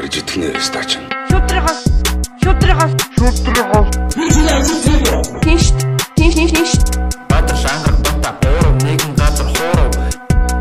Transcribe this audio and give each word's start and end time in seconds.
гарч 0.00 0.16
идэх 0.16 0.36
нэ 0.40 0.48
стач. 0.64 0.96
Шүтрихас 1.28 1.80
шүтрихас 2.42 2.92
шүтрихас 3.20 3.88
Тинш 5.44 5.64
тинш 6.16 6.34
тинш 6.36 6.52
тинш 6.56 6.72
Баатар 7.28 7.56
шангар 7.62 7.94
бата 8.04 8.32
гурав 8.40 8.74
нэгэн 8.80 9.12
газар 9.20 9.48
хуурав 9.52 9.92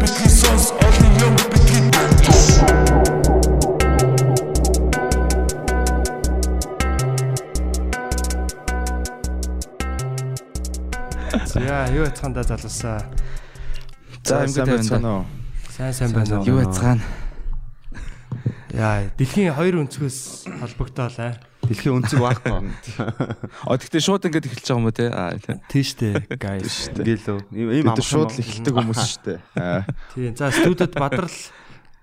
Бидний 0.02 0.30
сонс 0.39 0.75
олон 0.84 1.12
юм 1.23 1.36
бидний 1.52 1.88
За 11.48 11.88
юу 11.96 12.04
яцхандаа 12.04 12.44
залуусаа. 12.44 13.02
За 14.24 14.48
сайн 14.48 14.68
байна 14.68 15.10
уу? 15.16 15.26
Сайн 15.78 15.94
сайн 15.94 16.12
байна 16.12 16.40
уу? 16.40 16.46
Юу 16.46 16.59
яцгаана? 16.59 17.02
Яа, 18.80 19.12
дэлхийн 19.20 19.52
хоёр 19.52 19.84
өнцгөөс 19.84 20.20
холбогдоол 20.64 21.18
аа. 21.20 21.36
Дэлхийн 21.68 22.00
өнцөг 22.00 22.20
байхгүй. 22.24 22.72
А 23.68 23.76
тэгтээ 23.76 24.00
шууд 24.00 24.24
ингэж 24.32 24.48
эхэлж 24.48 24.64
байгаа 24.72 24.80
юм 24.80 24.88
уу 24.88 24.96
те? 24.96 25.05
Аа 25.12 25.36
тийм. 25.36 25.60
Тийштэй 25.68 26.14
guys. 26.40 26.88
Ингээл 26.96 27.28
үү. 27.28 27.40
Ийм 27.60 27.70
ийм 27.76 27.86
Бид 27.92 28.00
шууд 28.00 28.32
л 28.32 28.40
эхэлдэг 28.40 28.74
хүмүүс 28.80 29.00
шүү 29.04 29.22
дээ. 29.28 29.40
Аа. 29.60 29.84
Тийм. 30.16 30.32
За 30.40 30.48
студид 30.55 30.96
Бадрал 30.96 31.36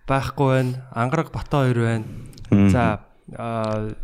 байхгүй 0.04 0.48
байна. 0.52 0.84
Ангараг 0.92 1.32
Бата 1.32 1.64
хоёр 1.64 1.78
байна. 1.80 2.04
За 2.68 3.00
аа 3.32 3.96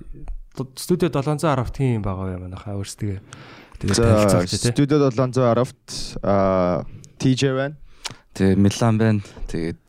студио 0.80 1.12
710 1.12 1.68
тийм 1.76 2.00
байгаа 2.00 2.32
юм 2.40 2.48
манайхаа 2.48 2.80
өөрсдөө. 2.80 3.20
Тэгээд 3.84 3.96
За 4.00 4.02
танилцуулж 4.08 4.50
тий. 4.50 4.72
студиод 4.72 5.12
710-т 5.12 6.16
аа 6.24 6.82
TJ 7.20 7.42
байна. 7.52 7.76
Тэгээ 8.32 8.56
Милан 8.56 8.96
байна. 8.96 9.20
Тэгээд 9.52 9.82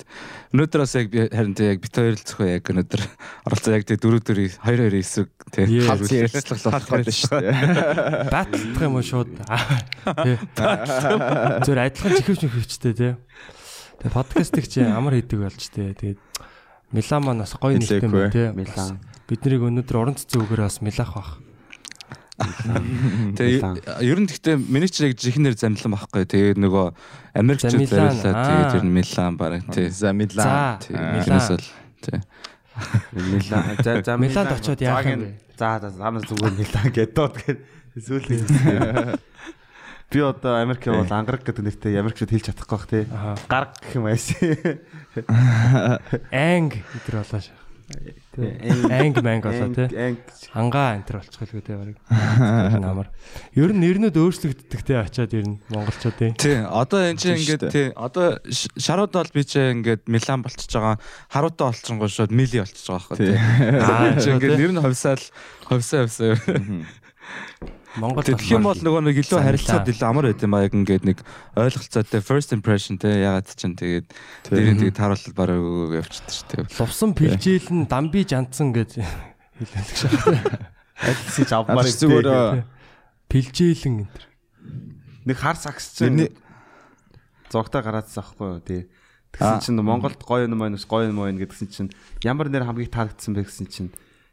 өнөөдөр 0.53 0.81
бас 0.85 0.93
яг 0.95 1.09
харин 1.33 1.53
тэг 1.57 1.65
яг 1.73 1.79
бит 1.81 1.95
хоёр 1.97 2.13
л 2.13 2.21
зөвхөн 2.21 2.49
яг 2.53 2.63
өнөөдөр 2.69 3.01
оролцоо 3.49 3.73
яг 3.73 3.83
тэг 3.89 3.97
дөрөв 4.05 4.21
дөрөв 4.21 4.53
хоёр 4.61 4.79
хоёр 4.85 4.95
эсрэг 5.01 5.29
Yeah. 5.53 5.85
Халц 5.85 6.09
ярьцлах 6.09 6.61
болох 6.65 6.89
байдаг 6.89 7.13
шүү 7.13 7.37
дээ. 7.45 7.53
Батлах 8.33 8.81
юм 8.81 8.97
уу 8.97 9.05
шууд. 9.05 9.29
Зөв 11.61 11.77
адилхан 11.77 12.13
чихвч 12.17 12.41
мөхөвчтэй 12.49 12.93
тий. 12.97 13.13
Тэгээ 14.01 14.13
подкастыг 14.17 14.65
чи 14.65 14.81
амар 14.81 15.13
хийдэг 15.21 15.45
болж 15.45 15.61
тий. 15.69 15.93
Тэгээд 15.93 16.19
Милан 16.89 17.21
маань 17.21 17.41
бас 17.45 17.53
гоё 17.53 17.77
нэртэй 17.77 18.01
юм 18.01 18.13
Хэлээгүй. 18.17 18.33
тий. 18.33 18.49
Милан. 18.57 18.97
Биднийг 19.29 19.61
өнөөдөр 19.61 19.97
уран 20.01 20.17
цэцэн 20.17 20.41
үгээр 20.41 20.61
бас 20.65 20.81
милах 20.81 21.11
бах. 21.13 21.29
Тэгээ 22.33 23.61
ер 24.01 24.17
нь 24.17 24.25
гэхдээ 24.25 24.55
миний 24.57 24.89
ч 24.89 25.05
яг 25.05 25.13
жихнэр 25.21 25.53
замлан 25.53 25.93
байхгүй. 25.93 26.25
Тэгээ 26.25 26.57
нөгөө 26.57 26.85
Америкчууд 27.37 27.73
За, 27.73 27.77
Милан. 27.77 27.93
барилаа. 27.93 28.33
Аа. 28.33 28.45
Тэгээ 28.49 28.73
тэр 28.73 28.83
нь 28.83 28.93
Милан 28.97 29.33
бараг 29.37 29.61
тий. 29.69 29.87
За 29.93 30.09
Милан. 30.17 30.81
Тий. 30.81 30.97
Милан. 30.97 31.21
Тэрнээс 31.21 31.49
л 31.53 31.65
тий. 32.01 32.17
Милан. 33.13 33.63
За 33.85 33.91
за 34.01 34.13
Миланд 34.17 34.49
очиод 34.49 34.81
яах 34.81 35.05
юм 35.05 35.21
бэ? 35.21 35.29
За 35.61 35.77
за 35.77 35.89
замнаас 35.93 36.25
зүгээр 36.25 36.53
Милан 36.57 36.87
гэдод 36.89 37.33
гээд 37.37 37.59
сүүлийн. 38.01 38.41
Би 40.09 40.19
одоо 40.21 40.61
Америк 40.61 40.89
бол 40.89 41.05
ангараг 41.09 41.45
гэдэг 41.45 41.61
нэртэй 41.69 41.97
Америкчууд 42.01 42.33
хэлж 42.33 42.49
чадахгүй 42.49 42.77
бах 42.77 42.89
тий. 42.89 43.05
Гарг 43.45 43.77
гэх 43.77 43.93
юм 43.97 44.09
байсан. 44.09 44.81
Анг 46.33 46.81
гэтэр 46.81 47.21
болоо 47.21 47.41
ш. 47.41 47.53
Анг 48.37 49.21
манг 49.21 49.45
болоо 49.45 49.69
тий. 49.73 49.87
Анг 49.93 50.19
Ангаа 50.53 50.97
энтер 50.97 51.21
болчих 51.21 51.41
л 51.45 51.53
үү 51.53 51.63
барыг. 51.77 51.97
Намар. 52.81 53.13
Ер 53.53 53.69
нь 53.73 53.81
нэрнүүд 53.81 54.17
өөрчлөгддөг 54.17 54.81
тий 54.81 54.97
очиад 54.97 55.33
ер 55.37 55.45
нь 55.45 55.61
монголчуудын. 55.69 56.33
Тий, 56.41 56.65
одоо 56.65 57.13
энэ 57.13 57.21
чинь 57.21 57.37
ингээд 57.37 57.69
тий, 57.69 57.87
одоо 57.93 58.41
шарууд 58.49 59.13
бол 59.13 59.29
би 59.29 59.45
чи 59.45 59.61
ингээд 59.61 60.09
Милан 60.09 60.41
болчихж 60.41 60.73
байгаа. 60.73 60.97
Харуутай 61.29 61.65
болчихсон 61.69 62.01
шууд 62.09 62.33
Мили 62.33 62.57
болчихж 62.57 62.89
байгаа 62.89 63.05
байхгүй 63.05 63.17
тий. 63.21 63.37
Аа, 63.77 64.17
чи 64.17 64.29
ингээд 64.33 64.57
нэр 64.57 64.73
нь 64.73 64.81
ховсаал 64.81 65.23
ховсаа 65.69 66.09
ховсаа. 66.09 66.33
Монгол 68.01 68.25
Тэгэх 68.25 68.49
юм 68.57 68.65
бол 68.65 68.73
нөгөө 68.79 69.01
нэг 69.05 69.17
илүү 69.21 69.37
харилцаад 69.43 69.85
илүү 69.85 70.07
амар 70.09 70.25
байт 70.33 70.41
юм 70.41 70.53
аа. 70.57 70.65
Яг 70.65 70.73
ингээд 70.73 71.03
нэг 71.05 71.17
ойлголцоотой 71.53 72.21
first 72.25 72.49
impression 72.57 72.97
тий 72.97 73.21
ягаад 73.21 73.45
чинь 73.53 73.77
тэгээд 73.77 74.07
нэрийн 74.49 74.77
тэгээд 74.81 74.97
тааруулал 74.97 75.33
бараг 75.37 75.61
явчихдаг 76.01 76.33
шүү 76.33 76.47
дээ. 76.49 76.81
лувсан 76.81 77.11
пилжээл 77.13 77.69
нь 77.69 77.85
дамби 77.85 78.25
жандсан 78.25 78.73
гэж 78.73 78.97
хэлдэг 79.61 79.85
шээ. 79.93 80.09
альсиж 81.05 81.49
авмаар 81.53 81.85
Амар 81.85 81.89
зүгээр 81.93 82.27
Пилжээлэн 83.29 84.05
энтер. 84.09 84.23
нэг 85.25 85.37
хар 85.37 85.57
сакс 85.57 85.93
чинь 85.97 86.17
Тэрний- 86.17 86.33
зогтой 87.53 87.81
гараадсан 87.85 88.21
аахгүй 88.25 88.47
юу? 88.57 88.61
Тий. 88.61 88.89
Тэгсэн 89.33 89.61
чинь 89.61 89.81
Монголд 89.81 90.21
гоё 90.21 90.45
юм 90.49 90.57
байна 90.57 90.77
гоё 90.77 91.09
юм 91.09 91.17
байна 91.21 91.37
гэдгсэн 91.41 91.69
чинь 91.69 91.89
ямар 92.25 92.49
нэр 92.49 92.65
хамгийн 92.65 92.89
таалагдсан 92.93 93.33
бэ 93.33 93.45
гэсэн 93.45 93.65
чинь? 93.69 93.89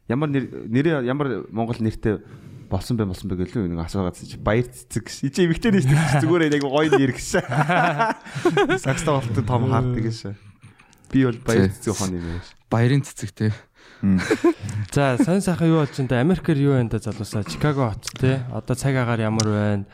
Ямар 0.09 0.29
нэр 0.29 0.45
нэрээ 0.69 1.05
ямар 1.05 1.45
Монгол 1.49 1.77
нэртэй 1.81 2.21
болсон 2.71 2.95
бэ 2.95 3.03
болсон 3.05 3.27
бэ 3.27 3.35
гэлээ 3.43 3.67
нэг 3.67 3.83
асуугаадсан 3.83 4.31
чи 4.31 4.37
баяр 4.39 4.71
цэцэг. 4.71 5.11
Ичээ 5.27 5.45
эмэгтэй 5.51 5.71
чи 5.83 6.23
зүгээр 6.23 6.55
яг 6.55 6.63
гоё 6.63 6.87
нэр 6.87 7.11
гэсэн. 7.11 7.43
Сакста 8.87 9.19
болтод 9.19 9.43
том 9.43 9.67
хаардаг 9.67 9.99
гэсэн. 10.07 10.39
Би 11.11 11.27
бол 11.27 11.35
баяр 11.43 11.67
цэцэг 11.67 11.91
ухааны 11.91 12.15
юм 12.15 12.25
байна. 12.31 12.47
Баярын 12.71 13.03
цэцэг 13.03 13.29
тий. 13.35 13.51
За 14.95 15.19
сонь 15.19 15.43
сайхан 15.43 15.67
юу 15.67 15.83
болж 15.83 15.99
энэ 15.99 16.23
Америкэр 16.23 16.57
юу 16.57 16.73
байна 16.79 16.95
да 16.95 17.03
залуусаа 17.03 17.43
Чикаго 17.43 17.91
хот 17.91 18.07
те. 18.15 18.41
Одоо 18.55 18.75
цаг 18.79 18.95
агаар 18.95 19.19
ямар 19.19 19.47
байна? 19.51 19.85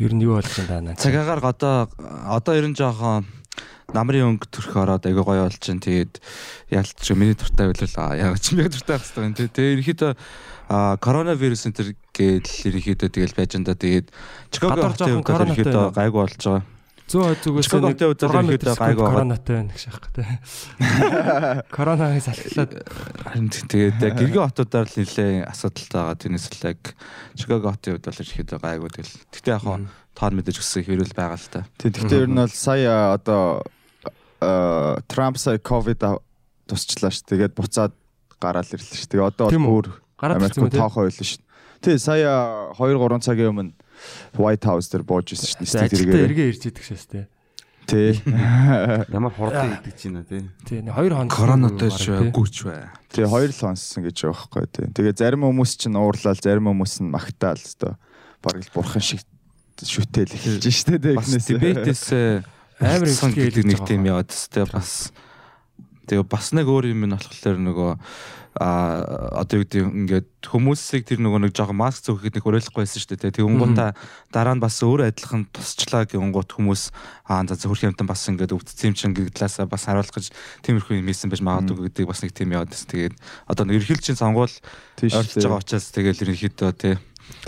Ер 0.00 0.16
нь 0.16 0.24
юу 0.24 0.40
болж 0.40 0.48
байна 0.64 0.96
даа. 0.96 0.98
Цагаагаар 0.98 1.44
одоо 1.44 1.92
одоо 2.26 2.54
ер 2.56 2.66
нь 2.66 2.74
жоохон 2.74 3.28
намрын 3.94 4.34
өнгө 4.34 4.50
төрх 4.50 4.74
ороод 4.74 5.06
айгүй 5.06 5.22
гоё 5.22 5.46
болж 5.46 5.60
чинь 5.62 5.78
тэгээд 5.78 6.18
яалтч 6.74 7.06
миний 7.14 7.38
дуртай 7.38 7.70
байлаа 7.70 8.18
яг 8.18 8.42
ч 8.42 8.58
миний 8.58 8.66
дуртай 8.66 8.98
байх 8.98 9.06
хэрэгтэй 9.06 9.22
юм 9.22 9.34
тий. 9.38 9.48
Тэгээд 9.52 9.74
ерөөхдөө 9.78 10.12
а 10.74 10.96
коронавирус 10.98 11.66
энэ 11.70 11.78
төр 11.78 11.88
гээл 12.10 12.50
ерөөхдөө 12.66 13.10
тэгэл 13.14 13.38
байж 13.38 13.54
энэ 13.54 13.74
тэгээд 13.78 14.06
Чикаго 14.50 14.90
хотын 14.90 15.22
хувьд 15.22 15.30
ерөөхдөө 15.30 15.86
гайгүй 15.94 16.18
болж 16.18 16.34
байгаа. 16.42 16.62
Зөө 17.04 17.36
зүгээс 17.44 17.66
Чикаго 17.68 17.86
хотын 17.94 18.08
хувьд 18.10 18.24
ерөөхдөө 18.26 18.74
гайгүй 18.74 19.02
байгаа. 19.04 19.14
коронавитой 19.14 19.54
байна 19.54 19.70
гэж 19.70 19.84
аах 19.86 20.08
те. 20.10 20.22
Коронавиг 21.76 22.22
салхилаад 22.26 22.72
Харин 23.22 23.48
тэгээд 23.54 23.98
гэргийн 24.02 24.46
хотуудаар 24.50 24.88
л 24.90 24.98
нэлээ 24.98 25.32
асуудалтай 25.46 26.00
байгаа. 26.02 26.18
Тэрнээс 26.18 26.46
л 26.50 26.66
яг 26.66 26.80
Чикаго 27.38 27.70
хотын 27.70 27.90
хувьд 27.94 28.06
бол 28.10 28.22
ерөөхдөө 28.24 28.58
гайгүй 28.58 28.90
тэгэл. 28.98 29.14
Гэтэ 29.30 29.54
яг 29.54 29.62
хаа 29.62 29.78
тоон 30.14 30.34
мэдээж 30.38 30.58
өссөн 30.58 30.82
хэрүүл 30.90 31.14
байгаа 31.14 31.38
л 31.38 31.50
та. 31.50 31.60
Тэгэхдээ 31.78 32.22
ер 32.24 32.30
нь 32.30 32.40
бол 32.40 32.54
сая 32.54 33.14
одоо 33.14 33.62
Трамп 35.06 35.38
сая 35.38 35.58
ковид 35.62 36.02
тусчлаа 36.66 37.12
ш. 37.14 37.22
Тэгээд 37.22 37.54
буцаад 37.54 37.92
гараал 38.40 38.68
ирлээ 38.68 38.98
ш. 38.98 39.06
Тэгээ 39.06 39.28
одоо 39.28 39.48
бүр 39.50 40.03
гараад 40.24 40.40
ирсэн 40.48 40.64
юм 40.64 40.70
те. 40.72 40.78
тоохон 40.80 41.04
байлаа 41.04 41.26
ш. 41.28 41.36
Тий 41.84 41.96
сая 42.00 42.32
2 42.80 42.96
3 42.96 43.20
цагийн 43.20 43.50
өмнө 43.52 43.72
White 44.40 44.64
House 44.64 44.88
дээр 44.88 45.04
бууж 45.04 45.36
ирсэн 45.36 45.48
ш. 45.48 45.52
За, 45.60 45.84
Нэстэг 45.84 45.92
Ажилтаа 45.92 46.00
тэргээ. 46.00 46.26
эргээ 46.32 46.48
ирж 46.56 46.62
идэх 46.72 46.84
шээс 46.88 47.04
те. 47.12 47.28
Тий. 47.84 48.16
Ямар 49.12 49.32
хурдан 49.36 49.76
идэж 49.84 50.00
байна 50.08 50.24
тий. 50.24 50.42
Тий, 50.64 50.80
нэг 50.80 50.96
хоёр 50.96 51.12
хоног 51.20 51.32
Коронатой 51.36 51.92
ч 51.92 52.08
тий. 52.08 52.32
гүч 52.32 52.64
бай. 52.64 52.88
Тэгээ 53.12 53.28
хоёр 53.28 53.50
л 53.52 53.62
онссон 53.68 54.00
гэж 54.08 54.16
байгаа 54.24 54.32
байхгүй 54.40 54.66
тий. 54.72 54.86
Тэгээ 54.96 55.14
зарим 55.20 55.44
хүмүүс 55.44 55.72
чинь 55.76 56.00
уурлал, 56.00 56.40
зарим 56.40 56.72
хүмүүс 56.72 56.94
нь 57.04 57.12
магтаал 57.12 57.60
өстой. 57.60 58.00
Бараг 58.40 58.64
л 58.64 58.72
бурхан 58.72 59.04
шиг 59.04 59.20
шүтэл 59.84 60.32
эхэлж 60.32 60.64
штэ 60.64 60.96
тий. 60.96 61.12
Бас 61.12 61.28
дебетээс 61.28 62.04
Амар 62.80 63.06
имчилгээ 63.06 63.52
гэдэг 63.52 63.66
нэг 63.70 63.80
тийм 63.86 64.02
яваад 64.08 64.32
тест 64.32 64.56
бас 64.72 65.12
тэгээ 66.10 66.26
бас 66.26 66.50
нэг 66.56 66.66
өөр 66.66 66.90
юм 66.90 67.06
нь 67.06 67.14
болохоор 67.14 67.58
нөгөө 67.60 67.90
а 68.54 69.42
одоо 69.42 69.60
юу 69.60 69.66
гэдэг 69.66 69.82
ингээд 69.82 70.28
хүмүүсийг 70.46 71.02
тэр 71.10 71.18
нөгөө 71.18 71.50
нэг 71.50 71.52
жоохон 71.58 71.74
маск 71.74 72.06
зөөхөд 72.06 72.38
нэг 72.38 72.44
хөрөөлөхгүй 72.46 72.86
байсан 72.86 73.02
шүү 73.02 73.18
дээ. 73.18 73.34
Тэг 73.34 73.48
өнгуута 73.50 73.98
дараа 74.30 74.54
нь 74.54 74.62
бас 74.62 74.78
өөр 74.78 75.10
адилхан 75.10 75.50
тусчлаа 75.50 76.06
гингууд 76.06 76.54
хүмүүс 76.54 76.94
аа 77.26 77.42
за 77.50 77.66
хөрх 77.66 77.90
юмтан 77.90 78.06
бас 78.06 78.22
ингээд 78.30 78.54
өвдсөн 78.54 78.92
юм 78.92 78.94
чинь 78.94 79.14
гэдэг 79.16 79.34
талаасаа 79.34 79.66
бас 79.66 79.90
харуулах 79.90 80.14
гэж 80.14 80.30
тиймэрхүү 80.62 81.02
юм 81.02 81.10
хийсэн 81.10 81.34
байж 81.34 81.42
магадгүй 81.42 81.90
гэдэг 81.90 82.06
бас 82.06 82.22
нэг 82.22 82.30
тийм 82.30 82.54
яваад 82.54 82.70
байсан. 82.70 82.86
Тэгээд 82.94 83.14
одоо 83.50 83.64
нэг 83.66 83.82
эрхэлжийн 83.82 84.20
сонгуул 84.22 84.54
Тийш 84.94 85.18
ойртож 85.18 85.42
байгаа 85.42 85.58
учраас 85.58 85.90
тэгэл 85.90 86.22
ерөнхийдөө 86.22 86.70
тий 86.78 86.94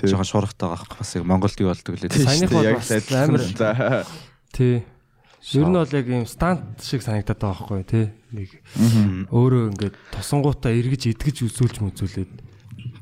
Тий. 0.00 0.08
жоохон 0.08 0.26
шуургатай 0.26 0.68
байгаа 0.72 0.96
бас 0.98 1.10
яг 1.14 1.24
Монголд 1.28 1.60
юу 1.60 1.70
болдог 1.70 1.94
лээ. 2.00 2.10
Бол 2.50 2.64
яг 2.64 2.80
бас 2.80 2.90
амар-. 3.12 4.08
Тий. 4.52 4.82
Ер 5.54 5.70
нь 5.70 5.78
бол 5.78 5.86
яг 5.94 6.06
ийм 6.10 6.26
стант 6.26 6.82
шиг 6.82 7.06
санагдаад 7.06 7.38
байгаа 7.38 7.54
байхгүй 7.54 7.84
тий. 7.86 8.06
Нэг 8.34 8.50
өөрөө 9.30 9.62
ингээд 9.78 9.94
тосонгуудаа 10.10 10.74
эргэж 10.74 11.14
идгэж 11.14 11.46
үзүүлж 11.46 11.76
мүзүүлээд. 11.86 12.32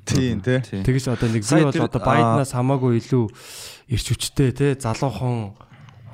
Тийм 0.04 0.44
тий. 0.44 0.60
Тий. 0.60 0.84
Тэгэж 0.84 1.08
одоо 1.08 1.28
нэг 1.32 1.44
Сая 1.48 1.72
бол 1.72 1.88
одоо 1.88 2.02
Байднаас 2.04 2.52
хамаагүй 2.52 3.00
илүү 3.00 3.24
ирч 3.88 4.06
хүчтэй 4.12 4.52
тий. 4.52 4.72
Залуухан 4.76 5.56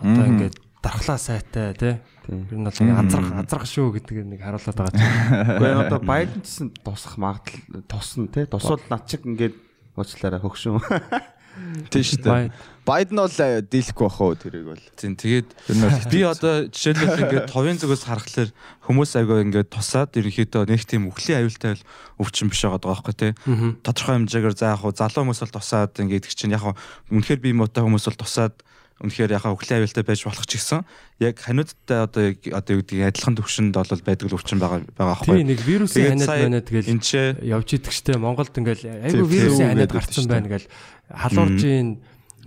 одоо 0.06 0.24
ингээд 0.30 0.54
дархлаа 0.78 1.18
сайтай 1.18 1.74
тий. 1.74 1.94
Ер 2.30 2.54
нь 2.54 2.62
бол 2.62 2.78
азрах 2.78 3.34
азрах 3.34 3.66
шүү 3.66 3.98
гэдэг 3.98 4.22
нэг 4.30 4.38
харуулад 4.38 4.76
байгаа 4.78 4.94
чинь. 4.94 5.10
Гэхдээ 5.50 5.82
одоо 5.82 6.00
Байден 6.14 6.42
ч 6.42 6.46
гэсэн 6.46 6.68
тусах 6.86 7.18
магадлал 7.18 7.82
тусна 7.90 8.30
тий. 8.30 8.46
Тусвал 8.46 8.78
над 8.86 9.02
чиг 9.10 9.26
ингээд 9.26 9.58
уучлаарай 9.98 10.38
хөгшөн. 10.38 10.78
Тийм 11.90 12.04
шүү 12.06 12.22
дээ. 12.22 12.54
Байден 12.86 13.20
бол 13.20 13.36
э, 13.38 13.60
дийлэхгүй 13.60 14.06
бах 14.08 14.20
уу 14.20 14.34
тэрийг 14.34 14.66
бол. 14.72 14.84
Тийм 14.96 15.14
тэгээд 15.14 15.48
би 16.10 16.20
одоо 16.24 16.66
жишээлбэл 16.72 17.20
ингээд 17.28 17.50
товын 17.52 17.76
зүгээс 17.78 18.04
харахаар 18.08 18.50
хүмүүс 18.88 19.10
айгаа 19.20 19.44
ингээд 19.44 19.68
тусаад 19.70 20.16
ерөнхийдөө 20.16 20.64
нэг 20.66 20.82
тийм 20.88 21.12
өвхлийн 21.12 21.44
аюултай 21.44 21.76
бол 21.76 22.26
өвчин 22.26 22.48
биш 22.48 22.64
байгаа 22.64 22.80
байхгүй 22.80 23.14
тий. 23.14 23.32
Тодорхой 23.84 24.14
хэмжээгээр 24.24 24.56
за 24.56 24.72
яг 24.74 24.80
хуу 24.80 24.96
залуу 24.96 25.22
хүмүүс 25.28 25.40
бол 25.44 25.56
тусаад 25.60 25.92
ингээд 26.00 26.26
их 26.26 26.34
чинь 26.34 26.56
яг 26.56 26.64
хуу 26.64 26.74
үнэхээр 27.12 27.40
би 27.44 27.52
муутай 27.54 27.84
хүмүүс 27.84 28.08
бол 28.10 28.20
тусаад 28.24 28.56
үнэхээр 29.00 29.32
яхаа 29.32 29.56
өвхлийн 29.56 29.80
аюултай 29.80 30.04
байж 30.04 30.20
болох 30.28 30.44
ч 30.44 30.60
гэсэн 30.60 30.84
яг 31.24 31.40
ханиудтай 31.40 32.04
одоо 32.04 32.22
яг 32.36 32.36
одоо 32.52 32.72
юу 32.76 32.84
гэдгийг 32.84 33.08
адилхан 33.16 33.36
төвшөнд 33.40 33.72
бол 33.72 34.04
байдаг 34.04 34.28
л 34.28 34.36
өвчин 34.36 34.60
байгаа 34.60 34.84
байгаа 34.92 35.24
Тийм 35.24 35.40
байхгүй. 35.40 35.48
нэг 35.48 35.60
вирусын 35.64 35.96
Тэгээд 35.96 36.12
ханиад 36.20 36.36
байна 36.36 36.60
тэгэл 36.60 36.90
Энд 36.92 37.00
ч 37.00 37.10
явж 37.40 37.68
идэх 37.80 37.96
штэ 37.96 38.20
Монголд 38.20 38.52
ингээл 38.52 38.84
айгүй 39.08 39.24
Тийм, 39.24 39.32
вирусын 39.32 39.56
тийм, 39.56 39.68
ханиад 39.72 39.92
гэдэг 39.96 40.12
штэ. 40.12 40.28
байна 40.28 40.48
гэл 40.52 40.66
халууржийн 41.16 41.88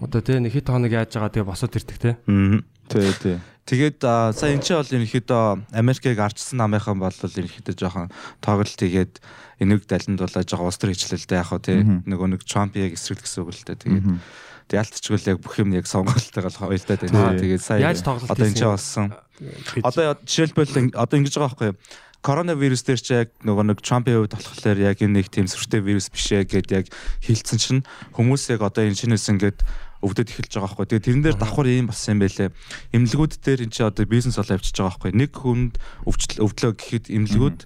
одоо 0.03 0.21
тий 0.21 0.39
нэг 0.39 0.53
хэд 0.53 0.67
хоног 0.67 0.91
яаж 0.91 1.15
байгаа 1.15 1.31
тэгээ 1.31 1.49
босоод 1.49 1.75
ирдэг 1.75 1.97
те. 1.97 2.11
Мгм. 2.27 2.63
Тий, 2.91 3.11
тий. 3.23 3.37
Тэгээд 3.63 4.03
аа, 4.03 4.35
сая 4.35 4.51
энэ 4.51 4.63
ч 4.67 4.75
бол 4.75 4.91
ерөнхийдөө 4.91 5.71
Америкийг 5.71 6.19
арчсан 6.19 6.59
намынхан 6.59 6.99
бол 6.99 7.15
ерөнхийдөө 7.15 7.79
жоохон 7.79 8.11
тоглолт 8.43 8.75
тэгээд 8.75 9.23
энийг 9.63 9.87
далинд 9.87 10.19
болоо 10.19 10.43
жоохон 10.43 10.67
улс 10.67 10.79
төр 10.83 10.91
хичлэлтэй 10.91 11.39
яг 11.39 11.47
хөө 11.47 11.61
тий 11.63 11.79
нөгөө 11.79 12.27
нэг 12.35 12.43
Трамп 12.43 12.75
яг 12.75 12.99
эсрэг 12.99 13.23
гэсэн 13.23 13.47
үг 13.47 13.55
л 13.55 13.63
дээ 13.63 13.79
тэгээд 13.87 14.07
ялтчгүй 14.75 15.19
яг 15.31 15.39
бүх 15.39 15.55
юм 15.63 15.71
яг 15.79 15.87
сонголтойгоо 15.87 16.51
л 16.51 16.59
хоёултай 16.59 16.97
Тий. 16.99 17.07
дээ 17.07 17.39
тэгээд 17.39 17.63
сая 17.63 17.79
Яаж 17.79 18.03
тоглолт 18.03 18.27
одоо 18.27 18.47
энэ 18.51 18.59
ч 18.59 18.63
болсон 18.67 19.05
одоо 19.79 20.19
жишээлбэл 20.27 20.91
одоо 20.99 21.15
ингэж 21.23 21.33
байгаа 21.39 21.47
байхгүй 21.55 21.67
юу 21.71 21.77
коронавирус 22.23 22.83
дээр 22.87 23.01
ч 23.03 23.07
яг 23.11 23.29
нөгөө 23.43 23.75
нэг 23.75 23.79
Трампын 23.83 24.15
хувьд 24.23 24.35
болохоор 24.39 24.79
яг 24.79 24.97
энэ 25.03 25.19
нэг 25.19 25.27
тийм 25.27 25.47
сүртэй 25.51 25.83
вирус 25.83 26.07
биш 26.07 26.31
ээ 26.31 26.47
гэд 26.47 26.67
яг 26.71 26.85
хэлсэн 27.19 27.59
чинь 27.59 27.81
хүмүүс 28.15 28.55
яг 28.55 28.63
одоо 28.63 28.87
энэ 28.87 28.95
шинээс 28.95 29.27
ингээд 29.35 29.59
өвдөд 30.03 30.27
эхэлж 30.27 30.51
байгаа 30.59 30.67
байхгүй. 30.75 30.87
Тэгээ 30.91 31.05
тэрэн 31.07 31.23
дээр 31.23 31.37
давхар 31.39 31.67
ийм 31.71 31.87
болсон 31.87 32.19
юм 32.19 32.21
байлээ. 32.27 32.49
Имлэгүүд 32.91 33.33
дээр 33.39 33.63
эн 33.63 33.71
чинь 33.71 33.87
одоо 33.87 34.03
бизнес 34.03 34.35
болоо 34.35 34.59
явчихж 34.59 34.77
байгаа 34.77 34.91
байхгүй. 34.99 35.11
Нэг 35.15 35.31
хүнд 35.31 35.73
өвчлө 36.03 36.43
өвдлөө 36.43 36.71
гэхэд 36.75 37.05
имлэгүүд 37.07 37.59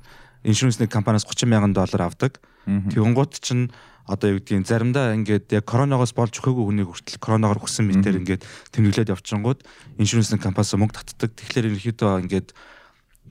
иншүрэнсний 0.45 0.87
компаниас 0.87 1.25
30 1.25 1.49
мянган 1.49 1.73
доллар 1.73 2.07
авдаг. 2.07 2.37
Тэгэнгუთ 2.69 3.33
чинь 3.41 3.73
одоо 4.07 4.37
юу 4.37 4.39
гэдгийг 4.39 4.63
заримдаа 4.63 5.11
ингээд 5.19 5.51
яг 5.51 5.65
коронавигоос 5.67 6.15
болж 6.15 6.39
өгөөгүй 6.39 6.63
хүнийг 6.63 6.87
хүртэл 6.87 7.19
коронавигаар 7.19 7.59
өгсөн 7.59 7.91
мэтээр 7.91 8.19
ингээд 8.23 8.43
тэмдэглээд 8.71 9.11
явчихангууд 9.11 9.67
иншүрэнсний 9.99 10.39
компаниас 10.39 10.79
мөнгө 10.79 10.95
татдаг. 10.95 11.35
Тэгэхээр 11.35 11.67
ерөнхийдөө 11.75 12.11
ингээд 12.23 12.55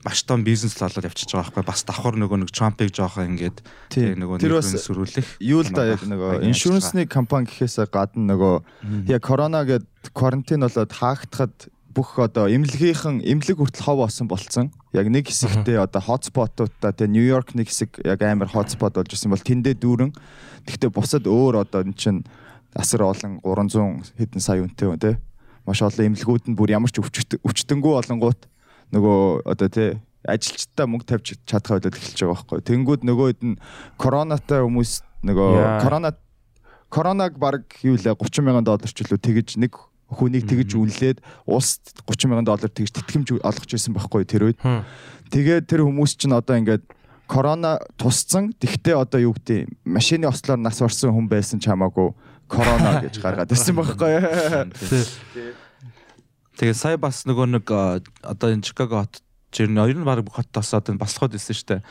маш 0.07 0.23
том 0.23 0.47
бизнес 0.47 0.79
л 0.79 0.87
болоод 0.87 1.03
явчихж 1.11 1.35
байгаа 1.35 1.51
байхгүй 1.51 1.67
бас 1.67 1.83
давхар 1.83 2.15
нөгөө 2.15 2.37
нэг 2.47 2.51
Трампыг 2.55 2.95
жоохон 2.95 3.35
ингээд 3.35 3.59
Тий. 3.91 4.15
тэг 4.15 4.23
нөгөө 4.23 4.39
нэг 4.39 4.79
сөрүүлэх 4.79 5.27
юу 5.43 5.67
л 5.67 5.71
да 5.75 5.83
яг 5.91 6.07
нөгөө 6.07 6.47
иншүрэнсний 6.47 7.11
компани 7.11 7.51
гэхээсээ 7.51 7.91
гадна 7.91 8.31
нөгөө 8.31 8.55
яг 9.11 9.21
корона 9.27 9.67
гэд 9.67 9.83
карантин 10.15 10.63
болоод 10.63 10.95
хаагдахад 10.95 11.67
бүх 11.97 12.13
одоо 12.21 12.45
эмнэлгийнхэн 12.45 13.25
эмнэлэг 13.25 13.57
хүртэл 13.57 13.85
хов 13.89 14.05
осон 14.05 14.29
болцсон. 14.29 14.69
Яг 14.93 15.09
нэг 15.09 15.33
хэсэгтээ 15.33 15.81
одоо 15.81 15.97
хотспотуудаа 15.97 16.93
тэгээ 16.93 17.09
Нью-Йорк 17.09 17.57
нэг 17.57 17.73
хэсэг 17.73 18.05
яг 18.05 18.21
амар 18.21 18.53
хотспот 18.53 18.93
болж 19.01 19.09
исэн 19.17 19.33
бол 19.33 19.41
тэндээ 19.41 19.81
дүүрэн. 19.81 20.13
Гэхдээ 20.69 20.93
бусад 20.93 21.25
өөр 21.25 21.65
одоо 21.65 21.81
эн 21.81 21.97
чин 21.97 22.21
асар 22.77 23.01
олон 23.01 23.41
300 23.41 24.13
хэдэн 24.13 24.41
сая 24.45 24.61
үнэтэй 24.61 24.93
те. 25.01 25.17
Маш 25.65 25.81
олон 25.81 26.13
эмнэлгүүд 26.13 26.53
нь 26.53 26.57
бүр 26.57 26.77
ямар 26.77 26.93
ч 26.93 27.01
өвчт 27.01 27.41
өвчтөнгүү 27.41 27.93
олонгууд 28.05 28.45
нөгөө 28.93 29.47
одоо 29.47 29.69
те 29.71 29.85
ажилчдаа 30.27 30.87
мөнгө 30.87 31.07
тавьж 31.07 31.39
чадхаа 31.47 31.79
болоод 31.79 31.95
эхэлж 31.95 32.19
байгаа 32.19 32.35
байхгүй. 32.35 32.59
Тэнгүүд 32.67 33.01
нөгөөд 33.07 33.39
нь 33.47 33.55
коронатай 33.95 34.61
хүмүүс 34.63 34.91
нөгөө 35.23 35.51
корона 35.83 36.11
коронаг 36.89 37.37
баг 37.39 37.63
юу 37.83 37.95
лээ 37.95 38.15
30 38.15 38.43
мянган 38.43 38.63
доллар 38.63 38.91
ч 38.91 39.03
үлээ 39.03 39.19
тэгэж 39.19 39.59
нэг 39.59 39.75
хүнийг 40.07 40.47
тэгэж 40.47 40.71
үнэлээд 40.79 41.17
улс 41.43 41.83
30 42.07 42.31
мянган 42.31 42.47
доллар 42.47 42.71
тэгж 42.71 42.95
тэтгэмж 42.95 43.43
олгож 43.43 43.71
ирсэн 43.75 43.95
байхгүй 43.95 44.23
тэр 44.23 44.51
үед. 44.51 44.59
Тэгээд 45.31 45.67
тэр 45.67 45.83
хүмүүс 45.83 46.15
чинь 46.15 46.31
одоо 46.31 46.55
ингээд 46.55 46.87
корона 47.27 47.83
тусцсан. 47.99 48.55
Тэгтээ 48.55 48.95
одоо 48.95 49.19
юу 49.19 49.35
гэдэг 49.35 49.67
машины 49.83 50.31
ослоор 50.31 50.59
нас 50.63 50.79
орсон 50.79 51.11
хүн 51.11 51.27
байсан 51.27 51.59
ч 51.59 51.67
хамаагүй 51.67 52.15
корона 52.47 52.99
гэж 53.03 53.19
гаргаад 53.19 53.51
ирсэн 53.51 53.75
байхгүй. 53.75 54.15
Тэгээ 56.57 56.73
сая 56.73 56.97
бас 56.97 57.23
нөгөө 57.29 57.47
нэг 57.53 57.65
одоо 57.69 58.49
энэ 58.49 58.65
Чикаго 58.65 59.05
хот 59.05 59.21
жир 59.53 59.69
нь 59.69 59.77
ер 59.77 59.93
нь 59.93 60.03
баг 60.03 60.25
бүх 60.25 60.41
хотоос 60.41 60.73
одоо 60.73 60.93
энэ 60.93 61.01
баслаход 61.01 61.37
ирсэн 61.37 61.53
шүү 61.53 61.67
дээ. 61.69 61.81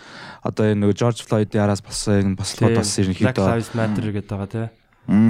Одоо 0.43 0.65
энэ 0.75 0.81
нөгөө 0.83 0.97
George 0.99 1.23
Floyd-ийн 1.23 1.63
араас 1.65 1.81
болсон 1.81 2.35
энэ 2.35 2.39
баслаход 2.39 2.77
бас 2.77 2.91
Black 2.91 3.03
ерөнхийдөө 3.07 3.47
Lives 3.47 3.73
Matter 3.79 4.07
гэдэг 4.11 4.31
байгаа 4.31 4.51
тий. 4.51 4.67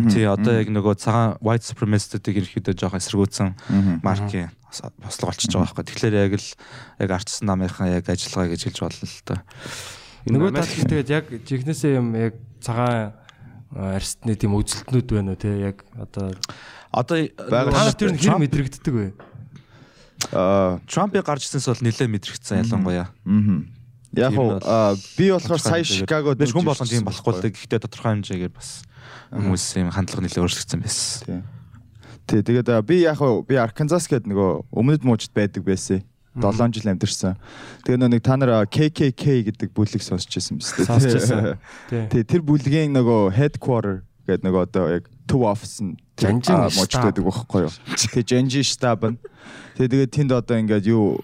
тий 0.08 0.24
одоо 0.24 0.52
яг 0.56 0.68
нөгөө 0.72 0.94
цагаан 0.96 1.36
white 1.44 1.68
supremacist-ыг 1.68 2.32
ерөнхийдөө 2.32 2.74
жоохон 2.80 2.96
эсэргүүцсэн 2.96 3.48
маркийн 4.00 4.48
бас- 4.64 4.92
бослого 4.98 5.30
болчихж 5.30 5.52
байгаа 5.52 5.68
байхгүй. 5.68 5.84
Тэгэхээр 5.84 6.16
яг 6.16 6.32
л 6.40 6.48
яг 7.04 7.10
арчсан 7.12 7.44
намынхаа 7.46 7.88
яг 7.92 8.08
ажиллагаа 8.08 8.56
гэж 8.56 8.60
хэлж 8.72 8.78
болно 8.80 9.04
л 9.04 9.20
та. 9.20 9.44
Нөгөө 10.26 10.50
тал 10.56 10.66
шиг 10.66 10.88
тэгээд 10.90 11.12
яг 11.12 11.24
жигнэсээ 11.44 11.92
юм 12.00 12.16
яг 12.16 12.34
цагаан 12.64 13.12
арстны 13.76 14.34
тийм 14.34 14.56
үзэлтнүүд 14.56 15.06
байна 15.12 15.34
уу 15.34 15.40
тий 15.40 15.54
яг 15.60 15.84
одоо 15.94 16.32
Одоо 16.96 17.28
Бага- 17.36 17.70
та 17.76 17.84
нарт 17.92 18.00
ер 18.02 18.12
нь 18.16 18.18
хэр 18.18 18.40
мэдрэгддэг 18.40 18.94
вэ? 18.96 19.06
Аа 20.32 20.80
Трампыг 20.88 21.24
гарч 21.24 21.44
ирсэнс 21.44 21.68
бол 21.68 21.84
нэлээд 21.84 22.10
мэдрэгдсэн 22.10 22.64
ялангуяа. 22.64 23.12
мгм. 23.24 23.68
Яг 24.16 24.32
уу 24.32 24.56
аа, 24.64 24.96
би 25.18 25.28
болохоор 25.28 25.60
сая. 25.60 25.84
Шикагод 25.84 26.40
Биш 26.40 26.56
хүн 26.56 26.64
болгон 26.64 26.88
тийм 26.88 27.04
болохгүй 27.04 27.32
л 27.36 27.42
дээ. 27.44 27.52
Гэхдээ 27.52 27.80
тодорхой 27.84 28.16
хэмжээгээр 28.16 28.54
бас 28.56 28.80
хүмүүс 29.28 29.64
юм 29.76 29.92
хандлага 29.92 30.24
нэлээд 30.24 30.40
өөрчлөгдсөн 30.40 30.80
байсан. 30.80 31.44
Тий. 32.24 32.40
Тэгээд 32.40 32.68
аа, 32.72 32.80
би 32.80 33.04
яг 33.04 33.20
уу 33.20 33.44
би 33.44 33.60
Арканзас 33.60 34.08
гээд 34.08 34.24
нөгөө 34.24 34.72
өмнөд 34.72 35.04
муужид 35.04 35.36
байдаг 35.36 35.68
байсан. 35.68 36.00
7 36.36 36.72
жил 36.72 36.88
амьдэрсэн. 36.96 37.36
Тэгээ 37.84 37.96
нөө 38.00 38.10
нэг 38.16 38.22
та 38.24 38.36
нар 38.36 38.50
аа, 38.60 38.64
KKK 38.68 39.52
гэдэг 39.52 39.68
бүлэг 39.76 40.00
сонсч 40.04 40.32
ирсэн 40.36 40.60
биз 40.60 40.72
дээ. 40.76 40.84
Сонсч 40.88 41.12
ирсэн. 41.16 41.56
Тий. 41.88 42.24
Тэр 42.24 42.40
бүлгийн 42.44 42.92
нөгөө 42.96 43.32
headquarter 43.36 44.04
гэдэг 44.28 44.44
нөгөө 44.48 44.62
одоо 44.68 44.84
яг 45.00 45.08
төв 45.28 45.44
офис 45.48 45.80
нь 45.80 45.96
Жанжин 46.16 46.70
штаб. 46.70 47.02
байдаг 47.12 47.24
байхгүй 47.24 47.60
юу. 47.68 47.72
Тий, 48.00 48.22
Жанжи 48.24 48.62
штаб 48.64 49.04
нь. 49.04 49.18
Тэгээ 49.76 49.88
тэгээд 49.92 50.12
тэнд 50.16 50.30
одоо 50.32 50.56
ингээд 50.58 50.86
юу 50.88 51.20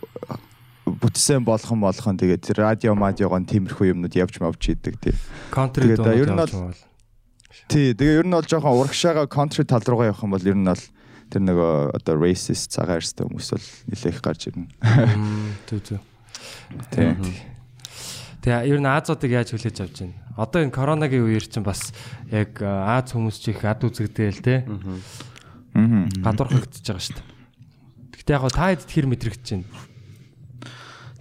бүтсэн 0.85 1.45
болгон 1.47 1.81
болгон 1.81 2.17
тэгээд 2.21 2.53
радио 2.59 2.93
мадиогон 2.99 3.47
тиймэрхүү 3.49 3.95
юмнууд 3.97 4.15
явж 4.19 4.37
мавж 4.43 4.61
идэг 4.75 4.99
тий. 5.01 5.15
Контри 5.55 5.95
Тэгээд, 5.95 6.21
ер 6.21 6.29
нь 6.29 6.37
бол- 6.37 6.75
Тий, 7.69 7.95
тэгээ 7.95 8.21
ер 8.21 8.27
нь 8.27 8.35
бол 8.37 8.45
жоохон 8.45 8.77
урагшаага 8.83 9.25
country 9.31 9.65
тал 9.65 9.81
руугаа 9.81 10.11
явах 10.13 10.23
юм 10.27 10.35
бол 10.37 10.45
ер 10.45 10.57
нь 10.59 10.67
бол 10.69 10.83
тэр 11.33 11.41
нөгөө 11.49 11.97
одоо 11.97 12.15
racist 12.21 12.69
цагаан 12.77 13.01
арьстай 13.01 13.25
хүмүүс 13.25 13.49
бол 13.57 13.67
нэлээх 13.89 14.19
гарч 14.21 14.43
ирнэ. 14.53 14.69
Түр 15.71 15.81
түр. 15.81 16.01
Тий. 16.93 17.17
Тэгээ 18.43 18.75
ер 18.75 18.81
нь 18.83 18.91
Азуудыг 18.91 19.31
яаж 19.31 19.55
хүлээж 19.55 19.79
авч 19.87 19.97
байна? 20.03 20.19
Одоо 20.35 20.67
энэ 20.67 20.75
коронагийн 20.75 21.23
үеэр 21.23 21.47
чинь 21.47 21.63
бас 21.63 21.95
яг 22.27 22.59
Аз 22.59 23.15
хүмүүс 23.15 23.39
ч 23.39 23.55
их 23.55 23.63
ад 23.63 23.87
үзэгдээл 23.87 24.43
те. 24.43 24.67
Аа. 24.67 26.11
Гадуурхагдчихж 26.27 26.87
байгаа 26.91 27.07
шүү 27.07 27.17
дээ. 27.23 27.31
Гэтэ 28.19 28.35
яг 28.35 28.45
та 28.51 28.75
хэд 28.75 28.83
хэр 28.91 29.07
мэдрэгдэж 29.07 29.47
байна? 29.55 29.71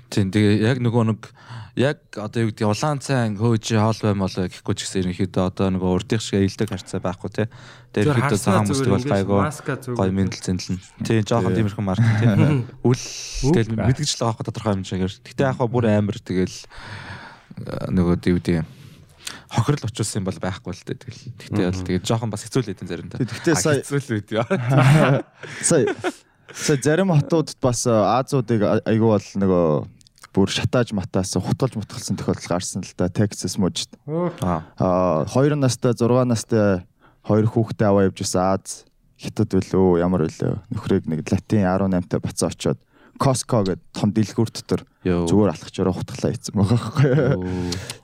Тийм 0.09 0.33
тэгээ 0.33 0.65
яг 0.65 0.77
нөгөө 0.81 1.03
нэг 1.13 1.21
яг 1.77 2.03
одоо 2.17 2.43
юу 2.43 2.51
гэдэг 2.51 2.67
улаан 2.67 2.99
цайн 2.99 3.39
хөөж 3.39 3.65
хоол 3.79 3.99
баймал 4.03 4.27
гэхгүй 4.27 4.75
ч 4.75 4.79
гэсэн 4.83 4.99
ерөнхийдөө 5.07 5.43
одоо 5.45 5.67
нөгөө 5.71 5.91
урдих 6.03 6.19
шиг 6.19 6.43
ээлдэг 6.43 6.67
харцаа 6.67 6.99
байхгүй. 6.99 7.29
Зүгээр 7.31 7.49
Тэгээ 7.91 8.11
ерөнхийдөө 8.11 8.39
цагаан 8.43 8.65
хүмүүстэй 8.67 8.91
бол 8.91 9.07
гайгүй 9.07 9.39
гой 9.95 10.09
мэдлэл 10.11 10.45
зэнлэн. 10.51 10.79
Тийм 11.03 11.23
жоохон 11.23 11.55
тиймэрхэн 11.55 11.85
марк 11.87 12.03
тий. 12.19 12.27
Үл 12.91 13.03
тэгэл 13.55 13.71
мэдгэж 13.71 14.09
л 14.11 14.19
байгаа 14.19 14.35
байхгүй 14.35 14.45
тодорхой 14.51 14.73
хэмжээгээр. 14.75 15.13
Гэтэ 15.31 15.43
яг 15.47 15.59
бүр 15.63 15.85
амар 15.87 16.17
тэгэл 16.19 16.57
нөгөө 17.91 18.15
гэдэг 18.21 18.65
хохирол 19.51 19.87
очуулсан 19.87 20.21
юм 20.21 20.27
бол 20.27 20.39
байхгүй 20.39 20.73
л 20.73 20.83
дээ 20.87 20.97
тэгэл. 20.97 21.21
Гэтэ 21.39 21.61
бол 21.67 21.83
тэгээ 21.85 22.05
жоохон 22.07 22.31
бас 22.31 22.43
хэцүү 22.47 22.61
л 22.61 22.69
хэдэн 22.71 22.87
заримдаа. 22.87 23.19
А, 23.19 23.55
сая 23.55 23.79
хэцүү 23.83 23.99
л 23.99 24.11
үүд 24.17 24.29
яа. 24.35 24.47
сая 25.69 25.85
сая 26.55 26.79
зарим 26.79 27.11
хотуудад 27.11 27.57
бас 27.61 27.83
аа, 27.87 28.23
Азуудыг 28.23 28.63
айгүй 28.63 29.09
бол 29.11 29.27
нөгөө 29.43 29.65
бүр 30.31 30.47
шатааж 30.51 30.95
матаас 30.95 31.35
хутгалж 31.35 31.75
мутгалсан 31.75 32.15
тохиолдол 32.15 32.47
гарсан 32.47 32.83
л 32.83 32.93
да 32.95 33.11
Texas 33.11 33.59
мужид. 33.59 33.91
Аа. 34.07 34.63
Аа 34.79 35.27
2 35.27 35.59
настай 35.59 35.91
6 35.95 36.23
настай 36.27 36.87
хоёр 37.27 37.47
хүүхдээ 37.51 37.87
аваа 37.87 38.07
явж 38.07 38.23
исэн 38.23 38.55
Аз 38.55 38.87
хятад 39.19 39.51
үлээ 39.51 40.01
ямар 40.01 40.25
үлээ 40.25 40.55
нөхрийг 40.71 41.05
нэг 41.11 41.27
латин 41.27 41.67
18 41.67 42.07
та 42.07 42.23
бацаа 42.23 42.49
очоод 42.49 42.79
Costco 43.21 43.61
гэдэг 43.61 43.93
том 43.93 44.09
дэлгүүр 44.09 44.49
дотор 44.49 44.81
зүгээр 45.05 45.53
алхаж 45.53 45.75
ороо 45.77 45.93
хутгалаа 45.93 46.33
ийцэн 46.33 46.57
байгаа 46.57 46.79
байхгүй. 46.81 47.13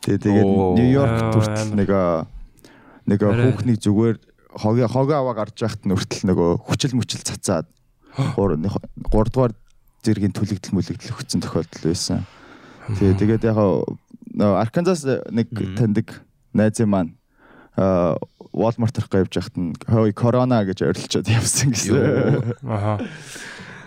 Тэгээ 0.05 0.21
тэгээд. 0.21 0.45
Нью-Йорк 0.77 1.17
хүртэл 1.33 1.74
нэг 1.74 1.89
нэг 3.09 3.19
хүүхний 3.25 3.77
зүгээр 3.81 4.17
хогийн 4.53 4.91
хогоо 4.93 5.17
аваа 5.17 5.36
гарч 5.41 5.57
яхад 5.65 5.81
нь 5.89 5.97
хүртэл 5.97 6.29
нөгөө 6.29 6.50
хүчил 6.69 6.93
мүчил 6.93 7.25
цацаад 7.25 7.65
3 8.13 8.62
3 8.62 9.33
дугаар 9.33 9.53
зэргийн 10.05 10.33
түлэгдэл 10.38 10.77
мүлэгдэл 10.77 11.13
өгсөн 11.17 11.41
тохиолдол 11.41 11.83
байсан. 11.86 12.25
Тэгээ 12.93 13.17
тэгээд 13.17 13.43
яг 13.50 13.57
Арканзас 14.38 15.01
нэг 15.33 15.50
таньдаг 15.77 16.21
найзын 16.53 16.89
маань 16.89 17.12
аа 17.77 18.17
Walmart 18.53 18.97
руу 18.97 19.21
явж 19.21 19.33
байхад 19.38 19.57
нь 19.57 19.74
хөөе 19.86 20.13
корона 20.17 20.65
гэж 20.65 20.81
орилчод 20.81 21.29
явсан 21.29 21.74
гэсэн. 21.74 22.57
Аха. 22.65 22.97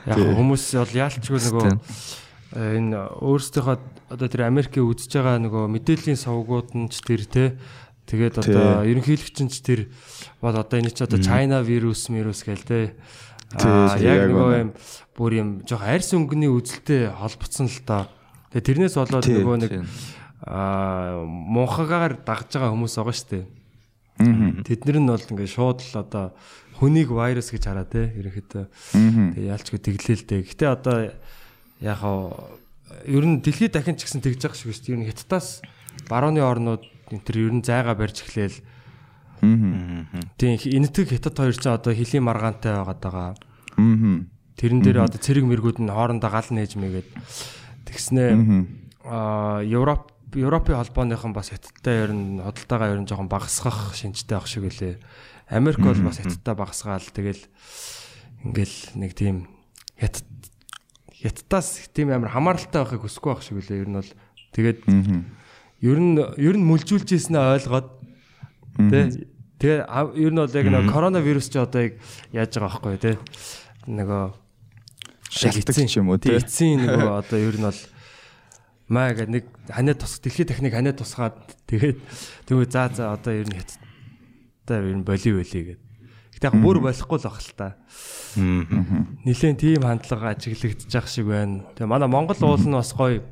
Яг 0.08 0.16
хүмүүс 0.16 0.64
бол 0.80 0.94
яалчгүй 0.96 1.40
нөгөө 1.44 1.66
э, 1.70 2.78
энэ 2.80 2.96
өөрсдийнхөө 3.20 3.76
одоо 4.16 4.28
тэр 4.28 4.48
Америкийн 4.48 4.88
үзэж 4.88 5.20
байгаа 5.20 5.36
нөгөө 5.44 5.64
мэдээллийн 5.76 6.16
сувгууд 6.16 6.72
нь 6.72 6.88
ч 6.88 7.04
тэр 7.04 7.22
те 7.28 7.44
тэгээд 8.08 8.40
одоо 8.40 8.82
ерөнхийлөгч 8.88 9.36
нь 9.44 9.52
ч 9.52 9.60
тэр 9.60 9.80
бол 10.40 10.56
одоо 10.56 10.76
энэ 10.80 10.94
ч 10.94 11.04
одоо 11.04 11.20
China 11.20 11.60
вирус 11.60 12.08
вирус 12.08 12.42
гээл 12.42 12.64
те 12.64 12.80
яг 14.00 14.30
нөгөө 14.30 14.50
юм 14.62 14.70
бүр 15.18 15.32
юм 15.36 15.48
жоох 15.66 15.82
арьс 15.84 16.14
өнгөний 16.14 16.48
үзэлтэй 16.48 17.10
холбоцсон 17.10 17.66
л 17.66 17.80
доо. 17.82 18.06
Тэгээ 18.54 18.66
тэрнээс 18.66 18.94
болоод 18.94 19.26
нөгөө 19.26 19.56
нэг 19.58 19.72
аа 20.46 21.26
мунхагаар 21.26 22.22
дагж 22.22 22.56
байгаа 22.56 22.72
хүмүүс 22.72 22.94
байгаа 22.94 23.16
шүү 23.18 23.30
дээ. 23.30 23.44
Тэднэр 24.20 24.98
нь 25.00 25.08
бол 25.08 25.26
ингээ 25.32 25.48
шууд 25.48 25.80
л 25.80 25.94
одоо 26.04 26.24
хүнийг 26.76 27.08
вирус 27.12 27.48
гэж 27.52 27.62
хараа 27.64 27.86
те 27.88 28.12
ерөнхийдөө. 28.16 28.64
Тэгээ 29.36 29.50
яалчгүй 29.52 29.80
тэглээлтэй. 29.80 30.40
Гэтэ 30.44 30.64
одоо 30.68 30.96
яг 31.80 32.00
ер 33.04 33.24
нь 33.24 33.40
дэлхийд 33.40 33.72
дахин 33.72 33.96
ч 33.96 34.04
гэсэн 34.04 34.20
тэгж 34.20 34.44
байгаа 34.44 34.58
шиг 34.58 34.72
шүү 34.72 34.84
дээ. 34.84 34.94
Ер 34.96 35.00
нь 35.04 35.08
хятадаас 35.08 35.60
барууны 36.08 36.40
орнууд 36.40 36.84
энэ 37.12 37.24
төр 37.24 37.36
ер 37.48 37.54
нь 37.56 37.64
зайгаа 37.64 37.96
барьж 37.96 38.24
эхлээл. 38.24 38.60
Тийм 39.40 40.52
энэтхэг 40.60 41.16
хятад 41.16 41.36
хоёр 41.36 41.56
ч 41.56 41.64
одоо 41.68 41.92
хөлийн 41.96 42.24
маргаантай 42.24 42.76
байгаад 42.76 43.00
байгаа. 43.00 43.28
Аа. 43.32 44.24
Тэрэн 44.60 44.80
дээр 44.84 45.08
одоо 45.08 45.16
цэрэг 45.16 45.44
мэргүүд 45.48 45.80
нь 45.80 45.88
хоорондоо 45.88 46.28
гал 46.28 46.48
нээж 46.52 46.76
мэгээд 46.76 47.08
тэгснээ 47.88 48.36
аа 49.08 49.64
Европ 49.64 50.12
Европын 50.34 50.78
холбооныхон 50.78 51.32
бас 51.34 51.50
хятадтай 51.50 52.04
ер 52.06 52.12
нь 52.14 52.38
хөдөлтойгоо 52.38 52.88
ер 52.94 53.00
нь 53.02 53.08
жоохон 53.08 53.30
багасгах 53.30 53.94
шинжтэй 53.98 54.38
байх 54.38 54.46
шиг 54.46 54.68
үлээ. 54.68 55.00
Америк 55.50 55.82
бол 55.82 56.00
бас 56.06 56.22
хятадтай 56.22 56.54
багасгаал 56.54 57.06
тэгэл 57.10 57.42
ингээл 58.46 58.78
нэг 58.94 59.12
тийм 59.18 59.50
хятад 59.98 60.26
хятадаас 61.18 61.90
тийм 61.90 62.14
амар 62.14 62.30
хамааралтай 62.30 62.84
байхыг 62.86 63.02
хүсэхгүй 63.02 63.30
байх 63.34 63.42
шиг 63.42 63.58
үлээ. 63.58 63.82
Ер 63.82 63.90
нь 63.90 63.98
бол 63.98 64.10
тэгээд 64.54 64.78
ер 65.82 65.98
нь 65.98 66.14
ер 66.20 66.56
нь 66.56 66.68
мүлжүүлжсэн 66.68 67.34
ойлгоод 67.34 67.88
тий 68.78 69.26
Тэгээ 69.60 69.84
ер 70.16 70.32
нь 70.32 70.40
бол 70.40 70.56
яг 70.56 70.66
нэг 70.72 70.88
коронавирус 70.88 71.52
ч 71.52 71.60
одоо 71.60 71.92
яг 71.92 72.00
яаж 72.32 72.56
байгаа 72.56 72.80
байхгүй 72.80 72.96
тий 72.96 73.16
нөгөө 73.84 74.22
Шалтгаан 75.30 75.88
юм 76.00 76.08
уу, 76.08 76.18
тий? 76.18 76.32
эцсийн 76.32 76.80
нөгөө 76.88 77.12
одоо 77.20 77.38
ер 77.38 77.56
нь 77.60 77.68
бол 77.68 77.80
маа 78.90 79.14
гэдэг 79.14 79.30
нэг 79.30 79.44
ханаа 79.70 79.94
тус 79.94 80.18
дэлхийн 80.18 80.50
техник 80.50 80.74
ханаа 80.74 80.92
тусгаад 80.92 81.38
тэгээд 81.70 81.98
тэгвэл 82.50 82.66
за 82.66 82.90
за 82.90 83.14
одоо 83.14 83.32
ер 83.32 83.46
нь 83.46 83.54
хятадтай 83.54 84.82
ер 84.82 84.98
нь 84.98 85.06
боли 85.06 85.30
болий 85.30 85.62
гэдэг. 85.70 85.78
Гэтэ 86.34 86.46
яг 86.50 86.56
бүр 86.58 86.82
болохгүй 86.82 87.18
л 87.22 87.26
баг 87.30 87.38
л 87.38 87.54
та. 87.54 87.68
Нилээн 88.34 89.56
тийм 89.56 89.86
хандлага 89.86 90.34
ажиглагдчих 90.34 90.98
ах 90.98 91.06
шиг 91.06 91.30
байна. 91.30 91.62
Тэгээ 91.78 91.86
манай 91.86 92.10
Монгол 92.10 92.42
уул 92.42 92.66
нь 92.66 92.74
бас 92.74 92.90
гоё 92.90 93.22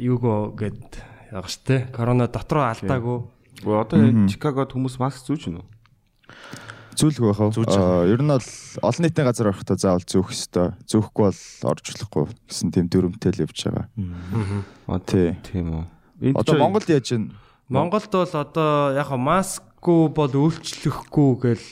юугөө 0.00 0.58
гэд 0.58 0.82
яг 1.30 1.46
штэ 1.46 1.94
корона 1.94 2.26
дотроо 2.26 2.66
алдаагүй. 2.66 3.18
Одоо 3.62 4.26
Чикагод 4.26 4.74
хүмүүс 4.74 4.98
маск 4.98 5.22
зүүж 5.22 5.46
гинөө. 5.46 5.64
Зүүлгүй 6.96 7.28
байх 7.32 7.40
уу? 7.40 8.06
Ер 8.06 8.20
нь 8.20 8.32
бол 8.32 8.50
олон 8.84 9.02
нийтийн 9.02 9.26
газар 9.26 9.48
орохдоо 9.52 9.76
заавал 9.76 10.04
зөөх 10.04 10.32
ёстой. 10.32 10.76
Зөөхгүй 10.86 11.24
бол 11.28 11.40
орж 11.72 11.84
болохгүй 11.88 12.24
гэсэн 12.48 12.68
тийм 12.72 12.86
дүрмтэй 12.92 13.32
л 13.32 13.42
явж 13.48 13.58
байгаа. 13.64 13.86
Аа 14.88 15.00
Тий. 15.00 15.36
тийм 15.46 15.88
үү. 16.22 16.36
Одоо 16.36 16.60
Монголд 16.60 16.88
яаж 16.92 17.08
ийн 17.16 17.32
Монголд 17.72 18.12
бол 18.12 18.34
одоо 18.36 18.92
яг 18.92 19.08
маскгүй 19.08 20.12
бол 20.12 20.32
үйлчлэхгүй 20.32 21.30
гэл 21.40 21.66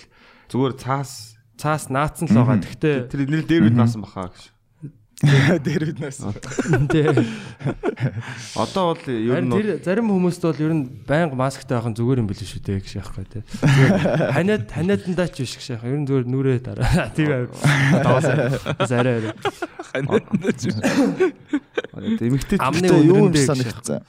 зүгээр 0.49 0.75
цаас 0.81 1.37
цаас 1.61 1.93
наацсан 1.93 2.25
л 2.33 2.41
байгаа. 2.41 2.65
Гэхдээ 2.65 2.97
тэр 3.12 3.21
нэр 3.29 3.45
дээр 3.45 3.62
бид 3.69 3.77
наасан 3.77 4.00
баха 4.00 4.33
гэж. 4.33 4.49
Дээр 5.21 5.85
биднээс 5.93 6.21
тий. 6.89 7.05
Одоо 8.57 8.97
бол 8.97 9.05
ер 9.05 9.45
нь 9.45 9.53
тэр 9.53 9.69
зарим 9.85 10.09
хүмүүст 10.09 10.41
бол 10.49 10.57
ер 10.65 10.73
нь 10.73 10.85
байнга 11.05 11.37
масктай 11.37 11.77
байх 11.77 11.93
нь 11.93 11.97
зүгээр 12.00 12.25
юм 12.25 12.29
билээ 12.31 12.49
шүү 12.49 12.65
дээ 12.65 12.81
гэж 12.81 12.93
яахгүй 13.05 13.27
тий. 13.29 13.43
Ханиад 14.33 14.65
ханиадандаа 14.73 15.29
ч 15.29 15.45
биш 15.45 15.61
гэж 15.61 15.77
яах. 15.77 15.85
Ер 15.85 16.00
нь 16.00 16.09
зүгээр 16.09 16.25
нүрээ 16.25 16.59
дараа. 16.65 17.12
Тийм. 17.12 17.53
Даваасаа. 18.00 18.89
Зарай 18.89 19.21
арай. 19.21 19.35
эмэгтэй 22.00 22.59
Амны 22.61 22.89
Тэ 22.89 23.05
юу 23.05 23.29
юм 23.29 23.35
санагдсан. 23.37 24.00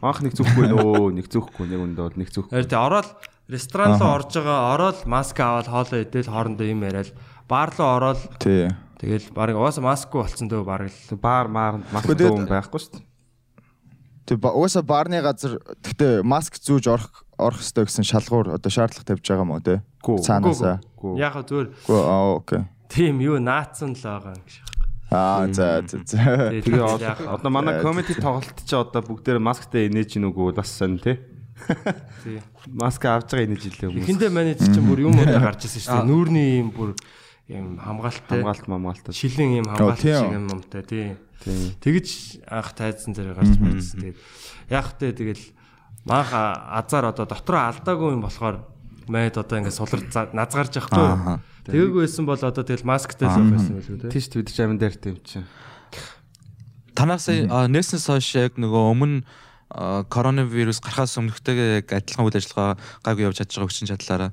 маах 0.00 0.22
нэг 0.22 0.32
зүхгүй 0.38 0.70
нөө 0.70 1.12
нэг 1.18 1.26
зүхгүй 1.28 1.66
нэг 1.66 1.80
үндэ 1.82 2.00
бол 2.00 2.16
нэг 2.16 2.28
зүх. 2.30 2.46
Харин 2.48 2.68
тий 2.70 2.78
ороод 2.78 3.08
ресторан 3.50 3.98
руу 3.98 4.12
орж 4.16 4.32
байгаа 4.38 4.60
ороод 4.78 4.98
маск 5.04 5.36
аваад 5.40 5.68
хоолоо 5.68 5.98
идэл 6.00 6.30
хоорондоо 6.30 6.66
юм 6.68 6.80
яриад 6.86 7.10
бар 7.50 7.68
руу 7.74 7.88
ороод 7.98 8.20
Тий. 8.40 8.70
Тэгэл 9.00 9.32
баг 9.32 9.56
угаасаа 9.56 9.84
маскгүй 9.88 10.20
болцсон 10.20 10.48
дөө 10.52 10.62
баг 10.68 10.86
л. 10.92 11.16
Баар 11.16 11.48
маар 11.48 11.74
маск 11.88 12.04
Гэхдээ 12.04 12.28
дуун 12.28 12.44
байхгүй 12.44 12.80
шүү 12.84 12.92
дээ. 13.00 13.04
Тэг 14.28 14.38
угаасаа 14.44 14.84
баарны 14.84 15.18
газар 15.24 15.56
гэхдээ 15.80 16.20
маск 16.22 16.60
зүүж 16.60 16.84
орох 16.92 17.24
орох 17.40 17.60
ёстой 17.64 17.88
гэсэн 17.88 18.04
шалгуур 18.04 18.52
одоо 18.60 18.70
шаардлага 18.70 19.08
тавьж 19.08 19.24
байгаа 19.24 19.44
юм 19.48 19.54
уу 19.56 19.64
те? 19.64 19.80
Цаанаасаа. 20.04 20.78
Яг 21.16 21.34
зүгээр 21.40 21.68
аа 21.88 22.36
окей. 22.36 22.62
тийм 22.92 23.24
юу 23.24 23.40
наацсан 23.40 23.96
л 23.96 24.04
байгаа 24.04 24.36
юм 24.36 24.44
шиг. 24.46 24.66
Аа 25.10 25.48
за 25.50 25.82
за 25.88 25.98
за. 26.04 26.20
Тэгээ 26.62 26.84
одоо- 27.26 27.50
манай 27.50 27.80
комеди 27.82 28.14
тоглолт 28.14 28.54
чи 28.62 28.76
одоо 28.76 29.02
бүгдээр 29.02 29.40
масктай 29.42 29.88
инээж 29.90 30.20
нүгүү 30.20 30.54
бас 30.54 30.70
сонь 30.70 31.00
тий. 31.02 31.18
тий. 32.22 32.38
Маск 32.70 33.02
авч 33.04 33.32
байгаа 33.34 33.46
инээж 33.50 33.64
илээ 33.66 33.88
хүмүүс. 33.90 34.04
Эхэндээ 34.06 34.30
менеж 34.30 34.58
чинь 34.62 34.86
бүр 34.86 35.10
юм 35.10 35.18
удаа 35.18 35.40
гарч 35.50 35.66
ирсэн 35.66 35.82
шүү 35.82 35.96
дээ. 35.98 36.06
Нүүрний 36.06 36.48
юм 36.62 36.70
бүр 36.70 36.94
юм 37.50 37.78
хамгаалтай. 37.82 38.40
хамгаалт 38.40 38.66
мамгаалт. 38.70 39.06
Шилэн 39.10 39.50
юм 39.60 39.66
хамгаалт 39.66 40.00
шиг 40.00 40.30
юм 40.30 40.46
юмтай 40.48 40.82
тий. 40.86 41.06
Тэгж 41.80 42.44
анх 42.46 42.72
тайзан 42.76 43.14
зэрэг 43.16 43.36
гарч 43.36 43.58
мэдсэн. 43.58 43.98
Тэгээд 44.00 44.18
яг 44.70 44.86
тэ 44.96 45.12
тэгэл 45.12 45.44
маах 46.06 46.30
азар 46.32 47.10
одоо 47.10 47.26
дотроо 47.26 47.68
алдаагүй 47.68 48.14
юм 48.14 48.22
болохоор 48.22 48.62
мэд 49.08 49.40
одоо 49.40 49.56
ингээд 49.58 49.76
сулар 49.76 50.00
назгарч 50.32 50.78
явахгүй. 50.78 51.40
Тэгээгүйсэн 51.66 52.24
бол 52.24 52.40
одоо 52.40 52.64
тэгэл 52.64 52.86
масктай 52.86 53.28
л 53.28 53.36
байх 53.36 53.52
байсан 53.58 53.74
байлгүй 53.76 53.98
тий. 54.06 54.10
Тийш 54.14 54.26
бид 54.30 54.48
ч 54.48 54.58
амин 54.62 54.78
дээр 54.78 54.96
тийм 54.96 55.16
чи. 55.24 55.42
Танаас 56.94 57.28
нээснээс 57.28 58.06
хойш 58.06 58.30
яг 58.36 58.54
нөгөө 58.56 58.82
өмнө 58.94 59.24
коронавирус 60.10 60.82
гарахаас 60.82 61.14
өмнөхтэйгээ 61.20 61.68
яг 61.84 61.86
адилхан 61.94 62.26
үйл 62.26 62.36
ажиллагаа 62.36 62.74
гайгүй 63.06 63.24
явж 63.30 63.38
чадж 63.38 63.54
байгаа 63.54 63.70
хүчин 63.70 63.86
чадлаараа 63.86 64.30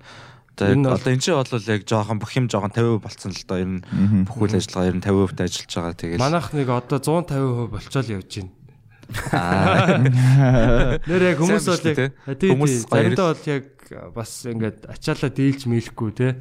одоо 0.66 1.12
Энэ 1.14 1.22
чинь 1.22 1.38
бол 1.38 1.70
яг 1.70 1.82
жоохон 1.86 2.18
бүх 2.18 2.32
юм 2.34 2.50
жоохон 2.50 2.74
50% 2.74 3.04
болцсон 3.04 3.32
л 3.32 3.46
доо 3.46 3.58
ер 3.62 3.70
нь 3.78 3.82
бүх 4.26 4.38
үйл 4.42 4.58
ажиллагаа 4.58 4.90
ер 4.90 4.98
нь 4.98 5.06
50% 5.06 5.46
ажиллаж 5.46 5.72
байгаа 5.78 5.94
тэгэл 5.94 6.22
Манайх 6.22 6.48
нэг 6.54 6.68
одоо 6.74 6.98
150% 6.98 7.70
болчоол 7.70 8.10
явж 8.18 8.32
байна. 8.42 8.52
Аа. 9.32 10.02
Нэр 11.08 11.24
яг 11.32 11.38
хүмүүс 11.40 11.68
бол 11.70 11.86
яг 11.88 11.98
тий 12.36 12.50
Хүмүүс 12.52 12.74
тий 12.74 12.90
гоё 12.92 13.00
заримдаа 13.08 13.28
бол 13.32 13.44
яг 13.48 13.66
бас 14.12 14.32
ингээд 14.44 14.80
ачаалаа 14.92 15.32
дийлж 15.32 15.62
мэлэхгүй 15.70 16.12
те. 16.12 16.36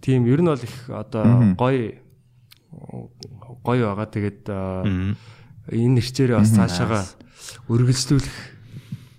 Тийм 0.00 0.24
ер 0.30 0.40
нь 0.40 0.48
бол 0.48 0.62
их 0.62 0.76
одоо 0.88 1.52
гоё 1.58 2.00
гоё 3.60 3.84
байгаа. 3.92 4.08
Тэгээд 4.08 4.48
энэ 4.48 5.94
нэрчээрээ 6.00 6.40
бас 6.40 6.52
цаашаага 6.54 7.04
үргэлжлүүлэх 7.68 8.38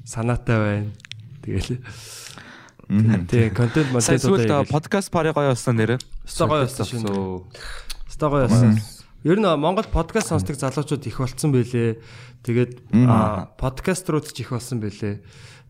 санаатай 0.08 0.58
байна. 0.58 0.92
Тэгэл 1.44 1.78
тий 3.28 3.50
контент 3.52 3.92
сүлд 4.00 4.48
одоо 4.48 4.64
подкаст 4.64 5.12
пари 5.12 5.32
гоё 5.36 5.52
болсон 5.52 5.76
нэрээ. 5.76 6.00
Өстой 6.24 6.48
гоё 6.48 6.64
болсон 6.64 6.86
шүү. 6.88 7.44
Өстой 8.08 8.30
гоё 8.32 8.48
болсон. 8.48 8.80
Ер 9.28 9.38
нь 9.40 9.48
Монгол 9.60 9.88
подкаст 9.92 10.32
сонсдог 10.32 10.56
залуучууд 10.56 11.04
их 11.04 11.18
болцсон 11.20 11.52
байлээ. 11.52 12.00
Тэгээд 12.48 12.72
аа, 13.12 13.52
подкаструуд 13.60 14.32
ч 14.32 14.48
их 14.48 14.56
болсон 14.56 14.80
байлээ. 14.80 15.20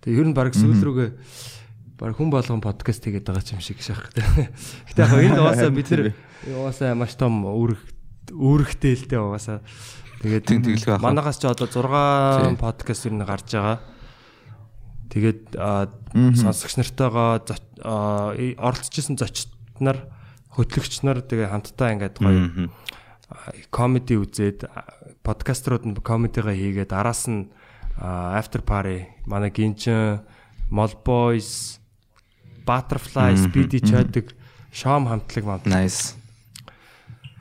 Тэгээд 0.05 0.19
ер 0.21 0.27
нь 0.29 0.37
баг 0.37 0.53
сүүл 0.53 0.77
рүүгээ 0.77 1.09
баг 1.97 2.13
хүн 2.13 2.29
болгон 2.29 2.61
подкаст 2.61 3.01
хийгээд 3.01 3.25
байгаа 3.25 3.41
ч 3.41 3.57
юм 3.57 3.65
шиг 3.65 3.81
шахах. 3.81 4.13
Гэтэ 4.93 5.01
яг 5.01 5.17
энэ 5.17 5.41
угаасаа 5.41 5.73
бид 5.77 5.89
нэр 5.89 6.13
угаасаа 6.53 6.93
маш 6.93 7.17
том 7.17 7.41
үүрэг 7.41 7.81
үүрэгтэй 8.29 8.93
л 8.93 9.05
дээ 9.09 9.21
угаасаа. 9.25 9.65
Тэгээд 10.21 10.45
Тэг- 10.45 10.61
тэглэх 10.61 11.01
байх. 11.01 11.01
манагаас 11.01 11.41
ч 11.41 11.49
одоо 11.49 11.65
6 11.65 12.61
подкаст 12.61 13.09
ер 13.09 13.13
нь 13.17 13.25
гарч 13.25 13.49
байгаа. 13.57 13.81
Тэгээд 15.07 15.55
аа, 15.55 15.87
сонсогч 16.13 16.77
нартайгаа 16.77 17.43
оролцожсэн 18.59 19.15
зочид 19.15 19.51
нар 19.79 20.07
хөтлөгч 20.51 21.05
нар 21.05 21.21
тэгээ 21.21 21.51
хамтдаа 21.53 21.93
ингээд 21.95 22.17
гоё 22.19 22.69
комеди 23.69 24.15
үзээд 24.15 24.67
подкаструуд 25.23 25.83
нь 25.85 25.95
комедигаа 25.99 26.55
хийгээд 26.55 26.95
араас 26.95 27.27
нь 27.27 27.51
after 27.99 28.63
party 28.63 29.07
манай 29.27 29.51
гинчин 29.51 30.23
Mall 30.71 30.93
Boys 31.03 31.79
Butterfly 32.67 33.35
Speedy 33.39 33.79
Chadig 33.79 34.35
Sham 34.71 35.07
хамтлаг 35.07 35.45
мамт. 35.45 35.65
Nice. 35.65 36.15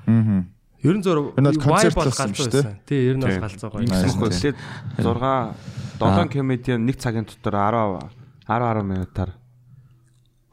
Мгм. 0.06 0.46
Ер 0.82 0.96
нь 0.99 1.02
зур 1.02 1.35
концерт 1.35 1.94
болсон 1.94 2.30
шүү 2.30 2.50
дээ. 2.50 2.64
Тий, 2.87 3.11
ер 3.11 3.16
нь 3.18 3.23
бол 3.26 3.42
галзуу 3.42 3.70
гоё. 3.75 3.82
Nice. 3.82 4.14
Тэгэхгүй 4.14 4.30
лээ 4.30 4.54
6 5.02 5.75
7 6.00 6.29
комедиан 6.29 6.87
нэг 6.87 6.97
цагийн 7.00 7.25
дотор 7.25 7.55
10 7.57 8.12
10 8.49 8.62
10 8.62 8.85
минутаар. 8.85 9.31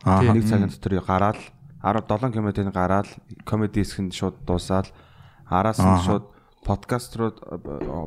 Аа. 0.04 0.22
Нэг 0.22 0.48
цагийн 0.48 0.72
дотор 0.72 0.94
гараад 1.04 1.40
17 1.84 2.32
км-ийн 2.32 2.72
гараад 2.72 3.08
comedy 3.44 3.84
хэсгэнд 3.84 4.16
шууд 4.16 4.40
дуусаад 4.48 4.88
араас 5.52 5.84
нь 5.84 6.00
шууд 6.08 6.32
подкаст 6.64 7.20
руу 7.20 7.36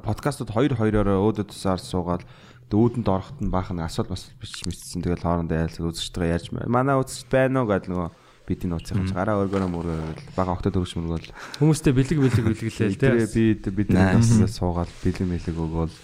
подкастууд 0.00 0.48
хоёр 0.48 0.72
хоёроор 0.80 1.20
өөдөө 1.20 1.52
тусаар 1.52 1.76
суугаад 1.76 2.24
дүүдэнд 2.72 3.04
ороход 3.04 3.38
нь 3.44 3.52
баахан 3.52 3.84
асуулт 3.84 4.08
бас 4.08 4.32
бичиж 4.40 4.64
мэдсэн. 4.64 5.04
Тэгэл 5.04 5.20
хоорондоо 5.20 5.60
айлсаг 5.60 5.84
үзэгчтэйгээ 5.92 6.34
ярьж 6.40 6.48
манай 6.66 6.96
үзэгчд 6.96 7.28
байна 7.28 7.62
уу? 7.62 7.68
гэдэг 7.68 7.92
нөгөө 7.92 8.08
бидний 8.48 8.70
нууцын 8.72 9.12
гараа 9.12 9.44
өргөрөө 9.44 9.70
мөрөөл 9.70 10.18
бага 10.32 10.54
октод 10.56 10.78
өргөж 10.78 10.96
мөргөөл 10.96 11.30
Хүмүүстэй 11.60 11.92
бэлэг 11.92 12.18
бэлэг 12.22 12.44
бэлгэлээл 12.56 12.96
тэгээ 12.96 13.26
тий. 13.28 13.54
би 13.60 13.84
бид 13.84 13.88
нар 13.92 14.16
суугаад 14.24 14.90
бэлэн 15.02 15.30
мэлэг 15.30 15.56
өгөөл 15.58 15.94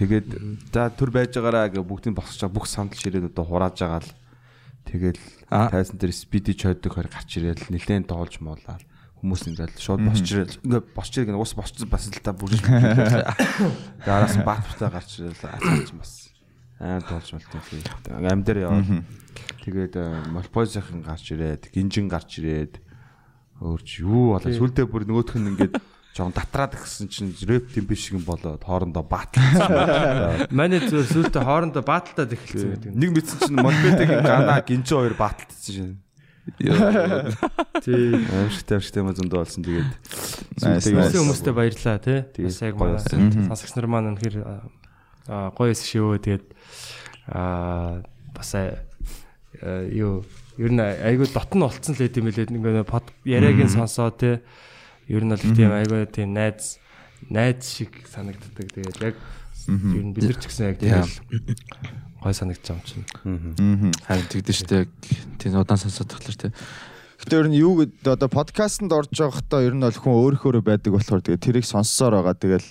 тэгээд 0.00 0.28
за 0.72 0.88
төр 0.96 1.10
байж 1.12 1.36
байгаараа 1.36 1.68
гэ 1.76 1.84
бүгдийн 1.84 2.16
босч 2.16 2.40
байгаа 2.40 2.56
бүх 2.56 2.64
сандал 2.64 2.96
ширээд 2.96 3.28
одоо 3.28 3.44
хурааж 3.44 3.76
байгаа 3.76 4.00
л. 4.00 4.12
Тэгэл 4.88 5.20
тайсан 5.52 6.00
дээр 6.00 6.16
спиди 6.16 6.56
чойдог 6.56 6.96
хоёр 6.96 7.12
гарч 7.12 7.36
ирээд 7.36 7.68
нилээн 7.68 8.08
тоолж 8.08 8.40
муулаад 8.40 8.80
хүмүүс 9.20 9.52
ингээл 9.52 9.76
шууд 9.76 10.00
босч 10.08 10.26
ирээд 10.32 10.52
ингээ 10.64 10.82
босч 10.96 11.12
ирэх 11.20 11.36
ус 11.44 11.52
босч 11.52 11.84
бас 11.84 12.08
л 12.08 12.24
та 12.24 12.32
бүрж 12.32 12.64
Гаараас 12.64 14.40
нь 14.40 14.46
баатартай 14.48 14.88
гарч 14.88 15.10
ирэл 15.20 15.36
асууж 15.36 15.92
бас 16.00 16.12
аим 16.80 17.04
тоолж 17.04 17.28
мэлтэй 17.36 17.60
ам 18.24 18.40
дээр 18.40 18.58
яваад. 18.64 19.04
Тэгээд 19.60 19.94
молпозийн 20.32 21.04
гарч 21.04 21.36
ирээд 21.36 21.68
гинжин 21.68 22.08
гарч 22.08 22.40
ирээд 22.40 22.80
өөрч 23.60 24.00
юу 24.00 24.40
болоо 24.40 24.48
сүлдээ 24.48 24.88
бүр 24.88 25.04
нөгөөх 25.04 25.36
нь 25.36 25.52
ингээд 25.52 25.76
жоон 26.20 26.36
татраад 26.36 26.76
гисэн 26.76 27.08
чинь 27.08 27.32
рэп 27.32 27.72
темп 27.72 27.96
шиг 27.96 28.20
юм 28.20 28.24
болоод 28.28 28.60
хоорондоо 28.60 29.00
бааталсан. 29.00 30.52
Манай 30.52 30.84
зөв 30.84 31.08
сүлдө 31.08 31.40
хоорондоо 31.40 31.80
бааталтаад 31.80 32.36
эхэлсэн 32.36 32.76
гэдэг. 32.76 32.92
Нэг 32.92 33.10
мэдсэн 33.16 33.38
чинь 33.48 33.56
Монбетегийн 33.56 34.20
гана 34.20 34.60
гинжин 34.60 35.00
хоёр 35.00 35.16
бааталтсан 35.16 35.72
шин. 35.72 35.90
Тий. 36.58 38.12
Аимшигтай 38.12 38.76
аимшигтай 38.76 39.00
юм 39.00 39.12
зөндөө 39.14 39.38
болсон 39.40 39.64
тэгээд. 39.64 39.90
Өсөн 40.60 41.24
хүмүүстээ 41.24 41.54
баярлаа 41.54 41.98
тий. 42.00 42.24
Яг 42.36 42.76
гоё 42.76 42.96
манай 43.00 43.48
сонсогч 43.48 43.72
нар 43.76 43.88
маань 43.88 44.10
үнэхээр 44.16 44.36
аа 45.30 45.52
гоё 45.54 45.72
шивөө 45.76 46.18
тэгээд 46.20 46.46
аа 47.30 48.02
бас 48.34 48.50
юу 49.60 50.24
ер 50.58 50.72
нь 50.72 50.80
айгүй 50.80 51.28
дотн 51.30 51.64
болцсон 51.64 51.94
л 51.94 52.02
хэдэм 52.02 52.24
билээ 52.28 52.50
ингээ 52.50 52.88
под 52.88 53.08
яриаг 53.24 53.64
нь 53.64 53.72
сонсоо 53.72 54.10
тий. 54.10 54.40
Ер 55.10 55.26
нь 55.26 55.34
бол 55.34 55.42
тийм 55.42 55.74
айгүй 55.74 56.06
тийм 56.06 56.30
найз 56.38 56.78
найз 57.26 57.66
шиг 57.66 57.98
санагддаг. 58.06 58.70
Тэгээд 58.70 59.02
яг 59.02 59.16
ер 59.66 60.04
нь 60.06 60.14
бид 60.14 60.24
нар 60.30 60.38
ч 60.38 60.46
гэсэн 60.46 60.70
яг 60.70 60.78
тийм 60.78 61.02
гой 62.22 62.32
байгаа 62.32 62.46
юм 62.46 62.80
чинь. 62.86 63.04
Харин 64.06 64.28
тэгдэж 64.30 64.56
штэ. 64.62 64.86
Тийм 65.42 65.58
удаан 65.58 65.80
сонсоод 65.80 66.08
тахлаар 66.14 66.38
тий. 66.38 66.52
Гэтэ 67.20 67.36
ер 67.36 67.48
нь 67.50 67.58
юу 67.58 67.80
гэд 67.80 68.06
одоо 68.06 68.28
подкастэнд 68.30 68.92
орж 68.92 69.12
байхдаа 69.12 69.66
ер 69.66 69.74
нь 69.74 69.82
бол 69.84 69.92
хүн 69.92 70.14
өөрөөхөөрөө 70.14 70.62
байдаг 70.64 70.94
болохоор 70.94 71.20
тэгээ 71.26 71.44
тэрийг 71.44 71.66
сонссоор 71.66 72.20
байгаа. 72.20 72.36
Тэгэл 72.38 72.68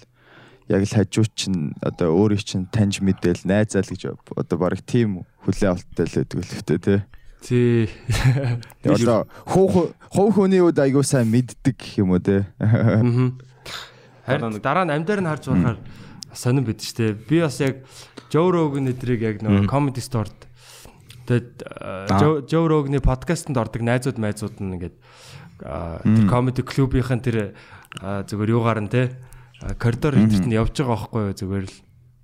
яг 0.70 0.82
л 0.86 0.96
хажуу 0.96 1.26
чинь 1.34 1.74
одоо 1.82 2.14
өөрийг 2.14 2.46
чинь 2.46 2.70
таньж 2.70 3.02
мэдээл 3.02 3.46
найзаал 3.46 3.90
гэж 3.90 4.16
одоо 4.38 4.58
баг 4.58 4.82
тийм 4.86 5.26
хүлээ 5.46 5.70
авалттай 5.70 6.06
л 6.06 6.18
байдаг 6.24 6.38
л 6.40 6.54
хэвтэ 6.56 6.78
тий. 6.78 7.00
Тий. 7.42 7.90
Одоо 8.84 9.28
хуу 9.48 9.94
хуу 10.12 10.30
хүний 10.32 10.60
үед 10.60 10.80
айгуу 10.80 11.04
сайн 11.04 11.32
мэддэг 11.32 11.76
гэх 11.80 12.00
юм 12.04 12.12
уу 12.16 12.20
тий. 12.20 12.44
Мгм. 12.60 13.40
Харин 14.28 14.60
дараа 14.60 14.86
нь 14.86 14.94
амдаар 14.94 15.22
нь 15.24 15.30
харж 15.30 15.48
байхаар 15.48 15.80
сонирн 16.36 16.68
бид 16.68 16.84
штэ. 16.84 17.16
Би 17.16 17.42
бас 17.42 17.60
яг 17.64 17.84
Joe 18.30 18.52
Rogan 18.52 18.92
эдрийг 18.92 19.24
яг 19.24 19.38
нөгөө 19.42 19.66
comedy 19.72 20.04
store-д 20.04 20.46
тэгээд 21.26 22.48
Joe 22.50 22.66
Rogan-ы 22.68 23.00
подкастэнд 23.02 23.58
ордог 23.58 23.82
найзууд 23.82 24.18
майзууд 24.20 24.60
нь 24.60 24.76
ингээд 24.78 24.98
аа, 25.64 26.02
тэр 26.04 26.26
comedy 26.28 26.62
клубийнхэн 26.66 27.22
тэр 27.24 27.56
аа, 28.04 28.26
зүгээр 28.28 28.54
юугаар 28.54 28.82
нь 28.86 28.92
те 28.92 29.16
аа, 29.64 29.74
коридор 29.78 30.18
эдэрт 30.18 30.46
нь 30.46 30.58
явж 30.58 30.74
байгаа 30.78 31.10
байхгүй 31.10 31.22
юу 31.30 31.38
зүгээр 31.38 31.66
л 31.70 31.76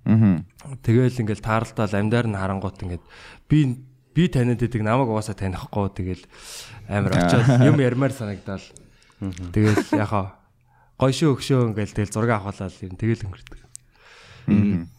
Аа. 0.06 0.46
Тэгэл 0.86 1.18
ингээл 1.26 1.42
тааралдаал 1.42 1.90
амдаар 1.98 2.30
нь 2.30 2.38
харангуут 2.38 2.78
ингээд 2.78 3.02
би 3.50 3.82
би 4.16 4.28
таниад 4.32 4.64
идэг 4.64 4.80
намайг 4.80 5.12
угаасаа 5.12 5.36
танихгүй 5.36 5.92
тэгэл 5.92 6.24
амар 6.88 7.12
очиод 7.20 7.60
юм 7.68 7.76
ярмаар 7.84 8.16
санагдаал. 8.16 8.64
Тэгэл 9.52 9.92
яхаа 9.92 10.40
гойшоо 10.96 11.36
өгшөө 11.36 11.76
ингээл 11.76 11.92
тэгэл 11.92 12.14
зураг 12.16 12.40
авахлаа 12.40 12.72
л 12.72 12.80
юм 12.80 12.96
тэгэл 12.96 13.28
өнгөрдөг. 13.28 13.60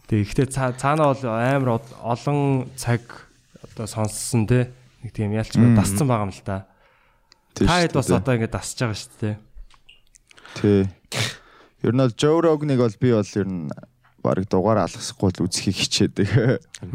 Тэгээ 0.06 0.22
ихтэй 0.22 0.46
цаанаа 0.54 1.10
бол 1.10 1.22
амар 1.26 1.82
олон 1.98 2.70
цаг 2.78 3.02
одоо 3.58 3.90
сонссон 3.90 4.46
те 4.46 4.70
нэг 5.02 5.10
тийм 5.10 5.34
ялчгүй 5.34 5.74
дасцсан 5.74 6.06
байгаа 6.06 6.30
юм 6.30 6.34
л 6.34 6.46
та. 6.46 6.70
Та 7.58 7.82
хэд 7.82 7.98
бас 7.98 8.10
одоо 8.14 8.38
ингээд 8.38 8.54
дасж 8.54 8.78
байгаа 8.78 8.94
шүү 8.94 9.18
дээ. 9.18 9.36
тий. 10.54 10.82
Ер 11.82 11.94
нь 11.94 12.02
бол 12.02 12.14
Joe 12.14 12.38
Rogan-ыг 12.38 12.78
бол 12.78 12.96
би 13.02 13.10
бол 13.10 13.34
ер 13.34 13.48
нь 13.50 13.66
баг 14.28 14.44
дугаар 14.44 14.84
алгасахгүй 14.84 15.32
л 15.32 15.48
үзхийг 15.48 15.76
хичээдэг. 15.80 16.28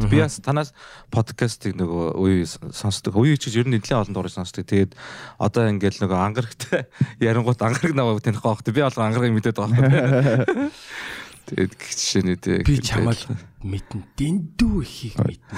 Би 0.06 0.22
бас 0.22 0.38
танаас 0.38 0.70
подкастыг 1.10 1.74
нөгөө 1.74 2.14
үе 2.22 2.46
сонсдог. 2.46 3.18
Үе 3.18 3.34
гэж 3.34 3.58
ер 3.58 3.66
нь 3.66 3.74
нэлээд 3.82 4.06
олон 4.06 4.14
дуурай 4.14 4.30
сонсдог. 4.30 4.70
Тэгээд 4.70 4.94
одоо 5.42 5.66
ингээл 5.74 6.06
нөгөө 6.06 6.20
ангарагтай 6.22 6.86
ярингууд 7.28 7.58
ангараг 7.58 7.94
наваа 7.98 8.22
таних 8.22 8.46
байх. 8.46 8.62
Би 8.62 8.78
болго 8.78 9.02
ангарагыг 9.02 9.34
мэдээд 9.34 9.58
байгаа 9.58 9.82
байхгүй. 9.82 10.70
Тэгээд 11.50 11.74
гэх 11.76 11.92
жишээ 11.98 12.24
нэ 12.24 12.36
Би 12.64 12.80
чамайг 12.80 13.20
мэдэн 13.60 14.02
дэндүү 14.16 14.76
ихийг 14.86 15.20
мэднэ. 15.20 15.58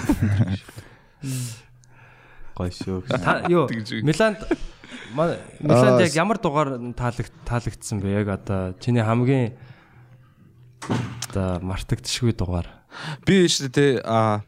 гоё 2.56 2.72
шүү. 2.72 3.04
Та 3.22 3.44
юу 3.52 3.68
Миланд 4.02 4.40
Миланд 5.14 6.02
яг 6.02 6.14
ямар 6.16 6.40
дугаар 6.40 6.80
таалагд 6.96 7.34
таалагдсан 7.46 8.00
бэ? 8.00 8.16
Яг 8.24 8.28
одоо 8.32 8.74
чиний 8.80 9.04
хамгийн 9.04 9.54
одоо 10.90 11.60
мартагдшгүй 11.66 12.36
дугаар. 12.36 12.68
Би 13.28 13.46
шүү 13.48 13.72
дээ 13.72 14.02
а 14.06 14.42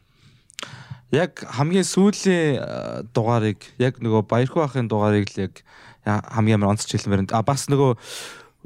яг 1.12 1.40
хамгийн 1.40 1.86
сүүлийн 1.88 3.08
дугаарыг 3.16 3.64
яг 3.80 4.00
нөгөө 4.00 4.28
Баярхуу 4.28 4.64
ахын 4.64 4.88
дугаарыг 4.88 5.28
л 5.32 5.48
яг 5.48 5.54
хамгийн 6.04 6.60
амар 6.60 6.76
онцч 6.76 6.88
хэлмээр 6.92 7.32
а 7.32 7.42
бас 7.44 7.68
нөгөө 7.68 7.96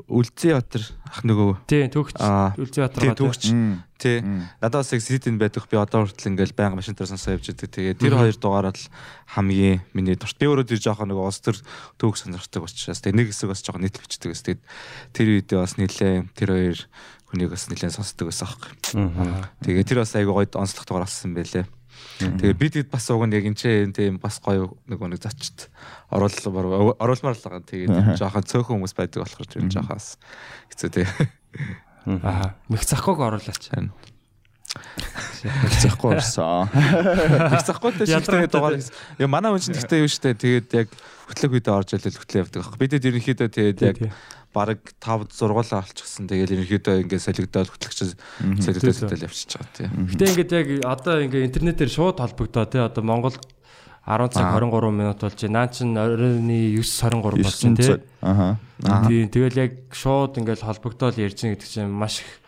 Үлзий 0.09 0.57
Батар 0.57 0.83
ах 1.05 1.21
нөгөө 1.21 1.69
Тий, 1.69 1.85
төгч 1.93 2.17
Үлзий 2.57 2.81
тий 2.81 2.83
Батар 2.83 3.13
төгч 3.13 3.43
тий. 4.01 4.19
надаас 4.59 4.89
яг 4.97 5.05
сидин 5.05 5.37
байдаг 5.37 5.69
би 5.69 5.77
одоо 5.77 6.09
хүртэл 6.09 6.33
ингээл 6.33 6.57
байнга 6.57 6.81
машин 6.81 6.97
дээр 6.97 7.13
сонсоо 7.13 7.37
явж 7.37 7.53
байдаг 7.53 7.71
тэгээ 7.71 8.01
тэр 8.01 8.17
хоёр 8.17 8.37
дугаараа 8.41 8.73
л 8.73 8.89
хамгийн 9.37 9.85
миний 9.93 10.17
дурт. 10.17 10.41
Би 10.41 10.49
өөрөө 10.49 10.65
тэр 10.73 10.81
жоохон 10.81 11.13
нөгөө 11.13 11.29
улс 11.29 11.45
төр 11.45 11.61
төгс 12.01 12.25
сонирхдаг 12.25 12.65
учраас 12.65 13.05
тэгээ 13.05 13.21
нэг 13.21 13.29
хэсэг 13.31 13.53
бас 13.53 13.61
жоохон 13.61 13.85
нийтлэл 13.85 14.09
бичдэг. 14.09 14.33
Ус 14.33 14.43
тэгээд 14.43 14.63
тэр 15.13 15.27
үедээ 15.29 15.59
бас 15.61 15.77
нилээ 15.77 16.15
тэр 16.35 16.51
хоёр 16.57 16.79
хүнийг 17.33 17.51
бас 17.51 17.67
нилээ 17.73 17.91
сонсдог 17.91 18.29
байсан 18.29 18.47
аахгүй 18.47 18.73
тэгээ 19.65 19.89
тэр 19.89 20.05
бас 20.05 20.13
айгүй 20.13 20.35
гоё 20.37 20.61
онцлог 20.61 20.85
дугаар 20.85 21.09
болсон 21.09 21.33
байлээ 21.33 21.67
Тэгээ 22.19 22.55
бид 22.55 22.75
хэд 22.79 22.89
бас 22.91 23.11
уг 23.11 23.27
нь 23.27 23.35
яг 23.35 23.47
энэ 23.47 23.93
тийм 23.93 24.17
бас 24.23 24.39
гоё 24.39 24.79
нөгөө 24.87 25.13
нэг 25.13 25.21
зочд 25.23 25.69
оруулал 26.11 26.95
оруулмаар 26.99 27.37
л 27.37 27.45
байгаа. 27.45 27.63
Тэгээд 27.67 28.19
жоохон 28.19 28.47
цөөхөн 28.47 28.75
хүмүүс 28.79 28.95
байдаг 28.95 29.23
болохоор 29.27 29.49
тэр 29.51 29.67
жоохоос 29.71 30.07
хэцүү 30.71 30.91
тий. 30.95 31.07
Аа, 32.07 32.55
мэх 32.71 32.87
цахгүйг 32.87 33.19
оруулаач. 33.19 33.71
Харин. 33.71 33.93
Захгүй 35.83 36.17
орсон. 36.17 36.71
Их 36.73 37.63
захгүй 37.67 37.93
тэ 37.93 38.07
шигтэй 38.09 38.49
дугаар. 38.49 38.81
Яа 39.19 39.29
манай 39.29 39.53
хүн 39.53 39.63
чинь 39.63 39.77
гэхдээ 39.77 40.03
юу 40.07 40.11
штэ 40.11 40.33
тэгээд 40.39 40.69
яг 40.79 40.89
хөтлөх 41.29 41.59
үедээ 41.61 41.75
орж 41.77 41.91
илэл 41.99 42.17
хөтлөө 42.17 42.41
явдаг. 42.47 42.79
Бидэд 42.81 43.05
ерөнхийдөө 43.05 43.49
тэгээд 43.53 43.79
яг 43.85 43.97
бараг 44.53 44.81
5 45.01 45.33
6 45.33 45.73
олчихсан. 45.73 46.29
Тэгээд 46.29 46.53
ерөнхийдөө 46.55 47.03
ингээд 47.09 47.27
солигдоод 47.27 47.69
хөтлөгч 47.73 47.99
солигдоод 48.61 48.97
солигдоод 49.01 49.27
явчихж 49.27 49.51
байгаа 49.57 49.73
тий. 49.73 49.89
Гэтэ 49.89 50.31
ингээд 50.33 50.53
яг 50.53 50.69
одоо 50.87 51.25
ингээд 51.25 51.49
интернетээр 51.49 51.91
шууд 51.91 52.21
холбогдоо 52.21 52.65
тий 52.69 52.81
одоо 52.85 53.03
Монгол 53.03 53.35
10 54.07 54.29
цаг 54.35 54.45
23 54.59 54.91
минут 54.91 55.19
болж 55.23 55.39
байна. 55.41 55.59
Наа 55.63 55.69
чин 55.73 55.97
оройны 55.97 56.77
9:23 56.77 57.23
болж 57.23 57.63
байна 57.63 57.77
тий. 57.77 57.97
Аха. 58.21 58.59
Тийм 59.09 59.29
тэгэл 59.31 59.63
яг 59.63 59.73
шууд 59.95 60.37
ингээд 60.37 60.67
холбогдоод 60.67 61.17
ярьж 61.17 61.39
байгаа 61.39 61.55
гэдэг 61.55 61.69
чинь 61.71 61.89
маш 61.89 62.21
их 62.21 62.43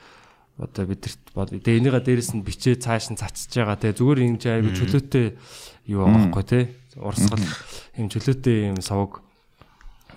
одоо 0.58 0.86
бидэрт 0.86 1.22
бод. 1.34 1.50
Тэгээ 1.50 1.78
энийга 1.78 1.98
дээрэс 2.02 2.34
нь 2.34 2.42
бичээ 2.42 2.78
цааш 2.78 3.14
нь 3.14 3.18
цацж 3.18 3.54
байгаа 3.54 3.78
тий. 3.78 3.94
Зүгээр 3.94 4.18
юм 4.22 4.38
чи 4.38 4.50
айгу 4.50 4.70
чөлөөтэй 4.74 5.26
юу 5.90 6.06
байгаа 6.06 6.30
байхгүй 6.30 6.44
тий. 6.46 6.64
Урсгал 6.98 7.42
юм 7.98 8.06
чөлөөтэй 8.10 8.56
юм 8.74 8.78
савг 8.82 9.22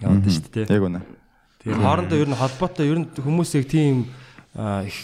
яваад 0.02 0.30
шүү 0.30 0.50
дээ. 0.54 0.66
Яг 0.70 0.84
үнэ. 0.86 1.02
Тэгээ 1.68 1.84
хоорондоо 1.84 2.18
ер 2.24 2.30
нь 2.32 2.40
холбоотой 2.40 2.88
ер 2.88 3.00
нь 3.04 3.12
хүмүүс 3.12 3.60
яг 3.60 3.68
тийм 3.68 4.08
их 4.56 4.98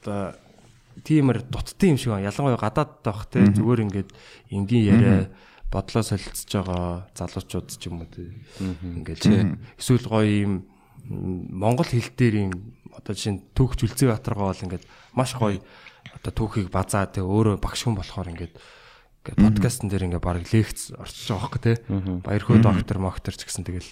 одоо 0.00 0.32
тиймэр 1.04 1.44
дуттай 1.44 1.92
юм 1.92 2.00
шиг 2.00 2.16
байна. 2.16 2.32
Ялангуяа 2.32 2.56
гадаад 2.56 3.04
байх 3.04 3.28
те 3.28 3.44
зүгээр 3.44 3.84
ингээд 3.84 4.10
энгийн 4.48 4.84
яриа 4.96 5.28
бодлоо 5.68 6.00
солилцож 6.00 6.48
байгаа 6.48 7.04
залуучууд 7.12 7.68
ч 7.68 7.92
юм 7.92 8.00
уу 8.00 8.08
те. 8.08 8.32
Ингээд 8.64 9.60
эсвэл 9.76 10.08
гоё 10.08 10.24
юм 10.24 10.52
монгол 11.52 11.84
хэл 11.84 12.08
дээр 12.16 12.48
юм 12.48 12.52
одоо 12.96 13.12
жишээ 13.12 13.36
нь 13.36 13.44
түүх 13.52 13.76
жүлзээ 13.76 14.16
батаргаа 14.16 14.56
бол 14.56 14.64
ингээд 14.64 14.88
маш 15.12 15.36
гоё 15.36 15.60
одоо 16.16 16.32
түүхийг 16.32 16.72
базаа 16.72 17.04
те 17.12 17.20
өөрөө 17.20 17.60
багш 17.60 17.84
хүн 17.84 18.00
болохоор 18.00 18.32
ингээд 18.32 18.56
Ингээд 19.26 19.42
подкастн 19.42 19.90
дээр 19.90 20.06
ингээ 20.06 20.22
баг 20.22 20.38
лекц 20.54 20.94
орчиж 20.94 21.34
байгаа 21.34 21.50
байхгүй 21.50 21.60
те. 21.60 21.74
Баярхуу 22.22 22.62
доктор 22.62 23.02
моктор 23.02 23.34
ч 23.34 23.42
гэсэн 23.42 23.66
тэгэл 23.66 23.90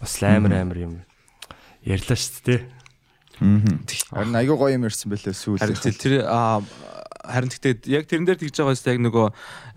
бас 0.00 0.18
амар 0.24 0.56
амар 0.56 0.78
юм 0.80 0.92
ярьлаа 1.84 2.18
шүү 2.18 2.42
дээ. 2.46 2.60
Харин 4.12 4.38
айгүй 4.38 4.56
гоё 4.56 4.74
юм 4.76 4.86
ярьсан 4.86 5.10
байлээ 5.10 5.34
Харин 5.34 5.76
сүүлд. 5.78 5.98
тэр 5.98 6.14
аа 6.30 6.62
харин 7.26 7.50
гэхдээ 7.50 7.74
яг 7.90 8.04
тэрэн 8.06 8.26
дээр 8.26 8.38
тэгж 8.38 8.54
байгаа 8.58 8.74
юм 8.74 8.90
яг 8.90 9.00
нөгөө 9.02 9.26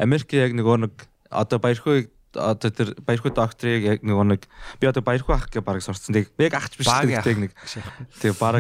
Америк 0.02 0.30
яг 0.34 0.52
нөгөө 0.54 0.78
нэг 0.86 0.94
одоо 1.30 1.58
баярхуу 1.60 2.06
одоо 2.36 2.70
тэр 2.72 2.94
баярхуу 3.02 3.32
докторыг 3.32 3.84
яг 3.84 4.00
нөгөө 4.06 4.26
нэг 4.30 4.42
би 4.80 4.86
одоо 4.88 5.02
баярхуу 5.02 5.36
ах 5.36 5.50
гэж 5.50 5.64
баг 5.64 5.82
сурцсан. 5.82 6.14
Тэг 6.14 6.32
яг 6.38 6.54
ахч 6.56 6.78
биш 6.78 6.88
тэг 6.88 7.40
нэг 7.40 7.52
тэг 8.22 8.36
баг 8.40 8.60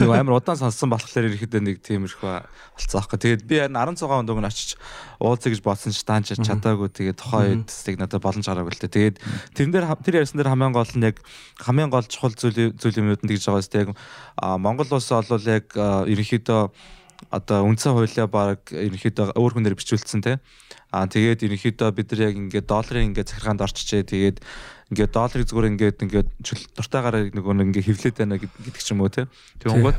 нөгөө 0.00 0.16
амар 0.20 0.38
удаан 0.38 0.60
сонссон 0.60 0.92
болохоор 0.92 1.28
ирэхэд 1.32 1.60
нэг 1.60 1.80
тиймэрхүү 1.80 2.30
болцсон 2.76 3.00
аахгүй. 3.00 3.18
Тэгээд 3.20 3.42
би 3.48 3.56
харин 3.60 3.76
16 3.76 4.08
онд 4.08 4.30
өгн 4.30 4.48
очиж 4.48 4.76
уулзъя 5.18 5.52
гэж 5.52 5.60
бодсон 5.64 5.92
ч 5.92 6.04
таанч 6.04 6.36
чадаагүй. 6.36 6.88
Тэгээд 6.92 7.20
тухайн 7.20 7.64
үед 7.64 7.72
тэг 7.72 7.96
надад 8.00 8.22
боломж 8.22 8.46
гараагүй 8.46 8.72
л 8.72 8.82
дээ. 8.84 8.96
Тэгээд 8.96 9.16
тэрэн 9.56 9.72
дээр 9.72 9.86
тэр 10.00 10.20
ярьсан 10.24 10.38
дээр 10.40 10.52
хамгийн 10.52 10.76
гол 10.76 10.92
нь 10.96 11.04
яг 11.04 11.20
хамгийн 11.60 11.90
гол 11.90 12.06
чухал 12.08 12.36
зүйл 12.36 12.72
зүйл 12.76 13.00
юмнууд 13.00 13.24
нь 13.24 13.30
тэгж 13.30 13.44
байгаа 13.48 13.90
юм. 13.90 13.96
Яг 13.96 14.60
Монгол 14.60 14.88
улс 14.88 15.10
бол 15.10 15.44
яг 15.48 15.66
ерөнхийдөө 15.74 16.62
одоо 17.28 17.68
үндсэн 17.68 17.92
хуулиа 17.92 18.26
баг 18.30 18.72
ерөнхийдөө 18.72 19.36
өөр 19.36 19.52
хүнээр 19.60 19.76
бичүүлсэн 19.76 20.24
те. 20.24 20.40
Аа 20.90 21.06
тэгээд 21.06 21.46
ерөнхийдөө 21.46 21.90
бид 21.94 22.10
нар 22.10 22.22
яг 22.28 22.34
ингээд 22.34 22.66
долларын 22.66 23.08
ингээд 23.10 23.30
захиргаанд 23.30 23.62
орчихжээ. 23.62 24.10
Тэгээд 24.10 24.36
ингээд 24.90 25.12
долларыг 25.14 25.46
зүгээр 25.46 25.70
ингээд 25.74 25.98
ингээд 26.02 26.28
дуртайгаараа 26.74 27.30
нөгөө 27.30 27.54
нэг 27.54 27.66
ингээд 27.70 27.88
хевлээд 27.88 28.16
байна 28.18 28.42
гэдэг 28.42 28.82
ч 28.82 28.90
юм 28.90 29.06
уу 29.06 29.10
тий. 29.10 29.30
Тэгэнгүүт 29.62 29.98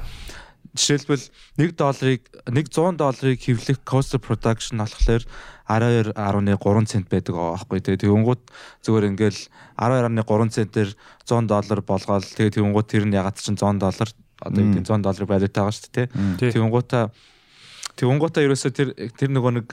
жишээлбэл 0.76 1.26
1 1.64 1.80
долларыг 1.80 2.22
100 2.48 3.00
долларыг 3.00 3.40
хевлэх 3.40 3.80
cost 3.88 4.16
of 4.16 4.24
production 4.24 4.84
болохоор 4.84 5.24
12.3 5.72 6.92
цент 6.92 7.08
байдаг 7.08 7.36
аахгүй 7.40 7.80
тий. 7.80 7.96
Тэгэнгүүт 7.96 8.42
зүгээр 8.84 9.10
ингээд 9.16 9.38
12.3 9.80 10.56
центээр 10.60 10.90
100 11.24 11.48
доллар 11.48 11.80
болгоод 11.88 12.28
тэгээд 12.36 12.56
тэгэнгүүт 12.60 12.88
тэр 12.92 13.04
нь 13.08 13.16
ягаад 13.16 13.40
ч 13.40 13.48
100 13.48 13.80
доллар 13.80 14.10
одоо 14.44 14.60
гэдэг 14.60 14.84
100 14.84 15.08
доллар 15.08 15.26
байлаатай 15.28 15.62
байгаа 15.64 15.76
шүү 15.76 15.92
дээ 15.96 16.08
тий. 16.40 16.52
Тэгэнгүүтээ 16.52 17.04
Тэгүн 18.02 18.18
гота 18.22 18.42
ерөөсө 18.44 18.72
тэр 18.72 18.94
тэр 19.18 19.30
нөгөө 19.36 19.52
нэг 19.60 19.68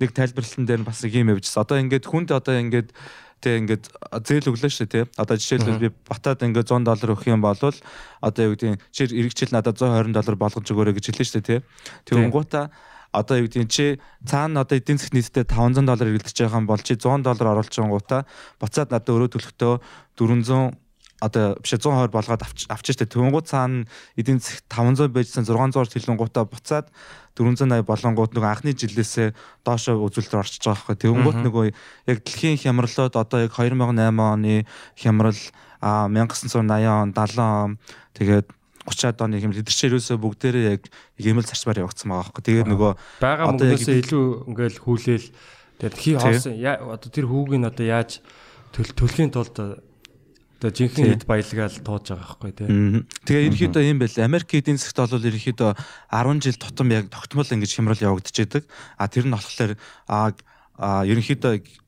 нэг 0.00 0.12
тайлбарлалтан 0.12 0.66
дээр 0.68 0.82
бас 0.86 1.02
юм 1.04 1.32
явжсэн. 1.34 1.60
Одоо 1.60 1.76
ингээд 1.82 2.06
хүнд 2.06 2.30
одоо 2.32 2.56
ингээд 2.60 2.92
тэг 3.42 3.54
ингээд 3.66 3.84
зээл 4.22 4.50
өглөө 4.54 4.70
шүү 4.70 4.86
тий. 4.86 5.04
Одоо 5.18 5.36
жишээлбэл 5.36 5.82
би 5.82 5.90
батад 6.06 6.46
ингээд 6.46 6.70
100 6.70 6.86
доллар 6.86 7.12
өгөх 7.12 7.26
юм 7.26 7.42
бол 7.42 7.58
одоо 7.58 8.42
юу 8.46 8.54
гэдэг 8.54 8.78
чи 8.94 9.10
эргэжил 9.10 9.50
надад 9.50 9.82
120 9.82 10.14
доллар 10.14 10.36
болгож 10.38 10.66
өгөөрэй 10.70 10.94
гэж 10.94 11.10
хэлсэн 11.10 11.26
шүү 11.26 11.42
тий. 11.42 11.60
Тэгэнгуутаа 12.06 12.70
одоо 13.12 13.42
юу 13.42 13.50
гэдэг 13.50 13.68
чи 13.68 14.00
цаана 14.24 14.62
одоо 14.62 14.78
эдийн 14.78 14.96
засгийн 14.96 15.20
нийтдээ 15.20 15.44
500 15.44 15.84
доллар 15.84 16.08
эргэлдэж 16.08 16.38
байгаа 16.38 16.60
юм 16.62 16.66
бол 16.70 16.80
чи 16.80 16.94
100 16.96 17.26
доллар 17.26 17.52
оруулж 17.52 17.74
байгаагуудаа 17.74 18.22
буцаад 18.62 18.88
надад 18.94 19.12
өрөө 19.12 19.28
төлөхдөө 19.36 19.74
400 20.16 20.81
одоо 21.22 21.54
биш 21.62 21.78
120 21.78 22.10
болгоод 22.10 22.42
авч 22.42 22.66
авчих 22.66 22.98
штэ 22.98 23.06
төвөнгүүд 23.06 23.46
цаана 23.46 23.86
эдийн 24.18 24.42
засагт 24.42 24.66
500 24.66 25.14
байжсан 25.14 25.46
600-аар 25.46 25.86
тэлэнгуудаа 25.86 26.44
буцаад 26.50 26.90
480 27.38 27.86
болонгууд 27.86 28.34
нөгөө 28.34 28.50
анхны 28.50 28.74
жилээсээ 28.74 29.30
доошо 29.62 30.02
үзүүлэлтээр 30.02 30.42
орчиж 30.42 30.66
байгаа 30.66 30.82
байхгүй 30.82 30.98
төвөнгүүд 30.98 31.38
нөгөө 31.46 31.64
яг 32.10 32.18
дэлхийн 32.26 32.58
хямралууд 32.58 33.14
одоо 33.14 33.38
яг 33.46 33.54
2008 33.54 34.18
оны 34.18 34.66
хямрал 34.98 35.40
а 35.78 36.10
1980 36.10 36.90
он 36.90 37.14
70 37.14 37.38
он 37.38 37.78
тэгээд 38.18 38.46
30-аад 38.82 39.22
оны 39.22 39.38
чинь 39.38 39.94
ерөөсөө 39.94 40.18
бүгдээрээ 40.18 40.66
яг 40.74 40.82
гэмэл 41.22 41.46
зарчмаар 41.46 41.86
явагдсан 41.86 42.10
байгаа 42.10 42.34
байхгүй 42.34 42.44
тэгээд 42.50 42.68
нөгөө 42.74 42.92
яг 43.22 43.38
мөнгнөөсөө 43.46 43.96
илүү 44.02 44.26
ингээл 44.50 44.78
хүлээл 44.82 45.26
тэр 45.78 45.92
хий 45.94 46.14
хоосон 46.18 46.58
одоо 46.58 47.08
тэр 47.10 47.26
хүүгийг 47.30 47.62
одоо 47.62 47.86
яаж 47.86 48.18
төл 48.74 48.90
төлхийн 48.90 49.30
тулд 49.30 49.54
одоо 50.62 50.70
жинхэнэ 50.70 51.18
хэд 51.18 51.26
баялагаал 51.26 51.78
тууж 51.82 52.06
байгаа 52.14 52.22
байхгүй 52.22 52.52
тий. 52.54 52.66
Тэгээ 53.26 53.46
ерөнхийдөө 53.50 53.82
юм 53.82 53.98
байл. 53.98 54.14
Америк 54.22 54.54
эдийн 54.54 54.78
засгт 54.78 55.02
бол 55.02 55.26
ерөнхийдөө 55.26 55.74
10 55.74 56.38
жил 56.38 56.56
тутам 56.62 56.88
яг 56.94 57.10
тогтмол 57.10 57.50
ингэж 57.50 57.74
хямрал 57.74 57.98
явагдчихэдэг. 57.98 58.62
А 58.94 59.10
тэр 59.10 59.26
нь 59.26 59.34
болохоор 59.34 59.74
а 60.06 60.30
ерөнхийдөө 61.02 61.82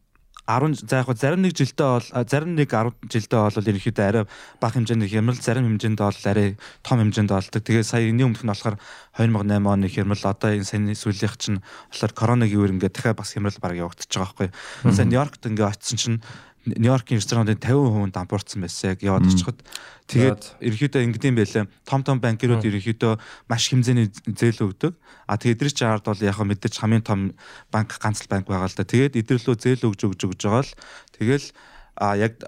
10 0.47 0.75
за 0.91 1.01
яг 1.01 1.09
зарим 1.17 1.41
нэг 1.41 1.55
жилдээ 1.57 1.89
бол 1.89 2.29
зарим 2.29 2.53
нэг 2.53 2.69
10 2.69 2.93
жилдээ 3.09 3.41
бол 3.49 3.71
ерөнхийдөө 3.71 4.05
арай 4.05 4.25
бага 4.61 4.75
хэмжээний 4.77 5.09
хямрал 5.09 5.41
зарим 5.41 5.65
хэмжээнд 5.65 6.01
бол 6.05 6.21
арай 6.29 6.59
том 6.85 6.99
хэмжээнд 7.01 7.31
болдог. 7.33 7.63
Тэгээ 7.65 7.81
сая 7.81 8.05
энэний 8.11 8.29
өмнөх 8.29 8.45
нь 8.45 8.53
болохоор 8.53 8.77
2008 9.17 9.65
оны 9.65 9.89
хямрал 9.89 10.25
одоо 10.29 10.53
энэ 10.53 10.69
саяны 10.69 10.93
сүүлийнх 10.93 11.37
чинь 11.41 11.65
болохоор 11.89 12.13
коронавигийн 12.13 12.61
үеэр 12.61 12.75
ингээд 12.77 12.93
дахиад 12.93 13.17
бас 13.17 13.33
хямрал 13.33 13.57
баг 13.57 13.73
явагдаж 13.73 14.11
байгаа 14.13 14.53
байхгүй. 14.53 14.93
Сая 14.93 15.07
Нью-Йоркт 15.09 15.49
ингээд 15.49 15.71
очсон 15.73 15.97
чинь 15.97 16.19
Нью-Йоркийн 16.65 17.21
ресторануудын 17.21 17.61
50% 17.61 18.17
дампуурсан 18.17 18.65
байсан 18.65 18.97
яг 18.97 19.05
яваад 19.05 19.29
очиход 19.29 19.61
тэгээд 20.09 20.43
ерөнхийдөө 20.65 21.05
ингэдэм 21.05 21.35
байлаа. 21.37 21.65
Том 21.85 22.01
том 22.01 22.19
банкирууд 22.25 22.65
ерөнхийдөө 22.65 23.21
маш 23.49 23.69
хэмжээний 23.69 24.09
зээл 24.09 24.73
өгдөг. 24.73 24.97
А 25.29 25.37
тэгээд 25.37 25.61
эдгээр 25.61 25.77
чинь 25.77 25.93
ард 25.93 26.09
бол 26.09 26.25
яг 26.25 26.41
мэдээж 26.41 26.75
хамгийн 26.81 27.05
том 27.05 27.21
банк 27.69 27.93
ганц 28.01 28.25
л 28.25 28.33
банк 28.33 28.49
байгаа 28.49 28.73
л 28.73 28.79
да. 28.81 28.89
Тэгээд 28.89 29.21
эдгэрлөө 29.21 29.57
зээл 29.61 29.87
өгж 29.93 30.01
өгж 30.09 30.21
өгж 30.25 30.41
байгаа 30.49 30.65
л. 30.65 30.77
Тэгэл 31.21 31.47
а 31.95 32.17
яг 32.17 32.43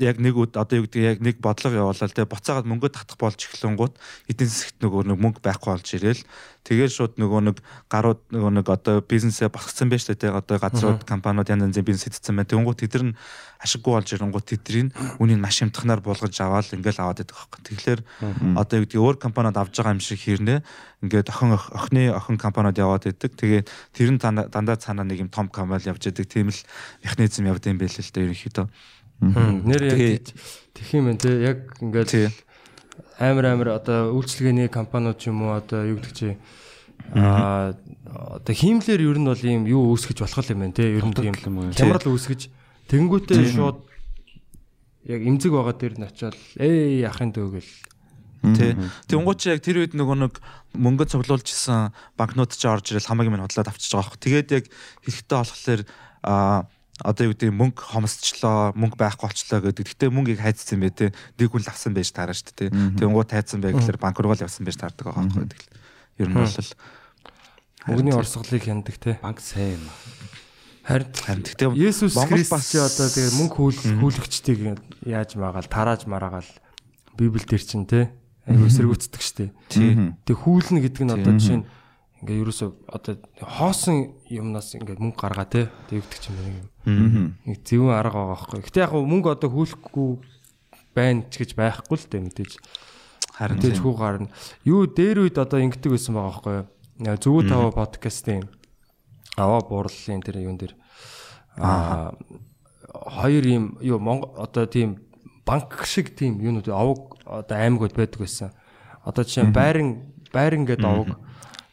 яг 0.00 0.16
нэг 0.16 0.34
одоо 0.56 0.80
юу 0.80 0.88
гэдэг 0.88 1.02
яг 1.02 1.18
нэг 1.20 1.36
бодлого 1.44 1.76
явуулаад 1.76 2.14
те. 2.14 2.24
Буцаагаад 2.24 2.64
мөнгө 2.64 2.88
татах 2.88 3.20
болж 3.20 3.36
эхлэнгуут 3.36 4.00
эдийн 4.32 4.48
засгт 4.48 4.80
нөгөө 4.80 5.12
нэг 5.12 5.18
мөнгө 5.20 5.44
байхгүй 5.44 5.76
болж 5.76 5.88
ирээл 5.92 6.22
тэгээд 6.64 6.92
шууд 6.92 7.14
нөгөө 7.20 7.40
нэг 7.52 7.56
гарууд 7.90 8.20
нөгөө 8.32 8.52
нэг 8.58 8.66
одоо 8.68 9.00
бизнесээ 9.04 9.48
босгоцсон 9.52 9.88
байж 9.88 10.08
тээ. 10.08 10.34
Одоо 10.34 10.58
газрууд 10.58 11.04
компаниуд 11.06 11.48
янз 11.48 11.68
янзын 11.68 11.84
бизнес 11.84 12.08
хийцэн 12.08 12.36
байна. 12.36 12.50
Тэнгуут 12.50 12.82
тэдэр 12.82 13.04
нь 13.08 13.14
ашиггүй 13.58 13.92
болж 13.98 14.08
ирэнгуут 14.14 14.46
тэдрийг 14.46 14.94
үнийг 15.18 15.42
маш 15.42 15.58
хямдханаар 15.58 15.98
буулгаж 15.98 16.34
аваад 16.38 16.70
ингээл 16.78 17.02
аваад 17.02 17.18
байдаг 17.26 17.34
байхгүй 17.34 17.60
тэгэхээр 17.66 18.00
одоо 18.54 18.76
юу 18.78 18.84
гэдэг 18.86 19.02
өөр 19.02 19.16
компаниуд 19.18 19.58
авж 19.58 19.74
байгаа 19.74 19.94
юм 19.98 20.02
шиг 20.04 20.20
хэрнээ 20.22 20.58
ингээд 21.02 21.28
охин 21.34 21.58
ох- 21.58 21.72
охины 21.74 22.14
охин 22.14 22.38
компаниуд 22.38 22.78
яваад 22.78 23.10
идэг 23.10 23.34
тэгээд 23.34 23.66
тэр 23.90 24.08
нь 24.14 24.20
дандаа 24.22 24.78
цаанаа 24.78 25.02
нэг 25.02 25.26
юм 25.26 25.30
том 25.34 25.50
компани 25.50 25.90
явж 25.90 26.06
идэг 26.06 26.30
тийм 26.30 26.54
л 26.54 26.60
механизм 27.02 27.50
явд 27.50 27.66
юм 27.66 27.82
байл 27.82 27.90
л 27.90 28.10
да 28.14 28.20
ерөнхийдөө. 28.22 28.66
Нэр 29.18 29.82
яг 29.90 29.98
тэгэх 30.78 30.94
юм 30.94 31.10
байна 31.10 31.18
те. 31.18 31.30
Яг 31.42 31.58
ингээд 31.82 32.06
тий 32.06 32.26
амар 33.18 33.46
амар 33.50 33.68
одоо 33.78 34.14
үйлчлэгээний 34.14 34.70
компаниуд 34.70 35.18
юм 35.26 35.42
уу? 35.42 35.58
Одоо 35.58 35.84
юу 35.84 35.98
гэдэг 35.98 36.14
чи 36.14 36.38
аа 37.14 37.74
одоо 38.08 38.54
хиймлэр 38.54 39.02
ер 39.02 39.18
нь 39.18 39.28
бол 39.28 39.44
ийм 39.44 39.66
юу 39.66 39.92
үүсгэж 39.92 40.22
болох 40.22 40.48
юм 40.48 40.62
байна 40.62 40.74
те 40.78 40.96
ер 40.96 41.04
нь 41.04 41.14
тийм 41.14 41.34
хямрал 41.34 42.08
үүсгэж. 42.14 42.48
Тэнгүүтээ 42.88 43.52
шууд 43.52 43.84
яг 45.08 45.20
эмзэг 45.26 45.52
байгаа 45.52 45.74
дээр 45.76 45.94
нь 45.98 46.06
очиод 46.08 46.36
ээ 46.56 47.04
яхын 47.04 47.34
дөөгөл 47.34 47.70
тий 48.54 48.76
Тэнгуут 49.10 49.42
чи 49.42 49.50
яг 49.50 49.62
тэр 49.64 49.82
үед 49.82 49.98
нөгөө 49.98 50.16
нэг 50.22 50.34
мөнгө 50.78 51.10
цуглуулж 51.10 51.48
исэн 51.50 51.90
банкнот 52.14 52.54
ч 52.54 52.62
орж 52.70 52.94
ирэл 52.94 53.08
хамаагийн 53.10 53.34
минь 53.34 53.44
худлаад 53.44 53.70
авчиж 53.74 53.90
байгаа 53.90 54.14
хөх. 54.14 54.22
Тэгээд 54.22 54.48
яг 54.54 54.64
хэрэгтэй 55.02 55.38
болохоор 55.42 55.80
а 56.22 56.70
одоо 57.02 57.30
юу 57.30 57.32
гэдэг 57.34 57.50
мөнгө 57.54 57.82
хомсчлоо 57.94 58.74
мөнгө 58.74 58.96
байхгүй 58.98 59.26
болчлоо 59.30 59.60
гэдэг. 59.70 59.86
Гэтэ 59.94 60.10
мөнгийг 60.10 60.40
хайцсан 60.42 60.80
бай 60.82 60.90
тээ. 60.90 61.10
Нэг 61.38 61.48
хүн 61.50 61.62
л 61.62 61.70
авсан 61.70 61.92
байж 61.94 62.10
таараа 62.10 62.34
шүү 62.34 62.54
дээ. 62.58 62.70
Тэнгуут 62.98 63.30
хайцсан 63.30 63.60
бай 63.62 63.70
гэхэлэр 63.72 63.98
банк 64.02 64.18
руу 64.18 64.34
л 64.34 64.42
явсан 64.42 64.66
байж 64.66 64.76
таардаг 64.76 65.06
байгаа 65.06 65.22
байхгүй 65.30 65.42
гэдэг. 65.46 65.62
Ер 66.18 66.28
нь 66.28 66.34
бол 66.34 66.50
мөнгөний 67.88 68.14
орсголыг 68.18 68.62
хяндаг 68.66 68.96
те 68.98 69.18
банк 69.22 69.38
сайн 69.40 69.78
юм. 69.78 69.84
харин 70.88 71.08
харин 71.14 71.44
гэтээ 71.44 71.68
Есүс 71.76 72.16
Монгол 72.16 72.40
Христ 72.40 72.52
бас- 72.52 72.74
одоо 72.74 73.08
тэгээ 73.12 73.32
мөнгө 73.38 73.54
хүл 73.54 73.78
хүлэгчдийг 74.02 74.58
яаж 75.04 75.36
маагаал 75.36 75.68
тарааж 75.68 76.04
мараагаал 76.08 76.48
Библ 77.16 77.44
дээр 77.44 77.62
чинь 77.64 77.86
те 77.86 78.10
аюу 78.48 78.66
эсэргүүцдэг 78.66 79.20
штэ. 79.22 79.52
Тэг 79.68 80.36
хүлнэ 80.40 80.80
гэдэг 80.88 81.02
нь 81.04 81.12
одоо 81.12 81.32
Тийм. 81.36 81.38
жишээ 81.38 81.58
нь 81.60 81.66
ингээ 82.22 82.42
ерөөсөө 82.42 82.70
одоо 82.90 83.14
хоосон 83.38 84.18
юмнаас 84.26 84.74
ингээ 84.74 84.98
мөнгө 84.98 85.22
гаргаа 85.22 85.46
те 85.46 85.70
тэгдэг 85.86 86.18
ч 86.18 86.34
юм 86.34 86.38
нэг 86.42 86.56
юм. 86.58 86.68
Нэг 87.46 87.58
зөвүүн 87.62 87.94
арга 87.94 88.18
байгаа 88.18 88.34
байхгүй. 88.34 88.60
Гэтэ 88.66 88.82
яг 88.82 88.92
мөнгө 88.98 89.28
одоо 89.38 89.48
хүлэхгүй 89.54 90.10
байна 90.98 91.22
ч 91.30 91.34
гэж 91.38 91.50
байхгүй 91.54 91.94
л 91.94 92.10
дээ 92.10 92.22
мэдээж. 92.26 92.52
харин 93.38 93.56
Мэдээж 93.62 93.78
тий. 93.78 93.82
хүү 93.86 93.94
гарна. 93.94 94.28
Юу 94.66 94.90
дээр 94.90 95.22
үед 95.22 95.38
одоо 95.38 95.62
ингэдэг 95.62 95.94
байсан 95.94 96.18
байгаа 96.18 96.34
байхгүй. 96.34 96.58
Зөвөө 97.22 97.42
тава 97.46 97.70
подкастын 97.70 98.50
аваа 99.38 99.62
буурлалын 99.62 100.22
тэр 100.26 100.42
юун 100.42 100.58
дээр 100.58 100.74
аа 101.62 102.18
хоёр 102.90 103.44
юм 103.46 103.64
юу 103.78 104.02
одоо 104.34 104.66
тийм 104.66 105.06
банк 105.46 105.70
шиг 105.86 106.18
тийм 106.18 106.42
юунууд 106.42 106.66
аваг 106.66 107.14
одоо 107.22 107.56
аймагуд 107.62 107.94
байдаг 107.94 108.18
байсан. 108.18 108.50
Одоо 109.06 109.22
жишээ 109.22 109.54
байран 109.54 110.10
байран 110.34 110.66
гэдэг 110.66 110.82
аваг 110.82 111.27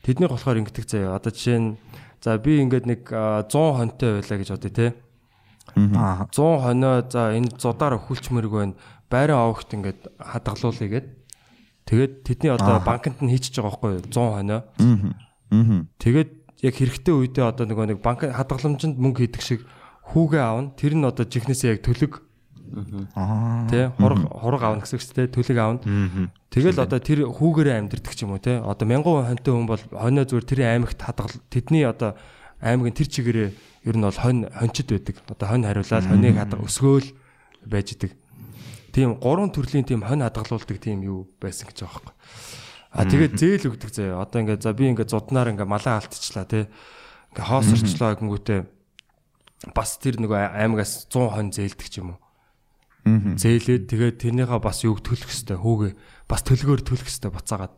тэдний 0.06 0.30
болохоор 0.30 0.62
ингэдэг 0.62 0.86
заяа. 0.86 1.18
Одоо 1.18 1.34
жишээ 1.34 1.58
нь 1.58 1.70
за 2.22 2.38
би 2.38 2.62
ингээд 2.62 2.86
нэг 2.86 3.02
аа, 3.10 3.42
100 3.50 3.74
хонтой 3.82 4.22
байлаа 4.22 4.38
гэж 4.38 4.50
бодъё 4.54 4.70
те. 4.70 4.88
Аа 5.74 6.30
100 6.30 6.62
хонио 6.62 6.94
за 7.10 7.34
энэ 7.34 7.58
зудаар 7.58 7.98
өхүүлчмэрг 7.98 8.52
байна. 8.54 8.78
Байран 9.10 9.42
авагт 9.42 9.74
ингээд 9.74 10.02
хадгалуулъя 10.22 10.90
гэд. 10.94 11.08
Тэгээд 11.90 12.14
тэдний 12.22 12.54
одоо 12.54 12.82
банкнд 12.86 13.22
нь 13.26 13.34
хийчихэж 13.34 13.62
байгаа 13.62 13.74
байхгүй 13.74 13.92
юу? 13.98 14.06
100 14.14 14.38
хонио. 14.38 14.60
Тэгээд 15.98 16.30
яг 16.66 16.74
хэрэгтэй 16.78 17.14
үедээ 17.14 17.46
одоо 17.46 17.66
нөгөө 17.66 17.86
нэг 17.94 18.00
банк 18.02 18.26
хадгаламжинд 18.26 18.98
мөнгө 18.98 19.26
хийдэг 19.26 19.42
шиг 19.42 19.62
хүүгээ 20.14 20.42
аавна. 20.42 20.74
Тэр 20.78 20.98
нь 20.98 21.06
одоо 21.06 21.26
жихнээсээ 21.26 21.78
яг 21.78 21.82
төлөг 21.86 22.25
Тий 23.72 23.88
хураг 23.96 24.20
хураг 24.28 24.62
аавна 24.64 24.84
гэсэн 24.84 25.00
үг 25.00 25.04
тий 25.08 25.28
төлөг 25.32 25.58
аавна. 25.58 26.30
Тэгэл 26.52 26.84
одоо 26.84 27.00
тэр 27.00 27.20
хүүгээрээ 27.32 27.80
амьдэрдэг 27.80 28.14
ч 28.16 28.28
юм 28.28 28.36
уу 28.36 28.44
тий. 28.44 28.60
Одоо 28.60 28.86
мянган 28.88 29.24
хонтой 29.32 29.54
хүн 29.56 29.68
бол 29.68 29.84
хоньо 29.96 30.28
зүгээр 30.28 30.46
тэр 30.48 30.60
аймагт 30.68 31.00
хадгал 31.00 31.36
тэдний 31.48 31.88
одоо 31.88 32.20
аймгийн 32.60 32.96
тэр 32.96 33.08
чигээрээ 33.08 33.50
ер 33.88 33.96
нь 33.96 34.04
бол 34.04 34.20
хонь 34.20 34.48
хончид 34.52 34.92
байдаг. 34.92 35.16
Одоо 35.32 35.48
хонь 35.48 35.64
хариулаад 35.64 36.06
хоньыг 36.08 36.36
хадга 36.36 36.64
өсгөөл 36.68 37.10
байж 37.64 37.88
идэг. 37.96 38.12
Тийм 38.92 39.20
гурван 39.20 39.52
төрлийн 39.52 39.88
тийм 39.88 40.04
хонь 40.04 40.24
хадгалуулдаг 40.24 40.78
тийм 40.80 41.04
юу 41.04 41.28
байсан 41.40 41.68
гэж 41.72 41.84
байгаа 41.84 42.12
байхгүй. 42.12 42.16
А 42.96 43.04
тэгээд 43.04 43.34
зээл 43.36 43.68
өгдөг 43.76 43.92
заяа. 43.92 44.24
Одоо 44.24 44.40
ингээд 44.40 44.64
за 44.64 44.72
би 44.72 44.88
ингээд 44.88 45.12
зуднаар 45.12 45.52
ингээд 45.52 45.68
малаа 45.68 46.00
алдчихлаа 46.00 46.48
тий. 46.48 46.72
Ингээд 47.36 47.48
хоос 47.52 47.68
орчлоо 47.76 48.16
гингүүтээ 48.16 48.60
бас 49.76 50.00
тэр 50.00 50.24
нөгөө 50.24 50.56
аймагаас 50.56 51.12
100 51.12 51.36
хонь 51.36 51.52
зээлдэг 51.52 51.88
ч 51.92 52.00
юм 52.00 52.16
уу. 52.16 52.25
Зээлээд 53.06 53.86
тэгээд 53.86 54.18
тэрнийхээ 54.18 54.60
бас 54.60 54.82
юуг 54.82 55.06
төлөх 55.06 55.30
хэвээр 55.30 55.62
хүүгээ 55.62 55.94
бас 56.26 56.42
төлгөөр 56.42 56.82
төлөх 56.82 57.06
хэвээр 57.06 57.38
буцаагаад. 57.38 57.74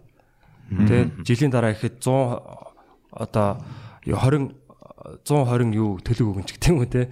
Тэгээд 0.72 1.10
жилийн 1.28 1.52
дараа 1.52 1.76
ихэд 1.76 2.00
100 2.00 2.68
одоо 3.12 3.60
20 4.08 4.56
120 5.28 5.76
юу 5.76 6.00
төлөг 6.00 6.28
өгөн 6.32 6.48
ч 6.48 6.56
гэх 6.56 6.72
юм 6.72 6.80
уу 6.84 6.88
те. 6.88 7.12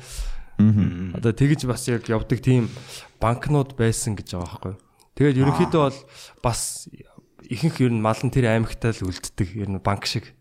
Одоо 1.15 1.31
тэгж 1.35 1.67
бас 1.67 1.83
яг 1.91 2.07
явдаг 2.07 2.39
тийм 2.39 2.71
банкнууд 3.19 3.75
байсан 3.75 4.15
гэж 4.15 4.35
байгаа 4.35 4.47
байхгүй. 4.47 4.73
Тэгээд 5.15 5.39
ерөнхийдөө 5.43 5.81
бол 5.83 5.99
бас 6.43 6.87
ихэнх 7.43 7.77
ер 7.83 7.91
нь 7.91 8.03
мал 8.03 8.19
нь 8.19 8.31
тэр 8.31 8.51
аймагтаа 8.51 8.95
л 8.95 9.11
үлддэг 9.11 9.59
ер 9.59 9.69
нь 9.71 9.83
банк 9.83 10.07
шиг. 10.07 10.31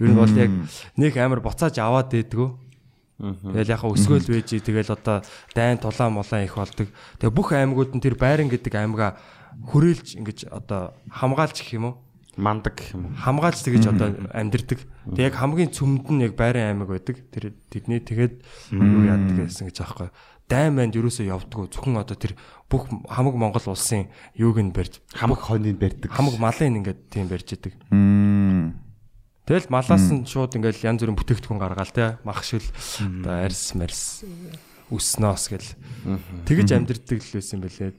Ер 0.00 0.08
нь 0.12 0.18
бол 0.18 0.32
яг 0.32 0.50
нэг 0.96 1.16
амар 1.20 1.40
буцааж 1.40 1.76
аваад 1.80 2.12
дээдгөө. 2.12 2.48
Тэгэл 3.18 3.70
яхаа 3.70 3.94
өсгөөл 3.94 4.26
байж 4.26 4.50
тэгэл 4.50 4.90
одоо 4.90 5.22
дайн 5.54 5.78
тулаан 5.78 6.18
молаан 6.18 6.44
их 6.44 6.58
болдог. 6.58 6.90
Тэгээ 7.22 7.30
бүх 7.30 7.54
аймагуд 7.54 7.94
нь 7.94 8.02
тэр 8.02 8.18
байран 8.18 8.50
гэдэг 8.50 8.74
аймгаа 8.74 9.14
хүрээлж 9.70 10.18
ингэж 10.18 10.38
одоо 10.50 10.98
хамгаалж 11.14 11.62
гэх 11.62 11.78
юм 11.78 11.84
уу? 11.86 11.94
Мандаг 12.34 12.74
гэх 12.74 12.98
юм 12.98 13.06
уу? 13.06 13.14
хамгаалж 13.14 13.62
тэгэж 13.62 13.84
одоо 13.94 14.08
амьдэрдэг. 14.34 14.80
Тэг 15.14 15.22
яг 15.30 15.34
хамгийн 15.38 15.70
цөмд 15.70 16.10
нь 16.10 16.26
яг 16.26 16.34
байран 16.34 16.74
аймаг 16.74 16.90
байдаг. 16.90 17.22
Тэр 17.30 17.54
тэдний 17.70 18.02
тэгээд 18.02 18.42
юу 18.74 19.06
яадаг 19.06 19.46
гэсэн 19.46 19.70
гэж 19.70 19.78
аахгүй. 19.86 20.10
Дайн 20.50 20.74
манд 20.74 20.98
юусоо 20.98 21.24
явдггүй 21.24 21.72
зөвхөн 21.72 22.02
одоо 22.02 22.18
тэр 22.18 22.36
бүх 22.68 22.90
хамаг 23.08 23.32
Монгол 23.38 23.64
улсын 23.72 24.12
юуг 24.36 24.60
нь 24.60 24.76
барьж 24.76 25.00
Хамаг 25.16 25.40
хоныг 25.40 25.80
барьдаг. 25.80 26.12
хамаг 26.12 26.36
малын 26.36 26.84
ингээд 26.84 27.00
тийм 27.08 27.32
барьж 27.32 27.48
идэг. 27.56 27.72
Тэгэл 29.44 29.68
малаас 29.68 30.08
нь 30.08 30.24
шууд 30.24 30.56
ингээд 30.56 30.80
янз 30.88 31.04
бүрийн 31.04 31.20
бүтээгдэхүүн 31.20 31.60
гаргаал 31.60 31.92
те 31.92 32.16
махшил 32.24 32.64
одоо 32.64 33.44
арьс 33.44 33.76
марьс 33.76 34.24
үснос 34.88 35.52
гэл. 35.52 35.68
Тэгэж 36.48 36.72
амьдэрдэг 36.72 37.20
л 37.20 37.34
байсан 37.36 37.60
юм 37.60 37.68
байлээ. 37.68 37.92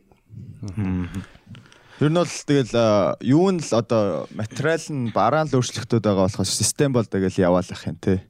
Тэр 2.02 2.10
нь 2.10 2.18
бол 2.18 2.34
тэгэл 2.50 2.74
юу 3.22 3.48
нь 3.54 3.62
л 3.62 3.72
одоо 3.78 4.26
материал 4.34 4.86
нь 4.90 5.14
бараан 5.14 5.46
л 5.46 5.62
өөрчлөгдөд 5.62 6.02
байгаа 6.02 6.26
болохоос 6.26 6.50
систем 6.50 6.98
бол 6.98 7.06
тэгэл 7.06 7.38
яваалах 7.38 7.82
юм 7.86 7.98
те. 8.02 8.26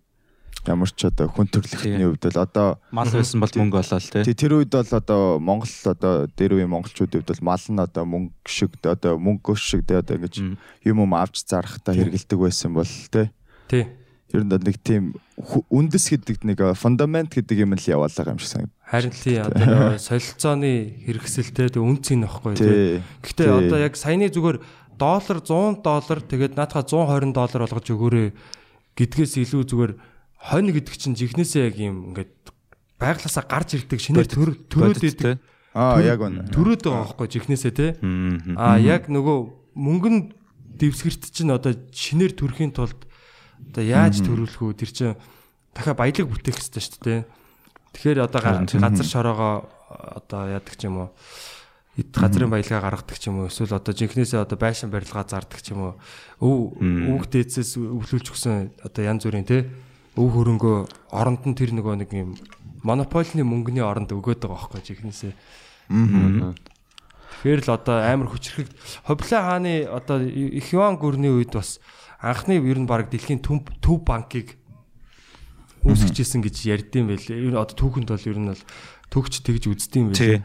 Ямар 0.66 0.90
ч 0.90 1.06
одоо 1.06 1.30
хүн 1.30 1.48
төрөлхтний 1.48 2.10
хувьд 2.10 2.26
л 2.34 2.42
одоо 2.42 2.82
Мал 2.90 3.10
байсан 3.10 3.38
бол 3.38 3.54
мөнгө 3.54 3.80
олоо 3.86 4.00
л 4.02 4.10
тий. 4.10 4.24
тий 4.26 4.36
тэр 4.36 4.58
үед 4.58 4.74
бол 4.74 4.92
одоо 4.92 5.38
Монгол 5.38 5.70
одоо 5.86 6.26
дээр 6.34 6.58
үеийн 6.58 6.74
монголчуудын 6.74 7.22
хувьд 7.22 7.32
бол 7.38 7.46
мал 7.54 7.66
нь 7.70 7.80
одоо 7.80 8.04
мөнгө 8.10 8.50
шиг 8.50 8.72
одоо 8.82 9.14
мөнгө 9.22 9.54
шиг 9.54 9.86
те 9.86 10.02
одоо 10.02 10.18
ингэж 10.18 10.36
юм 10.42 10.98
юм 11.06 11.14
авч 11.14 11.46
зарах 11.46 11.78
та 11.86 11.94
хэрэгэлдэг 11.94 12.40
байсан 12.42 12.74
бол 12.74 12.90
те. 13.14 13.30
Тий. 13.70 13.86
Ер 14.34 14.42
нь 14.42 14.50
бол 14.50 14.66
нэг 14.66 14.78
тийм 14.82 15.14
үндэс 15.46 16.06
гэдэг 16.18 16.42
нэг 16.42 16.60
фундамент 16.74 17.30
гэдэг 17.30 17.62
юм 17.62 17.78
л 17.78 17.86
яваалаа 17.86 18.34
юм 18.34 18.42
шиг 18.42 18.50
санагд. 18.50 18.74
Харин 18.90 19.14
тий 19.14 19.38
одоо 19.38 19.98
солилцооны 20.10 21.06
хэрэгсэлтэй 21.06 21.78
тэг 21.78 21.84
үнцийн 21.86 22.26
нөхгүй 22.26 22.58
тий. 22.58 22.66
Тий. 22.66 23.04
Гэхдээ 23.22 23.46
Тий. 23.46 23.60
одоо 23.70 23.78
яг 23.86 23.94
саяны 23.94 24.34
зүгээр 24.34 24.58
доллар 24.98 25.40
100 25.44 25.84
доллар 25.84 26.20
тэгээд 26.24 26.56
наадхаа 26.56 26.84
120 26.88 27.36
доллар 27.36 27.62
болгож 27.68 27.88
өгөөрэй 27.92 28.28
гэдгээс 28.96 29.34
илүү 29.44 29.64
зүгээр 29.68 29.94
хонь 30.46 30.70
гэдэг 30.70 30.96
чинь 30.96 31.18
жихнээсээ 31.18 31.74
яг 31.74 31.76
юм 31.82 32.14
ингээд 32.14 32.34
байглаасаа 33.02 33.44
гарч 33.50 33.82
ирдэг 33.82 34.00
шинээр 34.00 34.30
төр 34.30 34.50
төрөөд 34.70 35.02
идэг 35.02 35.42
Аа 35.76 36.00
яг 36.00 36.24
үнэ. 36.24 36.48
төрөөд 36.56 36.88
байгаа 36.88 37.04
байхгүй 37.04 37.28
жихнээсээ 37.36 37.74
тий. 37.76 37.92
Мгм. 38.00 38.56
А 38.56 38.80
яг 38.80 39.12
нөгөө 39.12 39.76
мөнгөн 39.76 40.32
дэвсгэрт 40.80 41.36
чинь 41.36 41.52
одоо 41.52 41.76
шинээр 41.92 42.32
төрхийн 42.32 42.72
тулд 42.72 42.96
одоо 43.60 43.84
яаж 43.84 44.24
төрүүлэх 44.24 44.64
үү 44.64 44.72
тэр 44.80 44.92
чинь 44.96 45.20
дахиад 45.76 46.00
баялаг 46.00 46.32
бүтээх 46.32 46.56
хэрэгтэй 46.64 46.80
шүү 46.80 47.04
дээ. 47.04 47.22
Тэгэхээр 47.92 48.24
одоо 48.24 48.40
газар 48.40 49.04
шороогоо 49.04 49.68
одоо 49.92 50.48
яадаг 50.48 50.76
ч 50.80 50.88
юм 50.88 51.04
уу? 51.04 51.10
Эд 52.00 52.12
газрын 52.16 52.52
баялгаа 52.52 52.80
гаргадаг 52.80 53.20
ч 53.20 53.28
юм 53.28 53.44
уу? 53.44 53.52
Эсвэл 53.52 53.76
одоо 53.76 53.92
жинхнээсээ 53.92 54.48
одоо 54.48 54.56
байшин 54.56 54.96
барилгаа 54.96 55.28
зардаг 55.28 55.60
ч 55.60 55.76
юм 55.76 55.92
уу? 55.92 55.94
Өв 56.40 56.80
өвг 56.80 57.28
дээдсээс 57.28 57.76
өвлүүлж 57.76 58.32
өгсөн 58.32 58.72
одоо 58.80 59.04
янз 59.04 59.28
бүрийн 59.28 59.44
те 59.44 59.68
өв 60.16 60.30
хөрөнгөө 60.32 60.78
оронд 61.12 61.44
нь 61.46 61.56
тэр 61.56 61.72
нөгөө 61.76 61.96
нэг 62.04 62.12
юм 62.16 62.36
монополны 62.84 63.44
мөнгөний 63.44 63.84
оронд 63.84 64.12
өгөөд 64.12 64.44
байгаа 64.44 64.72
байхгүй 64.72 64.82
жинхнээсээ 64.84 65.34
Тэгэхээр 67.36 67.62
л 67.68 67.76
одоо 67.78 67.98
амар 68.02 68.30
хүчрхэг 68.32 68.70
Ховлын 69.06 69.44
хааны 69.44 69.74
одоо 69.86 70.24
их 70.24 70.72
юан 70.74 70.98
гүрний 70.98 71.30
үед 71.30 71.54
бас 71.54 71.78
анхны 72.18 72.58
ер 72.58 72.80
нь 72.80 72.90
баг 72.90 73.12
дэлхийн 73.12 73.44
төв 73.44 73.68
төв 73.84 74.02
банкыг 74.02 74.58
үүсгэжсэн 75.86 76.42
гэж 76.42 76.56
ярьдсан 76.66 77.06
байлээ. 77.06 77.38
Ер 77.38 77.54
нь 77.54 77.62
одоо 77.62 77.76
түүхэнд 77.78 78.10
бол 78.10 78.26
ер 78.26 78.40
нь 78.42 78.50
бол 78.50 78.64
төгч 79.14 79.46
тэгж 79.46 79.64
үздэм 79.70 80.10
байлээ. 80.10 80.42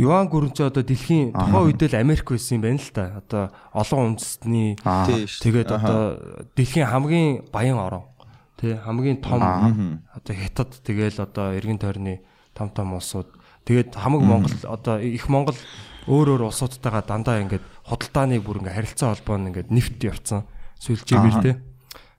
Юан 0.00 0.26
гүрэн 0.26 0.56
ч 0.56 0.64
одоо 0.64 0.82
дэлхийн 0.82 1.36
тухайн 1.36 1.66
үед 1.68 1.82
л 1.84 2.00
Америк 2.00 2.26
байсан 2.32 2.58
юм 2.58 2.64
байна 2.64 2.80
л 2.80 2.90
та. 2.90 3.20
Одоо 3.20 3.52
олон 3.76 4.16
үндэстний 4.16 4.80
Аа. 4.82 5.06
Тэгээд 5.06 5.70
одоо 5.70 6.18
дэлхийн 6.56 6.88
хамгийн 6.88 7.46
баян 7.52 7.78
орон. 7.78 8.08
Тэ 8.64 8.80
хамгийн 8.80 9.20
том 9.20 9.44
одоо 10.08 10.32
хятад 10.32 10.72
тэгэл 10.80 11.20
одоо 11.20 11.52
эргэн 11.52 11.76
тойрны 11.76 12.24
том 12.56 12.72
том 12.72 12.96
улсууд. 12.96 13.28
Тэгээд 13.68 13.92
хамаг 13.92 14.24
Монгол 14.24 14.56
одоо 14.64 14.96
их 15.04 15.28
Монгол 15.28 15.52
өөр 16.08 16.40
өөр 16.40 16.48
улсуудтайгаа 16.48 17.04
дандаа 17.04 17.44
ингээд 17.44 17.60
худалдааны 17.84 18.40
бүр 18.40 18.64
ингээд 18.64 18.76
харилцаа 18.80 19.12
холбоо 19.12 19.36
нь 19.36 19.52
ингээд 19.52 19.68
нефт 19.68 20.00
явцсан. 20.00 20.48
Сүлжээгээр. 20.80 21.60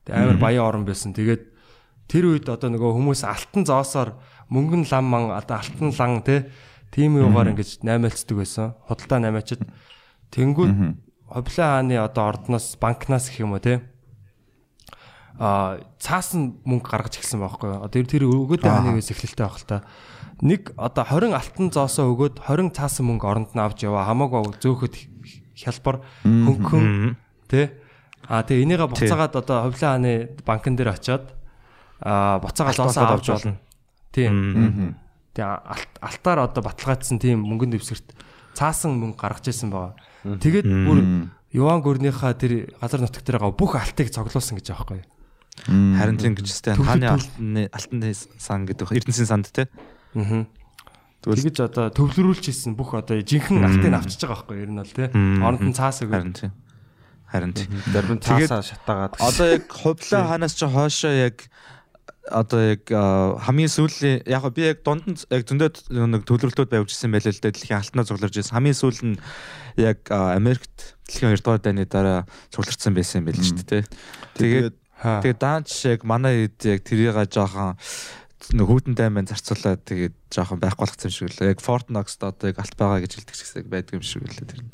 Тэгээд 0.05 0.13
амар 0.13 0.38
баян 0.38 0.69
орон 0.69 0.86
байсан. 0.86 1.17
Тэгээд 1.17 1.49
тэр 2.05 2.29
үед 2.29 2.45
одоо 2.45 2.69
нөгөө 2.69 2.93
хүмүүс 2.93 3.25
алтан 3.25 3.65
зоосоор 3.65 4.13
мөнгөн 4.53 4.86
лам 4.86 5.05
ман 5.10 5.34
одоо 5.34 5.65
алтан 5.65 5.89
лан 5.89 6.21
тэ 6.21 6.53
тийм 6.93 7.17
юугаар 7.17 7.58
ингэж 7.58 7.81
наймаалцдаг 7.81 8.38
байсан. 8.38 8.77
Худалдаа 8.86 9.17
наймаачид 9.17 9.65
тэнгүүд 10.29 11.01
Ховлын 11.25 11.58
хааны 11.58 11.97
одоо 11.97 12.29
ордноос 12.29 12.77
банкнаас 12.77 13.34
гэх 13.34 13.41
юм 13.41 13.58
уу 13.58 13.65
а 13.65 13.81
цаасан 16.00 16.60
мөнгө 16.63 16.88
гаргаж 16.89 17.19
эхэлсэн 17.19 17.39
байхгүй 17.43 17.67
юу. 17.76 17.84
Одоо 17.84 18.02
тэр 18.08 18.24
өгөөд 18.24 18.63
хаанаас 18.63 19.12
эхлэлтэй 19.12 19.43
байх 19.45 19.58
л 19.60 19.67
та. 19.67 19.78
Нэг 20.39 20.71
одоо 20.80 21.04
20 21.04 21.36
алтан 21.36 21.67
зоосоо 21.71 22.12
өгөөд 22.15 22.39
20 22.43 22.71
цаасан 22.76 23.06
мөнгө 23.12 23.26
оронд 23.28 23.52
нь 23.56 23.60
авч 23.60 23.84
яваа 23.84 24.08
хамаагүй 24.08 24.56
зөөхөд 24.63 24.95
хялбар 25.56 26.04
хөнгөн 26.24 27.15
тэ 27.52 27.71
а 28.28 28.43
тэгээ 28.43 28.63
энийгээ 28.63 28.89
буцаагаад 28.89 29.34
одоо 29.38 29.58
Ховлын 29.69 29.80
хааны 29.80 30.13
банкн 30.43 30.76
дээр 30.76 30.91
очиод 30.95 31.32
а 32.04 32.39
буцаагаад 32.43 32.76
зоосоо 32.91 33.04
авч 33.15 33.28
болно. 33.32 33.56
Тийм. 34.12 34.34
Тэгээ 35.36 35.52
алт- 35.67 36.00
алтаар 36.04 36.39
одоо 36.48 36.62
баталгаажсан 36.63 37.19
тийм 37.19 37.43
мөнгөнд 37.43 37.76
дэвсгэрт 37.80 38.08
цаасан 38.56 38.95
мөнгө 39.00 39.19
гаргаж 39.19 39.52
ирсэн 39.52 39.69
байгаа. 39.71 39.95
Тэгээд 40.39 40.65
бүр 40.67 41.00
Юан 41.56 41.80
гүрнийхаа 41.80 42.36
тэр 42.36 42.71
газар 42.82 43.00
дээр 43.08 43.39
байгаа 43.39 43.56
бүх 43.56 43.76
алтыг 43.80 44.12
цоглуулсан 44.12 44.60
гэж 44.60 44.67
байгаа 44.76 44.84
байхгүй. 44.84 45.02
Харин 45.63 46.20
тийм 46.20 46.36
гэж 46.36 46.48
тест 46.52 46.68
хааны 46.76 47.08
алтны 47.08 47.63
алтны 47.72 48.12
сан 48.13 48.68
гэдэг 48.68 48.91
эрдэнэсийн 48.91 49.30
санд 49.30 49.50
те. 49.56 49.72
Аа. 50.15 50.46
Тэгэж 51.26 51.58
одоо 51.65 51.89
төвлөрүүлж 51.89 52.54
ирсэн 52.54 52.78
бүх 52.78 52.94
одоо 52.94 53.18
жинхэнэ 53.18 53.65
алтыг 53.65 53.94
авчиж 53.98 54.22
байгаа 54.30 54.46
байхгүй 54.46 54.62
ер 54.62 54.70
нь 54.70 54.78
бол 54.78 54.94
тий. 54.94 55.10
Оронд 55.41 55.65
нь 55.65 55.74
цаас 55.74 56.06
өгөө. 56.06 56.22
Харин 56.22 56.38
тийм. 56.38 56.54
Харин 57.26 57.54
тийм. 57.58 57.72
Зарим 57.89 58.20
цаасаа 58.22 58.62
шатаагаад 58.62 59.18
Одоо 59.18 59.48
яг 59.58 59.65
хувлаа 59.82 60.24
ханаас 60.30 60.54
чи 60.54 60.70
хоошоо 60.70 61.10
яг 61.10 61.50
одоо 62.30 62.78
яг 62.78 62.86
хамгийн 62.86 63.74
сүүлийн 63.74 64.22
яг 64.30 64.46
би 64.54 64.70
яг 64.70 64.86
дунд 64.86 65.10
нь 65.10 65.18
яг 65.34 65.50
зөндөө 65.50 65.98
нэг 66.13 66.30
төлөвлөлтүүд 66.30 66.70
байвжсэн 66.70 67.10
байлээ 67.10 67.34
л 67.34 67.41
дээ 67.41 67.54
дэлхийн 67.58 67.82
алтнаа 67.82 68.06
цугларж 68.06 68.38
ирсэн. 68.38 68.54
Хамгийн 68.62 68.78
сүүл 68.78 69.02
нь 69.02 69.18
яг 69.82 70.06
Америкт 70.13 70.94
дэлхийн 71.10 71.34
2 71.34 71.41
дугаар 71.41 71.62
дайны 71.65 71.89
дараа 71.89 72.30
цуглардсан 72.54 72.94
байсан 72.94 73.26
юм 73.26 73.34
байл 73.34 73.41
шүү 73.41 73.65
дээ. 73.65 73.84
Тэгээд 74.38 74.78
Хаа. 74.99 75.21
тэгээд 75.21 75.39
даанч 75.39 75.69
яг 75.86 76.01
манай 76.08 76.47
хэд 76.47 76.60
яг 76.65 76.81
тэрийг 76.88 77.15
жоохон 77.31 77.75
хүүтэн 78.53 78.93
дайман 78.93 79.25
зарцуулаад 79.25 79.81
тэгээд 79.88 80.15
жоохон 80.29 80.62
байхгүй 80.62 80.86
болгоцсон 80.86 81.10
юм 81.10 81.15
шиг 81.15 81.34
лээ. 81.39 81.51
Яг 81.58 81.62
Fortnox-д 81.63 82.21
одоо 82.29 82.47
яг 82.53 82.60
алт 82.62 82.75
байгаа 82.77 83.01
гэж 83.01 83.12
хэлдэг 83.17 83.36
гэсэн 83.36 83.65
байдаг 83.65 83.93
юм 83.97 84.05
шиг 84.05 84.23
лээ 84.29 84.45
тэр 84.45 84.62
нь. 84.62 84.71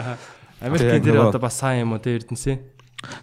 Америкийн 0.64 1.04
дээр 1.04 1.28
одоо 1.28 1.42
бас 1.42 1.60
сайн 1.60 1.84
юм 1.84 1.92
уу 1.92 2.00
тий 2.00 2.16
Эрдэнэсээ. 2.16 2.56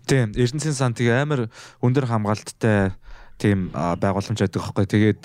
Тийм, 0.06 0.38
Эрдэнэсийн 0.38 0.78
сан 0.78 0.94
тэгээ 0.94 1.26
амар 1.26 1.50
өндөр 1.82 2.06
хамгаалттай 2.06 2.94
тийм 3.42 3.74
байгууламж 3.74 4.38
байдаг 4.38 4.62
байхгүй. 4.62 4.86
Тэгээд 4.86 5.22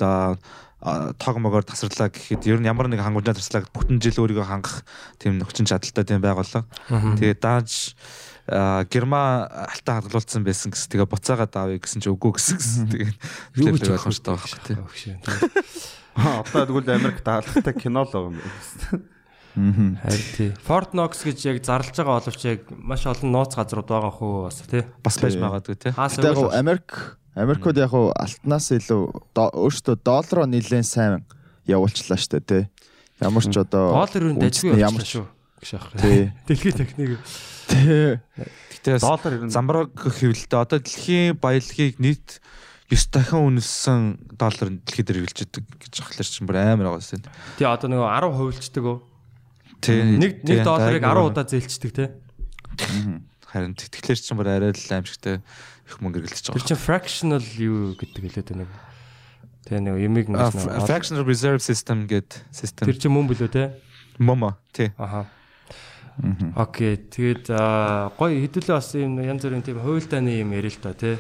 тог 1.20 1.34
могоор 1.40 1.64
тасарлаа 1.66 2.08
гэхэд 2.08 2.48
ер 2.48 2.60
нь 2.60 2.68
ямар 2.68 2.88
нэг 2.88 3.04
хангамжаа 3.04 3.36
таслаа 3.36 3.66
бүтэн 3.68 4.00
жил 4.00 4.24
өөрийгөө 4.24 4.46
хангах 4.46 4.84
тийм 5.20 5.36
нөхцөл 5.36 5.68
чадaltaй 5.68 6.04
тийм 6.04 6.20
байгууллага. 6.24 6.64
Тэгээд 6.88 7.40
дааж 7.42 7.96
а, 8.48 8.85
герма 8.90 9.46
алтан 9.46 10.02
хадгалуулсан 10.02 10.46
байсан 10.46 10.70
гэсэн. 10.72 10.90
Тэгээ 10.94 11.11
буцаагаад 11.11 11.54
авъя 11.56 11.78
гэсэн 11.82 12.00
чи 12.02 12.11
үгүй 12.11 12.32
гэсэн. 12.38 12.90
Тэгээд 12.90 13.16
Юу 13.59 13.74
гэж 13.74 13.82
гэж 13.82 13.90
ойлгомжтой 13.94 14.35
байхгүй 14.38 14.61
тийм. 14.64 14.80
Аа, 16.16 16.40
Одоо 16.46 16.64
тэгвэл 16.66 16.94
Америк 16.94 17.20
даалгатай 17.22 17.74
кино 17.74 18.06
л 18.06 18.11
байгаа 18.11 18.30
юм 18.30 18.40
байна. 18.40 19.04
Харин 19.56 20.26
тий. 20.37 20.50
Fort 20.61 20.92
Knox 20.92 21.24
гэж 21.24 21.38
яг 21.48 21.64
зарлж 21.64 21.96
байгаа 21.96 22.20
боловч 22.20 22.42
яг 22.44 22.68
маш 22.76 23.09
олон 23.09 23.32
нууц 23.32 23.56
газрууд 23.56 23.88
байгаа 23.88 24.12
хөө 24.12 24.52
бас 24.52 24.61
тий. 24.68 24.85
Бас 25.00 25.16
байж 25.16 25.37
магадгүй 25.40 25.76
тийм. 25.80 25.96
Хаас 25.96 26.20
Гэтэ 26.20 26.28
яг 26.28 26.52
Америк 26.52 27.16
Америкууд 27.32 27.80
яг 27.80 27.92
алтнаас 27.96 28.68
илүү 28.76 29.00
өөртөө 29.32 29.96
доллароо 30.04 30.44
нэлээд 30.44 30.85
сайн 30.85 31.24
явуулчлаа 31.64 32.20
штэ 32.20 32.40
тий. 32.44 32.62
Ямар 33.20 33.48
ч 33.48 33.56
одоо 33.56 33.96
доллар 33.96 34.24
юу 34.28 34.37
дажгүй 34.37 34.76
ч 34.76 35.24
шүү. 35.24 35.24
Гэж 35.64 35.70
аах. 35.72 35.88
тий. 36.04 36.32
Дэлхийн 36.48 36.76
техник. 36.76 37.20
Тий. 37.66 38.18
Гэтэ 38.79 38.98
Доллар 39.02 39.33
ер 39.35 39.44
нь 39.46 39.52
замбараг 39.52 39.90
хэвлэлтэй 39.96 40.59
одоо 40.61 40.79
дэлхийн 40.79 41.37
баялагийг 41.40 41.98
нийт 41.98 42.40
9 42.87 43.11
дахин 43.11 43.59
үнэлсэн 43.59 44.00
доллар 44.38 44.68
дэлхий 44.87 45.02
дээр 45.02 45.26
хэрэгжилж 45.26 45.50
байдаг 45.59 45.79
гэж 45.83 45.94
ахлаар 46.07 46.29
чинь 46.31 46.46
бүр 46.46 46.57
амар 46.62 46.87
байгаа 46.94 47.18
юм. 47.18 47.24
Тий 47.59 47.66
одоо 47.66 47.88
нөгөө 47.90 48.09
10 48.14 48.38
хувилчдаг 48.38 48.85
өө. 48.87 48.98
Тий. 49.83 49.98
Нэг 50.16 50.33
нэг 50.46 50.46
тий, 50.46 50.62
долларыг 50.62 51.02
дайг 51.02 51.11
10 51.11 51.18
нөгөө- 51.18 51.31
удаа 51.35 51.44
зээлчдэг 51.50 51.90
тий. 51.90 52.09
Харин 53.50 53.74
тэгэхээр 53.74 54.18
чинь 54.22 54.38
бүр 54.38 54.48
арай 54.55 54.70
л 54.70 54.94
аимшигтай 54.94 55.42
их 55.87 55.96
мөнгө 55.98 56.22
хэрэглэж 56.22 56.44
Тэр 56.46 56.55
байгаа. 56.55 56.68
чинь 56.70 56.83
fractional 56.83 57.42
юу 57.59 57.94
гэдэг 57.98 58.22
хэлээд 58.22 58.48
байна. 58.55 58.66
Тэгээ 59.66 59.83
нэг 59.83 59.94
юмыг 59.98 60.26
нэг 60.31 60.40
fr- 60.55 60.87
Fractional 60.87 61.24
reserve 61.26 61.59
system 61.62 62.07
гэд 62.07 62.38
system. 62.55 62.87
Тэр 62.87 62.98
чинь 63.02 63.11
мөн 63.14 63.26
билүү 63.31 63.50
те? 63.50 63.64
Момо 64.18 64.55
тий. 64.70 64.94
Аха. 64.98 65.26
Окей. 66.57 66.96
Тэгээд 66.96 67.52
аа, 67.52 68.12
гоё 68.16 68.40
хэдүүлээ 68.40 68.76
бас 68.76 68.90
юм 68.96 69.20
янз 69.20 69.44
бүрийн 69.44 69.64
тийм 69.66 69.81
хуйлдааны 69.85 70.40
юм 70.40 70.57
ярил 70.57 70.72
л 70.72 70.81
да 70.81 70.92
тий. 70.96 71.16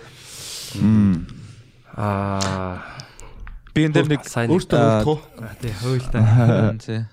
Аа 1.96 2.80
Би 3.76 3.84
энэ 3.84 3.92
дээр 3.92 4.08
нэг 4.16 4.24
өөртөө. 4.24 4.80
Аа, 4.80 5.52
тий 5.60 5.72
хуйлдаа. 5.76 6.72
тий. 6.80 7.04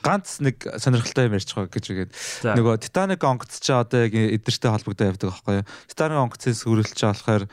Ганц 0.00 0.40
нэг 0.40 0.56
сонирхолтой 0.80 1.28
юм 1.28 1.36
байгаа 1.36 1.68
гэж 1.68 1.84
үгээд 1.92 2.10
нөгөө 2.56 2.74
Titanic 2.80 3.20
онгоц 3.28 3.60
чи 3.60 3.72
одоо 3.76 4.08
яг 4.08 4.16
эдэртэй 4.16 4.72
холбогдоо 4.72 5.06
явдаг 5.12 5.28
байхгүй 5.36 5.60
юу? 5.60 5.68
Titanic 5.90 6.18
онгоцын 6.24 6.56
сүрэлч 6.56 6.98
болохоор 7.04 7.44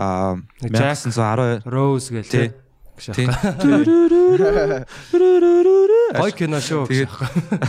аа 0.00 0.40
Нэг 0.64 0.72
Jack. 0.72 1.04
1912 1.04 1.68
Rose 1.68 2.08
гээл 2.16 2.32
Тий. 2.32 2.48
Тий. 3.00 3.26
аах. 3.26 4.86
Гоё 6.18 6.32
кино 6.34 6.58
шүү. 6.58 6.86
Тэгээд 6.88 7.10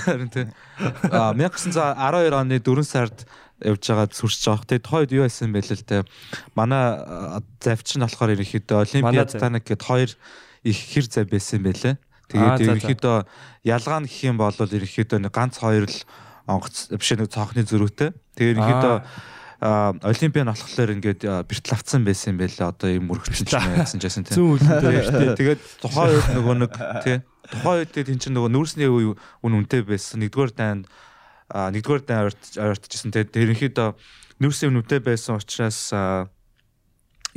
харин 0.05 0.29
тий. 0.33 0.45
Аа 1.11 1.33
1912 1.35 2.33
оны 2.33 2.59
4 2.59 2.83
сард 2.87 3.27
явж 3.59 3.83
байгаа 3.83 4.07
сүрч 4.09 4.39
байгаа. 4.47 4.65
Тэгээд 4.67 4.85
тохойд 4.87 5.11
юу 5.11 5.23
байсан 5.27 5.51
бэ 5.51 5.61
л 5.61 5.83
те. 5.83 6.03
Манай 6.55 7.03
завч 7.59 7.99
нь 7.99 8.03
болохоор 8.03 8.33
ерөнхийдөө 8.35 8.77
Олимпиад. 8.87 9.35
Titanic 9.35 9.63
гэд 9.67 9.83
хоёр 9.83 10.09
их 10.63 10.77
хэр 10.79 11.05
зав 11.11 11.27
байсан 11.27 11.59
юм 11.59 11.65
байлээ. 11.67 11.95
Тэгээд 12.29 12.61
ерөнхийдөө 12.63 13.17
ялгаа 13.67 13.99
нь 13.99 14.07
гэх 14.07 14.23
юм 14.31 14.37
бол 14.39 14.55
ерөнхийдөө 14.55 15.19
нэг 15.19 15.33
ганц 15.35 15.59
хоёр 15.59 15.85
л 15.89 15.99
онгоц 16.47 16.95
биш 16.95 17.09
нэг 17.13 17.27
цонхны 17.27 17.67
зөрүүтэй. 17.67 18.15
Тэгээд 18.37 18.55
ерөнхийдөө 18.55 18.95
олимпиан 19.59 20.47
болохоор 20.47 20.95
ингээд 20.95 21.21
бэртэл 21.43 21.75
авцсан 21.75 22.07
байсан 22.07 22.35
юм 22.35 22.39
байлээ. 22.39 22.71
Одоо 22.71 22.89
юм 22.89 23.11
мөрөгчсөн 23.11 23.47
ч 23.47 23.53
байсан 23.59 23.99
жасан 23.99 24.23
тий. 24.23 24.39
Зүүн 24.39 24.55
үлдээ. 24.55 25.35
Тэгээд 25.35 25.61
тухайн 25.83 26.15
үед 26.15 26.27
нөгөө 26.39 26.55
нэг 26.63 26.73
тий 27.03 27.17
тухайн 27.51 27.83
үед 27.83 27.91
тэн 27.91 28.19
чинь 28.21 28.35
нөгөө 28.37 28.51
нүүрсний 28.55 28.87
үе 28.87 29.17
үн 29.17 29.53
үнэтэй 29.59 29.83
байсан. 29.83 30.21
Нэгдүгээр 30.23 30.53
дайнд 30.55 30.85
нэгдүгээр 31.49 32.03
дайн 32.05 32.29
ойртчихсан. 32.29 33.11
Тэгээд 33.11 33.35
ерөнхийдөө 33.35 33.89
нүүрсний 34.39 34.69
үн 34.69 34.79
үнэтэй 34.79 35.01
байсан 35.03 35.35
учраас 35.41 35.91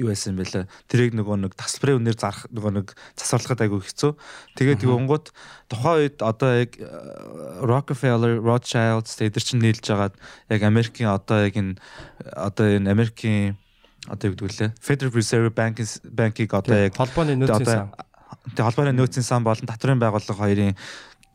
юу 0.03 0.11
байсан 0.11 0.35
бэ 0.35 0.45
лээ. 0.51 0.65
Тэрийг 0.91 1.15
нөгөө 1.15 1.37
нэг 1.47 1.53
тасалбарын 1.55 2.03
үнээр 2.03 2.19
зарах 2.19 2.51
нөгөө 2.51 2.73
нэг 2.83 2.87
засварлахад 3.15 3.63
айгүй 3.63 3.81
хэцүү. 3.87 4.13
Тэгээд 4.59 4.83
тэгвнгууд 4.83 5.27
тухайн 5.71 5.99
үед 6.03 6.19
одоо 6.21 6.51
яг 6.59 6.75
а, 6.83 7.63
Rockefeller, 7.63 8.43
Rothschilds 8.43 9.15
тэд 9.15 9.39
нар 9.39 9.47
чинь 9.47 9.63
нийлж 9.63 9.87
агаад 9.87 10.15
яг 10.51 10.61
Америкийн 10.67 11.15
одоо 11.15 11.47
яг 11.47 11.55
энэ 11.55 11.79
одоо 12.35 12.67
энэ 12.67 12.91
Америкийн 12.91 13.55
одоо 14.11 14.31
юу 14.31 14.35
гэдэг 14.35 14.59
лээ. 14.59 14.71
Federal 14.83 15.15
Reserve 15.15 15.55
Bank 15.55 15.79
банкийг 16.11 16.51
одоо 16.51 16.91
яг 16.91 16.99
холбооны 16.99 17.39
нөөцийн 17.39 17.67
сан. 17.67 17.95
Тэгээ 18.59 18.67
холбооны 18.67 18.93
нөөцийн 18.99 19.23
сан 19.23 19.47
болон 19.47 19.71
татврын 19.71 20.03
байгууллага 20.03 20.43
хоёрын 20.43 20.75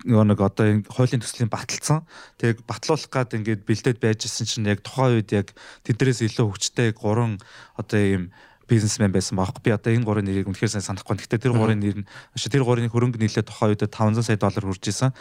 нөгөө 0.06 0.26
нэг 0.30 0.40
одоо 0.44 0.66
энэ 0.68 0.86
хуулийн 0.86 1.24
төслийн 1.24 1.50
баталсан. 1.50 2.06
Тэгээ 2.38 2.68
батлуулах 2.70 3.10
гад 3.10 3.34
ингээд 3.34 3.66
бэлдээд 3.66 3.98
байжсэн 3.98 4.46
чинь 4.46 4.70
яг 4.70 4.86
тухайн 4.86 5.18
үед 5.18 5.32
яг 5.34 5.48
тэднээс 5.88 6.22
илүү 6.22 6.54
хүчтэй 6.54 6.94
гурван 6.94 7.42
одоо 7.80 7.98
ийм 7.98 8.24
бизнесмен 8.68 9.12
байсан 9.16 9.40
баахгүй. 9.40 9.64
Би 9.64 9.72
одоо 9.72 9.92
энэ 9.96 10.04
гурван 10.06 10.28
нэрийг 10.28 10.52
үнэхээр 10.52 10.76
сайн 10.76 10.86
санахгүй. 10.86 11.16
Гэхдээ 11.24 11.40
тэр 11.40 11.56
гурван 11.56 11.80
нэр 11.80 12.04
нь 12.04 12.08
тэр 12.36 12.64
гурвын 12.68 12.92
хөрөнгө 12.92 13.18
нийлээ 13.24 13.48
тухайн 13.48 13.74
үед 13.74 13.88
500 13.88 14.22
сая 14.28 14.38
доллар 14.38 14.66
хүрж 14.68 14.84
исэн. 14.92 15.12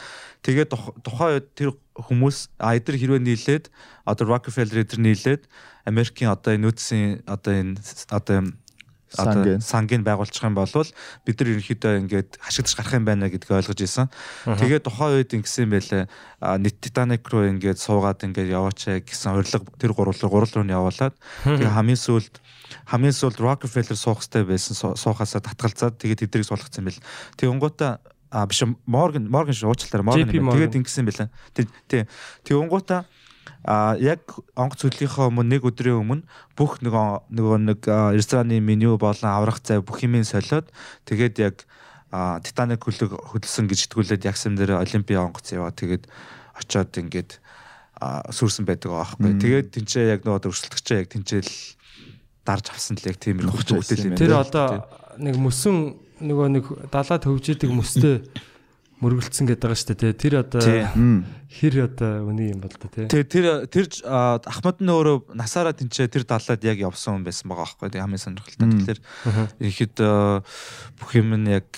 Тэгээд 0.42 0.70
тух- 0.74 0.94
тухайн 1.06 1.38
үед 1.38 1.46
тэр 1.54 1.70
хүмүүс 1.94 2.50
а 2.59 2.74
эдгээр 2.74 2.98
хэрвээ 2.98 3.22
нийлээд 3.22 3.64
одоо 4.04 4.24
Rockefeller 4.35 4.82
эдгээр 4.82 5.02
нийлээд 5.02 5.42
Америкийн 5.87 6.35
одоо 6.35 6.52
энэ 6.59 6.66
нөөцийн 6.66 7.22
одоо 7.30 7.52
энэ 7.54 7.78
одоо 8.11 8.50
одоо 9.16 9.38
сангийн 9.62 10.02
байгуулчих 10.02 10.42
юм 10.42 10.59
бол 10.59 10.66
бид 11.24 11.37
нар 11.38 11.48
ерөнхийдөө 11.54 11.92
ингээд 12.04 12.30
хашигдаж 12.42 12.74
гарах 12.74 12.94
юм 12.98 13.06
байна 13.06 13.30
гэдгийг 13.30 13.54
ойлгож 13.54 13.80
исэн. 13.87 14.11
Тэгээд 14.59 14.82
тухайн 14.82 15.14
үед 15.22 15.30
ингэсэн 15.30 15.70
байлээ. 15.70 16.04
а, 16.42 16.59
Нийт 16.59 16.82
Titanic 16.82 17.22
руу 17.30 17.46
ингээд 17.46 17.78
суугаад 17.78 18.18
ингээд 18.26 18.50
яваачаа 18.50 18.98
гэсэн 19.06 19.38
урилга 19.38 19.62
тэр 19.78 19.94
гурвал 19.94 20.18
руу 20.18 20.30
гурвал 20.42 20.52
руу 20.59 20.66
нь 20.66 20.74
явуулаад 20.74 21.14
тэгээд 21.46 21.70
хамгийн 21.78 22.02
сүүлд 22.02 22.35
хамгийн 22.90 23.14
сүүлд 23.16 23.38
Rockefeller 23.40 23.96
суух 23.98 24.22
хэрэгтэй 24.22 24.44
байсан 24.46 24.74
суу- 24.74 24.96
суухаасаа 24.96 25.42
татгалзаад 25.42 25.98
тэгээд 26.00 26.26
тэднийг 26.26 26.46
суулгацсан 26.48 26.85
байл. 26.87 27.00
Тэгэнгүүтээ 27.38 27.92
а 28.31 28.46
биш 28.46 28.61
Morgan 28.87 29.31
Morgan 29.31 29.55
шүү 29.55 29.70
уучлаарай 29.70 30.07
Morgan. 30.07 30.31
Тэгээд 30.31 30.79
ингэсэн 30.83 31.07
байлаа. 31.07 31.29
Тэг 31.55 31.66
тий. 31.88 32.02
Тэгэнгүүтээ 32.44 33.02
А 33.66 33.98
яг 33.98 34.22
онгоц 34.55 34.87
хөдлөхийнхөө 34.87 35.26
өмнө 35.26 35.59
нэг 35.59 35.66
өдрийн 35.66 35.98
өмнө 35.98 36.22
бүх 36.55 36.79
нөгөө 36.87 37.31
нөгөө 37.35 37.57
нэг 37.66 37.81
рестораны 38.14 38.62
меню 38.62 38.94
болон 38.94 39.26
аврах 39.26 39.59
цай 39.59 39.83
бүх 39.83 40.07
юмыг 40.07 40.22
солиод 40.26 40.70
тэгээд 41.07 41.35
яг 41.42 41.66
Титаник 42.46 42.87
хөлөг 42.87 43.18
хөдөлсөн 43.35 43.66
гэж 43.66 43.90
итгүүлээд 43.90 44.22
ягсан 44.31 44.55
дээр 44.55 44.79
Олимпиа 44.79 45.26
онгоц 45.26 45.50
яваа 45.50 45.74
тэгээд 45.74 46.07
очиод 46.55 46.94
ингээд 46.94 47.42
сүрсэн 48.31 48.62
байдаг 48.62 48.94
байхгүй. 48.94 49.35
Тэгээд 49.42 49.68
тэнцээ 49.74 50.14
яг 50.14 50.22
нөгөө 50.22 50.46
өрсөлдөгчөө 50.46 50.96
яг 51.02 51.09
тэнцэл 51.11 51.50
дарж 52.46 52.70
авсан 52.70 52.96
л 52.96 53.09
яг 53.11 53.18
тийм 53.18 53.42
их 53.42 53.50
Нухаж 53.50 53.68
хөвгөл 53.74 54.06
юм 54.06 54.14
байсан 54.14 54.22
Тэр 54.22 54.35
одоо 54.38 54.68
нэг 55.18 55.35
мөсөн 55.37 55.76
нөгөө 56.22 56.46
нэг 56.54 56.64
далаад 56.94 57.22
хөвжидэг 57.26 57.70
мөстэй 57.74 58.22
мөргөлдсөн 58.96 59.44
гэдэг 59.44 59.61
байгаа 59.61 59.76
шүү 59.76 59.96
дээ. 60.00 60.16
Тэр 60.16 60.35
одоо 60.40 60.61
Тий. 60.64 60.88
хэр 61.52 61.74
одоо 61.85 62.32
үний 62.32 62.48
юм 62.56 62.64
бол 62.64 62.72
та 62.72 62.88
тий. 62.88 63.04
Тэр 63.12 63.68
тэр 63.68 63.87
а, 64.09 64.40
Ахмад 64.40 64.80
нь 64.80 64.88
өөрөө 64.88 65.37
насаараа 65.37 65.76
тэнцээ 65.76 66.09
тэр 66.09 66.24
далаад 66.24 66.64
яг 66.64 66.80
явсан 66.80 67.20
хүн 67.20 67.26
байсан 67.28 67.44
байгаа 67.52 67.68
байхгүй. 67.76 67.92
Тэгээ 67.92 68.04
хамгийн 68.09 68.24
сонирхолтой. 68.24 68.68
Тэгэхээр 68.72 69.00
ихэд 69.68 69.96
бүх 70.96 71.11
юм 71.12 71.28
нь 71.37 71.61
яг 71.61 71.68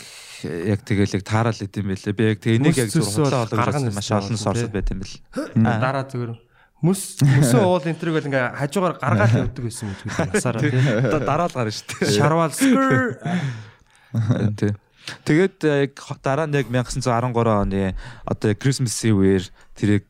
яг 0.46 0.80
тэгэл 0.86 1.18
яг 1.18 1.24
таараал 1.26 1.58
идэм 1.58 1.90
байлээ. 1.90 2.14
Би 2.14 2.22
яг 2.22 2.38
тэгээ 2.38 2.58
энийг 2.62 2.78
яг 2.86 2.90
зүсөө 2.94 3.50
олгож 3.50 3.98
маш 3.98 4.10
олон 4.14 4.38
сорсод 4.38 4.70
тий. 4.70 4.74
байт 4.78 4.94
юм 4.94 5.02
бэл. 5.02 5.18
Дараа 5.58 6.06
зүгээр 6.06 6.30
мөс 6.82 7.18
мөсөн 7.22 7.64
уул 7.66 7.82
энтриг 7.82 8.14
бол 8.14 8.28
ингээ 8.30 8.54
хажуугаар 8.54 8.98
гаргаад 9.02 9.34
явдаг 9.48 9.64
байсан 9.66 9.90
юм 9.90 9.96
шиг 9.98 10.10
насаараа 10.14 10.62
тий. 10.62 10.78
Одоо 10.78 11.20
дараал 11.26 11.54
гарна 11.54 11.74
шүү 11.74 11.86
дээ. 11.90 12.14
Шарвал 12.14 12.52
скр 12.54 13.18
Харин 14.14 14.54
тий. 14.54 14.72
Тэгээд 15.24 15.56
э, 15.64 15.88
яг 15.88 15.92
дараа 16.20 16.46
нь 16.46 16.54
яг 16.54 16.68
1913 16.68 17.32
оны 17.32 17.96
одоо 18.28 18.50
Christmas-ийн 18.54 19.16
үеэр 19.16 19.44
тэрийг 19.72 20.04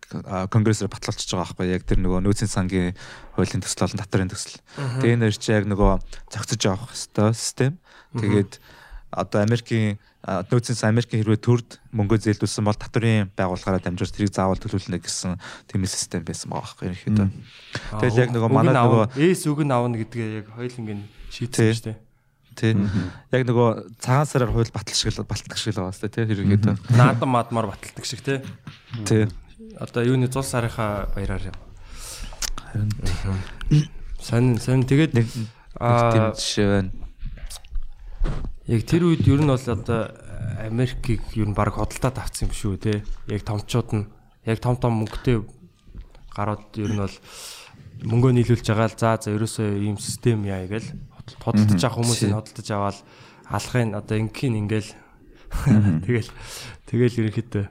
конгрессээр 0.51 0.91
батлуулчихж 0.91 1.39
байгаа 1.39 1.55
байхгүй 1.55 1.71
яг 1.71 1.83
тэр 1.87 2.03
нөгөө 2.03 2.21
нөөцийн 2.27 2.51
сангийн 2.51 2.99
хуулийн 3.39 3.63
төсөл 3.63 3.87
болон 3.87 4.01
татварын 4.03 4.33
төсөл. 4.33 4.59
Тэгээ 4.75 5.15
энэ 5.15 5.31
чи 5.39 5.55
яг 5.55 5.71
нөгөө 5.71 6.03
зохицож 6.35 6.63
авах 6.67 6.91
хэвээр 6.91 7.37
систем. 7.39 7.79
Тэгээд 8.19 8.59
одоо 9.15 9.39
Америкийн 9.47 10.03
а, 10.25 10.43
нөөцийн 10.43 10.75
сан 10.75 10.91
Америкийн 10.91 11.23
хэрвээ 11.23 11.39
төрд 11.39 11.79
мөнгө 11.95 12.19
зээлдүүлсэн 12.19 12.67
бол 12.67 12.75
татварын 12.75 13.31
байгууллагаараа 13.39 13.83
дамжуулж 13.83 14.13
тэрийг 14.13 14.35
заавал 14.35 14.59
төлөвлөнө 14.59 14.99
гэсэн 14.99 15.39
тийм 15.71 15.87
систем 15.87 16.27
байсан 16.27 16.51
байгаа 16.51 16.67
байхгүй 16.67 16.87
ерөнхийдөө. 16.91 17.29
Тэгэл 18.03 18.21
яг 18.27 18.31
нөгөө 18.35 18.51
манай 18.51 18.75
нөгөө 18.75 19.05
эс 19.15 19.43
үг 19.47 19.63
нь 19.63 19.71
авна 19.71 19.97
гэдгээ 20.03 20.29
яг 20.43 20.47
хоёулангийн 20.59 21.03
шийдсэн 21.31 21.71
шүү 21.71 21.87
дээ. 21.87 21.99
тий 22.59 22.75
яг 23.31 23.43
нөгөө 23.47 23.69
цагаан 24.03 24.27
сараар 24.27 24.51
хууль 24.51 24.75
батал 24.75 24.99
шиг 24.99 25.15
л 25.15 25.23
балтдаг 25.23 25.55
шиг 25.55 25.79
л 25.79 25.87
байгаа 25.87 25.95
сте 25.95 26.11
тий 26.11 26.27
ерөнхийдөө. 26.27 26.75
Наадам 26.99 27.31
мадмаар 27.31 27.71
баталдаг 27.71 28.05
шиг 28.05 28.21
тий. 28.27 28.43
Тий. 29.07 29.31
Одоо 29.79 30.03
юуны 30.03 30.27
зул 30.27 30.43
сарынхаа 30.43 31.15
баяраар 31.15 31.55
юм. 31.55 31.57
Сонин 34.19 34.59
сонин 34.59 34.83
тэгээд 34.83 35.15
нэг 35.15 35.31
тийм 35.31 36.25
жишээ 36.35 36.67
байна. 36.67 36.91
Яг 38.69 38.83
тэр 38.85 39.09
үед 39.09 39.25
ер 39.25 39.41
нь 39.41 39.49
бол 39.49 39.59
одоо 39.59 40.13
Америкийг 40.61 41.25
ер 41.33 41.49
нь 41.49 41.57
баг 41.57 41.73
хөдөлтад 41.73 42.21
авцсан 42.21 42.49
юм 42.49 42.55
шүү 42.55 42.77
те. 42.77 43.03
Яг 43.33 43.43
томчууд 43.49 43.89
нь 43.97 44.09
яг 44.45 44.61
том 44.61 44.77
том 44.77 45.01
мөнгөтэй 45.01 45.41
гарууд 46.37 46.77
ер 46.77 46.93
нь 46.93 47.01
бол 47.01 47.17
мөнгөө 48.05 48.33
нийлүүлж 48.37 48.67
байгаа 48.69 48.93
л 48.93 49.01
за 49.01 49.17
за 49.17 49.33
ерөөсөө 49.33 49.69
ийм 49.83 49.97
систем 49.97 50.45
яа 50.45 50.69
гээл. 50.69 50.93
Хөдөлтож 51.41 51.83
авах 51.83 51.97
хүмүүсийг 51.97 52.37
хөдөлтож 52.37 52.69
аваад 52.71 52.99
алахын 53.49 53.97
одоо 53.97 54.17
ингийн 54.21 54.61
ингээл. 54.61 54.93
Тэгэл 56.05 56.31
тэгэл 56.85 57.19
ерөнхийдөө. 57.25 57.67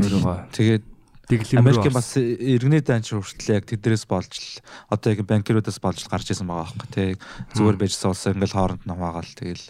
Ерөөгөө 0.00 0.36
Тэгээд 0.56 0.84
Америкийн 1.28 1.92
бас 1.92 2.16
иргэний 2.16 2.80
данч 2.80 3.12
хүртэл 3.12 3.60
яг 3.60 3.68
тэднэрээс 3.68 4.08
болж 4.08 4.32
л 4.32 4.64
одоо 4.88 5.12
яг 5.12 5.20
банкируудаас 5.28 5.76
болж 5.76 6.00
л 6.00 6.08
гарч 6.08 6.32
исэн 6.32 6.48
байгаа 6.48 6.72
байхгүй 6.72 6.88
тий. 6.88 7.10
Зүгээр 7.52 7.76
байжсан 7.76 8.16
улсаа 8.16 8.32
ингээл 8.32 8.56
хооронд 8.56 8.82
намаагаал 8.88 9.28
тэгэл 9.36 9.60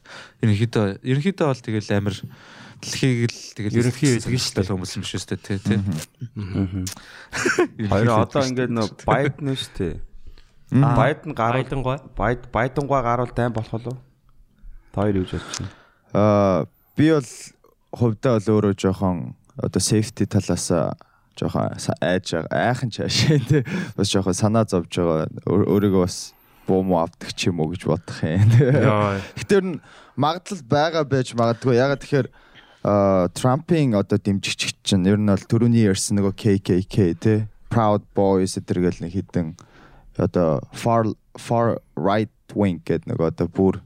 ерөнхийдөө 0.47 1.03
ерөнхийдөө 1.03 1.47
бол 1.51 1.63
тэгэл 1.67 1.91
амир 1.99 2.15
дэлхийг 2.79 3.27
л 3.27 3.41
тэгэл 3.59 3.79
Ерөнхий 3.83 4.23
шүү 4.23 4.55
дээ. 4.63 4.71
хүмүүс 4.71 4.93
юм 4.95 5.03
шүү 5.03 5.35
дээ 5.35 5.41
тий. 5.43 5.59
тий. 5.59 5.81
Хоёр 7.91 8.23
одоо 8.23 8.43
ингээд 8.47 8.71
нөө 8.71 8.87
Байден 9.03 9.51
шүү 9.59 9.75
дээ. 9.75 9.95
Байден 10.71 11.33
гарууд 11.35 11.67
Байден 11.67 11.83
гой 11.83 11.99
Байд 12.15 12.41
Байденгой 12.55 13.03
гарууд 13.03 13.35
дайм 13.35 13.51
болох 13.51 13.75
уу? 13.75 13.99
Хоёр 14.95 15.23
юу 15.23 15.27
гэж 15.27 15.43
бодож 15.43 15.59
байна? 15.59 15.75
Аа 16.15 16.71
би 16.95 17.11
бол 17.11 17.31
хувьдаа 17.91 18.39
бол 18.39 18.47
өөрөө 18.63 18.75
жоохон 18.79 19.35
одоо 19.59 19.83
safety 19.83 20.23
талаас 20.31 20.71
жоохон 21.39 21.79
айж 22.03 22.35
айхан 22.51 22.91
чаашаа 22.91 23.39
тий 23.49 23.63
бас 23.97 24.11
жоохон 24.11 24.35
санаа 24.35 24.67
зовж 24.67 24.91
байгаа. 24.99 25.31
Өөр- 25.47 25.69
өөрийгөө 25.71 26.03
бас 26.05 26.35
буу 26.67 26.83
муу 26.83 27.01
авдаг 27.01 27.33
ч 27.33 27.49
юм 27.49 27.61
уу 27.63 27.71
гэж 27.73 27.87
бодох 27.89 28.19
юм. 28.27 28.51
Гэтэр 29.39 29.63
нь 29.65 29.81
магадлал 30.19 30.63
байгаа 30.67 31.05
байж 31.09 31.33
магадгүй. 31.39 31.79
Ягаад 31.79 32.03
тэгэхээр 32.03 32.29
Трампын 33.35 33.95
одоо 33.99 34.19
дэмжигч 34.19 34.77
чинь 34.87 35.07
ер 35.07 35.19
нь 35.19 35.27
бол 35.27 35.45
түрүүний 35.51 35.89
ярьсан 35.91 36.19
нөгөө 36.19 36.35
KKK 36.39 36.97
тий 37.19 37.39
Proud 37.69 38.07
Boys 38.17 38.55
гэдэргээл 38.57 39.03
нэг 39.05 39.13
хідэн 39.13 39.59
одоо 40.17 40.63
far 40.73 41.05
far 41.37 41.83
right 41.99 42.33
wing 42.55 42.81
гэдэг 42.87 43.11
нөгөө 43.13 43.35
одоо 43.35 43.49
бүр 43.51 43.81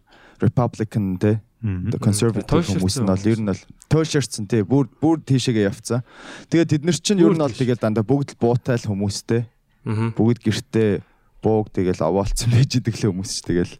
Republican 0.44 1.16
тий 1.18 1.40
Туйлширсан 1.62 2.82
хүмүүс 2.82 2.96
нь 2.98 3.06
бол 3.06 3.26
ер 3.30 3.38
нь 3.38 3.50
бол 3.50 3.62
туйлширсан 3.86 4.44
тий 4.50 4.62
бүр 4.66 4.90
бүр 4.98 5.22
тийшээгээ 5.22 5.70
явцсан. 5.70 6.02
Тэгээд 6.50 6.70
тэд 6.74 6.82
нар 6.82 6.98
чинь 6.98 7.22
ер 7.22 7.32
нь 7.32 7.42
бол 7.42 7.54
тэгээд 7.54 7.80
дандаа 7.80 8.02
бүгд 8.02 8.34
л 8.34 8.40
буутай 8.42 8.76
л 8.82 8.90
хүмүүстэй 8.90 9.42
Аа. 9.86 10.10
бүгд 10.14 10.42
гэртээ 10.42 11.02
бууг 11.42 11.70
тэгэл 11.74 12.02
овоолцсон 12.02 12.50
байж 12.54 12.70
идэг 12.78 12.94
л 12.98 13.14
хүмүүс 13.14 13.30
ч 13.30 13.38
тэгэл 13.46 13.74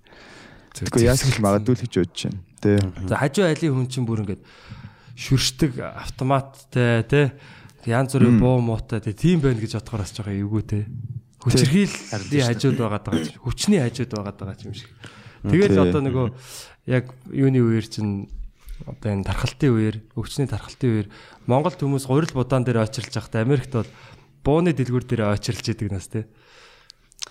Тэгэхгүй 0.73 1.03
яас 1.05 1.21
гэж 1.27 1.37
магадгүй 1.43 1.75
л 1.79 1.83
гэж 1.85 1.95
бодож 2.01 2.21
байна. 2.27 2.41
Тэ. 2.63 2.81
За 3.11 3.15
хажуу 3.21 3.45
айлын 3.45 3.75
хүн 3.77 3.89
чинь 3.93 4.07
бүр 4.09 4.23
ингээд 4.25 4.43
шүршдэг 5.19 5.73
автоматтай 5.85 7.03
тий 7.07 7.27
янз 7.91 8.15
бүрийн 8.17 8.39
буу 8.41 8.59
муутай 8.65 9.03
тий 9.05 9.13
тийм 9.13 9.43
байна 9.45 9.61
гэж 9.61 9.77
бодохоор 9.79 10.03
бас 10.07 10.15
жоохон 10.17 10.39
эвгүй 10.39 10.63
тий. 10.65 10.83
Хүчрхийллийн 11.43 12.47
хажууд 12.47 12.79
байгаад 12.79 13.05
байгаа. 13.05 13.43
Хүчний 13.43 13.81
хажууд 13.83 14.11
байгаад 14.17 14.39
байгаа 14.39 14.65
юм 14.65 14.75
шиг. 14.75 14.89
Тэгэл 15.43 15.75
Тий. 15.75 15.83
одоо 15.83 16.01
нөгөө 16.07 16.27
яг 16.87 17.11
юуны 17.31 17.61
үеэр 17.63 17.87
чинь 17.87 18.27
одоо 18.87 19.13
энэ 19.15 19.27
тархалтын 19.27 19.71
үеэр 19.71 19.97
өвчний 20.19 20.49
тархалтын 20.51 20.91
үеэр 20.91 21.09
Монгол 21.47 21.75
хүмүүс 21.77 22.07
гурил 22.11 22.35
будаан 22.35 22.67
дээр 22.67 22.83
очирлж 22.83 23.15
байхдаа 23.15 23.43
Америкт 23.47 23.71
бол 23.71 23.91
бууны 24.43 24.75
дэлгүүр 24.75 25.07
дээр 25.07 25.23
очирлж 25.39 25.67
идэг 25.71 25.91
нас 25.95 26.11
тий. 26.11 26.27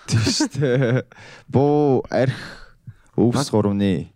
Тийш 0.08 0.48
тэ. 0.56 1.04
Буу 1.52 2.04
арх 2.08 2.40
өвс 3.20 3.52
гурвны 3.52 4.12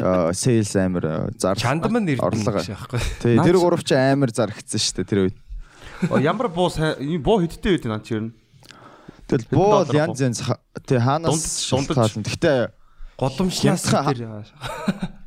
аа 0.00 0.32
sales 0.36 0.76
амир 0.76 1.32
зар 1.40 1.56
Чандман 1.56 2.04
орлого. 2.20 2.60
байхгүй. 2.60 3.00
Тий, 3.24 3.36
тэр 3.40 3.56
гурав 3.56 3.84
ч 3.84 3.96
амир 3.96 4.32
зарагдсан 4.32 4.80
шүү 4.80 4.96
дээ 5.00 5.08
тэр 5.08 5.20
үед. 5.28 5.36
Ямар 6.20 6.48
буу 6.52 6.68
буу 7.24 7.36
хэдтэй 7.40 7.76
үед 7.80 7.84
наа 7.88 8.00
чи 8.04 8.16
ер 8.20 8.28
нь. 8.28 8.32
Тэгэл 9.28 9.48
буу 9.52 9.84
янз 9.92 10.20
янз 10.20 10.40
тий 10.84 11.00
хаанаас 11.00 11.68
Дунд- 11.72 11.92
дундаж. 11.92 12.72
Хямдхан 13.18 14.14
тэр 14.14 14.46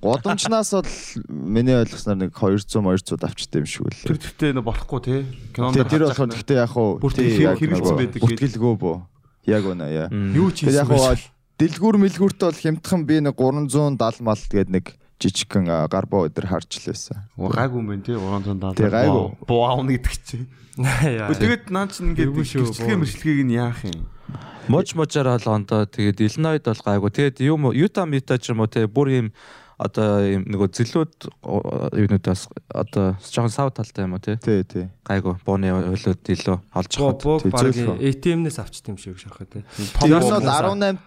годамжнаас 0.01 0.71
бол 0.71 0.87
миний 1.27 1.75
ойлгосноор 1.75 2.17
нэг 2.23 2.31
200 2.31 2.79
200 2.79 3.19
авчтай 3.27 3.61
юм 3.61 3.67
шиг 3.67 3.91
Тэр 3.91 4.15
үлээ. 4.15 4.23
тэгтээ 4.31 4.51
нэ 4.55 4.61
болохгүй 4.63 4.99
те. 5.03 5.15
Кинонд 5.51 5.75
тэр 5.91 6.07
болохоор 6.07 6.31
гэхдээ 6.31 6.57
яг 6.57 6.71
хуу 6.71 6.97
тэр 7.03 7.59
хэрэгцсэн 7.59 7.97
байдаг 7.99 8.21
Бүртгэлгүй 8.23 8.75
буу. 8.79 9.05
Яг 9.45 9.63
үнэ 9.67 9.87
яа. 9.91 10.07
юу 10.09 10.49
ч 10.55 10.65
Тэгээ 10.65 10.79
яг 10.81 10.87
хуу 10.87 11.19
дэлгүүр 11.59 11.97
мэлгүүртээ 12.01 12.47
бол 12.49 12.63
хямдхан 12.63 13.01
би 13.05 13.15
нэг 13.21 13.35
370 13.37 14.23
мал 14.25 14.39
тэгээд 14.39 14.69
нэг 14.71 14.85
жижигхэн 15.21 15.69
аа, 15.69 15.85
гарбоо 15.85 16.25
өдр 16.25 16.49
харж 16.49 16.81
лээсэн. 16.81 17.21
гайгүй 17.37 17.77
юм 17.77 17.87
байна 17.93 18.01
те 18.01 18.17
370. 18.17 18.73
Тий, 18.73 18.89
гайгүй. 18.89 19.25
Буу 19.45 19.61
аавна 19.69 19.93
гэдэг. 19.93 20.41
Гэхдээ 20.81 21.37
тэгээд 21.43 21.63
наа 21.69 21.85
чинь 21.91 22.17
ингээд 22.17 22.33
гэрчлэгээ 22.33 22.97
мэрчлэгийг 22.97 23.45
нь 23.45 23.53
яах 23.53 23.83
юм? 23.85 24.09
Мож 24.67 24.93
можоор 24.95 25.27
бол 25.38 25.47
ондоо 25.55 25.86
тэгээд 25.89 26.21
Иллинойд 26.21 26.63
бол 26.69 26.82
гайгүй. 26.86 27.09
Тэгээд 27.11 27.38
юм 27.43 27.71
Юта 27.73 28.05
Мита 28.05 28.38
ч 28.38 28.51
юм 28.53 28.61
уу 28.61 28.69
те 28.71 28.86
бүр 28.88 29.09
юм 29.09 29.27
одоо 29.82 30.21
юм 30.21 30.45
нөгөө 30.45 30.69
зэлүүд 30.77 31.13
юунуудаас 31.97 32.45
одоо 32.69 33.17
жоохон 33.25 33.49
сав 33.49 33.73
талтай 33.73 34.05
юм 34.05 34.13
уу 34.13 34.21
те 34.21 34.38
Тий, 34.38 34.61
тий. 34.63 34.86
гайгүй 35.01 35.41
бууны 35.41 35.73
ойлоод 35.73 36.21
илүү 36.21 36.57
олж 36.77 36.93
баг 37.01 37.17
зөөлхөн. 37.25 37.97
ATM-нээс 37.97 38.61
авчт 38.61 38.86
юм 38.93 38.97
шиг 39.01 39.17
шахах 39.17 39.49
тий. 39.49 39.65
Тэр 39.97 40.21
нь 40.21 40.29
бол 40.29 40.45
18 40.45 41.01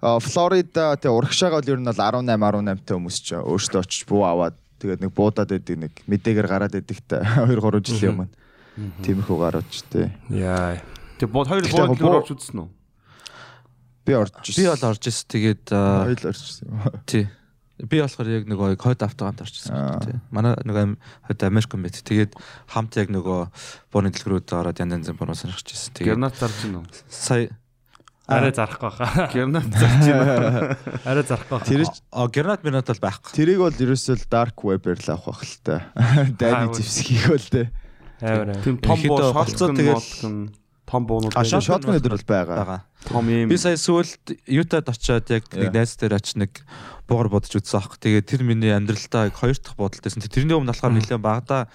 аа, 0.00 0.16
Флорида 0.24 0.96
тий 0.96 1.12
урагшаага 1.12 1.60
бол 1.60 1.68
ер 1.68 1.80
нь 1.84 1.84
бол 1.84 2.00
18 2.00 2.32
18 2.32 2.80
та 2.88 2.96
хүмүүс 2.96 3.16
ч 3.20 3.36
өөртөө 3.36 3.84
очиж 3.84 4.08
буу 4.08 4.24
аваад 4.24 4.56
тэгээд 4.80 5.04
нэг 5.04 5.12
буудаад 5.12 5.52
байдаг 5.52 5.76
нэг 5.76 5.92
мэдээгээр 6.08 6.48
гараад 6.48 6.72
байдаг 6.72 6.98
та 7.04 7.20
2 7.44 7.60
3 7.60 7.84
жилийн 7.84 8.16
өмнө. 8.16 8.32
Тиймэрхүү 9.04 9.36
гараад 9.36 9.68
ч 9.68 9.84
тий. 9.92 10.08
Яа. 10.32 10.80
Тэг 11.18 11.28
бод 11.30 11.48
хоёр 11.48 11.62
буу- 12.00 12.20
орж 12.22 12.30
үзсэн 12.32 12.58
үү? 12.62 12.68
Би 14.06 14.12
орж 14.18 14.32
Би 14.56 14.66
бол 14.66 14.82
орж 14.90 15.02
ирсэн. 15.06 15.26
Тэгээд 15.30 15.64
аа, 15.72 16.04
хоёул 16.10 16.26
орж 16.26 16.40
ирсэн. 16.42 16.66
тий. 17.06 17.28
Би 17.82 17.98
болохоор 18.02 18.28
яг 18.30 18.44
нөгөө 18.46 18.78
хойд 18.78 19.00
автогаанд 19.02 19.40
орж 19.42 19.54
ирсэн 19.62 20.00
тий. 20.02 20.16
Манай 20.30 20.54
нөгөө 20.66 20.82
ам- 20.82 20.98
хойд 21.26 21.40
Америк 21.46 21.70
байт. 21.78 22.02
Тэгээд 22.02 22.32
хамт 22.66 22.96
яг 22.98 23.08
нөгөө 23.10 23.40
бууны 23.94 24.10
дэлгэрүүд 24.10 24.48
ороод 24.54 24.78
янз 24.82 24.92
янзын 25.06 25.16
бунуу 25.18 25.34
сонирхож 25.38 25.66
ирсэн. 25.70 25.94
Тэгээд 25.94 26.14
Гернат 26.18 26.34
зарж 26.38 26.56
гин 26.66 26.82
үү? 26.82 26.86
сая 27.10 27.50
Арай 28.26 28.54
зарахгүй 28.54 28.90
хаа. 28.90 29.28
Гернат 29.34 29.66
зарж 29.70 29.98
гин 30.06 30.18
үү? 30.18 30.78
Арай 31.10 31.24
зарахгүй. 31.26 31.58
Тэр 31.66 31.82
а 32.14 32.26
гранат 32.30 32.62
минут 32.62 32.86
бол 32.86 33.02
байхгүй. 33.02 33.30
тэрийг 33.34 33.58
бол 33.58 33.74
ерөөсөө 33.74 34.26
dark 34.30 34.56
web-ээр 34.62 34.98
л 35.02 35.10
авах 35.14 35.26
бах 35.26 35.42
л 35.42 35.58
та. 35.66 35.90
Дайны 36.38 36.70
зевсгийг 36.74 37.26
бол 37.34 37.46
тий. 37.50 37.66
Амар. 38.22 38.54
Тэм 38.62 38.78
том 38.78 38.98
болцоо 39.10 39.74
тэгэл- 39.74 39.74
тэгэл 39.74 40.61
том 40.86 41.06
буунууд 41.06 41.32
А, 41.34 41.42
байдаг. 41.42 41.62
шот- 41.62 41.82
Шотны 41.82 41.96
өдөр 41.98 42.16
бол 42.18 42.26
байгаа. 42.26 42.84
том 43.08 43.28
юм. 43.28 43.48
Би 43.48 43.56
сая 43.56 43.76
сүүлд 43.76 44.38
Ютад 44.46 44.88
очиод 44.88 45.30
яг 45.30 45.44
нэг 45.54 45.72
найз 45.72 45.96
дээр 45.96 46.14
очиж 46.18 46.36
нэг 46.36 46.52
буугар 47.08 47.28
бодож 47.30 47.54
үзсэн 47.54 47.78
аах. 47.80 47.98
Тэгээд 47.98 48.26
тэр 48.26 48.42
миний 48.42 48.70
амьдралтаа 48.74 49.30
яг 49.30 49.36
хоёр 49.38 49.56
дахь 49.58 49.76
бодолтойсэн. 49.78 50.22
Тэрний 50.26 50.54
өмнө 50.58 50.70
болохоор 50.74 50.92
нэлээд 50.94 51.22
багада 51.22 51.68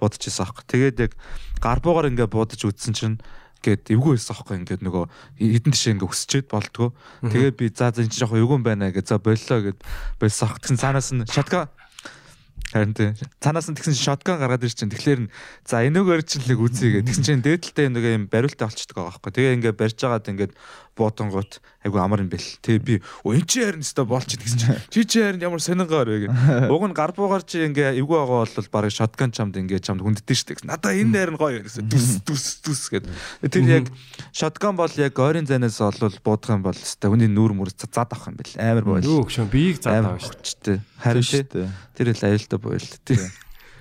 бодож 0.00 0.22
ирсэн 0.24 0.44
аах. 0.46 0.64
Тэгээд 0.68 0.96
яг 1.00 1.12
гар 1.60 1.80
буугаар 1.80 2.08
ингээ 2.12 2.28
бодож 2.28 2.60
үзсэн 2.64 2.94
чинь 2.96 3.16
гээд 3.60 3.92
эвгүй 3.92 4.16
байсан 4.16 4.32
аахгүй 4.36 4.56
ингээд 4.64 4.80
нөгөө 4.88 5.04
эдэн 5.36 5.72
тишээ 5.76 5.92
ингээ 6.00 6.08
өсчээд 6.08 6.46
болтгоо. 6.48 6.96
Тэгээд 7.20 7.56
би 7.60 7.68
за 7.68 7.92
за 7.92 8.00
энэ 8.00 8.08
чинь 8.08 8.24
жоохон 8.24 8.40
эвгүй 8.40 8.56
юм 8.56 8.64
байна 8.64 8.88
гэж 8.88 9.04
за 9.12 9.20
боллоо 9.20 9.60
гэд 9.68 9.78
байсан 10.16 10.48
аах. 10.48 10.60
Тэгсэн 10.64 10.80
цаанаас 10.80 11.12
нь 11.12 11.28
шатка 11.28 11.68
Харин 12.70 12.94
тийм. 12.94 13.18
Цаанаас 13.42 13.66
нь 13.66 13.74
тэгсэн 13.74 13.98
шотган 13.98 14.38
гаргаад 14.38 14.62
ирж 14.62 14.78
чинь. 14.78 14.94
Тэгэхээр 14.94 15.26
за 15.66 15.82
энүүгээр 15.90 16.22
чинь 16.22 16.46
нэг 16.46 16.58
үзье 16.62 17.02
гэ. 17.02 17.06
Тэгсэн 17.10 17.24
чинь 17.26 17.42
дээдэлтэй 17.42 17.90
нэг 17.90 18.04
юм 18.06 18.24
бариултаа 18.30 18.70
болчихдог 18.70 18.94
байгаа 18.94 19.10
байхгүй. 19.18 19.32
Тэгээ 19.34 19.56
ингээ 19.58 19.74
барьж 19.74 19.98
байгаад 19.98 20.30
ингээд 20.30 20.52
боотонгууд 21.00 21.52
айгу 21.88 21.96
амар 21.96 22.20
юм 22.20 22.28
бэл. 22.28 22.44
Тэгээ 22.60 22.84
би 22.84 22.94
өө 23.24 23.40
эн 23.40 23.46
чи 23.48 23.64
харин 23.64 23.80
өстө 23.80 24.04
болчих 24.04 24.36
тэгсэн 24.44 24.58
чинь 24.60 24.76
чи 24.92 25.00
чи 25.08 25.18
харин 25.24 25.40
ямар 25.40 25.64
сонингаар 25.64 26.08
вэ 26.12 26.18
гэ. 26.28 26.28
Уг 26.76 26.84
нь 26.84 26.96
гар 26.96 27.16
буугаар 27.16 27.40
чи 27.40 27.64
ингээ 27.64 27.96
эвгүй 27.96 28.18
байгаа 28.20 28.44
бол 28.44 28.68
баг 28.68 28.92
шотган 28.92 29.32
чамд 29.32 29.56
ингээ 29.56 29.80
чамд 29.80 30.04
хүнддэж 30.04 30.36
штэ. 30.36 30.68
Надаа 30.68 30.92
энэ 30.92 31.16
харин 31.16 31.40
гоё 31.40 31.64
гэсэн. 31.64 31.88
Дүс 31.88 32.20
дүс 32.22 32.44
дүс 32.60 32.82
гэд. 32.92 33.08
Тэр 33.48 33.64
яг 33.64 33.86
шотган 34.36 34.76
бол 34.76 34.92
яг 35.00 35.16
ойрын 35.16 35.48
зайнаас 35.48 35.80
олвол 35.80 36.12
буудах 36.20 36.52
юм 36.52 36.62
бол 36.62 36.76
өстө 36.76 37.08
хүний 37.08 37.32
нүүр 37.32 37.56
мүр 37.56 37.72
зад 37.72 37.96
авах 37.96 38.28
юм 38.28 38.36
бэл. 38.36 38.54
Амар 38.60 38.84
гоё. 38.84 39.00
Юу 39.00 39.24
гшөн 39.24 39.48
биеийг 39.48 39.80
заад 39.80 40.04
аваа 40.04 40.20
шүү. 40.20 40.36
Хүчтэй. 40.36 40.78
Харин 41.00 41.24
дээ. 41.24 41.68
Тэр 41.96 42.08
л 42.12 42.24
аюултай 42.28 42.58
боёл 42.60 42.88
тий. 43.08 43.18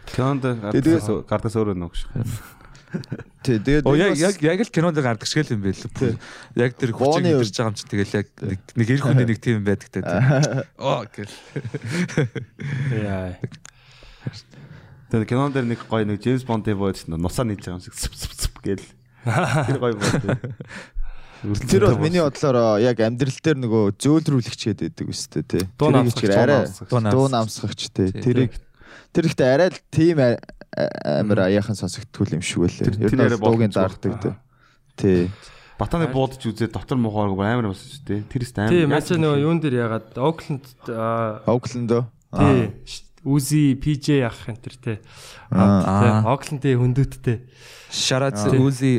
Кинонд 0.09 0.41
Тэгээд- 0.73 1.05
гардаас 1.05 1.09
гардаас 1.27 1.55
өөрөө 1.59 1.75
нөх 1.77 1.93
шиг. 1.93 2.09
Тий, 3.39 3.55
тэгээд 3.55 3.87
яг 3.95 4.19
яг 4.19 4.35
яг 4.43 4.59
л 4.67 4.73
кинонд 4.73 4.99
гардаг 4.99 5.23
шиг 5.23 5.47
л 5.47 5.55
юм 5.55 5.63
байл. 5.63 5.79
Яг 6.59 6.75
тэр 6.75 6.91
Бооны 6.91 7.39
мэдэрч 7.39 7.55
байгаа 7.55 7.71
юм 7.71 7.77
чи 7.79 7.87
тэгэл 7.87 8.17
яг 8.19 8.27
нэг 8.35 8.59
нэг 8.75 8.87
эр 8.91 8.99
хүний 8.99 9.27
нэг 9.31 9.39
тийм 9.39 9.63
байдаг 9.63 9.87
те. 9.87 10.03
Оо 10.75 11.07
гэл. 11.07 11.31
Яа. 12.91 13.39
Тэгээд 15.07 15.29
кинон 15.31 15.55
дээр 15.55 15.71
нэг 15.71 15.87
гоё 15.87 16.03
нэг 16.03 16.19
Джеймс 16.19 16.43
Бонд 16.43 16.67
бод 16.75 16.99
нусаа 17.07 17.47
нээж 17.47 17.63
байгаа 17.63 17.79
юм 17.79 17.85
шиг 17.87 17.95
цэп 17.95 18.13
цэп 18.19 18.33
цэп 18.35 18.55
гээл. 18.59 18.87
Тэр 19.23 19.79
гоё 19.79 19.95
бод. 19.95 20.35
Тэр 21.39 21.87
бол 21.87 22.03
миний 22.03 22.19
бодлоор 22.19 22.83
яг 22.83 22.99
амьдрал 22.99 23.39
дээр 23.39 23.57
нөгөө 23.63 23.95
зөөлрүүлэгч 24.03 24.61
гэдэг 24.83 25.07
үстэй 25.07 25.47
тий. 25.47 25.63
Дуу 25.79 25.95
намсгагч, 25.95 26.35
арай 26.35 26.67
дуу 26.91 27.31
намсгагч 27.31 27.87
тий. 27.95 28.11
Тэрийг 28.11 28.59
тэр 29.15 29.31
ихтэй 29.31 29.47
арай 29.47 29.71
л 29.71 29.79
тийм 29.87 30.19
амар 30.75 31.39
аяахан 31.49 31.75
сонсогдтгүй 31.75 32.37
юм 32.37 32.41
шиг 32.45 32.61
байлээ. 32.63 32.85
Тэр- 32.93 33.01
Ер 33.09 33.13
нь 33.15 33.39
дуугийн 33.41 33.71
даардаг 33.73 34.13
тий. 34.21 34.33
Тий. 34.97 35.31
Батаны 35.79 36.07
буудаж 36.11 36.43
үзээд 36.43 36.75
дотор 36.75 36.97
мухаар 36.99 37.31
бүр 37.33 37.47
амар 37.47 37.71
болсон 37.71 37.87
шүү 37.89 38.03
дээ. 38.05 38.21
Тэр 38.29 38.41
тест 38.43 38.57
амар. 38.59 38.69
Тийм, 38.75 38.89
маш 38.91 39.07
нөгөө 39.09 39.39
юун 39.39 39.59
дээр 39.63 39.75
ягаад 39.89 40.11
Окленд 40.19 40.65
аа, 40.91 41.41
Оуклендөө. 41.47 42.03
тий 42.35 42.73
Узи 43.23 43.75
PJ 43.75 44.23
ах 44.23 44.47
энэ 44.47 44.59
төр 44.63 44.75
тий. 44.79 44.97
Аа 45.51 46.23
Оклендийн 46.35 46.79
хүндүттэй. 46.79 47.43
Шарац 47.91 48.47
Тий. 48.47 48.59
Узи 48.59 48.93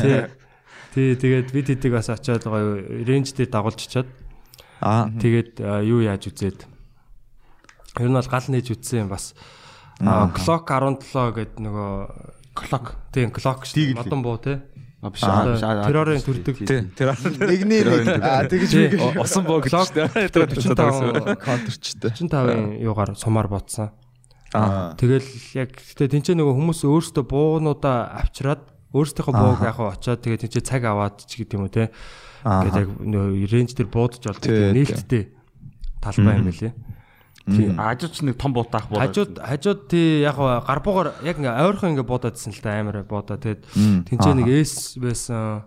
Тий. 0.00 0.24
Тий 0.96 1.12
тэгээд 1.16 1.52
бид 1.52 1.66
хэдийг 1.68 1.92
бас 1.92 2.08
очиод 2.08 2.44
гоё 2.48 2.80
рейнж 3.04 3.36
дээр 3.36 3.52
дагуулж 3.52 3.76
очиод 3.84 4.08
аа 4.80 5.08
тэгээд 5.12 5.60
юу 5.84 6.00
яаж 6.04 6.24
үзээд 6.32 6.64
ер 8.00 8.08
нь 8.08 8.16
бол 8.16 8.28
гал 8.32 8.44
нээж 8.48 8.72
үтсэн 8.76 9.04
юм 9.04 9.08
бас 9.12 9.32
clock 10.00 10.68
17 10.68 11.36
гэдэг 11.36 11.60
нөгөө 11.60 11.92
clock. 12.56 12.96
тийм 13.12 13.30
clock 13.32 13.64
модон 13.96 14.22
буу 14.22 14.38
тий. 14.38 14.60
А 15.02 15.10
биш 15.12 15.20
террорын 15.22 16.20
төрдөг. 16.24 16.56
тэр 16.96 17.12
Нэгний 17.36 17.84
нэг. 17.84 18.16
Аа 18.24 18.48
тэгж 18.48 18.96
үгүй. 18.96 19.20
осон 19.20 19.44
боо 19.44 19.60
Clock 19.60 19.92
тэр 19.92 20.48
45 20.48 21.36
контрчтэй. 21.36 22.10
45-ын 22.16 22.80
юугаар 22.80 23.12
сумаар 23.14 23.46
бодсон. 23.46 23.92
Аа. 24.56 24.96
Тэгэл 24.96 25.28
яг 25.52 25.76
гэтээ 25.76 26.16
тэнцээ 26.16 26.34
нөгөө 26.40 26.54
хүмүүс 26.56 26.80
өөрсдөө 26.88 27.24
буугнуудаа 27.28 28.24
авчираад 28.24 28.64
өөрсдийнхөө 28.96 29.34
бууг 29.36 29.60
яг 29.68 29.78
очоод 29.84 30.20
тэгээ 30.24 30.48
тэнцээ 30.48 30.64
цаг 30.64 30.82
аваад 30.88 31.20
ч 31.28 31.44
гэдэг 31.44 31.54
юм 31.60 31.68
уу 31.68 31.72
те. 31.72 31.92
Ингээд 32.40 32.80
яг 32.80 32.88
нөгөө 32.96 33.52
рейнж 33.52 33.76
дээр 33.76 33.90
буудаж 33.92 34.22
болдог 34.24 34.48
нээлттэй 34.48 35.22
талбай 36.00 36.40
юм 36.40 36.48
байлээ. 36.48 36.72
Тийм. 37.46 37.78
Ажууч 37.78 38.26
нэг 38.26 38.34
том 38.42 38.50
буутаах 38.50 38.90
буудаад. 38.90 39.14
Хажууд 39.14 39.38
хажууд 39.38 39.80
тий 39.86 40.26
яг 40.26 40.34
хаа 40.34 40.66
гарбуугаар 40.66 41.14
яг 41.22 41.38
ингээ 41.38 41.62
ойрхон 41.62 41.94
ингээ 41.94 42.10
буудаадсэн 42.10 42.50
л 42.50 42.58
та 42.58 42.82
амар 42.82 43.06
буудаа 43.06 43.38
тэгээд 43.38 43.62
тэнцээ 44.10 44.34
нэг 44.34 44.48
эс 44.50 44.98
байсан. 44.98 45.62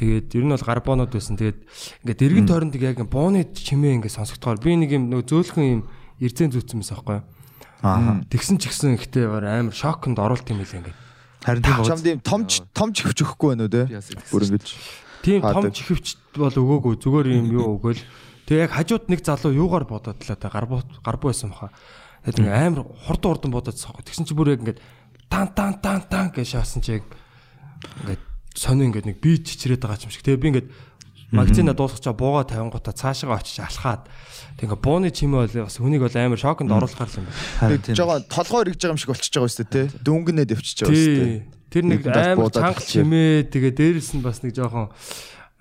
Тэгээд 0.00 0.32
ер 0.32 0.44
нь 0.48 0.52
бол 0.56 0.64
гарбуунууд 0.64 1.12
байсан. 1.12 1.36
Тэгээд 1.36 1.60
ингээ 2.08 2.16
дэргэн 2.16 2.48
тойронд 2.48 2.74
яг 2.80 3.04
бууны 3.04 3.44
чимээ 3.52 4.00
ингээ 4.00 4.16
сонсогдохоор 4.16 4.64
би 4.64 4.72
нэг 4.80 4.96
юм 4.96 5.12
нөгөө 5.12 5.28
зөөлхөн 5.28 5.68
юм 5.68 5.82
эрзэн 6.24 6.56
зүүцсэн 6.56 6.80
байсан 6.80 6.96
байхгүй 7.04 7.16
юу? 7.20 7.24
аа 7.84 8.24
Тэгсэн 8.32 8.56
ч 8.56 8.72
гэсэн 8.72 8.96
ихтэй 8.96 9.28
амар 9.28 9.76
шоконд 9.76 10.16
оруулт 10.16 10.48
юм 10.48 10.64
билээ 10.64 10.80
ингээ. 10.80 10.96
харин 11.44 11.62
тийм 11.62 11.84
Чам 11.84 12.00
тийм 12.00 12.18
томч 12.24 12.64
томч 12.72 12.96
хөвч 13.04 13.18
өгөхгүй 13.28 13.48
байна 13.52 13.68
уу 13.68 13.72
те? 13.76 13.84
Бүр 14.32 14.42
ингэж. 14.48 14.66
Тийм 15.20 15.40
том 15.44 15.52
Хаадаг. 15.68 15.76
чихвч 15.76 16.16
бол 16.36 16.52
өгөөгүй 16.52 16.94
зүгээр 17.00 17.26
юм 17.44 17.46
юу 17.52 17.76
өгөөл. 17.76 18.00
Тэгээ 18.44 18.64
яг 18.68 18.72
хажууд 18.76 19.04
нэг 19.08 19.20
залуу 19.24 19.52
юугаар 19.56 19.88
бодоод 19.88 20.20
лаа 20.20 20.36
та 20.36 20.52
гарбуу 20.52 20.84
гарбуу 21.00 21.32
байсан 21.32 21.50
баха. 21.50 21.72
Тэгээд 22.28 22.40
ингээ 22.44 22.60
амар 22.68 22.84
хурдан 23.08 23.30
хурдан 23.32 23.52
бодоодсан 23.52 23.88
байхгүй. 23.96 24.04
Тэгсэн 24.04 24.26
чи 24.28 24.34
бүр 24.36 24.52
яг 24.52 24.60
ингээд 24.60 24.80
тан 25.32 25.48
тан 25.56 25.80
тан 25.80 26.00
тан 26.04 26.28
гэж 26.28 26.60
шаасан 26.60 26.84
чи 26.84 27.00
яг 27.00 27.04
ингээд 28.04 28.22
сони 28.52 28.88
ингээд 28.92 29.08
нэг 29.08 29.16
бие 29.24 29.40
чичрээд 29.40 29.80
байгаа 29.80 30.04
юм 30.04 30.12
шиг. 30.12 30.24
Тэгээ 30.28 30.40
би 30.44 30.48
ингээд 30.52 30.68
магазина 31.32 31.72
дуусгачаа 31.72 32.12
бууга 32.12 32.44
тавингуудаа 32.44 32.94
цаашаа 32.94 33.40
очиж 33.40 33.64
алхаад 33.64 34.06
тэг 34.60 34.68
ингээ 34.68 34.80
бууны 34.80 35.08
чимээ 35.10 35.40
бол 35.48 35.64
бас 35.66 35.76
хүнийг 35.80 36.04
бол 36.04 36.16
амар 36.16 36.38
шоконд 36.38 36.70
оруулахар 36.70 37.10
юм 37.16 37.26
байна. 37.60 37.96
Жогоо 37.96 38.20
толгой 38.28 38.60
эргэж 38.68 38.80
байгаа 38.84 38.94
юм 38.94 39.00
шиг 39.00 39.10
болчихж 39.10 39.34
байгаа 39.34 39.50
үстэй 39.50 39.68
те. 39.68 39.82
Дүнгэнээ 40.04 40.46
дэвчиж 40.52 40.78
байгаа 40.84 40.94
үстэй. 40.94 41.16
Тий. 41.16 41.40
Тэр 41.74 41.84
нэг 41.90 42.00
амар 42.06 42.52
чанга 42.54 42.80
чимээ 42.84 43.50
тэгээ 43.50 43.72
дээрэс 43.74 44.14
нь 44.14 44.22
бас 44.22 44.46
нэг 44.46 44.54
жоохон 44.54 44.94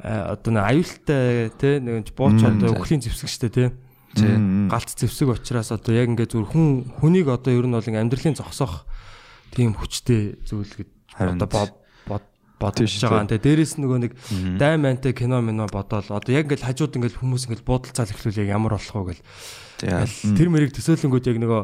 одоо 0.03 0.51
нэг 0.51 0.63
аюултай 0.67 1.49
тий 1.55 1.79
нэг 1.79 2.11
бууч 2.11 2.43
одоо 2.43 2.75
өхлийн 2.75 2.99
зэвсэгчтэй 2.99 3.49
тий. 3.49 3.67
Галт 4.67 4.91
зэвсэг 4.91 5.31
учраас 5.31 5.71
одоо 5.71 5.95
яг 5.95 6.11
ингээ 6.11 6.27
зүр 6.27 6.45
хүн 6.51 6.91
хүнийг 6.99 7.31
одоо 7.31 7.55
ер 7.55 7.65
нь 7.65 7.73
бол 7.73 7.87
амьдралын 7.87 8.35
зогсоох 8.35 8.83
тийм 9.55 9.73
хүчтэй 9.73 10.43
зүйл 10.43 10.67
Харин 11.15 11.39
одоо 11.39 11.47
бод 11.47 11.71
бод 12.05 12.23
бодож 12.59 12.91
байгаа. 12.99 13.31
Тэгээ 13.31 13.47
дээрэс 13.47 13.73
нөгөө 13.79 13.99
нэг 14.03 14.11
дай 14.59 14.75
мантай 14.75 15.13
кино 15.15 15.39
мино 15.39 15.71
бодоол. 15.71 16.05
Одоо 16.09 16.31
яг 16.35 16.51
ингээл 16.51 16.67
хажууд 16.67 16.99
ингээл 16.99 17.21
хүмүүс 17.23 17.47
ингээл 17.47 17.67
буудалцаал 17.67 18.11
эхлүүл 18.11 18.41
яг 18.43 18.49
ямар 18.51 18.75
болох 18.75 18.91
вэ 18.91 19.15
гэл. 19.15 19.23
Тэр 20.35 20.49
мэрийг 20.51 20.75
төсөөлөнгүүд 20.75 21.29
яг 21.31 21.37
нөгөө 21.39 21.61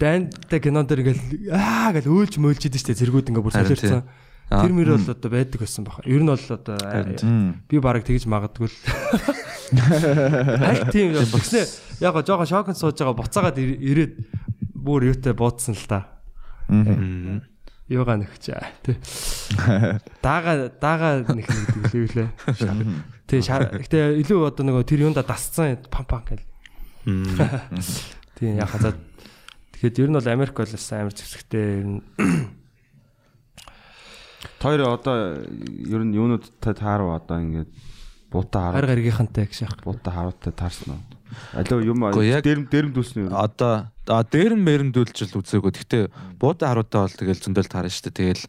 дайнтай 0.00 0.60
кинон 0.60 0.86
дээр 0.88 1.02
ингээл 1.04 1.52
аа 1.52 1.92
гэл 1.96 2.10
өөлж 2.10 2.40
мөөлж 2.40 2.62
идэв 2.68 2.80
штэ 2.80 2.98
зэргүүд 2.98 3.30
ингээ 3.30 3.44
бүр. 3.44 3.54
Аа. 3.54 4.02
Тэр 4.50 4.72
мөр 4.76 4.88
бол 4.94 5.08
одоо 5.10 5.30
байдаг 5.32 5.60
байсан 5.64 5.84
баха. 5.84 6.02
Ер 6.04 6.20
нь 6.22 6.28
бол 6.28 6.38
одоо 6.38 6.76
би 7.68 7.76
бараг 7.80 8.04
тэгж 8.04 8.26
магадгүй 8.28 8.68
л. 8.68 8.76
Аль 10.68 10.84
тийм 10.92 11.16
тэгснэ 11.16 11.64
яг 12.04 12.12
гоо 12.14 12.22
жоохон 12.22 12.46
шокнд 12.46 12.78
сууж 12.78 12.98
байгаа 13.00 13.16
буцаагаад 13.18 13.58
ир- 13.58 13.80
ирээд 13.80 14.12
бүр 14.76 15.10
юутай 15.10 15.32
буудсан 15.34 15.74
л 15.74 15.86
та. 15.88 16.06
Юугаа 17.88 18.16
нөхч 18.20 18.48
аа 18.52 18.68
тий. 18.84 18.96
Даага 20.24 20.70
даага 20.80 21.24
нэх 21.34 21.48
гэдэг 21.48 22.16
лээ. 22.16 22.28
Тий 23.28 23.40
шар 23.40 23.68
гэтээ 23.80 24.20
илүү 24.24 24.40
одоо 24.52 24.64
нөгөө 24.68 24.84
тэр 24.88 25.04
юунда 25.08 25.24
дасцсан 25.24 25.80
пам 25.88 26.04
пам 26.04 26.22
гэл. 26.28 26.44
Тийм 28.36 28.56
яг 28.60 28.68
хазаа 28.72 28.92
Тэгэхэд 29.72 30.00
ер 30.00 30.08
нь 30.08 30.16
бол 30.16 30.28
Америк 30.32 30.56
бол 30.56 30.64
амар 30.68 31.12
зэвсэгтэй 31.12 31.64
ер 31.80 31.86
нь 31.88 32.00
Тэр 34.64 34.80
одоо 34.88 35.44
ер 35.44 36.02
нь 36.08 36.16
юунууд 36.16 36.48
та 36.60 36.72
таарав 36.72 37.20
одоо 37.20 37.38
ингээд 37.44 37.70
буута 38.32 38.72
гар 38.72 38.80
хараад 38.80 38.90
гаргийнхантай 38.96 39.44
гэж 39.46 39.60
яах. 39.68 39.76
буута 39.84 40.10
хараатай 40.10 40.52
таарсан 40.56 40.96
уу? 40.96 41.02
Алуу 41.52 41.80
юм 41.84 42.00
дэрэм 42.08 42.66
дэрэм 42.72 42.92
дүүснэ 42.96 43.28
юу? 43.28 43.30
одоо 43.30 43.92
а 44.08 44.22
дээр 44.24 44.56
нь 44.56 44.64
мэрэмдүүлжил 44.64 45.36
үзээгөө. 45.40 45.72
Гэхдээ 45.72 46.04
буудан 46.40 46.68
харуутай 46.68 47.00
бол 47.04 47.16
тэгэл 47.16 47.44
зөндөл 47.44 47.70
таарна 47.70 47.90
шүү 47.92 48.12
дээ. 48.12 48.18
Тэгэл 48.20 48.44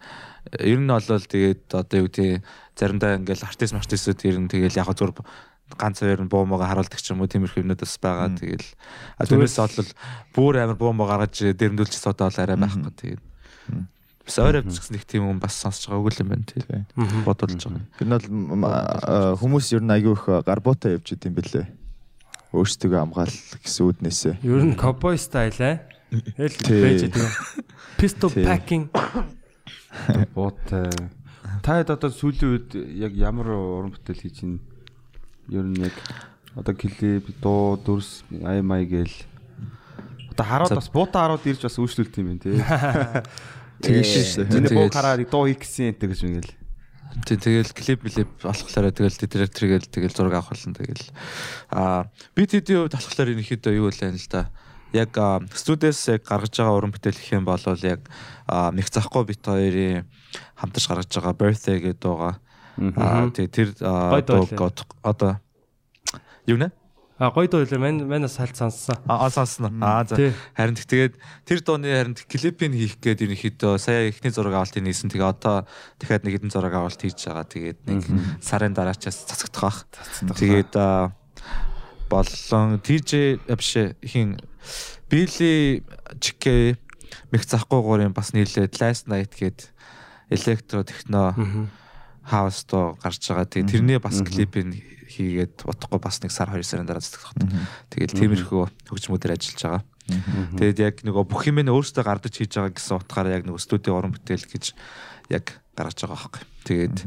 ер 0.59 0.79
нь 0.79 0.89
бол 0.91 1.03
тэгээд 1.03 1.63
одоо 1.71 1.97
юу 1.99 2.09
гэдэг 2.11 2.43
заримдаа 2.75 3.11
ингээл 3.19 3.47
артист 3.47 3.73
мартистүүд 3.73 4.19
ер 4.27 4.37
нь 4.39 4.51
тэгэл 4.51 4.79
яг 4.79 4.89
зур 4.95 5.15
ганц 5.79 6.03
хоёр 6.03 6.21
нь 6.21 6.29
буу 6.29 6.45
мага 6.45 6.69
харуулдаг 6.69 6.99
ч 7.01 7.15
юм 7.15 7.23
уу 7.23 7.31
тиймэрхүү 7.31 7.63
юмнууд 7.63 7.81
бас 7.81 7.97
байгаа. 7.97 8.29
Тэгэл 8.35 8.67
а 9.17 9.23
түүнээс 9.25 9.57
бол 9.57 9.91
бүр 10.35 10.53
амар 10.61 10.77
буу 10.77 10.91
мага 10.93 11.25
гаргаж 11.25 11.55
дэрэмдүүлчих 11.55 12.03
содоо 12.03 12.29
бол 12.29 12.41
арай 12.43 12.57
байхгүй 12.59 12.93
тэгээд. 12.93 13.23
Бас 14.25 14.37
ойр 14.41 14.57
авч 14.61 14.73
гэсэн 14.73 14.95
нэг 14.97 15.05
тийм 15.05 15.27
хүн 15.29 15.39
бас 15.41 15.57
сонсож 15.61 15.85
байгаа 15.89 16.01
үгүй 16.01 16.17
юм 16.25 16.29
байна 16.33 16.45
тий. 16.49 16.63
Бодолж 17.25 17.61
байгаа. 17.61 17.85
Тэр 17.99 18.07
нь 18.09 18.61
бол 18.61 19.37
хүмүүс 19.37 19.69
ер 19.77 19.83
нь 19.85 19.93
аягүй 19.93 20.17
их 20.17 20.25
гарбуутай 20.49 20.97
явж 20.97 21.13
идэм 21.13 21.37
бэлээ. 21.37 21.65
Өөрсдөө 22.55 22.89
хамгаал 22.97 23.35
гэсэн 23.61 23.83
үүднээсээ. 23.85 24.33
Ер 24.41 24.63
нь 24.65 24.73
cowboy 24.79 25.13
style 25.21 25.61
аа. 25.61 25.75
Хэл 26.09 26.57
Тий. 26.57 26.81
байж 26.81 27.01
тийм. 27.13 27.29
Pistol 28.01 28.31
packing. 28.33 28.89
Буутай. 30.33 30.89
Та 31.61 31.79
хэд 31.81 31.93
одоо 31.93 32.09
сүүлийн 32.09 32.49
үед 32.49 32.69
яг 32.97 33.13
ямар 33.17 33.49
уран 33.53 33.93
бүтээл 33.93 34.21
хийж 34.25 34.41
ин 34.45 34.59
ер 35.49 35.65
нь 35.65 35.85
яг 35.85 35.95
одоо 36.55 36.73
клип, 36.73 37.29
дуу, 37.41 37.77
дүрс, 37.77 38.23
ай 38.45 38.61
май 38.61 38.85
гээл 38.87 39.11
одоо 40.31 40.45
хараад 40.45 40.75
бас 40.75 40.89
буута 40.91 41.23
хараад 41.25 41.45
ирж 41.47 41.65
бас 41.67 41.77
үйлчлүүлт 41.79 42.19
юм 42.21 42.27
байна 42.31 42.43
тий. 42.43 42.55
Тэгэж 43.81 44.07
шүү 44.07 44.43
дээ. 44.45 44.53
Тэний 44.53 44.71
буу 44.75 44.89
хараад 44.93 45.25
дуу 45.29 45.45
хийх 45.49 45.59
гэсэн 45.63 45.91
энэ 45.95 46.07
гэж 46.11 46.21
мэгэл. 46.23 46.53
Тэг 47.25 47.39
тэгэл 47.43 47.71
клип 47.71 47.99
билип 48.03 48.29
болохлаараа 48.43 48.91
тэгэл 48.91 49.19
директоргээл 49.23 49.87
тэгэл 49.87 50.15
зураг 50.15 50.35
авах 50.39 50.51
болно 50.51 50.75
тэгэл. 50.75 51.07
Аа 51.71 52.11
би 52.35 52.43
тэдний 52.43 52.75
хувьд 52.83 52.95
болохоор 52.95 53.31
ерөнхийдөө 53.35 53.73
юу 53.79 53.87
вэ 53.87 53.95
л 53.95 54.27
да 54.31 54.51
яг 54.95 55.11
студиэс 55.51 55.99
яг 56.15 56.23
гаргаж 56.27 56.55
байгаа 56.55 56.75
уран 56.75 56.91
бүтээл 56.95 57.15
гэх 57.19 57.35
юм 57.35 57.43
бол 57.47 57.59
яг 57.83 58.01
нэг 58.47 58.87
захгүй 58.87 59.23
бит 59.27 59.43
хоёрын 59.43 60.07
хамтарч 60.55 60.85
гаргаж 60.87 61.11
байгаа 61.11 61.35
birthday 61.35 61.77
гэдэг 61.83 61.99
дууга 61.99 62.39
аа 62.99 63.27
тэг 63.31 63.47
тэр 63.51 63.69
аа, 63.83 64.19
Гоё 64.19 64.23
дуу 64.23 64.35
дууг 64.47 64.51
лээ. 64.51 64.67
од- 64.71 64.87
одоо 65.03 65.31
юу 66.47 66.57
нэ 66.59 66.71
А 67.17 67.31
гоё 67.31 67.47
дуу 67.47 67.63
лээ. 67.63 67.79
Мань 67.79 68.03
манаас 68.03 68.35
салт 68.35 68.59
сонссон. 68.59 68.99
Аа 69.07 69.29
сонсно. 69.31 69.71
Аа 69.79 70.03
за. 70.03 70.35
Харин 70.51 70.75
тэгээд 70.75 71.15
тэр 71.47 71.59
дууны 71.63 71.87
харин 71.87 72.15
клипийг 72.27 72.75
хийх 72.75 72.99
гээд 72.99 73.23
ерөнхийдөө 73.23 73.79
сая 73.79 74.11
ихний 74.11 74.35
зураг 74.35 74.59
авалтыг 74.59 74.83
нээсэн. 74.83 75.07
Тэгээ 75.15 75.23
одоо 75.23 75.63
дахиад 75.95 76.27
нэг 76.27 76.35
хэдэн 76.35 76.51
зураг 76.51 76.75
авалт 76.75 76.99
хийж 76.99 77.23
байгаа. 77.23 77.47
Тэгээд 77.47 77.79
нэг 77.87 78.03
сарын 78.43 78.75
дараачаас 78.75 79.31
цацагдах 79.31 79.63
бах. 79.63 79.79
Тэгээд 80.35 80.75
аа, 80.75 81.15
болон 82.11 82.83
TJ 82.83 83.47
биш 83.47 83.71
хин 84.03 84.35
Билли 85.07 85.87
Чикэ 86.19 86.75
мэх 87.31 87.43
захгүй 87.47 87.79
гурийн 87.79 88.11
бас 88.11 88.35
нийлээд 88.35 88.75
Last 88.75 89.07
Night 89.07 89.31
гээд 89.39 89.71
электро 90.35 90.83
техно 90.83 91.31
хаус 92.25 92.65
доо 92.65 92.97
гарч 92.99 93.23
байгаа. 93.29 93.45
Тэгээ 93.45 93.71
тэрний 93.71 93.99
бас 94.03 94.19
клипийг 94.19 94.83
хийгээд 95.07 95.65
утгагүй 95.65 95.99
бас 96.01 96.21
нэг 96.21 96.31
сар 96.33 96.49
2 96.49 96.63
сарын 96.65 96.89
дараа 96.89 97.01
цэцгэх. 97.01 97.37
Тэгэл 97.93 98.17
тиймэрхүү 98.17 98.63
хөгжмүүдээр 98.89 99.35
ажиллаж 99.35 99.61
байгаа. 99.61 99.83
Тэгээд 100.57 100.79
яг 100.81 100.95
нөгөө 101.01 101.23
бүх 101.25 101.49
юм 101.49 101.65
нь 101.65 101.71
өөрөөсөө 101.73 102.03
гардаж 102.05 102.33
хийж 102.37 102.53
байгаа 102.57 102.73
гэсэн 102.77 102.97
утгаараа 103.01 103.35
яг 103.41 103.43
нөгөө 103.49 103.61
студийн 103.61 103.97
уран 103.97 104.13
бүтээл 104.13 104.45
гэж 104.45 104.65
яг 105.33 105.45
гаргаж 105.73 105.97
байгаа 105.97 106.17
байхгүй. 106.17 106.43
Тэгээд 106.65 106.97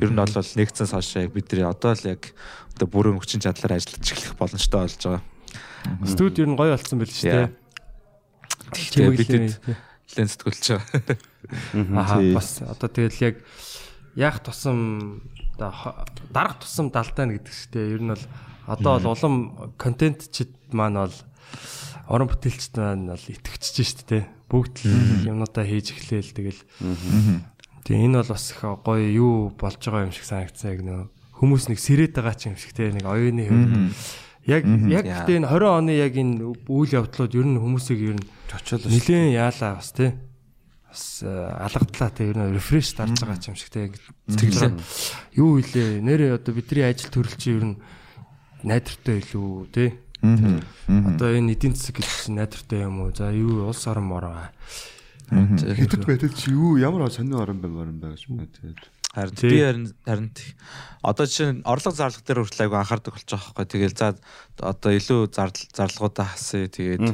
ер 0.00 0.10
нь 0.12 0.20
бол 0.20 0.32
нэгцэн 0.32 0.88
хойш 0.88 1.10
яг 1.20 1.32
бидний 1.36 1.68
одоо 1.68 1.92
л 1.92 2.04
яг 2.08 2.32
одоо 2.76 2.86
бүрэн 2.88 3.20
хүчин 3.20 3.44
чадлаар 3.44 3.76
ажиллаж 3.76 4.04
эхлэх 4.08 4.34
боломжтой 4.40 4.80
болж 4.88 5.00
байгаа. 5.04 5.22
Студ 6.08 6.40
ер 6.40 6.48
нь 6.48 6.56
гоё 6.56 6.72
болсон 6.74 6.98
байл 6.98 7.12
шүү 7.12 7.28
дээ. 7.28 7.48
Тэгээд 8.72 9.14
бидэд 9.20 9.44
лен 10.16 10.28
сэтгүүлж 10.32 10.64
байгаа. 10.74 11.16
Аа 11.92 12.18
бас 12.34 12.64
одоо 12.64 12.88
тэгэл 12.88 13.20
яг 13.20 13.36
яах 14.16 14.40
тусам 14.40 15.20
дарах 15.58 16.60
тусам 16.60 16.90
далтай 16.90 17.26
нь 17.26 17.34
гэдэг 17.36 17.54
дээ. 17.72 17.94
Ер 17.96 18.02
нь 18.02 18.12
бол 18.12 18.24
одоо 18.66 19.00
бол 19.00 19.12
улам 19.12 19.34
контентчид 19.76 20.52
маань 20.72 21.00
бол 21.00 21.16
орон 22.08 22.28
бүтээлчд 22.30 22.74
маань 22.78 23.10
бол 23.10 23.26
итгэвчж 23.26 23.76
шүү 23.82 24.06
дээ. 24.06 24.24
Бүгд 24.46 24.86
л 24.86 25.26
юмнуудаа 25.26 25.64
хийж 25.66 25.94
эхлээл 25.96 26.32
тэгэл. 26.32 26.62
Тэгээ 27.86 28.06
энэ 28.06 28.18
бол 28.22 28.30
бас 28.34 28.50
их 28.50 28.60
гоё 28.62 29.06
юу 29.10 29.34
болж 29.54 29.80
байгаа 29.82 30.06
юм 30.06 30.14
шиг 30.14 30.26
санагдсан 30.26 30.70
яг 30.74 30.80
нөө 30.86 31.02
хүмүүс 31.36 31.68
нэг 31.68 31.78
сэрээд 31.80 32.16
байгаа 32.16 32.34
ч 32.34 32.48
юм 32.48 32.56
шиг 32.56 32.72
те 32.72 32.88
нэг 32.90 33.04
оюуны 33.04 33.44
хувьд. 33.44 33.92
Яг 34.46 34.62
яг 34.64 35.04
гэдэг 35.04 35.36
энэ 35.44 35.50
20 35.50 35.66
оны 35.68 35.92
яг 35.92 36.14
энэ 36.16 36.40
үйл 36.70 36.90
явдлууд 36.96 37.32
ер 37.36 37.46
нь 37.46 37.60
хүмүүсийг 37.60 38.00
ер 38.00 38.16
нь. 38.16 38.26
Нилээн 38.88 39.34
яалаа 39.36 39.76
бас 39.76 39.90
тий. 39.92 40.16
Бас 40.96 41.20
э, 41.20 41.28
алгадлаа 41.28 42.08
тий 42.08 42.32
ер 42.32 42.40
нь 42.40 42.56
рефреш 42.56 42.96
дарж 42.96 43.20
байгаа 43.20 43.36
ч 43.36 43.52
юм 43.52 43.56
шиг 43.60 43.68
тий. 43.68 43.92
Тэглээ. 44.32 44.80
Юу 45.36 45.60
илээ? 45.60 46.00
Нэрээ 46.00 46.40
одоо 46.40 46.56
бидний 46.56 46.88
ажил 46.88 47.12
төрөл 47.12 47.36
чинь 47.36 47.52
ер 47.52 47.64
нь 47.68 47.76
найдвартай 48.64 49.20
илүү 49.20 49.68
тий. 49.76 49.92
Одоо 50.24 51.36
энэ 51.36 51.52
эдийн 51.52 51.76
засаг 51.76 52.00
гэдэг 52.00 52.16
чинь 52.16 52.40
найдвартай 52.40 52.88
юм 52.88 53.04
уу? 53.04 53.12
За 53.12 53.28
юу 53.28 53.68
улс 53.68 53.84
орон 53.84 54.08
мороо. 54.08 54.48
Хэдэд 55.28 56.08
байдаг 56.08 56.32
чи 56.32 56.56
юу 56.56 56.80
ямар 56.80 57.12
сонин 57.12 57.36
орон 57.44 57.60
бэ 57.60 57.68
морон 57.68 58.00
бэ 58.00 58.16
гэж 58.16 58.32
байна 58.32 58.48
тэгээд. 58.56 58.80
Харин 59.12 59.36
би 59.36 59.60
харин 59.60 59.86
харин 60.00 60.30
одоо 61.04 61.24
жишээ 61.28 61.60
нь 61.60 61.64
орлого 61.68 61.92
зарлага 61.92 62.24
дээр 62.24 62.40
хүртэл 62.40 62.64
айгу 62.64 62.80
анхаардаг 62.80 63.12
болж 63.12 63.28
байгаа 63.28 63.52
байхгүй. 63.52 63.68
Тэгэл 63.68 64.00
за 64.00 64.16
одоо 64.64 64.90
илүү 64.96 65.20
зардал 65.28 65.68
зарлагуудаа 65.76 66.26
хасъя. 66.32 66.72
Тэгээд 66.72 67.04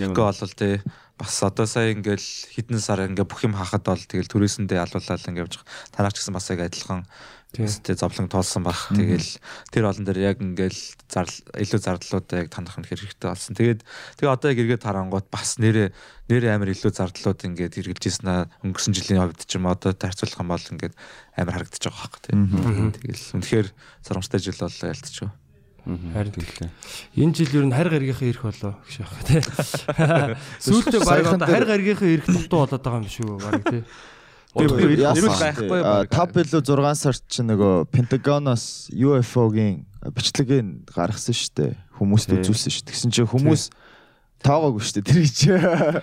тэгэхгүй 0.00 0.24
болвол 0.24 0.54
тий 0.56 0.80
бас 1.18 1.42
одоо 1.42 1.66
сая 1.66 1.92
ингээл 1.92 2.22
хідэн 2.54 2.78
сар 2.78 3.02
ингээ 3.04 3.26
бүх 3.26 3.42
юм 3.42 3.58
хахад 3.58 3.82
бол 3.82 3.98
тэгэл 3.98 4.30
түрээсэндээ 4.30 4.78
алуулаад 4.78 5.26
ингээ 5.26 5.44
явж. 5.44 5.58
Танаач 5.90 6.16
гэсэн 6.16 6.32
бас 6.32 6.46
яг 6.54 6.62
адилхан 6.62 7.02
тий 7.52 7.94
зовлон 7.94 8.28
тоолсон 8.28 8.62
баг. 8.62 8.76
Тэгэл 8.92 9.40
тэр 9.72 9.88
олон 9.88 10.04
дээр 10.04 10.20
яг 10.20 10.36
ингээл 10.38 10.80
зардал 11.08 11.40
илүү 11.56 11.80
зардлуудаа 11.80 12.44
яг 12.44 12.48
танах 12.52 12.76
нь 12.76 12.84
хэрэгтэй 12.84 13.24
болсон. 13.24 13.56
Тэгээд 13.56 13.80
тэгээ 14.20 14.34
одоо 14.36 14.48
яг 14.52 14.58
эргээд 14.60 14.84
харангуут 14.84 15.32
бас 15.32 15.56
нэрэ 15.56 15.96
нэрэ 16.28 16.52
амар 16.52 16.76
илүү 16.76 16.92
зардлууд 16.92 17.40
ингээд 17.40 17.80
хэрэгжилж 17.80 18.04
ийсэн 18.04 18.28
аа 18.28 18.52
өнгөрсөн 18.60 18.92
жилийн 18.92 19.24
хувьд 19.24 19.48
ч 19.48 19.56
юм 19.56 19.64
одоо 19.64 19.96
тарцуулах 19.96 20.44
юм 20.44 20.52
бол 20.52 20.70
ингээд 20.76 20.94
амар 21.40 21.54
харагдаж 21.56 21.82
байгаа 21.88 22.00
байхгүй 22.04 22.20
тий. 22.20 22.36
Тэгэл 23.00 23.24
үнэхээр 23.40 23.68
соромжтой 24.04 24.40
жил 24.44 24.60
боллоо 24.60 24.88
ялтчихв. 24.92 25.32
Харин 25.88 26.32
тэгэхээр 26.36 26.70
энэ 27.16 27.32
жил 27.32 27.56
ер 27.56 27.64
нь 27.64 27.72
харь 27.72 27.88
гаргийнхаа 27.88 28.28
ирэх 28.28 28.44
болоо 28.44 28.76
гэж 28.84 28.96
байна 29.08 29.24
тий. 29.24 29.40
Сүүлдээ 30.68 31.00
баг 31.00 31.24
одоо 31.32 31.48
харь 31.48 31.64
гаргийнхаа 31.64 32.08
ирэх 32.12 32.28
тултуу 32.28 32.68
болоод 32.68 32.84
байгаа 32.84 33.00
юм 33.00 33.08
шүү 33.08 33.40
баг 33.40 33.64
тий. 33.64 33.82
Нэрүүл 34.58 35.00
Яасан 35.00 35.32
байхгүй 35.32 35.80
А, 35.80 36.04
баг. 36.04 36.12
Тав 36.12 36.32
билүү 36.32 36.60
6 36.64 37.00
сард 37.00 37.22
чи 37.28 37.44
нөгөө 37.44 37.88
Пентагоноос 37.92 38.88
UFO-гийн 38.92 39.84
бичлэгийг 40.12 40.88
гаргасан 40.92 41.36
шүү 41.36 41.52
дээ. 41.56 41.72
Хүмүүст 42.00 42.32
үзүүлсэн 42.32 42.72
шүү. 42.72 42.84
Тэгсэн 42.88 43.12
чинь 43.12 43.28
хүмүүс 43.28 43.68
тоогоогүй 44.44 44.82
шүү 44.84 44.94
дээ. 45.00 45.08
Тэр 45.08 45.28
чи. 45.28 45.52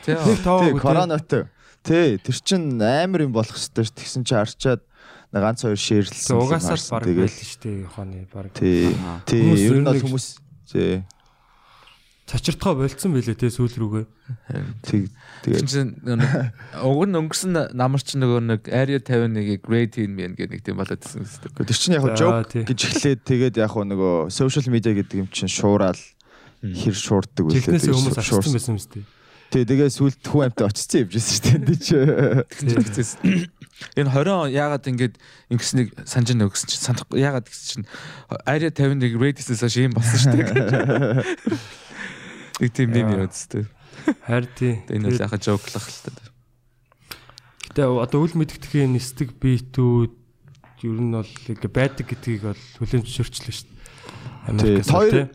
Тий. 0.05 0.17
Тэг 0.17 0.41
таагүй 0.45 0.73
Тий, 0.73 0.81
коронатой. 0.81 1.43
Тий, 1.85 2.17
тэр 2.21 2.37
чин 2.41 2.81
амар 2.81 3.25
юм 3.25 3.33
болох 3.33 3.57
хэвээр. 3.57 3.93
Тэгсэн 3.93 4.25
чи 4.25 4.33
арчаад 4.37 4.81
нэг 4.81 4.93
ганц 5.43 5.61
хоёр 5.67 5.79
шеэрлсэн. 5.79 6.35
Угаасаар 6.39 6.81
баг 6.91 7.03
байл 7.05 7.27
шүү 7.27 7.59
дээ 7.63 7.77
Яханы 7.87 8.27
баг. 8.31 8.53
тий. 8.55 8.95
Тий, 9.27 9.41
Хүмүүс 9.43 9.63
ер 9.65 9.75
нь 9.75 9.83
бол 9.85 9.93
нэг- 9.95 10.05
хүмүүс 10.07 10.27
тий. 10.71 11.03
Цочиртгоо 12.25 12.73
болцсон 12.81 13.13
байлээ 13.13 13.37
те 13.37 13.53
сүүл 13.53 13.75
рүүгээ. 13.77 14.05
Тий. 14.81 15.05
Тэгээд 15.45 15.69
чинь 15.69 15.93
уг 16.81 17.01
нь 17.05 17.13
өнгөрсөн 17.21 17.69
намар 17.77 18.01
чинь 18.01 18.17
нөгөө 18.25 18.41
нэг 18.49 18.61
Area 18.73 18.97
51-ийг 18.97 19.61
grade 19.61 20.01
in 20.01 20.17
мэн 20.17 20.33
гэх 20.33 20.49
нэг 20.49 20.65
тийм 20.65 20.81
болоод 20.81 20.97
ирсэн 21.05 21.21
дээ. 21.21 21.69
тэр 21.69 21.77
чин 21.77 21.93
яг 21.93 22.49
тий. 22.49 22.65
гэж 22.65 22.79
эхлээд 22.81 23.21
тэгээд 23.29 23.55
яг 23.61 23.77
нөгөө 23.77 24.33
social 24.33 24.65
media 24.73 24.97
гэдэг 24.97 25.21
юм 25.21 25.29
чин 25.29 25.45
шуурал 25.45 25.93
хэр 26.65 26.97
шуурдаг 26.97 27.45
үлээ. 27.45 27.61
Тэгээд 27.61 27.93
хүмүүс 27.93 28.17
авчихсан 28.17 28.53
байсан 28.57 28.73
юм 28.73 28.81
шүү 28.81 28.93
дээ. 28.97 29.05
Тий, 29.53 29.61
тэгээ 29.69 29.89
сүлд 29.93 30.17
хүү 30.25 30.41
амтаа 30.49 30.65
очсон 30.73 31.05
юм 31.05 31.09
жисэн 31.13 31.29
шүү 31.29 31.43
дээ. 31.45 31.55
Энд 31.61 31.69
чи. 31.85 31.95
Тэгсэн. 32.89 33.21
Энэ 33.99 34.07
20 34.07 34.31
он 34.31 34.49
яагаад 34.55 34.87
ингэж 34.87 35.13
ингэснийг 35.51 35.91
санаж 36.07 36.31
нэ 36.31 36.47
өгсөн 36.47 36.71
чинь 36.71 36.85
санахгүй 36.85 37.19
яагаад 37.19 37.47
гэсэн 37.51 37.83
чинь 37.83 37.87
Area 38.47 38.71
51 38.71 39.19
grade-ээс 39.19 39.59
хойш 39.59 39.75
юм 39.83 39.91
болсон 39.91 40.19
шүү 40.19 40.31
дээ. 40.31 41.23
Нэг 42.63 42.71
тийм 42.71 42.95
юм 42.95 43.11
Яа. 43.19 43.27
үстэй. 43.27 43.67
Харин 44.23 44.51
тий. 44.55 44.73
Энэ 44.87 45.11
бол 45.11 45.23
яхаа 45.27 45.39
жоклах 45.43 45.83
л 45.91 45.99
та. 46.07 46.11
Гэтэ 47.75 47.83
одоо 47.83 48.19
үл 48.23 48.31
мэдгэдгийн 48.39 48.95
нисдэг 48.95 49.35
биетүүд 49.43 50.13
ер 50.87 50.99
нь 51.03 51.11
бол 51.11 51.27
ингээ 51.27 51.71
байдаг 51.71 52.07
гэдгийг 52.07 52.47
бол 52.47 52.63
хүлэн 52.79 53.03
зөвшөөрчлөө 53.03 53.53
шүү 53.59 53.67
дээ. 53.67 53.75
Тий, 54.55 55.25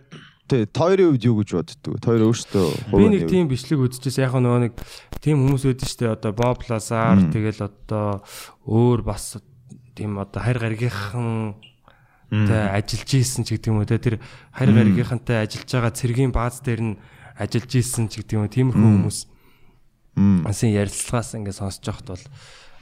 тий, 0.50 0.66
хоёрын 0.66 1.14
үед 1.14 1.22
юу 1.22 1.38
гэж 1.38 1.50
боддөг? 1.54 2.02
Хоёр 2.02 2.22
өөртөө 2.26 2.66
Би 2.90 3.06
нэг 3.06 3.30
тийм 3.30 3.46
бичлэг 3.46 3.78
үзчихсэн. 3.86 4.26
Яг 4.26 4.34
нөгөө 4.34 4.60
нэг 4.66 4.74
тийм 5.22 5.46
хүмүүс 5.46 5.64
үүдэн 5.70 5.86
штэ 5.86 6.10
одоо 6.10 6.34
Боб 6.34 6.66
Лазар 6.66 7.22
тэгэл 7.30 7.70
одоо 7.70 8.26
өөр 8.66 9.06
бас 9.06 9.38
тийм 9.94 10.18
одоо 10.18 10.42
харь 10.42 10.58
гаргийнхан 10.58 11.54
тэ 12.34 12.56
ажиллаж 12.74 13.10
исэн 13.14 13.46
ч 13.46 13.54
гэдэг 13.54 13.70
юм 13.70 13.78
уу 13.78 13.86
тэ. 13.86 14.02
Тэр 14.02 14.16
харь 14.50 14.74
гаргийнхантай 14.74 15.46
ажиллаж 15.46 15.70
байгаа 15.70 15.94
цэргийн 15.94 16.34
бааз 16.34 16.58
дээр 16.66 16.82
нь 16.82 16.94
ажиллаж 17.38 17.72
исэн 17.78 18.10
ч 18.10 18.20
гэдэг 18.20 18.34
юм 18.34 18.42
уу. 18.44 18.50
Тиймэрхүү 18.50 18.90
хүмүүс. 18.90 19.18
Асын 20.50 20.74
ярилцлагаас 20.74 21.38
ингээд 21.38 21.58
сонсож 21.58 21.86
байхад 21.86 22.08
бол 22.18 22.24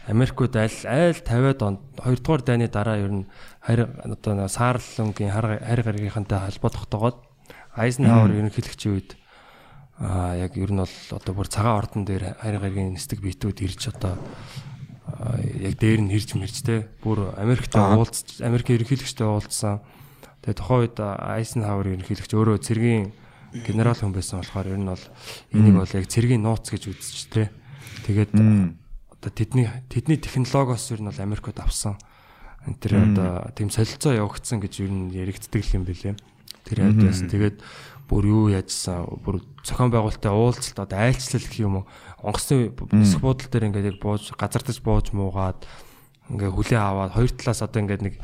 Америкууд 0.08 0.56
аль 0.56 0.72
айл 0.88 1.20
50-аад 1.20 1.60
онд 1.60 1.80
2 2.00 2.24
дугаар 2.24 2.40
дайны 2.40 2.72
дараа 2.72 2.96
ер 2.96 3.12
нь 3.12 3.28
харь 3.60 3.84
одоо 3.84 4.32
нэг 4.40 4.48
саарлангийн 4.48 5.28
харь 5.28 5.84
гаргийнхантай 5.84 6.48
холбоо 6.48 6.72
тогтоогоод 6.72 7.27
Айзенхауэр 7.78 8.34
ерөнхийлөгчийн 8.42 8.94
үед 8.98 9.10
аа 10.02 10.34
яг 10.34 10.58
ер 10.58 10.70
нь 10.74 10.82
бол 10.82 10.96
одоо 11.14 11.32
бүр 11.34 11.48
цагаан 11.50 11.78
ордон 11.78 12.02
дээр 12.02 12.34
харь 12.38 12.58
гаргийн 12.58 12.94
нисдэг 12.94 13.22
биетүүд 13.22 13.58
ирж 13.62 13.94
одоо 13.94 14.18
яг 15.58 15.74
дээр 15.78 16.02
нь 16.06 16.14
ирж 16.14 16.34
мэрж 16.34 16.62
те 16.62 16.86
бүр 17.02 17.34
Америктэй 17.38 17.82
уулз 17.82 18.42
Америкийн 18.42 18.78
ерөнхийлөгчтэй 18.78 19.26
уулзсан. 19.26 19.82
Тэгээ 20.42 20.58
тухайн 20.58 20.80
үед 20.86 20.96
Айзенхауэр 21.02 21.98
ерөнхийлөгч 21.98 22.32
өөрөө 22.34 22.58
цэргийн 22.62 23.10
генерал 23.66 23.98
хүн 23.98 24.14
байсан 24.14 24.38
болохоор 24.38 24.68
ер 24.70 24.78
нь 24.78 24.90
бол 24.90 25.04
энийг 25.50 25.74
бол 25.80 25.96
яг 25.98 26.06
цэргийн 26.06 26.42
нууц 26.44 26.66
гэж 26.70 26.82
үзэж 26.92 27.18
те. 27.32 27.50
Тэгээд 28.06 28.32
одоо 28.36 29.30
тэдний 29.34 29.66
тэдний 29.90 30.18
технологиос 30.20 30.94
ер 30.94 31.00
нь 31.02 31.10
бол 31.10 31.24
Америкууд 31.26 31.58
авсан. 31.58 31.98
энэ 32.68 32.78
тэр 32.78 32.92
одоо 33.02 33.50
тийм 33.56 33.70
солилцоо 33.72 34.12
явагдсан 34.14 34.60
гэж 34.62 34.84
ер 34.84 34.92
нь 34.92 35.10
яригддаг 35.10 35.62
юм 35.74 35.82
билээ. 35.88 36.14
Тэр 36.64 36.78
хайдаас 36.84 37.20
тэгээд 37.28 37.57
бүр 38.09 38.24
юу 38.24 38.44
яажсан? 38.53 39.05
Бүр 39.24 39.44
зохион 39.64 39.92
байгуулалттай 39.92 40.32
уулзалт 40.32 40.78
одоо 40.80 40.99
айлчлал 40.99 41.44
гэх 41.44 41.61
юм 41.61 41.74
уу? 41.82 41.84
Онгоцны 42.24 42.72
нисэх 42.92 43.20
буудлын 43.20 43.53
дээр 43.53 43.66
ингээд 43.68 43.90
яг 43.92 43.99
бууж 44.01 44.32
газардаж 44.36 44.78
бууж 44.80 45.12
муугаад 45.12 45.64
ингээ 46.28 46.51
хүлээ 46.53 46.80
аваад 46.80 47.12
хоёр 47.16 47.32
талаас 47.32 47.61
одоо 47.64 47.80
ингээд 47.84 48.03
нэг 48.05 48.14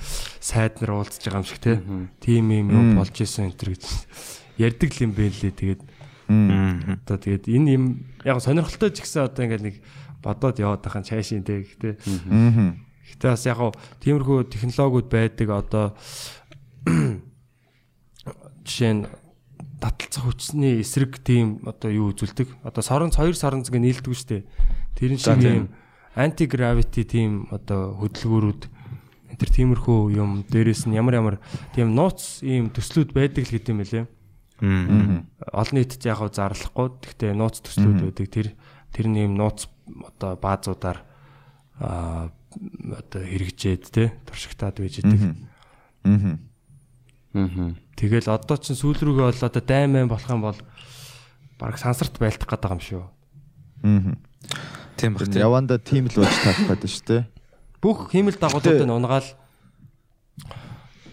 сайд 0.40 0.80
нар 0.80 1.00
уулзж 1.00 1.20
байгаа 1.24 1.40
юм 1.40 1.48
шиг 1.48 1.60
те. 1.60 1.80
Тим 2.20 2.52
юм 2.52 2.68
юу 2.72 2.84
болж 3.00 3.16
исэн 3.16 3.52
энэ 3.52 3.58
төр 3.60 3.70
гэж 3.76 3.84
ярддаг 4.64 4.92
юм 5.00 5.12
бэ 5.12 5.24
лээ 5.32 5.52
тэгээд 5.52 5.82
одоо 7.04 7.16
тэгээд 7.20 7.44
энэ 7.48 7.68
юм 7.76 7.84
яг 8.24 8.40
сонирхолтой 8.40 8.92
ч 8.92 9.04
гэсэн 9.04 9.28
одоо 9.28 9.44
ингээд 9.44 9.64
нэг 9.64 9.76
бодоод 10.24 10.56
яваад 10.60 10.80
байхan 10.80 11.04
чайшин 11.04 11.44
те 11.44 11.64
гэхдээ 11.64 11.94
Гэтэ 13.04 13.28
бас 13.28 13.44
яг 13.44 13.60
тиймэрхүү 14.00 14.48
технологиуд 14.48 15.08
байдаг 15.12 15.48
одоо 15.52 15.84
жишээ 18.64 18.92
нь 18.92 19.02
таталцах 19.80 20.24
хүчний 20.24 20.80
эсрэг 20.80 21.20
тийм 21.20 21.60
одоо 21.68 21.90
юу 21.92 22.10
үзүүлдэг. 22.12 22.64
Одоо 22.64 22.82
соронц 22.82 23.16
хоёр 23.20 23.36
соронц 23.36 23.68
гэ 23.68 23.78
нийлдэг 23.78 24.12
шүү 24.12 24.28
дээ. 24.28 24.42
Тэрэн 24.96 25.20
шиг 25.20 25.40
юм 25.44 25.68
анти 26.16 26.48
гравити 26.48 27.04
тийм 27.04 27.46
одоо 27.52 27.92
хөдөлгөөрүүд 28.00 28.62
энэ 29.28 29.38
төр 29.38 29.50
тиймэрхүү 29.50 30.00
юм 30.16 30.46
дээрэс 30.48 30.88
нь 30.88 30.96
ямар 30.96 31.20
ямар 31.20 31.36
тийм 31.76 31.92
нууц 31.92 32.40
ийм 32.40 32.70
төслүүд 32.72 33.12
байдаг 33.12 33.44
л 33.44 33.52
гэдэг 33.52 33.72
юм 33.74 33.82
лээ. 33.84 34.06
Олон 35.52 35.74
нийтэд 35.76 36.06
яг 36.06 36.18
гоо 36.22 36.30
зарлахгүй. 36.30 36.88
Гэхдээ 37.02 37.32
нууц 37.34 37.60
төслүүд 37.60 37.98
байдаг. 38.08 38.26
Тэр 38.30 38.48
тэр 38.94 39.06
ийм 39.10 39.34
нууц 39.34 39.68
одоо 40.14 40.38
баазуудаар 40.38 41.02
аа 41.82 42.30
одоо 42.94 43.22
хэрэгжээд 43.26 43.82
те 43.90 44.14
туршигтаад 44.24 44.78
байж 44.78 45.02
идэг. 45.02 45.34
Аа. 47.34 47.74
Тэгэл 47.94 48.28
одоо 48.30 48.56
ч 48.58 48.74
сүүл 48.74 48.98
рүүгээ 48.98 49.26
бол 49.30 49.46
одоо 49.48 49.62
дайман 49.62 50.10
болох 50.10 50.30
юм 50.30 50.42
бол 50.42 50.60
баг 51.58 51.78
сансарт 51.78 52.18
байлтах 52.18 52.50
гэдэг 52.50 52.70
юм 52.74 52.82
шүү. 52.82 53.02
Аа. 53.86 54.14
Тийм 54.98 55.14
баг. 55.14 55.30
Яванда 55.30 55.78
тийм 55.78 56.10
л 56.10 56.18
болж 56.18 56.36
тарах 56.42 56.66
гэдэг 56.74 56.90
шүү 56.90 57.06
дээ. 57.06 57.24
бүх 57.84 58.08
хиймэл 58.08 58.40
дагуулуудыг 58.40 58.88
унгаал 58.88 59.28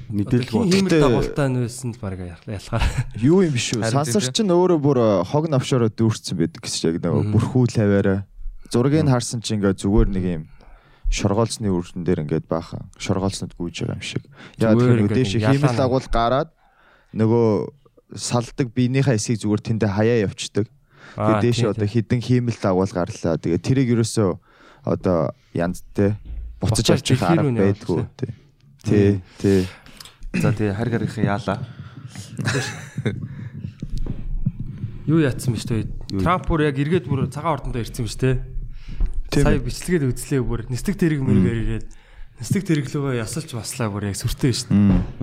мэдээлэл 0.08 0.48
хин 0.48 0.72
хиймэл 0.72 1.04
дагуултай 1.04 1.48
нь 1.52 1.60
байсан 1.60 1.92
л 1.92 2.00
баг 2.00 2.20
ялхаар. 2.48 2.84
Юу 3.20 3.44
юм 3.44 3.52
биш 3.52 3.76
үү? 3.76 3.84
Харин 3.84 4.00
Сансар 4.00 4.24
тийм. 4.24 4.48
чинь 4.48 4.56
өөрөө 4.56 4.80
бүр 4.80 4.98
э, 5.04 5.10
хог 5.28 5.52
навшороо 5.52 5.92
дүүрсэн 5.92 6.40
байдаг 6.40 6.64
гэсэн 6.64 6.96
яг 6.96 7.04
нөгөө 7.04 7.24
бүрхүү 7.36 7.64
лаваараа. 7.76 8.20
Зургийг 8.72 9.04
харсан 9.04 9.44
чинь 9.44 9.60
ингээ 9.60 9.76
зүгээр 9.84 10.10
нэг 10.16 10.26
юм 10.32 10.44
шоргоолцны 11.12 11.68
үрдэн 11.68 12.08
дээр 12.08 12.24
ингээд 12.24 12.48
баахан 12.48 12.88
шоргоолцнод 12.96 13.52
гүйж 13.60 13.84
байгаа 13.84 14.00
юм 14.00 14.04
шиг. 14.04 14.24
Нөгөө 14.64 15.12
ингээд 15.12 15.20
дээш 15.28 15.32
хиймэл 15.44 15.76
нэг. 15.76 15.80
дагуул 15.80 16.08
гараад 16.08 16.50
нөгөө 17.14 17.48
салдаг 18.16 18.68
биенийхээ 18.76 19.16
эсийг 19.16 19.40
зүгээр 19.44 19.62
тэндээ 19.62 19.92
хаяа 19.92 20.18
явчихдаг. 20.28 20.68
Аа, 21.16 21.40
Тэгээ 21.40 21.44
дээш 21.44 21.60
одоо 21.72 21.88
хідэн 21.88 22.22
хиймэл 22.24 22.60
дагуул 22.60 22.92
гарлаа. 22.92 23.36
Тэгээ 23.40 23.60
тэрийг 23.64 23.90
ерөөсөө 24.00 24.30
одоо 24.88 25.32
янз 25.56 25.84
те 25.96 26.16
буцаж 26.60 26.88
авчих 26.96 27.20
дэлхий 27.20 27.36
арга 27.36 27.52
байдгүй. 27.52 28.00
Тий. 28.18 28.32
Тий. 28.84 29.10
Тий. 29.40 29.62
За 30.40 30.52
тий 30.56 30.72
харь 30.72 30.90
гарийнхаа 30.92 31.24
яалаа. 31.36 31.58
Юу 35.10 35.20
яатсан 35.20 35.56
биш 35.58 35.66
үү? 35.68 35.88
Трамп 36.22 36.48
бүр 36.48 36.68
яг 36.70 36.78
эргээд 36.80 37.10
бүр 37.10 37.28
цагаан 37.28 37.60
ордондоо 37.60 37.82
ирсэн 37.82 38.06
биш? 38.06 38.16
Тийм 38.16 38.40
Сая 39.32 39.58
ээ. 39.58 39.66
бичлэгээд 39.66 40.08
үзлээ 40.12 40.42
бүр 40.44 40.62
нисдэг 40.70 40.96
тэрэг 41.00 41.20
мэргээр 41.24 41.60
ирээд 41.64 41.86
нисдэг 42.42 42.66
тэрэглөгөө 42.66 43.22
ясалж 43.22 43.54
баслаа 43.54 43.88
бүр 43.94 44.10
яг 44.10 44.18
сүртэй 44.18 44.54
шүү 44.58 44.74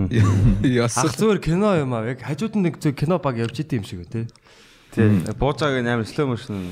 дээ. 0.07 0.79
Ясал. 0.87 1.11
Ах 1.11 1.19
зүгээр 1.19 1.41
кино 1.43 1.75
юм 1.75 1.93
аа 1.99 2.15
яг 2.15 2.23
хажууд 2.23 2.55
нь 2.55 2.71
нэг 2.71 2.79
зөв 2.79 2.95
кино 2.95 3.19
баг 3.19 3.43
явж 3.43 3.59
идэм 3.59 3.83
шиг 3.83 4.07
үү 4.07 4.11
те. 4.11 4.23
Тий. 4.95 5.11
Буужааг 5.35 5.83
амар 5.83 6.07
slow 6.07 6.31
motion. 6.31 6.63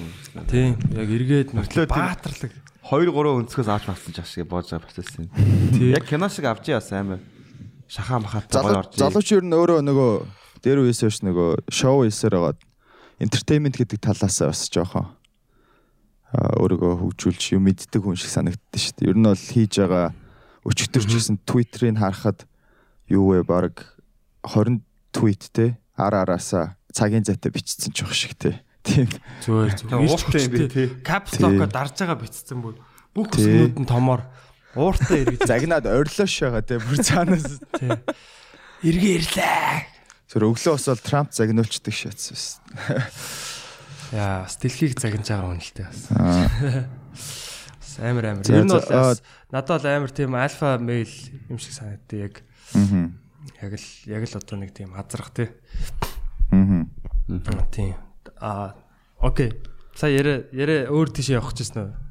Тийм 0.46 0.78
яг 0.94 1.10
эргээд 1.10 1.50
Мөртлөө 1.50 1.90
баатарлаг. 1.90 2.54
2 2.86 3.10
3 3.10 3.42
өнцгөөс 3.42 3.66
авч 3.74 3.90
авсан 3.90 4.14
ч 4.14 4.22
ашиг 4.22 4.46
буужаа 4.46 4.78
процесс 4.78 5.18
юм. 5.18 5.26
Яг 5.90 6.06
кино 6.06 6.30
шиг 6.30 6.46
авч 6.46 6.70
яасан 6.70 7.18
амар 7.18 7.20
шахаа 7.90 8.22
махаатай 8.22 8.62
гоё 8.62 8.70
Залуу 8.70 8.82
орж. 8.86 8.94
залууч 8.94 9.28
ер 9.34 9.42
нь 9.42 9.50
өөрөө 9.50 9.82
нөгөө 9.82 10.12
дээр 10.62 10.78
үесээ 10.86 11.10
ш 11.10 11.26
нөгөө 11.26 11.66
шоу 11.74 12.06
хийсээр 12.06 12.38
байгаад 12.38 12.58
entertainment 13.18 13.74
гэдэг 13.74 13.98
талаас 13.98 14.38
бас 14.38 14.62
жоохон 14.70 15.10
өөрийгөө 16.36 16.94
хөгжүүлж 17.02 17.58
юм 17.58 17.66
мэддэг 17.66 17.98
хүн 18.02 18.14
шиг 18.14 18.30
санагддаг 18.30 18.78
шүү 18.78 18.94
дээ. 19.02 19.10
Ер 19.10 19.18
нь 19.18 19.26
бол 19.26 19.34
хийж 19.34 19.74
байгаа 19.82 20.06
гэсэн 20.72 21.38
Twitter-ыг 21.46 21.98
харахад 21.98 22.46
юу 23.06 23.30
вэ 23.34 23.42
баг 23.46 23.94
20 24.42 24.82
tweet 25.14 25.42
те 25.52 25.78
ара 25.96 26.22
араасаа 26.26 26.76
цагийн 26.92 27.24
зайтай 27.24 27.52
бичсэн 27.52 27.92
ч 27.92 28.02
байх 28.02 28.14
шиг 28.14 28.34
те. 28.34 28.62
Тийм. 28.82 29.06
Зүгээр 29.42 29.72
зүгээр. 29.82 30.10
ууртай 30.10 30.40
юм 30.46 30.52
би, 30.54 30.68
Тий. 30.70 30.88
lock-о 31.42 31.66
дарж 31.66 31.94
байгаа 31.98 32.18
битцсэн 32.22 32.58
бүр. 32.62 32.74
Бүх 33.14 33.30
Тий. 33.34 33.42
өсгнүүд 33.46 33.76
нь 33.82 33.88
томоор 33.90 34.22
ууртай 34.78 35.26
эргэж. 35.26 35.42
Загнаад 35.50 35.86
орилоош 35.86 36.34
байгаа 36.38 36.62
те 36.62 36.78
бүр 36.78 36.98
цаанаас 37.02 37.58
Тий. 37.78 37.90
Эргээ 38.86 39.14
ирлээ. 39.22 39.82
зөв 40.30 40.42
өглөө 40.42 40.74
бас 40.78 40.86
бол 40.86 41.02
Трамп 41.02 41.30
загнуулчдаг 41.34 41.94
шатс 41.94 42.30
бас. 42.30 42.46
Яа, 44.14 44.46
бас 44.46 44.54
дэлхийг 44.62 44.98
загнаж 44.98 45.26
байгаа 45.26 45.50
хүн 45.50 45.62
л 45.62 45.72
дээ 45.74 45.88
бас. 45.90 46.02
Бас 47.16 47.92
Амар 48.02 48.24
амар. 48.36 48.44
Ер 48.44 48.64
нь 48.66 48.70
бол 48.70 49.18
надад 49.50 49.82
бол 49.82 49.90
амар 49.90 50.10
тийм 50.10 50.34
альфа 50.34 50.78
мейл 50.78 51.10
юм 51.48 51.58
шиг 51.58 51.72
санагддаг 51.72 52.18
яг. 52.18 52.42
Мгм. 52.74 53.18
Яг 53.62 53.72
л 53.78 53.86
яг 54.10 54.22
л 54.26 54.36
одоо 54.38 54.56
нэг 54.58 54.74
тийм 54.74 54.92
хазрах 54.94 55.30
тий. 55.30 55.48
Мгм. 56.50 56.90
Тийм. 57.70 57.94
Аа 58.40 58.74
окей. 59.18 59.52
Сая 59.94 60.12
яриа 60.12 60.44
яриа 60.52 60.90
өөр 60.90 61.08
тийш 61.14 61.30
явах 61.30 61.54
гэжсэн 61.54 61.88
үү? 61.88 62.06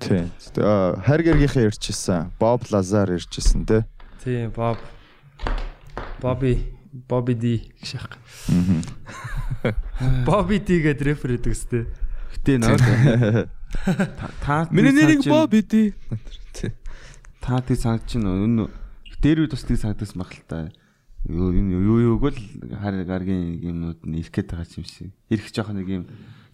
Тийм. 0.00 0.30
Аа, 0.62 1.00
Хайр 1.04 1.22
гэргийнхээ 1.24 1.68
ирчихсэн. 1.68 2.32
Боб 2.38 2.64
Лазар 2.70 3.12
ирчихсэн 3.12 3.66
тий. 3.66 3.82
Тийм, 4.22 4.50
Боб. 4.50 4.78
Бобби, 6.20 6.72
Бобби 6.92 7.34
Ди 7.34 7.72
гэх 7.80 7.88
шах. 7.88 8.16
Бобби 10.24 10.58
Ди 10.58 10.80
гэдэг 10.80 11.06
рефер 11.06 11.36
гэдэг 11.36 11.52
үстэй. 11.52 11.84
Гэтэ 12.36 12.58
нөө. 12.60 13.48
Та 14.42 14.68
Миний 14.70 14.92
нэрийг 14.92 15.24
боо 15.26 15.46
бидий. 15.46 15.94
та 17.40 17.60
тий 17.62 17.76
санаж 17.76 18.02
чинь 18.06 18.26
энэ 18.26 18.70
дээр 19.22 19.46
үед 19.46 19.52
бас 19.54 19.62
тий 19.62 19.76
санагдсан 19.76 20.18
баг 20.18 20.32
л 20.34 20.42
та. 20.48 20.70
Юу 21.26 21.50
энэ 21.50 21.74
юу 21.74 22.18
юуг 22.18 22.34
л 22.34 22.38
хар 22.78 23.02
гаргийн 23.04 23.58
юмнууд 23.62 24.02
нь 24.06 24.18
ирэх 24.22 24.30
гээд 24.34 24.50
байгаа 24.54 24.66
юм 24.78 24.86
шиг. 24.86 25.10
Ирэх 25.30 25.50
жоох 25.50 25.70
нэг 25.74 25.86
юм 25.86 26.04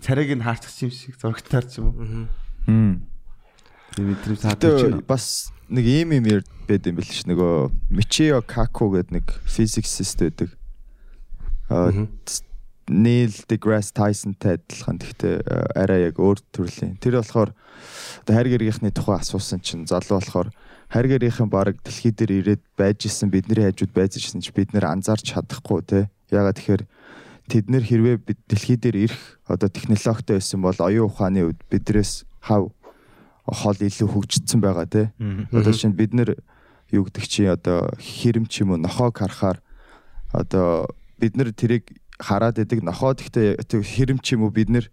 царайг 0.01 0.33
нь 0.37 0.45
хаарчих 0.45 0.89
юм 0.89 0.93
шиг 0.93 1.17
зурагтаар 1.21 1.65
ч 1.69 1.81
юм 1.81 1.87
уу. 1.93 2.29
Мм. 2.69 3.05
Тийм 3.97 4.05
мэдрэмж 4.09 4.41
чинь. 4.41 5.05
бас 5.05 5.53
нэг 5.69 5.85
ийм 5.85 6.13
юм 6.17 6.25
яд 6.29 6.49
байд 6.69 6.85
юм 6.89 6.97
бэл 6.97 7.09
ш. 7.09 7.25
Нөгөө 7.29 7.73
Michio 7.93 8.41
Kaku 8.45 8.97
гэдэг 8.97 9.13
нэг 9.13 9.27
physicist 9.45 10.17
байдаг. 10.21 10.57
Аа 11.69 11.93
Neil 12.91 13.31
deGrasse 13.47 13.95
Tyson-тай 13.95 14.59
адилхан 14.59 14.99
гэхдээ 14.99 15.35
аа, 15.47 15.87
арай 15.87 16.09
яг 16.11 16.19
өөр 16.19 16.43
төрлийн. 16.51 16.99
Тэр 16.99 17.23
болохоор 17.23 17.55
одоо 18.27 18.35
хайр 18.35 18.49
гэргийнхний 18.51 18.91
тухай 18.91 19.23
асуусан 19.23 19.63
чинь 19.63 19.87
залуу 19.87 20.19
болохоор 20.19 20.51
хайр 20.91 21.07
гэргийнхэн 21.07 21.47
баг 21.47 21.79
дэлхий 21.87 22.11
дээр 22.11 22.33
ирээд 22.43 22.63
байж 22.75 23.07
исэн 23.07 23.31
бидний 23.31 23.71
хажууд 23.71 23.95
байж 23.95 24.19
исэн 24.19 24.43
ч 24.43 24.51
бид 24.51 24.75
нэр 24.75 24.91
анзаарч 24.91 25.31
чадахгүй 25.31 25.81
те. 25.87 26.11
Ягаад 26.35 26.59
тэгэхээр 26.59 26.83
тэд 27.49 27.67
нэр 27.71 27.85
хэрвээ 27.87 28.17
бид 28.19 28.39
дэлхий 28.51 28.77
дээр 28.77 29.09
ирэх 29.09 29.23
одоо 29.47 29.71
технологитой 29.71 30.43
байсан 30.43 30.61
бол 30.61 30.79
оюун 30.83 31.07
ухааны 31.07 31.47
үед 31.47 31.63
бидрээс 31.71 32.27
хав 32.43 32.75
хол 33.47 33.79
илүү 33.79 34.09
хөгжсөн 34.11 34.59
байгаа 34.59 34.87
те. 34.91 35.03
Одоо 35.55 35.73
чинь 35.73 35.95
бид 35.95 36.13
нэр 36.19 36.35
юу 36.91 37.07
гэдэг 37.07 37.25
чи 37.31 37.47
одоо 37.47 37.95
хэрэм 37.97 38.47
ч 38.51 38.63
юм 38.67 38.75
уу 38.75 38.83
нохоог 38.83 39.17
харахаар 39.17 39.63
одоо 40.33 40.91
бид 41.19 41.37
нэр 41.37 41.55
тэрийг 41.57 42.02
хараад 42.23 42.63
идэг 42.63 42.87
нохоо 42.87 43.19
гэхдээ 43.19 43.59
тэр 43.67 43.83
хэрэм 43.83 44.23
ч 44.23 44.39
юм 44.39 44.47
уу 44.47 44.55
бид 44.55 44.71
нэр 44.71 44.87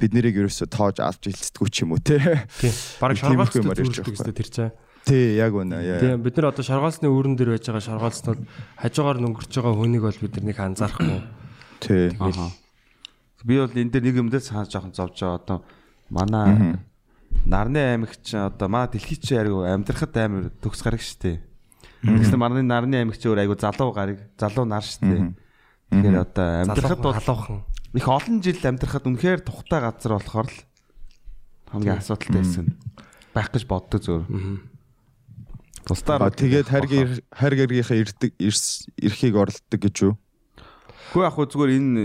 бид 0.00 0.12
нэрийг 0.16 0.40
ерөөсө 0.42 0.66
тоож 0.72 0.98
авч 0.98 1.28
хилцдэггүй 1.28 1.68
ч 1.68 1.76
юм 1.84 1.94
уу 1.94 2.00
те. 2.00 2.18
Тийм. 2.58 2.74
Бараг 2.98 3.20
юмар 3.20 3.78
ирж 3.78 4.00
зүйлдэг 4.00 4.16
байгаа 4.16 4.34
тэр 4.40 4.50
чинь. 4.50 4.72
Тий, 5.04 5.36
яг 5.38 5.52
үнэ. 5.54 5.78
Тийм, 6.00 6.22
бид 6.22 6.34
нар 6.38 6.50
одоо 6.54 6.64
шаргаалцны 6.64 7.10
үүрэн 7.10 7.34
дээр 7.34 7.54
байж 7.54 7.66
байгаа 7.66 7.86
шаргаалцнууд 7.86 8.40
хажуугаар 8.78 9.18
өнгөрч 9.18 9.52
байгаа 9.52 9.74
хүнийг 9.74 10.02
бол 10.06 10.22
бид 10.22 10.34
нар 10.38 10.46
нэг 10.46 10.58
анзаарахгүй. 10.58 11.20
Тий. 11.82 12.10
Би 13.42 13.58
бол 13.58 13.74
энэ 13.74 13.90
дээр 13.90 14.04
нэг 14.06 14.16
юм 14.18 14.30
дээр 14.30 14.42
санаж 14.46 14.70
жоохон 14.70 14.94
зовж 14.94 15.18
байгаа. 15.18 15.38
Одоо 15.42 15.58
манай 16.10 16.78
Нарны 17.42 17.78
аймагч 17.78 18.34
одоо 18.38 18.68
маа 18.70 18.86
дэлхий 18.86 19.18
чи 19.18 19.34
айгу 19.34 19.66
амьдрахад 19.66 20.14
амар 20.14 20.54
төгс 20.62 20.82
гараг 20.86 21.02
штэ. 21.02 21.42
Тэгсэн 22.06 22.38
манай 22.38 22.62
Нарны 22.62 23.02
аймагч 23.02 23.26
өөр 23.26 23.42
айгу 23.42 23.58
залуу 23.58 23.90
гараг, 23.90 24.30
залуу 24.38 24.62
нар 24.62 24.86
штэ. 24.86 25.34
Тэгэхээр 25.92 26.16
одоо 26.24 26.46
амьдрахад 26.64 27.00
бол 27.04 27.12
халуухан. 27.12 27.58
их 27.92 28.08
олон 28.08 28.36
жил 28.40 28.56
амьдрахад 28.64 29.04
үнэхээр 29.04 29.40
тухтай 29.44 29.80
газар 29.84 30.12
болохоор 30.16 30.48
л 30.48 30.58
хамгийн 31.68 32.00
асуудалтай 32.00 32.40
байсан. 32.40 32.66
байх 33.36 33.48
гэж 33.52 33.64
боддог 33.68 34.00
зөөр. 34.00 34.24
Тусдаар 35.84 36.30
тэгээд 36.32 36.68
хайр 36.70 36.86
гэр 36.86 37.10
хайр 37.28 37.54
гэргийнхээ 37.58 38.00
ирдэг 38.06 38.30
эрхийг 38.40 39.34
оролддог 39.36 39.80
гэж 39.82 39.96
юу? 40.06 40.14
Гэхдээ 41.12 41.26
яг 41.26 41.34
хөө 41.36 41.46
зүгээр 41.52 41.72
энэ 41.76 42.02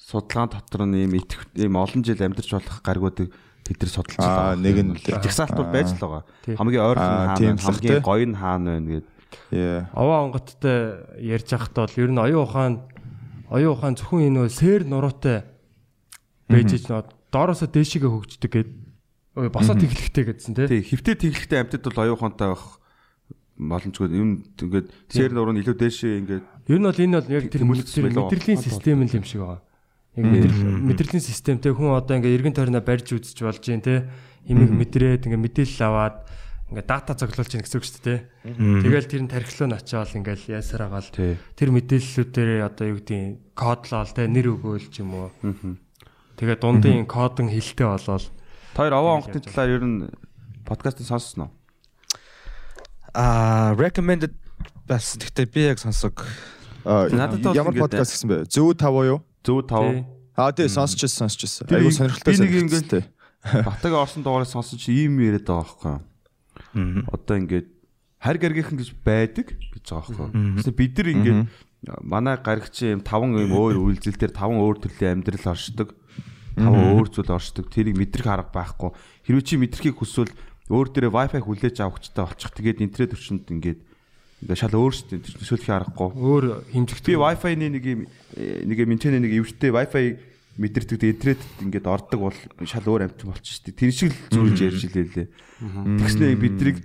судалгаан 0.00 0.48
дотор 0.50 0.82
нь 0.88 0.96
ийм 1.06 1.12
ийм 1.14 1.74
олон 1.76 2.00
жил 2.02 2.18
амьдарч 2.18 2.50
болох 2.56 2.80
гаргуудыг 2.82 3.28
бид 3.62 3.78
нар 3.78 3.90
судалж 3.92 4.16
Аа, 4.18 4.56
нэг 4.56 4.76
нь 4.80 4.90
л- 4.96 5.22
жагсаалт 5.22 5.54
бол 5.54 5.70
байж 5.70 5.92
л 5.94 6.00
байгаа. 6.02 6.24
Хамгийн 6.56 6.82
ойрхон 6.82 7.12
Аа, 7.14 7.36
хаана, 7.36 7.60
хамгийн 7.62 8.00
гоё 8.02 8.26
нь 8.26 8.34
хаана 8.34 8.70
байна 8.80 8.88
гэдэг. 8.96 9.10
Яа. 9.52 9.80
Овоо 9.94 10.18
онготтой 10.26 10.78
ярьж 11.20 11.48
байхдаа 11.52 11.84
бол 11.86 12.00
ер 12.00 12.10
нь 12.10 12.18
оюун 12.18 12.42
ухаан 12.48 12.74
оюун 13.52 13.76
ухаан 13.76 13.94
зөвхөн 14.00 14.32
энэ 14.32 14.40
бол 14.42 14.52
сэр 14.52 14.82
нуруутай 14.88 15.44
байж 16.48 16.72
ич 16.72 16.88
нөө 16.88 17.04
доороосоо 17.28 17.68
дээшигээ 17.68 18.10
хөгждөг 18.10 18.50
гэд 18.52 18.70
ой 19.36 19.48
босоод 19.52 19.80
тэглэхтэй 19.80 20.24
гэдсэн 20.32 20.52
тий. 20.56 20.66
Тий, 20.68 20.82
хөвтэй 20.82 21.14
тэглэхтэй 21.20 21.58
амьтад 21.60 21.84
бол 21.84 22.00
оюун 22.00 22.16
ухаантай 22.16 22.48
байх 22.52 22.64
боломжгүй. 23.56 24.08
Юм 24.12 24.30
ингээд 24.56 24.88
сэр 25.12 25.32
нуруу 25.32 25.52
нь 25.52 25.60
илүү 25.60 25.76
дээшээ 25.76 26.12
ингээд 26.24 26.44
Ер 26.68 26.78
нь 26.80 26.86
бол 26.88 26.96
энэ 26.96 27.16
бол 27.20 27.28
яг 27.32 27.44
тэр 27.52 27.64
мэдрэлийн 27.64 28.60
систем 28.60 29.00
юм 29.04 29.24
шиг 29.24 29.40
байгаа. 29.44 29.60
Яг 30.16 30.24
мэдрэл- 30.28 30.84
мэдрэлийн 30.88 31.24
системтэй 31.24 31.72
хүн 31.72 31.96
одоо 31.96 32.16
ингээ 32.20 32.36
эргэн 32.36 32.56
тойрноо 32.56 32.84
барьж 32.84 33.12
үзэж 33.16 33.38
болж 33.44 33.64
гин 33.64 33.80
те. 33.80 34.08
Химиг 34.44 34.70
мэдрээд 34.72 35.26
ингээ 35.28 35.40
мэдээлэл 35.40 35.86
аваад 35.88 36.16
ингээ 36.72 36.86
дата 36.88 37.12
цоглуулж 37.14 37.52
гин 37.52 37.62
гэсэн 37.62 37.78
үг 37.78 37.86
шүү 37.86 38.02
дээ. 38.02 38.20
Тэгэл 38.82 39.06
тэр 39.12 39.22
нь 39.22 39.30
тархилуу 39.30 39.68
нь 39.68 39.76
очиод 39.76 40.10
ингээл 40.16 40.56
яасаар 40.56 40.82
агаал 40.88 41.08
тэр 41.12 41.68
мэдээллүүдээр 41.76 42.64
одоо 42.64 42.84
юу 42.88 42.96
гэдгийг 42.98 43.52
кодлол 43.52 44.08
те 44.10 44.24
нэр 44.26 44.56
өгөөл 44.56 44.88
ч 44.88 45.04
юм 45.04 45.12
уу. 45.28 45.30
Тэгээ 46.40 46.56
дундын 46.58 47.04
кодон 47.06 47.52
хилтэй 47.52 47.86
болоод 47.86 48.24
Хоёр 48.72 48.92
овоо 48.96 49.20
онготын 49.20 49.44
талаар 49.44 49.70
ер 49.76 49.84
нь 49.84 50.08
подкастыг 50.64 51.04
сонссон 51.04 51.46
уу? 51.46 51.50
Аа 53.12 53.76
recommended 53.76 54.32
бас 54.88 55.16
гэхдээ 55.20 55.46
би 55.52 55.60
яг 55.68 55.78
сонсог. 55.78 56.24
Ямар 56.84 57.36
ингээд- 57.36 57.84
подкаст 57.84 58.16
гэсэн 58.16 58.28
бэ? 58.32 58.36
Зөв 58.48 58.72
тав 58.80 58.96
уу 58.96 59.04
юу? 59.04 59.18
Зөв 59.44 59.60
тий. 59.62 59.68
тав. 59.68 59.84
Аа 60.40 60.52
тий 60.56 60.68
сонсчихсон 60.72 61.28
сонсчихсон. 61.28 61.68
Би 61.68 61.76
Айгу 61.76 61.92
нэг- 61.92 61.96
сонирхолтой 62.00 62.32
би 62.32 62.40
нэг 62.40 62.50
сонирхолтой. 62.72 63.02
Батагийн 63.68 64.00
орсон 64.00 64.22
дугаарыг 64.24 64.48
сонссон 64.48 64.78
чи 64.80 64.92
ийм 65.04 65.20
юм 65.20 65.36
яриад 65.36 65.44
байгаа 65.44 65.68
байхгүй 65.68 65.90
юу? 65.92 66.00
Одоо 66.74 67.36
ингээд 67.36 67.68
харь 68.22 68.38
гаргийнхан 68.38 68.78
гэж 68.78 68.90
байдаг 69.02 69.46
гэж 69.56 69.84
байгаа 69.88 70.30
байхгүй. 70.30 70.62
Тэсээ 70.62 70.74
бид 70.78 70.94
нар 70.98 71.08
ингээд 71.10 71.40
манай 72.06 72.36
гаргичийн 72.38 72.98
юм 72.98 73.02
таван 73.02 73.34
юм 73.34 73.50
өөр 73.50 73.76
үйлдэлтэр 73.82 74.30
таван 74.30 74.62
өөр 74.62 74.78
төрлийн 74.86 75.20
амьдрал 75.20 75.50
оршдог. 75.50 75.98
Таван 76.54 77.02
өөр 77.02 77.08
зүйл 77.10 77.34
оршдог. 77.34 77.66
Тэрийг 77.72 77.98
мэдрэх 77.98 78.28
арга 78.30 78.54
байхгүй. 78.54 78.94
Хэрвээ 79.26 79.42
чи 79.42 79.56
мэдрэхийг 79.58 79.98
хүсвэл 79.98 80.30
өөр 80.70 80.88
дээрээ 80.94 81.10
Wi-Fi 81.10 81.40
хүлээж 81.42 81.76
авахчтай 81.82 82.22
болчих. 82.22 82.54
Тэгээд 82.54 82.84
интернет 82.86 83.12
төрчөнд 83.18 83.50
ингээд 83.50 83.80
ингээд 84.46 84.60
шал 84.62 84.78
өөрсдөө 84.78 85.18
төсөөлөх 85.42 85.70
аргагүй. 85.70 86.10
Өөр 86.14 86.44
хэмжигт 86.70 87.06
Би 87.06 87.18
Wi-Fi-ны 87.18 87.66
нэг 87.74 87.84
юм 87.84 88.00
нэг 88.38 88.78
юм 88.78 88.90
интернет 88.94 89.22
нэг 89.26 89.32
эвэртэй 89.42 89.70
Wi-Fi 89.74 90.04
мэдэрдэг 90.60 91.00
интернет 91.04 91.42
ингээд 91.64 91.86
ордог 91.88 92.20
бол 92.28 92.38
шал 92.68 92.84
өөр 92.84 93.08
амт 93.08 93.22
болчих 93.24 93.56
шүү 93.56 93.64
дээ. 93.72 93.80
Тэр 93.80 93.90
шиг 93.92 94.12
л 94.12 94.52
зүрж 94.52 94.58
ярьж 94.60 94.82
илээ 94.88 95.06
лээ. 95.16 95.28
Тэгснэ 96.02 96.36
бидрийг 96.36 96.76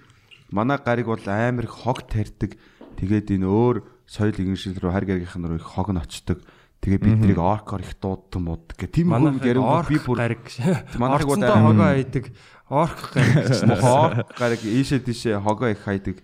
манай 0.52 0.80
гариг 0.80 1.08
бол 1.12 1.20
амар 1.28 1.68
их 1.68 1.76
хог 1.76 2.08
тарьдаг. 2.08 2.56
Тэгээд 2.96 3.36
энэ 3.36 3.48
өөр 3.48 3.84
соёл 4.08 4.32
игэншил 4.40 4.80
рүү 4.80 4.92
харь 4.92 5.06
гаригийнх 5.08 5.36
руу 5.36 5.60
их 5.60 5.68
хог 5.68 5.92
нь 5.92 6.00
очдог. 6.00 6.40
Тэгээ 6.80 7.02
биднийг 7.04 7.40
оркор 7.42 7.82
их 7.82 7.98
дуудсан 8.00 8.42
мод 8.48 8.72
гэх 8.78 8.94
тийм 8.94 9.10
гэрэн 9.42 9.66
орк 9.66 9.90
би 9.90 9.98
бүр 10.00 10.18
гариг 10.22 10.44
бол 10.46 11.02
манайх 11.02 11.26
аим- 11.58 11.66
хогоо 11.68 11.88
хайдаг 11.92 12.26
орк 12.70 13.02
гариг 13.18 13.84
орк 13.84 14.30
гариг 14.38 14.62
ийшээ 14.64 15.00
тийшээ 15.04 15.42
хогоо 15.42 15.74
их 15.74 15.82
хайдаг 15.84 16.22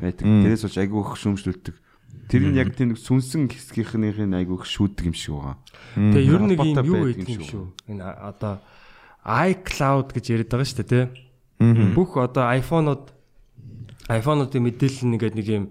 байдаг. 0.00 0.24
Тэрээс 0.46 0.62
болж 0.64 0.76
айгүй 0.78 1.00
их 1.02 1.10
шүүмжлүүлдэг. 1.20 1.74
Тэр 2.26 2.42
нь 2.50 2.58
яг 2.58 2.74
тийм 2.74 2.98
сүнсэн 2.98 3.46
хэсгийнхнийх 3.46 4.18
нь 4.18 4.34
айгүй 4.34 4.58
их 4.58 4.66
шүүдэг 4.66 5.04
юм 5.06 5.16
шиг 5.16 5.34
байгаа. 5.38 5.56
Тэгээ 5.94 6.26
ер 6.26 6.40
нь 6.42 6.50
нэг 6.50 6.58
юм 6.58 6.74
юу 6.82 7.02
байдаг 7.06 7.22
гэдэг 7.22 7.38
юм 7.38 7.46
шүү. 7.46 7.64
Энэ 7.90 8.02
одоо 8.02 8.54
iCloud 9.22 10.08
гэж 10.10 10.24
яриад 10.34 10.50
байгаа 10.50 10.66
шүү 10.66 10.78
дээ, 10.82 10.90
тий. 10.90 11.06
Бүх 11.94 12.18
одоо 12.18 12.44
iPhone-ууд 12.50 13.04
iPhone-уудын 14.10 14.62
мэдээлэл 14.66 15.10
нэгээд 15.14 15.34
нэг 15.38 15.46
юм 15.46 15.64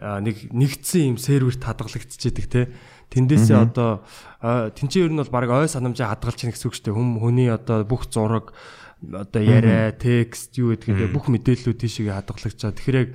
нэг 0.00 0.36
нэгдсэн 0.52 1.16
юм 1.16 1.16
серверт 1.16 1.64
хадгалагдчихэдэг 1.64 2.46
тий. 2.48 2.66
Тэндээсээ 3.10 3.56
одоо 3.56 4.04
тэнцээ 4.40 5.08
ер 5.08 5.12
нь 5.12 5.20
бол 5.20 5.32
баг 5.32 5.48
ой 5.48 5.68
санамжаа 5.68 6.12
хадгалж 6.12 6.36
чинь 6.36 6.52
гэсэн 6.52 6.68
үг 6.68 6.76
шүү 6.76 6.84
дээ. 6.92 6.96
Хүм 6.96 7.10
хүний 7.20 7.48
одоо 7.48 7.82
бүх 7.88 8.06
зураг 8.12 8.52
одоо 9.00 9.42
яриа, 9.42 9.90
текст 9.96 10.52
юу 10.60 10.76
гэдэг 10.76 11.08
нь 11.08 11.12
бүх 11.12 11.32
мэдээллүүд 11.32 11.80
тийшээ 11.80 12.12
хадгалагдаж 12.12 12.60
байгаа. 12.60 12.76
Тэгэхээр 12.76 13.00
яг 13.00 13.10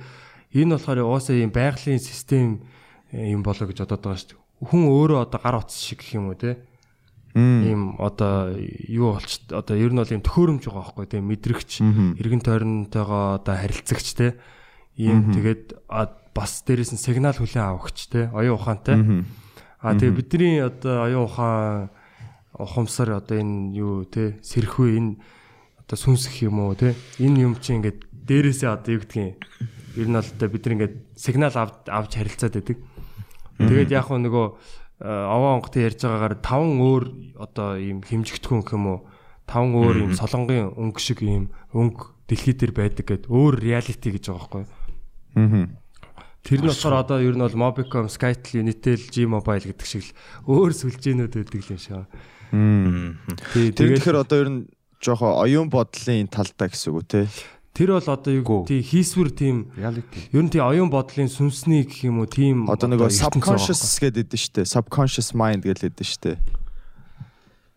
энэ 0.52 0.74
болохоор 0.74 1.00
уусаа 1.06 1.38
юм 1.38 1.54
байгалийн 1.54 2.02
систем 2.02 2.66
юм 3.16 3.42
болоо 3.42 3.66
гэж 3.66 3.78
бодоод 3.84 4.02
байгаа 4.04 4.20
шүү 4.20 4.30
дээ. 4.36 4.42
Хүн 4.68 4.82
өөрөө 4.92 5.18
одоо 5.24 5.40
гар 5.40 5.56
утас 5.60 5.80
шиг 5.80 6.04
гэх 6.04 6.16
юм 6.20 6.28
уу 6.28 6.36
тий 6.36 6.56
ийм 7.36 8.00
одоо 8.00 8.56
юу 8.88 9.12
болч 9.12 9.44
одоо 9.52 9.76
ер 9.76 9.92
нь 9.92 10.00
бол 10.00 10.08
ийм 10.08 10.24
төхөөрөмж 10.24 10.64
байгаа 10.64 10.84
байхгүй 10.88 11.06
тийм 11.12 11.28
мэдрэгч 11.28 11.70
эргэн 12.16 12.40
тойронтойгоо 12.40 13.36
одоо 13.36 13.54
харилцагч 13.60 14.08
те? 14.16 14.40
Ийм 14.96 15.36
тэгээд 15.36 15.76
бас 16.32 16.64
дээрээс 16.64 16.96
нь 16.96 17.00
сигнал 17.00 17.36
хүлээн 17.36 17.76
авахч 17.76 18.08
те? 18.08 18.32
Оюун 18.32 18.56
ухаантай 18.56 18.96
а 19.84 19.92
тэгээ 19.92 20.16
бидний 20.16 20.64
одоо 20.64 21.04
оюун 21.04 21.28
ухаан 21.28 21.92
ухамсар 22.56 23.20
одоо 23.20 23.36
энэ 23.36 23.76
юу 23.76 24.08
те? 24.08 24.40
Сэрхүү 24.40 24.96
энэ 24.96 25.20
одоо 25.84 25.96
сүнсэх 26.00 26.40
юм 26.40 26.64
уу 26.64 26.72
те? 26.72 26.96
Энэ 27.20 27.44
юм 27.44 27.60
чи 27.60 27.76
ингээд 27.76 28.00
дээрээсээ 28.24 28.72
одоо 28.72 28.96
юу 28.96 29.04
гэдгийг 29.04 29.36
ер 30.00 30.08
нь 30.08 30.16
бол 30.16 30.24
одоо 30.24 30.48
бид 30.48 30.64
ингээд 30.64 30.94
сигнал 31.20 31.52
авд 31.52 31.84
авч 31.92 32.16
харилцаад 32.16 32.56
байдаг 32.56 32.80
Тэгээд 33.56 33.90
яг 33.92 34.08
хөө 34.08 34.18
нөгөө 34.24 34.46
э, 34.46 35.08
овоо 35.08 35.50
онготын 35.56 35.86
ярьж 35.86 36.00
байгаагаар 36.04 36.34
таван 36.44 36.76
өөр 36.80 37.04
одоо 37.40 37.80
ийм 37.80 38.04
хэмжигдэхүүн 38.04 38.62
гэх 38.64 38.76
юм 38.76 38.86
уу 38.86 38.98
таван 39.48 39.72
өөр 39.76 39.96
ийм 40.04 40.12
солонгийн 40.12 40.74
өнгө 40.76 41.00
шиг 41.00 41.22
ийм 41.22 41.48
өнгө 41.72 42.16
дэлхий 42.26 42.54
дээр 42.58 42.72
байдаг 42.74 43.06
гэд 43.06 43.24
өөр 43.30 43.54
реалити 43.62 44.10
гэж 44.10 44.24
байгаа 44.28 44.66
байхгүй. 44.66 44.66
Тэр 46.46 46.62
нь 46.62 46.70
болохоор 46.70 47.02
одоо 47.02 47.18
ер 47.22 47.34
нь 47.34 47.42
бол 47.42 47.58
Mobicom, 47.58 48.06
Skytel, 48.06 48.62
Unitel, 48.62 49.02
G-Mobile 49.10 49.74
гэдэг 49.74 49.86
шиг 49.86 50.06
л 50.06 50.14
өөр 50.46 50.72
сүлжээнүүд 50.74 51.34
байдаг 51.42 51.62
юм 51.66 51.80
шиг. 51.82 52.06
Тий, 53.50 53.74
Тэр 53.74 53.98
тэгэхээр 53.98 54.22
одоо 54.22 54.38
ер 54.38 54.50
нь 54.50 54.60
жоохоо 55.02 55.42
оюун 55.42 55.70
бодлын 55.70 56.30
талдаа 56.30 56.70
гэсэн 56.70 56.94
үг 56.94 56.98
үү 57.02 57.06
те. 57.10 57.20
Тэр 57.76 57.92
бол 57.92 58.08
одоо 58.08 58.32
юу 58.32 58.64
тий 58.64 58.80
хийсвэр 58.80 59.28
тийм 59.36 59.68
ер 59.76 59.92
нь 60.40 60.48
тий 60.48 60.64
оюун 60.64 60.88
бодлын 60.88 61.28
сүнсний 61.28 61.84
гэх 61.84 62.08
юм 62.08 62.24
уу 62.24 62.28
тийм 62.28 62.64
Одоо 62.72 62.88
байгаа 62.88 63.12
subconscious 63.12 64.00
гэдэг 64.00 64.32
дээ 64.32 64.40
штэ. 64.40 64.60
Subconscious 64.64 65.36
mind 65.36 65.68
гэдэг 65.68 65.92
дээ 65.92 66.08
штэ. 66.08 66.40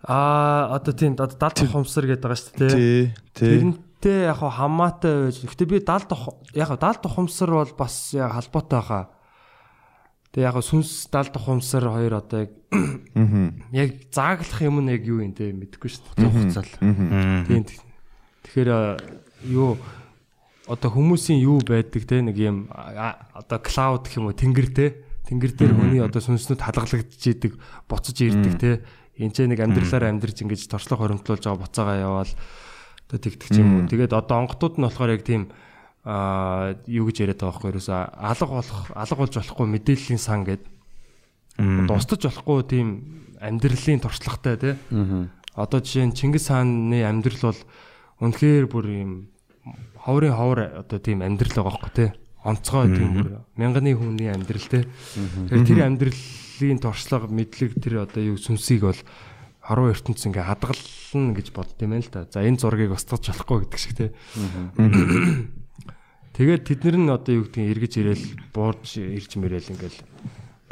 Аа 0.07 0.71
одоо 0.79 0.95
тийм 0.95 1.19
одоо 1.19 1.35
далд 1.35 1.59
ухамсар 1.59 2.07
гэдэг 2.07 2.23
байгаа 2.23 2.39
шүү 2.39 2.55
дээ. 2.55 2.71
Тий. 2.71 3.03
Тий. 3.35 3.51
Тэрнтэй 3.59 4.31
яг 4.31 4.39
хамаатай 4.39 5.27
байж. 5.27 5.43
Гэтэ 5.43 5.67
би 5.67 5.83
далд 5.83 6.07
яг 6.55 6.71
далд 6.79 7.03
ухамсар 7.03 7.51
бол 7.51 7.73
бас 7.75 8.15
яг 8.15 8.31
холбоотой 8.39 8.79
хаа. 8.79 9.11
Тэгээ 10.31 10.47
яг 10.47 10.63
сүнс 10.63 11.11
далд 11.11 11.35
ухамсар 11.35 11.91
хоёр 11.91 12.23
одоо 12.23 12.47
яг 12.47 12.55
яг 13.75 13.89
зааглах 14.15 14.63
юм 14.63 14.79
нь 14.79 14.95
яг 14.95 15.03
юу 15.03 15.19
юм 15.19 15.35
те 15.35 15.51
мэдэхгүй 15.51 15.91
шүү 15.91 16.15
дээ. 16.15 16.31
Хугацаал. 16.31 16.71
Тийм. 16.79 17.67
Тэгэхээр 18.47 19.28
юу 19.43 19.77
одоо 20.69 20.89
хүмүүсийн 20.93 21.41
юу 21.41 21.59
байдаг 21.65 22.05
те 22.05 22.21
нэг 22.21 22.37
юм 22.37 22.69
одоо 22.69 23.59
cloud 23.59 24.05
гэх 24.05 24.21
юм 24.21 24.29
уу 24.29 24.37
тэнгэр 24.37 24.69
те? 24.69 24.85
Тэнгэр 25.25 25.53
дээр 25.57 25.73
хүний 25.73 26.01
одоо 26.01 26.21
сүнснүүд 26.21 26.61
халгалагдж 26.61 27.23
идэг 27.25 27.57
буцаж 27.89 28.17
ирдэг 28.21 28.53
те? 28.61 28.71
Энэ 29.17 29.33
ч 29.33 29.37
нэг 29.49 29.59
амьдралаар 29.59 30.13
амьдарч 30.13 30.45
ингэж 30.45 30.69
торчлог 30.69 31.01
хоримтлуулж 31.01 31.43
байгаа 31.43 31.63
буцаагаа 31.65 31.97
яваал 31.97 32.33
одоо 33.09 33.19
тэгдэг 33.19 33.49
юм 33.57 33.81
уу? 33.81 33.89
Тэгээд 33.89 34.13
одоо 34.13 34.45
онготууд 34.45 34.77
нь 34.77 34.85
болохоор 34.85 35.13
яг 35.17 35.25
тийм 35.25 35.49
а 36.05 36.77
юу 36.87 37.09
гэж 37.09 37.27
яриад 37.27 37.41
байгаа 37.41 37.59
байхгүй 37.59 37.73
юуса 37.75 38.07
алга 38.13 38.53
болох 38.61 38.81
алга 38.93 39.19
болж 39.19 39.33
болохгүй 39.35 39.67
мэдээллийн 39.67 40.21
сан 40.21 40.45
гэдэг 40.47 40.69
дустаж 41.89 42.21
болохгүй 42.23 42.59
тийм 42.69 42.87
амьдралын 43.41 43.99
туршлагатай 43.99 44.55
те? 44.55 44.71
Одоо 45.57 45.83
жишээ 45.83 46.07
нь 46.07 46.15
Чингис 46.15 46.47
хааны 46.47 47.03
амьдрал 47.03 47.51
бол 47.51 47.59
үнэхээр 48.20 48.65
бүр 48.67 48.86
юм 48.91 49.11
ховрын 49.99 50.36
ховор 50.36 50.59
одоо 50.84 50.99
тийм 50.99 51.24
амьдрал 51.24 51.55
байгаа 51.55 51.72
байхгүй 51.72 51.93
те 51.95 52.05
онцгой 52.43 52.88
тийм 52.95 53.09
бүр 53.15 53.28
мянганы 53.55 53.95
хүний 53.95 54.32
амьдрал 54.32 54.67
те 54.67 54.88
тэгэхээр 55.47 55.67
тэр 55.67 55.80
амьдралын 55.88 56.80
туршлага 56.80 57.28
мэдлэг 57.28 57.80
тэр 57.80 58.03
одоо 58.07 58.24
юу 58.24 58.38
сүнсийг 58.39 58.84
бол 58.88 58.99
харуу 59.70 59.93
ертөнц 59.93 60.26
ингээ 60.26 60.49
хадгална 60.49 61.38
гэж 61.38 61.53
бодд 61.53 61.78
юм 61.86 61.93
байна 61.93 62.01
л 62.01 62.09
да. 62.09 62.26
За 62.26 62.41
энэ 62.41 62.57
зургийг 62.57 62.89
устгаж 62.89 63.30
болохгүй 63.30 63.70
гэдэг 63.70 63.78
шиг 63.78 63.93
те. 63.93 64.09
Тэгээд 66.34 66.65
тэд 66.65 66.82
нар 66.89 66.97
нь 66.97 67.13
одоо 67.13 67.34
юу 67.38 67.45
гэдгийг 67.45 67.70
эргэж 67.78 67.93
ирээл 68.01 68.26
буурж 68.49 68.97
ирж 68.97 69.32
мэрэл 69.38 69.70
ингээл 69.70 69.99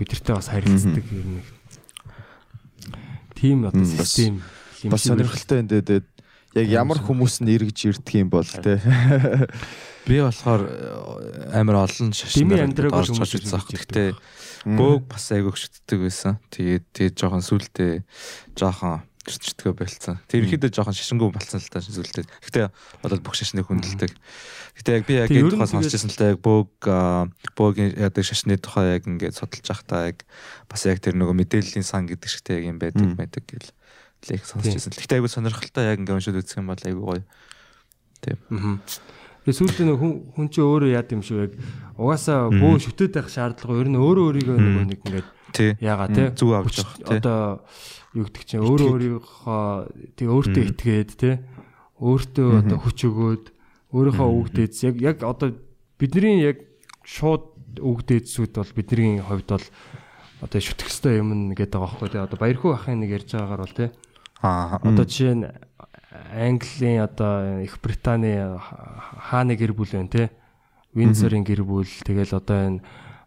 бидэртэй 0.02 0.34
бас 0.34 0.50
харилцдаг 0.50 1.06
юм 1.14 1.30
нэг. 1.38 1.48
Тим 3.38 3.70
одоо 3.70 3.86
систем 3.86 4.41
Бас 4.89 5.06
сонирхолтой 5.06 5.62
энэ. 5.62 6.02
Яг 6.58 6.68
ямар 6.74 6.97
хүмүүс 6.97 7.41
нь 7.45 7.53
эргэж 7.53 7.78
ирдэг 7.93 8.16
юм 8.26 8.30
бол 8.34 8.47
те. 8.47 8.82
Би 10.08 10.24
болохоор 10.24 10.64
э, 10.66 11.60
амар 11.60 11.84
олон 11.86 12.16
шашин 12.16 12.47
Дими 12.47 12.64
амьдраагүй 12.64 12.97
орж 12.97 13.12
үзсэн. 13.14 13.60
ирж 13.62 13.76
Гэхдээ 13.76 14.10
бөөг 14.66 15.03
бас 15.12 15.30
айгүйх 15.36 15.58
шүтдэг 15.60 15.99
байсан. 16.01 16.39
Тэгээд 16.49 16.86
тэгээд 16.95 17.16
жоохон 17.20 17.43
сүултээ 17.43 17.93
жоохон 18.55 19.03
гэрчдгөө 19.28 19.74
болцсон. 19.76 20.18
Тэр 20.32 20.47
ихэдээ 20.47 20.72
жоохон 20.72 20.95
шашингүй 20.95 21.30
болцсон 21.36 21.60
л 21.60 21.68
та 21.68 21.84
сүултээ. 21.84 22.24
Гэхдээ 22.24 22.72
одоо 23.03 23.20
бүх 23.20 23.36
шашныг 23.36 23.68
хүндэлдэг. 23.68 24.16
Гэтэ 24.80 24.95
яг 24.95 25.03
би 25.03 25.14
яг 25.20 25.28
энэ 25.28 25.51
тухай 25.51 25.68
сонсчихсан 25.68 26.12
л 26.12 26.20
та 26.20 26.32
яг 26.32 26.39
бөөг 26.39 26.72
бөөгийн 27.60 27.99
ядаг 27.99 28.24
шашны 28.24 28.55
тухай 28.55 28.95
яг 28.95 29.03
ингээд 29.03 29.36
судалж 29.36 29.68
байхдаа 29.68 30.16
яг 30.16 30.24
бас 30.72 30.88
яг 30.88 31.03
тэр 31.03 31.20
нөгөө 31.20 31.36
мэдээллийн 31.36 31.84
сан 31.84 32.08
гэдэг 32.08 32.30
шигтэй 32.32 32.64
яг 32.64 32.66
юм 32.72 32.80
байдаг 32.80 33.20
байдаг 33.20 33.43
гэл. 33.43 33.76
Лех 34.28 34.43
сонсчихсан. 34.45 34.91
Гэтэ 34.93 35.17
айгүй 35.19 35.32
сонирхолтой 35.32 35.84
яг 35.88 35.99
ингээд 36.03 36.17
уншаад 36.19 36.39
үзэх 36.43 36.59
юм 36.59 36.71
бол 36.71 36.84
айгүй 36.84 37.03
гоё. 37.03 37.23
Аа. 38.28 38.78
Тэгээ 39.47 39.63
сүүлдээ 39.63 39.86
нэг 39.88 39.99
хүн 40.03 40.13
хүн 40.36 40.47
чи 40.51 40.59
өөрөө 40.59 40.91
яад 40.91 41.07
юм 41.15 41.23
шиг 41.23 41.39
яг 41.47 41.53
угаасаа 41.95 42.51
бөө 42.51 42.84
шүтээд 42.84 43.15
байх 43.15 43.32
шаардлага 43.32 43.80
ер 43.80 43.88
нь 43.88 43.95
өөрөө 43.95 44.25
өөрийгөө 44.28 44.57
нөгөө 44.59 44.86
нэг 44.91 44.99
ингээд 45.07 45.28
яага 45.80 46.05
тий? 46.11 46.28
Зүг 46.36 46.51
авч 46.51 46.84
явах, 46.84 46.99
тий. 46.99 47.15
одоо 47.15 47.39
юу 48.11 48.23
гэдэг 48.28 48.43
чинь 48.43 48.65
өөрөө 48.67 48.88
өөрийнхөө 48.91 49.63
тий 50.19 50.28
өөртөө 50.28 50.63
итгээд 50.67 51.11
тий? 51.15 51.36
Өөртөө 51.95 52.49
одоо 52.59 52.78
хүч 52.84 52.99
өгөөд 53.07 53.45
өөрийнхөө 53.95 54.30
үгдээдс 54.36 54.80
яг 54.84 54.95
яг 54.99 55.17
одоо 55.23 55.55
бидний 55.95 56.43
яг 56.43 56.67
шууд 57.07 57.80
үгдээдсүүд 57.80 58.51
бол 58.51 58.71
бидний 58.75 59.23
хувьд 59.23 59.47
бол 59.47 59.65
одоо 60.43 60.59
шүтэх 60.59 60.91
хэвээр 60.91 61.23
юм 61.23 61.55
нэгэд 61.55 61.71
байгаа 61.71 61.88
байхгүй. 61.88 62.11
Тий 62.11 62.19
одоо 62.19 62.36
баярхуу 62.36 62.75
ахын 62.75 62.99
нэг 62.99 63.15
ярьж 63.15 63.32
байгаагаар 63.32 63.63
бол 63.63 63.78
тий 63.80 63.89
Аа. 64.42 64.80
Одоо 64.82 65.06
жишээ 65.06 65.36
нь 65.36 65.46
Английн 66.34 67.04
одоо 67.04 67.62
Их 67.62 67.80
Британий 67.82 68.42
хааны 68.58 69.56
гэр 69.56 69.74
бүл 69.74 69.92
байна 69.92 70.10
те. 70.10 70.24
Виндзорын 70.94 71.46
гэр 71.46 71.64
бүл 71.64 71.88
тэгэл 71.88 72.38
одоо 72.38 72.58
энэ 72.58 72.84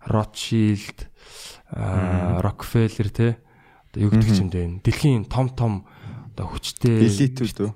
Ротшилд, 0.07 1.07
Рокфеллер 1.71 3.09
те. 3.11 3.29
Одоо 3.91 4.01
юу 4.07 4.11
гэдэг 4.11 4.31
ч 4.33 4.39
юм 4.43 4.51
бэ? 4.51 4.83
Дэлхийн 4.83 5.27
том 5.27 5.51
том 5.55 5.87
одоо 6.35 6.51
хүчтэй 6.51 7.05
Элитүүд 7.07 7.59
үү? 7.69 7.71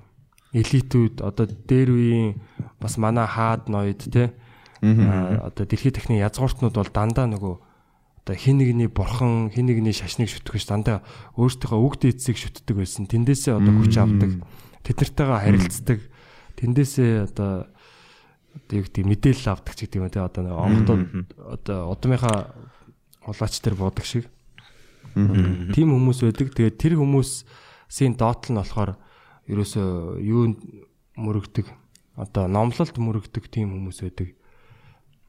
элитүүд 0.55 1.19
одоо 1.19 1.45
дээр 1.47 1.89
үеийн 1.91 2.39
бас 2.79 2.95
манай 2.95 3.27
хаад 3.27 3.67
ноёд 3.67 4.07
те 4.07 4.31
аа 4.79 5.51
одоо 5.51 5.67
дэлхийн 5.67 5.95
техникийн 5.95 6.23
язгууртнууд 6.23 6.75
бол 6.79 6.91
дандаа 6.95 7.27
нөгөө 7.27 7.55
одоо 8.25 8.35
хин 8.41 8.57
нэгний 8.57 8.89
бурхан 8.89 9.53
хин 9.53 9.69
нэгний 9.69 9.93
шашныг 9.93 10.33
шүтгэж 10.33 10.65
дандаа 10.65 11.05
өөртөөхөө 11.37 11.77
үг 11.77 11.95
дээдсийг 12.01 12.41
шүтдэг 12.41 12.73
байсан. 12.73 13.05
Тэндээсээ 13.05 13.53
одоо 13.53 13.73
хүч 13.77 14.01
авдаг. 14.01 14.41
Тэд 14.81 14.97
нартайгаа 14.97 15.45
харилцдаг. 15.45 16.01
Тэндээсээ 16.57 17.29
одоо 17.29 17.69
одоо 18.57 18.75
юу 18.81 18.85
гэдэг 18.89 19.05
мэдээлэл 19.05 19.53
авдаг 19.53 19.73
ч 19.77 19.85
гэдэг 19.85 20.01
юм 20.01 20.09
те 20.09 20.25
одоо 20.25 20.41
нэг 20.41 20.57
онгодод 20.57 21.01
одоо 21.37 21.77
удмынхаа 21.93 22.57
улаач 23.29 23.53
төр 23.61 23.77
буудаг 23.77 24.05
шиг. 24.09 24.25
Тим 25.13 25.93
хүмүүс 25.93 26.25
байдаг. 26.25 26.49
Тэгээд 26.49 26.81
тэр 26.81 26.97
хүмүүсийн 26.97 28.17
доотл 28.17 28.57
нь 28.57 28.57
болохоор 28.57 28.97
ерөөсөө 29.53 30.25
юу 30.25 30.57
мөрөгдөг 31.13 31.69
одоо 32.17 32.49
номлолт 32.49 32.97
мөрөгдөг 32.97 33.53
тим 33.53 33.69
хүмүүс 33.69 34.01
байдаг. 34.01 34.33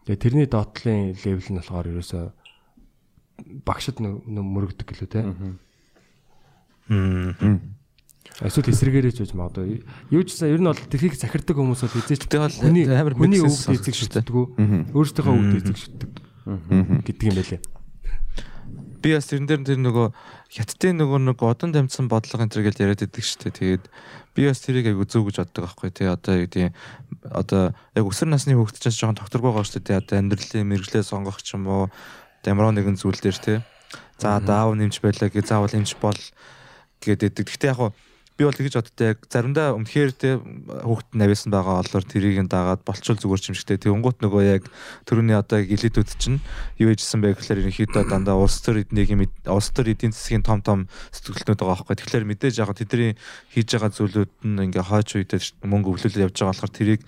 Тэгээ 0.08 0.16
тэрний 0.16 0.48
доотлын 0.48 1.12
левел 1.12 1.50
нь 1.52 1.60
болохоор 1.60 1.92
ерөөсөө 1.92 2.45
багшд 3.66 4.00
мөрөгдөг 4.00 4.86
гэлөө 4.86 5.08
те. 5.10 5.20
Эсвэл 8.42 8.68
эсрэгээрээ 8.74 9.14
ч 9.16 9.24
үж 9.24 9.32
магадгүй. 9.32 9.86
Юу 10.12 10.22
ч 10.26 10.36
гэсэн 10.36 10.52
ер 10.52 10.60
нь 10.60 10.68
бол 10.68 10.76
тэрхийг 10.76 11.16
захирдаг 11.16 11.56
хүмүүс 11.56 11.88
бол 11.88 12.00
эзээч 12.04 12.28
хүний 12.28 12.84
амар 12.90 13.16
хүний 13.16 13.40
мэдсээс 13.40 13.72
эзэг 13.80 13.96
шүтдэг. 13.96 14.28
Өөрсдийнхөө 14.92 15.34
үг 15.34 15.56
эзэг 15.56 15.78
шүтдэг 15.78 16.10
гэдэг 17.06 17.26
юм 17.26 17.36
байлээ. 17.38 17.60
би 19.06 19.14
бас 19.14 19.30
тэрэн 19.30 19.46
дээр 19.46 19.62
тэр 19.62 19.80
нөгөө 19.86 20.06
хятадын 20.50 20.98
нөгөө 20.98 21.18
нэг 21.30 21.38
одон 21.38 21.70
дамжсан 21.70 22.10
бодлого 22.10 22.42
энэ 22.42 22.52
төр 22.54 22.66
гэж 22.66 22.76
яриад 22.82 23.02
байдаг 23.06 23.22
шүү 23.22 23.38
дээ. 23.46 23.54
Тэгээд 23.54 23.84
би 24.34 24.42
бас 24.50 24.58
тэрийг 24.58 24.86
айгу 24.90 25.06
зөв 25.06 25.30
гэж 25.30 25.36
боддог 25.46 25.62
байхгүй 25.70 25.90
тий. 25.94 26.10
Одоо 26.10 26.34
юу 26.34 26.46
гэдэг 26.50 26.74
одоо 27.30 27.62
яг 27.94 28.04
өсвөр 28.06 28.30
насны 28.34 28.58
хүүхэд 28.58 28.82
ч 28.82 28.98
жоохон 28.98 29.18
докторгүй 29.22 29.50
байгаа 29.54 29.66
шүү 29.66 29.82
дээ. 29.86 30.00
Одоо 30.02 30.16
амьдралын 30.18 30.66
мэрэгчлээ 30.66 31.06
сонгох 31.06 31.38
ч 31.38 31.54
юм 31.54 31.70
уу 31.70 31.84
ямар 32.46 32.72
нэгэн 32.72 32.96
зүйл 32.96 33.18
дээр 33.18 33.38
тий. 33.38 33.58
За 34.18 34.40
даав 34.40 34.74
нэмж 34.74 35.02
байлаа 35.02 35.28
гэ 35.28 35.42
заавал 35.44 35.72
нэмж 35.72 35.98
бол 36.00 36.20
гэдэг. 37.02 37.46
Гэхдээ 37.46 37.70
яг 37.74 37.92
би 38.36 38.44
бол 38.44 38.52
тэгж 38.52 38.76
боддог 38.76 39.00
яг 39.00 39.18
заримдаа 39.32 39.72
өмнөхөр 39.72 40.12
те 40.12 40.36
хүүхэд 40.36 41.16
навьсан 41.16 41.48
байгаа 41.48 41.80
олоор 41.80 42.04
тэрийг 42.04 42.44
нь 42.44 42.52
дагаад 42.52 42.84
болчул 42.84 43.16
зүгээр 43.16 43.40
ч 43.40 43.48
юм 43.48 43.56
шигтэй 43.56 43.80
тэгэнгუут 43.80 44.20
нөгөө 44.20 44.42
яг 44.44 44.68
төрөний 45.08 45.32
одоо 45.32 45.64
гэлээдүүд 45.64 46.10
чинь 46.20 46.44
юу 46.76 46.92
ээжсэн 46.92 47.24
бэ 47.24 47.32
гэхээр 47.32 47.64
ерөнхийдөө 47.64 48.04
дандаа 48.04 48.36
улс 48.36 48.60
төр 48.60 48.84
эднийг 48.84 49.08
улс 49.48 49.72
төр 49.72 49.88
эдийн 49.88 50.12
засгийн 50.12 50.44
том 50.44 50.60
том 50.60 50.84
сэтгэлтнүүд 51.16 51.64
байгаа 51.64 51.80
байхгүй 51.80 51.96
тэгэхээр 51.96 52.28
мэдээж 52.28 52.60
яг 52.60 52.76
тэдний 52.76 53.16
хийж 53.56 53.72
байгаа 53.72 53.96
зүйлүүд 53.96 54.32
нь 54.44 54.64
ингээ 54.68 54.84
хойч 54.84 55.08
үедээ 55.16 55.40
мөнгө 55.64 55.96
өвлөлөд 55.96 56.28
явж 56.28 56.36
байгаа 56.36 56.52
болохоор 56.52 56.76
тэрийг 56.76 57.00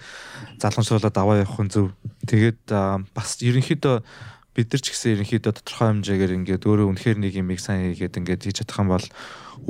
залгамжруулаад 0.64 1.16
аваа 1.20 1.45
явах 1.45 1.61
нь 1.61 1.68
зөв 1.68 1.93
тэгээд 2.24 2.72
бас 3.12 3.36
ерөнхийдөө 3.45 4.01
бид 4.59 4.75
нар 4.75 4.83
ч 4.83 4.91
гэсэн 4.91 5.15
ерөнхийдөө 5.23 5.55
тодорхой 5.55 5.87
хэмжээгээр 6.03 6.37
ингээд 6.43 6.67
өөрөө 6.67 6.87
үнэхээр 6.91 7.19
нэг 7.23 7.35
юм 7.39 7.55
сайн 7.63 7.95
хийгээд 7.95 8.19
ингээд 8.19 8.43
хийж 8.43 8.67
чадах 8.67 8.83
юм 8.83 8.91
бол 8.91 9.07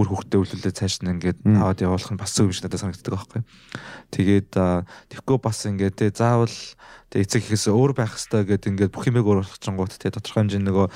үр 0.00 0.08
хөвгтөө 0.08 0.40
өвлөлөө 0.48 0.72
цааш 0.72 1.04
нь 1.04 1.12
ингээд 1.12 1.44
аваад 1.44 1.84
явуулах 1.84 2.08
нь 2.08 2.16
бас 2.16 2.32
зөв 2.32 2.48
юм 2.48 2.56
шиг 2.56 2.64
надад 2.64 2.80
санагддаг 2.80 3.12
байхгүй. 3.12 3.42
Тэгээд 4.16 4.50
тэгэхгүй 5.12 5.38
бас 5.44 5.58
ингээд 5.68 5.96
те 6.00 6.08
заавал 6.08 6.56
тэг 7.12 7.20
эцэг 7.20 7.44
ихээс 7.44 7.68
өөр 7.68 7.92
байх 7.92 8.16
хэрэгтэй 8.16 8.42
гэдэг 8.48 8.68
ингээд 8.72 8.92
бүх 8.96 9.04
юмэг 9.12 9.28
өөр 9.28 9.44
болгочингууд 9.44 9.92
те 9.92 10.08
тодорхой 10.08 10.40
хэмжээний 10.48 10.68
нөгөө 10.72 10.86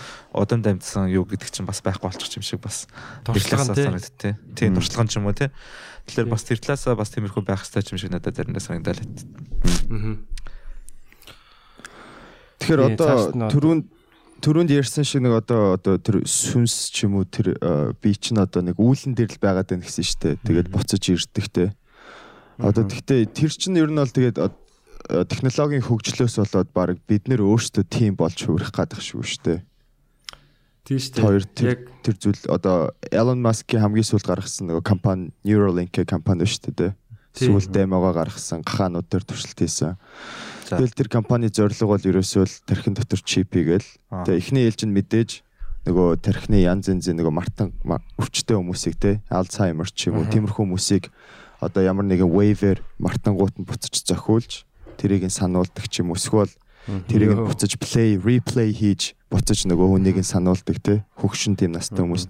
удам 0.41 0.61
дамжсан 0.65 1.13
юу 1.13 1.29
гэдэг 1.29 1.53
чинь 1.53 1.69
бас 1.69 1.85
байхгүй 1.85 2.09
болчих 2.09 2.33
юм 2.41 2.45
шиг 2.49 2.65
бас 2.65 2.89
Туршлаган 3.29 3.77
те. 3.77 3.85
санагдав 3.93 4.17
те. 4.17 4.31
Тийм 4.57 4.73
туршлаган 4.77 5.09
ч 5.13 5.21
юм 5.21 5.29
уу 5.29 5.37
те. 5.37 5.53
Тэгэхээр 6.09 6.33
бас 6.33 6.45
тэр 6.49 6.61
талаасаа 6.65 6.97
бас 6.97 7.13
тиймэрхүү 7.13 7.45
байх 7.45 7.65
хэрэгтэй 7.65 7.93
юм 7.93 8.01
шиг 8.01 8.13
надад 8.13 8.37
заримдаа 8.37 8.61
санагдал. 8.65 9.01
Аа. 9.93 10.17
Тэгэхээр 12.63 12.83
одоо 12.95 13.51
түрүүнд 13.51 13.85
түрүүнд 14.43 14.71
ярьсан 14.75 15.07
шиг 15.07 15.23
нэг 15.23 15.39
одоо 15.39 15.79
одоо 15.79 15.99
тэр 16.03 16.27
сүнс 16.27 16.91
ч 16.91 17.07
юм 17.07 17.23
уу 17.23 17.27
тэр 17.27 17.55
э, 17.55 17.95
би 18.03 18.11
чинь 18.15 18.43
одоо 18.43 18.63
нэг 18.63 18.79
үүлэн 18.79 19.15
дээр 19.15 19.39
л 19.39 19.43
байгаад 19.43 19.71
байна 19.71 19.87
гэсэн 19.87 20.07
штэ. 20.07 20.39
Тэгээд 20.43 20.69
буцаж 20.71 21.03
ирдэг 21.07 21.47
те. 21.51 21.65
Одоо 22.59 22.83
тэгтээ 22.83 23.31
тэр 23.31 23.53
чинь 23.55 23.79
ер 23.79 23.91
нь 23.91 23.99
бол 23.99 24.11
тэгээд 24.11 24.39
э, 24.43 24.51
технологийн 25.31 25.87
хөгжлөөс 25.87 26.43
болоод 26.43 26.71
баг 26.75 26.99
бид 27.07 27.31
нэр 27.31 27.47
өөрсдөө 27.47 27.87
тийм 27.87 28.19
болж 28.19 28.39
хувирах 28.43 28.75
гадах 28.75 28.99
шүү 28.99 29.23
штэ. 29.23 29.63
Тийм 30.83 30.99
шүү 30.99 31.23
Хоёр 31.23 31.43
дээ. 31.47 31.55
тэр 31.55 31.69
Яг 31.71 31.81
тэр 32.03 32.17
зүйл 32.19 32.43
одоо 32.51 32.91
Elon 33.15 33.39
Musk-ийн 33.39 33.87
хамгийн 33.87 34.03
сүүлд 34.03 34.27
гаргасан 34.27 34.67
нөгөө 34.67 34.83
компани 34.83 35.31
Neuralink 35.47 35.95
компани 36.11 36.43
шүү 36.51 36.75
дээ. 36.75 36.93
Тийм. 37.33 37.57
Сүүлд 37.57 37.73
демогоо 37.73 38.13
гаргасан 38.13 38.61
гахаанууд 38.63 39.09
дээр 39.09 39.25
туршилт 39.25 39.59
хийсэн. 39.59 39.97
Тэгэл 40.69 40.93
тэр 40.97 41.09
компани 41.09 41.49
зорилго 41.49 41.97
бол 41.97 42.01
ерөөсөө 42.01 42.45
л 42.45 42.55
тархин 42.69 42.95
дотор 42.97 43.21
чип 43.25 43.53
хийгээл. 43.53 43.89
Тэгээ 44.25 44.41
эхний 44.41 44.65
ээлж 44.69 44.85
нь 44.89 44.95
мэдээж 44.97 45.31
нөгөө 45.89 46.23
тархины 46.23 46.63
янз 46.63 46.87
янзын 46.93 47.19
нөгөө 47.19 47.35
мартан 47.35 47.73
ма- 47.83 47.99
өвчтэй 48.21 48.55
хүмүүсийг 48.55 48.95
те 49.03 49.19
Alzheimer 49.27 49.91
ч 49.91 50.09
юм 50.15 50.23
уу 50.23 50.31
тиймэрхүү 50.31 50.63
хүмүүсийг 50.63 51.11
одоо 51.59 51.83
ямар 51.83 52.07
нэгэн 52.07 52.31
wave-ээр 52.31 52.79
мартангууд 53.03 53.59
нь 53.59 53.67
буцаж 53.67 53.91
зохиулж 54.07 54.63
тэрийг 54.95 55.27
нь 55.27 55.35
сануулдаг 55.35 55.91
ч 55.91 56.07
юм 56.07 56.15
эсвэл 56.15 56.55
тэрийг 57.11 57.35
нь 57.35 57.43
буцаж 57.43 57.75
play 57.83 58.15
replay 58.15 58.71
хийж 58.71 59.19
буцаж 59.33 59.65
нөгөө 59.65 59.89
хүнийг 59.97 60.21
нь 60.21 60.29
сануулдаг 60.29 60.77
те 60.85 61.01
хөгшин 61.17 61.57
тийм 61.57 61.73
настай 61.73 62.05
хүмүүс. 62.05 62.29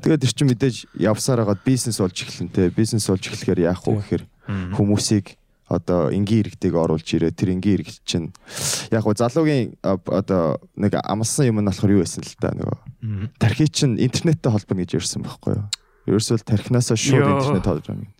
Тэгээд 0.00 0.24
тэр 0.24 0.32
чинь 0.32 0.48
мэдээж 0.48 0.76
явсаар 0.96 1.44
хагаад 1.44 1.60
бизнес 1.68 2.00
болж 2.00 2.16
эхэлнэ 2.16 2.50
те. 2.56 2.62
Бизнес 2.72 3.04
болж 3.04 3.20
эхлэхээр 3.28 3.68
яах 3.68 3.84
вэ 3.84 4.00
гэхээр 4.00 4.24
хүмүүсийг 4.72 5.36
одоо 5.68 6.08
энгийн 6.08 6.48
иргэдэг 6.48 6.72
оруулж 6.72 7.04
ирээ. 7.04 7.36
Тэр 7.36 7.52
энгийн 7.52 7.84
иргэд 7.84 8.00
чинь 8.08 8.32
яг 8.88 9.04
гоо 9.04 9.12
залуугийн 9.12 9.76
одоо 9.84 10.56
нэг 10.80 10.96
амлсан 11.04 11.52
юм 11.52 11.60
нь 11.60 11.68
болохоор 11.68 12.00
юу 12.00 12.02
байсан 12.02 12.24
л 12.24 12.40
та 12.40 12.56
нөгөө? 12.56 13.36
Тархи 13.36 13.68
чинь 13.68 14.00
интернеттэй 14.00 14.48
холбоно 14.48 14.80
гэж 14.80 14.96
ярьсан 14.96 15.20
байхгүй 15.28 15.60
юу? 15.60 15.68
Ерөөсөө 16.08 16.40
л 16.40 16.48
тархинасаа 16.48 16.96
шууд 16.96 17.28
интернет 17.28 17.68
холбож 17.68 17.84
байгаа 17.84 18.00
юм. 18.00 18.12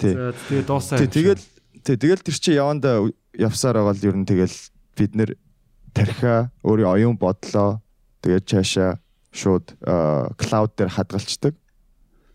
Тий. 0.00 0.16
Тэгээ 0.16 0.64
дуусаа. 0.64 0.96
тий 0.96 1.08
тэгэл 1.12 1.44
тий 1.84 1.96
тэгэл 2.00 2.24
тэр 2.24 2.36
чинь 2.40 2.56
яванда 2.56 2.90
явсаар 3.36 3.84
байгаа 3.84 3.92
л 3.92 4.08
ер 4.08 4.16
нь 4.16 4.24
тэгэл 4.24 4.56
бид 4.96 5.12
нэр 5.12 5.30
тархиа 5.94 6.50
өөрийн 6.66 6.90
оюун 6.90 7.16
бодлоо 7.16 7.80
тэгээд 8.22 8.44
цаашаа 8.50 8.98
шууд 9.32 9.74
клауд 10.36 10.72
дээр 10.76 10.90
хадгалцдаг 10.90 11.54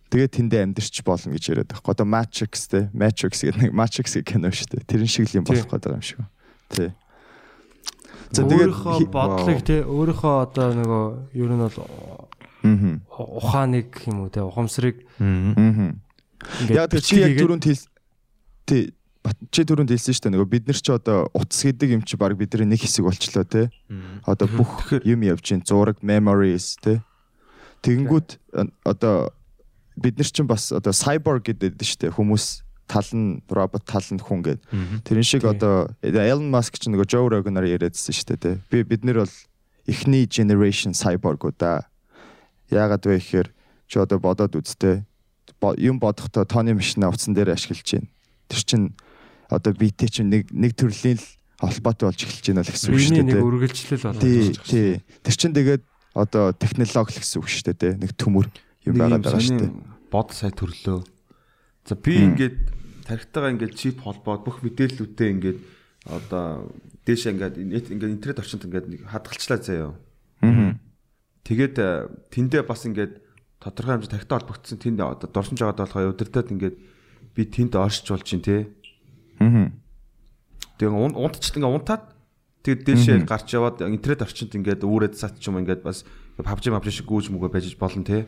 Тэгээд 0.09 0.33
тэндээ 0.41 0.61
амьдэрч 0.65 1.05
болно 1.05 1.37
гэж 1.37 1.53
яриад 1.53 1.69
байхгүй. 1.69 1.93
Одоо 1.93 2.07
Matrix 2.09 2.65
те 2.65 2.89
Matrix 2.97 3.45
гэдэг 3.45 3.69
нэг 3.69 3.73
Matrix 3.77 4.17
гэх 4.17 4.25
кино 4.25 4.49
шүү 4.49 4.81
дээ. 4.81 4.89
Тэрэн 4.89 5.05
шиг 5.05 5.29
л 5.29 5.37
юм 5.37 5.45
болох 5.45 5.69
гэдэг 5.69 5.93
юм 5.93 6.01
шиг. 6.01 6.25
Тий. 6.73 6.89
За 8.33 8.41
тэгээд 8.41 8.73
өөрийнхөө 8.73 9.05
бодлыг 9.13 9.61
те 9.61 9.85
өөрийнхөө 9.85 10.33
одоо 10.49 10.67
нөгөө 10.81 11.05
ер 11.37 11.49
нь 11.53 11.61
бол 11.61 11.77
Аа. 12.65 12.97
ухааныг 13.21 14.01
юм 14.09 14.25
уу 14.25 14.33
те 14.33 14.41
ухамсарыг 14.41 15.05
Аа. 15.21 15.93
ингээд 16.57 16.73
Яг 16.73 16.89
тэр 16.89 17.05
чи 17.05 17.21
яг 17.21 17.37
түрүүнд 17.37 17.69
хэл 17.69 17.85
тий 18.65 18.83
чи 19.51 19.63
түрүүнд 19.65 19.91
хэлсэн 19.91 20.13
шүү 20.15 20.23
дээ 20.25 20.33
нөгөө 20.35 20.49
бид 20.49 20.65
нар 20.69 20.79
ч 20.79 20.87
одоо 20.93 21.27
утас 21.33 21.61
гэдэг 21.65 21.89
юм 21.99 22.03
чи 22.03 22.15
баг 22.17 22.35
бидний 22.39 22.65
нэг 22.65 22.81
хэсэг 22.83 23.05
болчлоо 23.05 23.45
те. 23.45 23.69
Одоо 24.25 24.47
бүх 24.47 24.93
юм 25.03 25.25
явж 25.25 25.43
гин 25.43 25.63
зураг 25.65 25.99
memories 26.01 26.77
те. 26.79 27.01
Тэгэнгүүт 27.83 28.39
одоо 28.83 29.33
бид 29.95 30.17
нар 30.17 30.29
чинь 30.29 30.47
бас 30.47 30.71
одоо 30.71 30.93
cyborg 30.95 31.47
гэдэг 31.47 31.75
шүү 31.79 31.99
дээ 32.07 32.15
хүмүүс 32.15 32.63
тал 32.89 33.09
нь 33.13 33.43
робот 33.45 33.85
тал 33.85 34.07
нь 34.09 34.19
хүн 34.19 34.41
гэдэг. 34.41 34.63
Тэрэн 35.05 35.23
шиг 35.27 35.45
одоо 35.45 35.93
Elon 36.01 36.49
Musk 36.49 36.81
ч 36.81 36.89
нөгөө 36.89 37.05
Joe 37.05 37.29
Rogan-аар 37.29 37.69
яриадсэн 37.69 38.15
шүү 38.15 38.27
дээ 38.33 38.39
тий. 38.41 38.55
Би 38.71 38.83
бид 38.83 39.05
нар 39.05 39.23
бол 39.23 39.35
эхний 39.85 40.25
generation 40.25 40.97
cyborg-уудаа 40.97 41.85
яагаад 42.73 43.05
вэ 43.05 43.21
гэхээр 43.21 43.47
чи 43.85 43.95
одоо 44.01 44.17
бодоод 44.17 44.57
үзтээ 44.57 45.05
юм 45.77 45.99
бодохдоо 45.99 46.45
тооны 46.45 46.73
машина 46.73 47.09
утсан 47.09 47.33
дээр 47.33 47.53
ашиглаж 47.53 47.85
байна. 47.85 48.09
Тэр 48.49 48.61
чин 48.65 48.81
одоо 49.49 49.73
битэй 49.73 50.09
чинь 50.09 50.29
нэг 50.29 50.53
нэг 50.53 50.77
төрлийн 50.77 51.17
л 51.17 51.27
холбоотой 51.59 52.05
болж 52.09 52.21
эхэлж 52.23 52.45
байна 52.53 52.63
л 52.63 52.71
гэсэн 52.71 52.89
үг 52.93 53.01
шүү 53.01 53.15
нэг 53.17 53.25
дээ. 53.25 53.35
тий. 53.35 53.47
үргэлжлэл 53.49 54.03
болоод 54.05 54.23
Тий, 54.23 54.41
шүү 54.53 54.67
тий. 54.69 54.91
Тэр 55.25 55.35
чин 55.35 55.53
тэгээд 55.57 55.83
одоо 56.15 56.43
технологи 56.55 57.11
л 57.17 57.19
гэсэн 57.19 57.37
үг 57.41 57.47
шүү 57.49 57.65
дээ 57.67 57.77
тий. 57.81 57.93
Нэг 57.99 58.11
төмөр 58.15 58.47
юм 58.87 58.93
Нэг 58.95 59.01
байгаад 59.01 59.23
байгаа 59.25 59.43
шүү 59.43 59.59
дээ. 59.59 59.71
бод 60.09 60.29
сая 60.31 60.53
төрлөө. 60.53 60.99
За 61.89 61.93
би 61.97 62.13
ингээд 62.15 62.57
тархитайгаа 63.09 63.51
ингээд 63.57 63.73
чип 63.75 64.05
холбоод 64.05 64.45
бүх 64.45 64.61
мэдээллүүдээ 64.61 65.29
ингээд 65.33 65.59
одоо 66.07 66.69
дээшээ 67.05 67.33
ингээд 67.33 67.55
нет 67.57 67.85
ингээд 67.89 68.13
интернет 68.15 68.39
орчинд 68.39 68.65
ингээд 68.69 68.87
нэг 68.87 69.01
хадгалчлаа 69.09 69.59
заяа. 69.59 69.93
Аа. 70.45 70.77
Тэгээд 71.43 71.75
э, 71.81 71.89
тэндээ 72.29 72.63
бас 72.63 72.85
ингээд 72.85 73.19
тодорхой 73.59 73.97
хэмжээ 73.97 74.13
тархитай 74.13 74.37
холбогдсон 74.39 74.77
тэнд 74.79 74.99
одоо 75.01 75.27
дурсамж 75.29 75.59
байгаа 75.59 75.83
болохоор 75.83 76.13
удирдаад 76.13 76.53
ингээд 76.53 76.77
би 77.35 77.41
тэнд 77.49 77.73
оршиж 77.75 78.07
болж 78.13 78.23
чинь 78.23 78.45
те. 78.45 78.69
Аа. 79.39 79.71
Тэгээ 80.79 80.91
ун- 80.95 81.15
унтчт 81.17 81.55
ингээд 81.55 81.75
унтаад 81.75 82.03
тэгээд 82.63 82.81
дээшээ 82.87 83.17
гарч 83.27 83.47
яваад 83.55 83.81
интернет 83.87 84.23
орчинд 84.23 84.53
ингээд 84.55 84.83
үүрээд 84.83 85.15
сат 85.15 85.39
ч 85.39 85.47
юм 85.51 85.59
ингээд 85.59 85.83
бас 85.83 86.03
PUBG 86.39 86.71
PUBG 86.71 86.87
шиг 86.91 87.07
гүүж 87.07 87.27
мүгөө 87.35 87.51
байж 87.51 87.71
болно 87.79 88.03
те. 88.03 88.27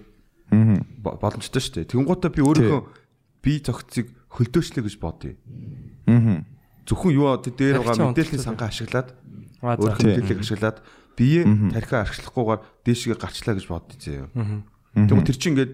Аа. 0.52 0.80
Бо- 1.00 1.16
боломжтой 1.20 1.60
шүү 1.64 1.74
дээ. 1.84 1.92
Тэнгуутаа 1.96 2.32
би 2.32 2.42
өөрийнхөө 2.44 2.82
бие 3.44 3.60
цогцыг 3.64 4.08
хөлдөөчлөө 4.36 4.84
гэж 4.88 4.96
бодъё. 5.00 5.36
Аа. 6.08 6.44
Зөвхөн 6.88 7.12
юу 7.16 7.36
дээр 7.40 7.80
байгаа 7.80 8.12
мэдээллийн 8.12 8.44
сангаа 8.44 8.68
ашиглаад 8.68 9.10
өөрөх 9.64 10.00
мэдээллийг 10.02 10.40
ашиглаад 10.44 10.78
бие 11.16 11.44
тархиа 11.72 12.04
арчлахгүйгээр 12.04 12.62
дээшгээ 12.84 13.16
гарчлаа 13.20 13.54
гэж 13.56 13.66
бодъё 13.70 13.96
заяа. 14.02 14.28
Тэгвэл 14.92 15.28
тэр 15.28 15.38
чинь 15.40 15.52
ингээд 15.56 15.74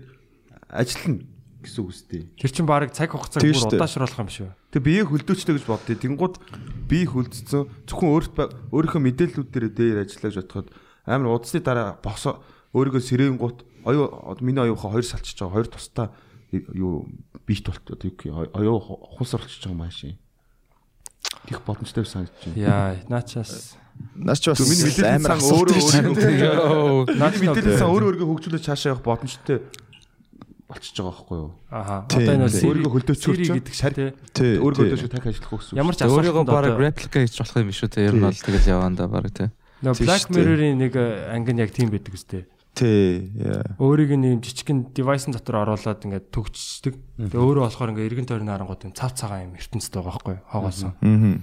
ажиллана 0.69 1.23
гэсэн 1.63 1.79
үг 1.81 1.89
үстэй. 1.89 2.21
Тэр 2.38 2.51
чин 2.53 2.65
баг 2.69 2.91
цаг 2.93 3.09
хугацааг 3.15 3.41
бүр 3.41 3.55
удаашруулах 3.81 4.19
юм 4.19 4.29
шүү. 4.29 4.49
Тэг 4.78 4.86
бие 4.86 5.01
хөлдөөчлөө 5.09 5.57
гэж 5.57 5.65
бодъё. 5.65 5.97
Тэнгууд 5.97 6.38
бие 6.86 7.09
хөлдсөн 7.09 7.65
зөвхөн 7.89 8.13
өөрт 8.13 8.38
өөрийнхөө 8.69 9.01
мэдээллүүд 9.09 9.49
дээр 9.49 9.73
дээр 9.73 9.97
ажиллаа 10.05 10.30
гэж 10.30 10.38
бодоход 10.38 10.69
амар 11.09 11.34
удасны 11.34 11.65
дараа 11.65 11.97
босоо 11.97 12.45
өөрийгөө 12.78 13.01
сэрээн 13.01 13.41
гут 13.41 13.65
оюу 13.82 14.38
миний 14.45 14.61
оюухаа 14.61 14.93
хоёр 14.93 15.01
салчиж 15.01 15.34
байгаа 15.41 15.57
хоёр 15.57 15.69
тустай 15.73 16.13
юу 16.53 17.09
биет 17.49 17.65
болт 17.65 17.89
оюу 17.89 18.78
хус 19.17 19.34
орчиж 19.34 19.65
байгаа 19.65 19.82
маш 19.82 20.05
юм. 20.05 20.21
Их 21.49 21.57
боломжтой 21.65 22.05
санагдаж 22.05 22.38
байна. 22.45 22.61
Яа, 22.61 23.01
наачаас 23.09 23.82
Наач 24.13 24.45
бас 24.45 24.61
Миний 24.61 24.93
амар 25.09 25.41
сан 25.41 25.57
өөрөө 25.57 25.82
өөрөө. 25.89 27.17
Миний 27.17 27.49
мэдээлэл 27.49 27.82
сан 27.82 27.89
өөрөө 27.89 28.07
өөрийгөө 28.13 28.30
хөгжүүлж 28.30 28.65
цаашаа 28.69 28.93
явах 28.93 29.01
боломжтой 29.05 29.57
болчихж 30.68 30.99
байгаа 30.99 31.15
байхгүй 31.15 31.38
юу? 31.39 31.51
Аха. 31.72 31.95
Одоо 32.11 32.34
энэ 32.36 32.45
бол 32.47 32.68
Өөрийгөө 32.68 32.91
хөлдөөцөөрч 32.91 33.39
сери 33.39 33.59
гэдэг 33.63 33.76
шар. 33.76 33.93
Өөрийгөө 34.36 34.91
дөшөө 34.91 35.11
тахи 35.15 35.32
ажиллах 35.32 35.51
гэсэн. 35.63 35.80
Ямар 35.80 35.95
ч 35.95 35.99
Өөрийгөө 36.03 36.43
асуултанд 36.43 36.51
бараг 36.51 36.72
одоо 36.76 36.84
реплика 36.84 37.18
хийж 37.24 37.36
болох 37.39 37.57
юм 37.57 37.70
биш 37.72 37.82
үү 37.88 37.91
те. 37.95 37.99
Ер 38.03 38.15
нь 38.20 38.26
бол 38.28 38.36
тэгэл 38.36 38.72
яваанда 38.76 39.03
бараг 39.07 39.32
те. 39.32 39.45
Тийм 39.80 39.93
Black. 39.95 40.28
Mirror-ийн 40.28 40.78
нэг 40.78 40.93
э, 40.99 41.32
анги 41.32 41.51
нь 41.55 41.61
яг 41.63 41.72
тийм 41.72 41.88
байдаг 41.88 42.13
үстэй. 42.13 42.43
Тий. 42.76 43.32
Өөрийг 43.80 44.11
нь 44.20 44.38
юм 44.38 44.41
жижигхэн 44.43 44.91
девайсын 44.93 45.34
дотор 45.34 45.63
оруулаад 45.63 46.03
ингээд 46.03 46.30
төгчдөг. 46.30 46.93
Тэгээ 47.15 47.39
өөрөө 47.39 47.63
болохоор 47.65 47.91
ингээд 47.95 48.09
эргэн 48.11 48.28
тойрны 48.28 48.51
харангууд 48.53 48.86
юм 48.86 48.93
цав 48.93 49.18
цагаан 49.18 49.49
юм 49.49 49.57
ертөнцтэй 49.57 49.97
байгаа 49.97 50.13
байхгүй 50.13 50.34
юу? 50.38 50.45
Хоогоосон. 50.51 50.93
Аа. 50.93 51.41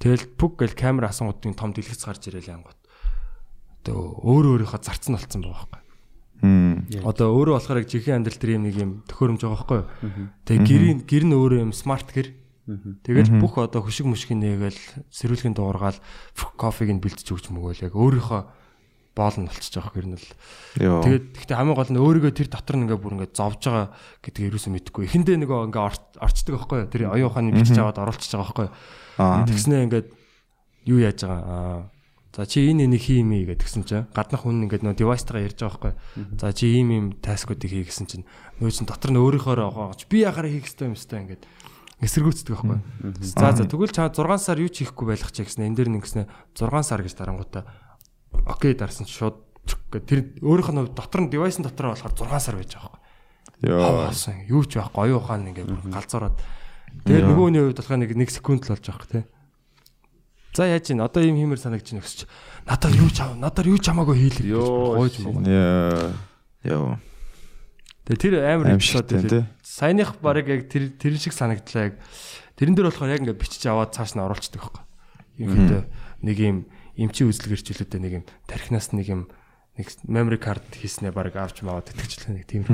Тэгэл 0.00 0.24
пүг 0.38 0.52
гэл 0.64 0.76
камер 0.78 1.12
асангуудын 1.12 1.52
том 1.58 1.76
дэлгэц 1.76 2.02
гарч 2.08 2.24
ирэл 2.32 2.56
ангууд. 2.56 2.80
Одоо 3.84 4.16
өөрөө 4.24 4.64
өөрийнхөө 4.64 4.80
зарцсан 4.80 5.12
болцсон 5.18 5.44
байгаа 5.44 5.68
байхгүй. 5.68 5.91
Одоо 7.06 7.28
өөрөө 7.36 7.54
болохоор 7.60 7.80
яг 7.82 7.88
жинхэнэ 7.92 8.16
амьдрал 8.18 8.38
дээр 8.40 8.56
юм 8.58 8.64
нэг 8.66 8.76
юм 8.80 8.90
төхөөрөмж 9.06 9.40
байгаа 9.42 9.56
байхгүй 9.62 9.78
юу? 9.78 9.88
Тэгээ 10.46 10.66
гэрийн 10.66 10.98
гэр 11.06 11.24
нь 11.28 11.34
өөрөө 11.36 11.60
юм 11.62 11.72
смарт 11.76 12.08
гэр. 12.10 12.28
Тэгэл 13.02 13.30
бүх 13.42 13.54
одоо 13.58 13.82
хөшиг 13.82 14.06
мөшгийг 14.06 14.38
нээгээл 14.38 14.80
сэрүүлгийн 15.10 15.54
дуургаал 15.58 15.98
кофег 16.58 16.88
нь 16.94 17.02
бэлтэж 17.02 17.26
өгч 17.34 17.50
мөгөөл 17.50 17.84
яг 17.90 17.94
өөрийнхөө 17.98 18.42
боол 19.12 19.36
нь 19.42 19.48
болчихж 19.50 19.74
байгаа 19.76 19.92
гэр 19.92 20.06
нь 20.08 20.16
л. 20.16 20.28
Тэгээд 21.04 21.24
гэхдээ 21.36 21.58
хамгийн 21.58 21.76
гол 21.76 21.90
нь 21.92 22.00
өөрийгөө 22.00 22.32
тэр 22.32 22.48
дотор 22.48 22.76
нь 22.80 22.84
ингээ 22.88 22.96
бүр 23.02 23.14
ингээ 23.18 23.34
зовж 23.36 23.60
байгаа 23.66 23.86
гэдгийг 24.24 24.54
юусэн 24.56 24.72
мэдэхгүй. 24.72 25.04
Эхэндээ 25.10 25.36
нөгөө 25.42 25.58
ингээ 25.68 25.84
орч- 25.84 26.16
орчдөг 26.16 26.54
байхгүй 26.56 26.78
юу? 26.80 26.88
Тэр 26.88 27.02
оюун 27.12 27.28
ухааны 27.28 27.52
бичиж 27.52 27.76
аваад 27.76 27.98
оруулчихж 27.98 28.32
байгаа 28.32 28.46
байхгүй 28.48 28.66
юу? 28.70 28.74
Тэгснээ 29.52 29.80
ингээд 29.90 30.06
юу 30.88 30.98
яаж 31.02 31.18
байгаа 31.28 31.44
аа 31.44 31.91
За 32.32 32.46
чи 32.48 32.64
энэ 32.64 32.88
энийг 32.88 33.04
хий 33.04 33.20
юм 33.20 33.36
ээ 33.36 33.52
гэдгсэн 33.52 33.84
чинь 33.84 34.08
гаднах 34.16 34.48
хүн 34.48 34.64
ингээд 34.64 34.88
нөө 34.88 34.96
девайстайгаа 34.96 35.52
ярьж 35.52 35.60
байгаа 35.60 35.92
байхгүй. 35.92 36.40
За 36.40 36.48
чи 36.56 36.64
ийм 36.72 36.88
ийм 36.88 37.06
таскуудыг 37.20 37.68
хий 37.68 37.84
гэсэн 37.84 38.08
чинь 38.08 38.24
нөө 38.56 38.72
чин 38.72 38.88
дотор 38.88 39.12
нь 39.12 39.20
өөрийнхөө 39.20 39.68
гоогч 39.68 40.08
би 40.08 40.24
яхаараа 40.24 40.48
хийх 40.48 40.64
ёстой 40.64 40.88
юм 40.88 40.96
ёстой 40.96 41.28
ингээд 41.28 41.44
эсэргүүцдэг 42.00 42.56
байхгүй. 42.56 42.80
За 43.20 43.52
за 43.52 43.68
тэгвэл 43.68 43.92
чаа 43.92 44.08
6 44.08 44.24
сар 44.40 44.56
юу 44.64 44.72
ч 44.72 44.80
хийхгүй 44.80 45.12
байх 45.12 45.28
чи 45.28 45.44
гэсэн 45.44 45.68
энэ 45.68 45.76
дэр 45.76 45.92
нэгснэ 45.92 46.24
6 46.56 46.72
сар 46.80 47.04
гэж 47.04 47.20
дарангуудаа 47.20 47.68
окей 48.48 48.72
дарсан 48.80 49.04
чи 49.04 49.12
шууд 49.12 49.36
тэр 49.92 50.32
өөрийнх 50.40 50.72
нь 50.72 50.88
дотор 50.88 51.20
нь 51.22 51.30
девайсын 51.30 51.68
дотор 51.68 51.92
болохоор 51.92 52.16
6 52.16 52.32
сар 52.40 52.56
байж 52.56 52.72
байгаа 52.72 52.96
байхгүй. 52.96 53.68
Йоо. 53.68 54.08
Хаваасан 54.08 54.48
юу 54.48 54.64
ч 54.64 54.80
байхгүй 54.80 55.12
оюун 55.12 55.20
ухаан 55.20 55.46
ингээд 55.52 55.68
галзуураад 55.68 56.36
тэгээд 57.04 57.28
нөгөөний 57.28 57.60
хувьд 57.60 57.78
болохоор 57.78 58.00
нэг 58.00 58.16
1 58.16 58.40
секунд 58.40 58.64
л 58.66 58.72
болж 58.72 58.82
байгаа 58.88 59.08
тий. 59.12 59.24
За 60.52 60.68
яаж 60.68 60.92
ийн 60.92 61.00
одоо 61.00 61.24
ийм 61.24 61.40
хиймэр 61.40 61.56
санагч 61.56 61.88
чинь 61.88 62.04
өсч 62.04 62.28
надаар 62.68 62.94
юу 62.96 63.08
ч 63.08 63.24
ав 63.24 63.32
надаар 63.40 63.72
юу 63.72 63.80
ч 63.80 63.88
хамаагүй 63.88 64.16
хийлээ 64.20 64.44
гэж 64.44 64.52
Йоо, 64.52 65.00
гойж 65.00 65.16
мөн. 65.24 65.48
Яа. 65.48 66.12
Йоо. 66.68 67.00
Тэгээ 68.04 68.20
тэр 68.20 68.34
амар 68.44 68.76
эпизод 68.76 69.08
тий. 69.08 69.48
Саяных 69.64 70.20
баг 70.20 70.44
яг 70.44 70.68
тэр 70.68 70.92
тэр 70.92 71.16
шиг 71.16 71.32
санагдлаа 71.32 71.88
яг 71.88 71.94
тэрэн 72.60 72.76
дээр 72.76 72.92
болохоор 72.92 73.14
яг 73.16 73.22
ингээд 73.24 73.40
бичиж 73.40 73.64
аваад 73.64 73.96
цааш 73.96 74.12
нь 74.12 74.20
оруулцдаг 74.20 74.60
байхгүй. 74.60 74.84
Ерөнхийдөө 75.40 75.82
нэг 76.28 76.36
юм 76.36 76.58
эмчи 77.00 77.24
үзлэг 77.24 77.56
ирчүүлээд 77.56 77.96
нэг 77.96 78.12
юм 78.20 78.24
тархинаас 78.44 78.92
нэг 78.92 79.08
юм 79.08 79.22
нэг 79.80 79.88
memory 80.04 80.36
card 80.36 80.68
хийснээр 80.76 81.16
баг 81.16 81.32
авч 81.32 81.64
маваад 81.64 81.88
итгэжлээ 81.88 82.36
нэг 82.36 82.44
тийм. 82.44 82.68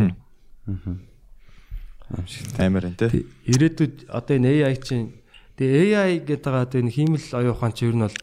Амар 2.58 2.90
энэ 2.90 2.98
тий. 2.98 3.28
Ирээдүйд 3.46 4.10
одоо 4.10 4.34
энэ 4.34 4.66
AI 4.66 4.76
чинь 4.82 5.17
тэгээ 5.58 5.98
AI 5.98 6.12
гэдэг 6.22 6.46
байгаа 6.46 6.64
одоо 6.70 6.78
энэ 6.80 6.94
хиймэл 6.94 7.26
оюун 7.34 7.54
ухаан 7.58 7.74
чинь 7.74 7.90
ер 7.90 7.96
нь 7.98 8.04
бол 8.06 8.18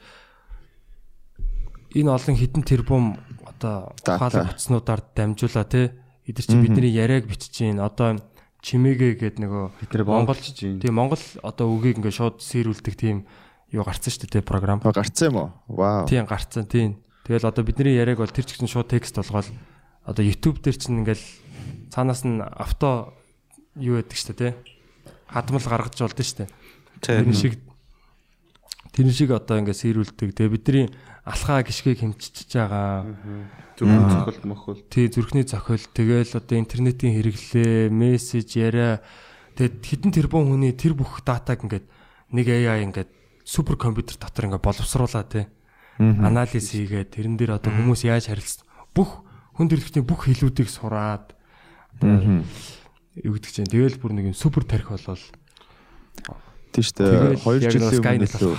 энэ 1.96 2.12
олон 2.16 2.36
хідэн 2.36 2.64
тэрбум 2.64 3.06
одоо 3.44 3.92
ухаалаг 4.02 4.56
утаснуудаар 4.56 5.02
дамжуулаа 5.14 5.68
те 5.68 5.96
эдгэр 6.28 6.48
чи 6.48 6.58
бидний 6.58 6.92
яриаг 6.92 7.28
бичиж 7.28 7.62
гин 7.62 7.80
одоо 7.80 8.18
чимээгээ 8.66 9.14
гэдэг 9.22 9.42
нөгөө 9.46 9.66
монголч 10.10 10.58
чинь. 10.58 10.82
тийм 10.82 10.98
Монгол 10.98 11.22
одоо 11.46 11.70
үгийг 11.70 12.02
ингээ 12.02 12.18
шууд 12.18 12.42
сэрүүлдэг 12.42 12.96
тийм 12.98 13.30
юу 13.70 13.86
гарцсан 13.86 14.10
шүү 14.10 14.42
дээ 14.42 14.42
програм. 14.42 14.82
Гарцсан 14.82 15.30
юм 15.30 15.38
уу? 15.38 15.50
Вау. 15.70 16.10
Тийм 16.10 16.26
гарцсан 16.26 16.66
тийм. 16.66 16.98
Тэгэл 17.30 17.46
одоо 17.46 17.62
бидний 17.62 17.94
яриаг 17.94 18.26
бол 18.26 18.34
тэр 18.34 18.46
ч 18.46 18.58
гэсэн 18.58 18.66
шууд 18.66 18.90
текст 18.90 19.22
болгоод 19.22 19.54
одоо 20.02 20.24
YouTube 20.26 20.66
дээр 20.66 20.78
чинь 20.82 21.06
ингээл 21.06 21.22
цаанаас 21.94 22.26
нь 22.26 22.42
авто 22.42 23.14
юу 23.78 24.02
яадаг 24.02 24.18
шүү 24.18 24.34
дээ 24.34 24.54
те. 24.54 24.58
Хадмал 25.30 25.62
гаргаж 25.62 26.02
болдсон 26.02 26.26
шүү 26.26 26.38
дээ. 26.42 26.50
Тэр 27.02 27.34
шиг 27.36 27.60
тэр 28.96 29.12
шиг 29.12 29.32
одоо 29.36 29.60
ингээ 29.60 29.76
сэрүүлдэг. 29.76 30.32
Тэгээ 30.36 30.54
бидний 30.56 30.86
алхаа 31.26 31.66
гიშгийг 31.66 32.00
хэмчиж 32.00 32.54
байгаа. 32.54 33.12
Зөвхөн 33.76 34.08
цохол 34.14 34.40
мохол. 34.46 34.80
Тий 34.88 35.10
зүрхний 35.10 35.44
зохиол. 35.44 35.84
Тэгэл 35.92 36.38
одоо 36.38 36.56
интернетийн 36.56 37.18
хэрэглээ, 37.18 37.92
мессеж 37.92 38.56
яриа. 38.56 39.04
Тэгэд 39.60 39.84
хідэн 39.84 40.12
тэрбум 40.16 40.54
хүний 40.54 40.72
тэр 40.72 40.96
бүх 40.96 41.26
датаг 41.26 41.66
ингээд 41.66 41.88
нэг 42.32 42.48
AI 42.48 42.88
ингээд 42.88 43.12
супер 43.44 43.76
компьютер 43.76 44.16
дотор 44.16 44.48
ингээд 44.48 44.64
боловсруулаа 44.64 45.26
тий. 45.28 45.46
Анализ 46.00 46.72
хийгээд 46.72 47.12
тэрэн 47.16 47.36
дээр 47.36 47.60
одоо 47.60 47.72
хүмүүс 47.72 48.08
яаж 48.08 48.32
харилцсан 48.32 48.68
бүх 48.96 49.24
хүн 49.56 49.68
төрөлхтний 49.68 50.04
бүх 50.04 50.28
хэлүүдийг 50.28 50.72
сураад 50.72 51.36
одоо 52.00 52.44
юу 53.16 53.34
гэдэг 53.36 53.52
чинь. 53.52 53.72
Тэгэл 53.72 54.00
бүр 54.00 54.12
нэг 54.16 54.32
юм 54.32 54.36
супер 54.36 54.64
тарих 54.64 54.92
болвол 56.76 56.84
Тий 56.84 56.84
штэ 56.84 57.40
2 57.40 57.64
яг 57.64 57.72
нэг 57.72 57.88
жилийн 57.96 58.04
өмнө 58.04 58.28
лөө. 58.36 58.58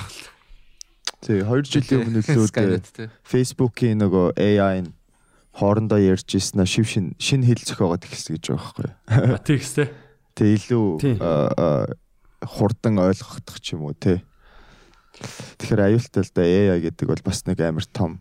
Тий 1.20 1.38
2 1.44 1.68
жилийн 1.68 2.00
өмнө 2.08 2.22
лөө. 2.24 3.10
Facebook-ийн 3.28 4.00
нөгөө 4.00 4.26
AI 4.40 4.88
нь 4.88 4.96
хоорондоо 5.52 6.00
ярьж 6.00 6.28
ирсэн 6.36 6.64
шив 6.64 6.88
шин 6.88 7.12
шин 7.20 7.44
хэл 7.44 7.60
зохиогоод 7.60 8.08
ихсэн 8.08 8.40
гэж 8.40 8.44
байгаа 8.56 8.64
байхгүй. 8.64 8.90
а 9.36 9.40
тэгстэй 9.40 9.88
Тэ 10.36 10.52
илүү 10.52 10.86
Тий. 11.00 11.16
хурдан 12.44 13.00
ойлгохдох 13.00 13.56
ч 13.60 13.72
юм 13.72 13.88
уу 13.88 13.96
те. 13.96 14.20
Тэгэхээр 15.56 15.96
аюултай 15.96 16.22
л 16.24 16.32
да 16.36 16.44
AI 16.44 16.80
гэдэг 16.84 17.08
бол 17.08 17.24
бас 17.24 17.44
нэг 17.48 17.60
амар 17.64 17.88
том 17.88 18.20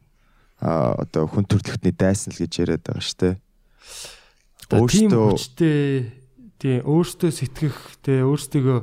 а 0.63 0.95
одоо 0.95 1.27
хүн 1.27 1.43
төрөлхтний 1.43 1.91
дайсан 1.91 2.31
л 2.31 2.39
гэж 2.39 2.51
яриад 2.63 2.87
байгаа 2.87 3.03
шүү 3.03 3.19
дээ. 3.19 3.35
тийм 4.87 5.11
Өөртөө 5.11 6.25
тийм 6.55 6.79
өөртөө 6.87 7.31
сэтгэх 7.35 7.75
тийм 7.99 8.31
өөртөө 8.31 8.79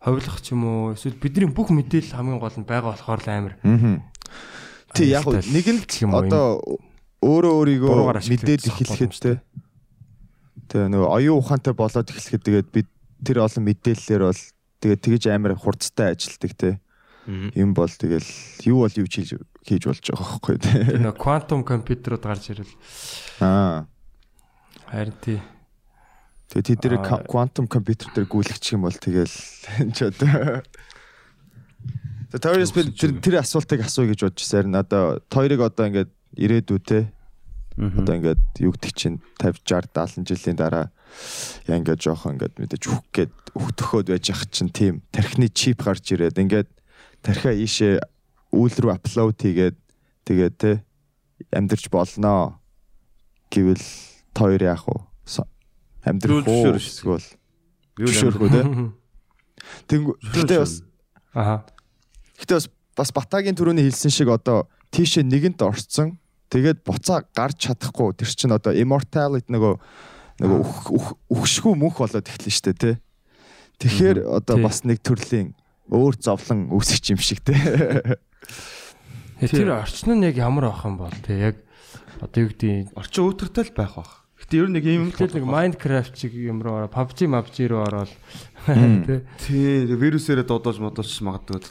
ховлох 0.00 0.40
ч 0.40 0.56
юм 0.56 0.64
уу 0.64 0.82
эсвэл 0.96 1.20
бидний 1.20 1.48
бүх 1.52 1.68
мэдээлэл 1.68 2.16
хамгийн 2.16 2.40
гол 2.40 2.56
нь 2.56 2.64
байгаа 2.64 2.96
болохоор 2.96 3.20
л 3.20 3.28
амар. 3.28 3.54
Тий 4.96 5.12
яг 5.12 5.28
нэг 5.28 5.66
л 5.68 5.84
одоо 6.16 6.64
өөрөө 7.20 7.52
өөрийгөө 7.60 7.94
мэдээд 8.24 8.64
эхлэхэд 8.64 9.12
те. 9.20 9.32
Тэгээ 10.72 10.88
нөгөө 10.88 11.08
оюун 11.20 11.38
ухаантай 11.44 11.74
болоод 11.76 12.08
эхлэхэд 12.08 12.42
тэгээд 12.48 12.68
бид 12.72 12.88
тэр 13.20 13.44
олон 13.44 13.64
мэдээллээр 13.68 14.22
бол 14.24 14.42
тэгээд 14.80 15.00
тэгэж 15.04 15.22
амар 15.28 15.52
хурцтай 15.60 16.16
ажилтдаг 16.16 16.52
те. 16.56 16.70
Юм 17.28 17.76
бол 17.76 17.92
тэгэл 17.92 18.24
юу 18.64 18.88
бол 18.88 18.94
юу 18.96 19.04
хийж 19.04 19.36
хийж 19.36 19.82
болж 19.84 20.00
байгаа 20.00 20.24
байхгүй 20.24 20.56
те. 20.64 20.72
нэг 20.96 21.20
квантум 21.20 21.60
компьютерууд 21.68 22.24
гарч 22.24 22.56
ирэл 22.56 22.72
Аа. 23.44 23.84
харин 24.88 25.14
тий 25.20 25.38
Тэгээ 26.50 26.66
тэд 26.82 26.82
Аа. 26.98 27.22
квантум 27.30 27.70
компьютер 27.70 28.10
дээр 28.10 28.26
гүйлгчих 28.26 28.74
юм 28.74 28.82
бол 28.86 28.94
тэгэл 28.94 29.30
энэ 29.86 29.94
ч 29.94 29.98
одоо 30.10 30.66
Тэгээ 32.30 32.42
Торис 32.42 32.70
би 32.70 32.86
тэр 32.94 33.42
асуултыг 33.42 33.82
асууя 33.82 34.14
гэж 34.14 34.20
бодож 34.22 34.42
байсан. 34.42 34.74
Одоо 34.74 35.18
хоёрыг 35.30 35.62
одоо 35.66 35.86
ингээд 35.90 36.10
ирээдүү 36.38 36.78
те. 36.82 37.10
Одоо 37.74 38.14
ингээд 38.18 38.42
юу 38.62 38.70
гэдэг 38.74 38.92
чинь 38.94 39.18
50 39.42 39.90
60 39.90 40.26
70 40.26 40.30
жилийн 40.30 40.58
дараа 40.58 40.86
яа 41.66 41.78
ингээд 41.78 42.02
жоохон 42.02 42.38
ингээд 42.38 42.54
мэдээж 42.58 42.84
үхэх 42.86 43.10
гээд 43.10 43.34
өгтөхөд 43.54 44.06
байж 44.14 44.26
ах 44.30 44.46
чинь 44.50 44.70
тийм 44.70 45.02
тархины 45.10 45.50
чип 45.50 45.82
гарч 45.82 46.06
ирээд 46.14 46.38
ингээд 46.38 46.70
тархиа 47.26 47.54
ийшээ 47.54 47.98
үйл 48.54 48.76
рүү 48.78 48.94
апплод 48.94 49.38
хийгээд 49.42 49.76
тэгээд 50.26 50.54
те 50.54 50.70
амьдрч 51.50 51.90
болноо 51.90 52.62
гэвэл 53.50 53.86
хоёр 54.38 54.62
яах 54.62 54.86
вэ? 54.86 55.09
Амьдрах 56.04 56.46
уу 56.48 56.76
Зөвшөөрөж. 56.78 56.84
эсвэл 56.84 57.26
зөвшөөрөх 58.00 58.40
үү 58.40 58.50
те. 58.50 58.62
Тэнгүү 59.88 60.14
гэтээ 60.34 60.58
бас 60.64 60.74
Аха. 61.36 61.56
гэтээ 62.40 62.56
бас 62.56 62.66
бас 62.96 63.10
Батагийн 63.12 63.56
түрүүний 63.56 63.84
хэлсэн 63.88 64.10
шиг 64.12 64.28
одоо 64.32 64.68
тийшээ 64.90 65.24
нэгэнт 65.24 65.60
орцсон. 65.62 66.16
Тэгээд 66.50 66.82
буцаа 66.82 67.22
гарч 67.36 67.68
чадахгүй 67.70 68.16
тэр 68.18 68.28
чинь 68.32 68.50
одоо 68.56 68.72
immortality 68.74 69.46
нөгөө 69.52 69.74
нөгөө 70.40 70.60
үхшгүй 71.30 71.74
мөнх 71.78 72.00
болоод 72.00 72.26
эхэлнэ 72.26 72.50
штэ 72.50 72.72
те. 72.74 72.90
Тэгэхээр 73.78 74.24
одоо 74.26 74.56
Тий. 74.58 74.64
бас 74.64 74.82
нэг 74.82 74.98
төрлийн 75.04 75.54
өөр 75.92 76.14
зовлон 76.18 76.72
үүсэх 76.74 77.12
юм 77.14 77.20
шиг. 77.22 77.44
Э, 79.40 79.46
Тэр 79.48 79.72
орчин 79.72 80.20
нь 80.20 80.24
яг 80.28 80.36
ямар 80.36 80.68
байх 80.68 80.84
юм 80.84 80.96
бол 81.00 81.14
те 81.24 81.38
яг 81.52 81.56
одоо 82.20 82.44
юу 82.44 82.50
гэдэг 82.52 82.92
Орчин 82.98 83.24
өөтөртэй 83.24 83.64
л 83.70 83.76
байх 83.76 83.94
бах. 83.96 84.19
Гэтэ 84.50 84.58
ер 84.58 84.66
нь 84.66 84.74
нэг 84.74 84.84
юм 84.90 85.14
нэг 85.14 85.46
Minecraft 85.46 86.18
шиг 86.18 86.34
юм 86.34 86.58
руу 86.58 86.82
ороо 86.82 86.90
PUBG 86.90 87.30
MUBG 87.30 87.70
руу 87.70 87.86
ороод 87.86 88.10
тий. 88.66 89.22
тий 89.38 89.86
вирусээрээ 89.86 90.42
дуудаж 90.42 90.82
модож 90.82 91.06
магадгүй. 91.22 91.70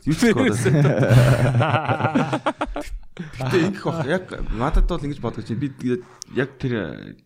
Гэтэ 3.20 3.58
ингэх 3.68 3.84
бах. 3.84 4.08
Яг 4.08 4.32
надад 4.56 4.88
бол 4.88 5.04
ингэж 5.04 5.20
чинь 5.20 5.60
би 5.60 5.76
тэгээд 5.76 6.08
яг 6.40 6.56
тэр 6.56 6.72
э, 6.80 7.20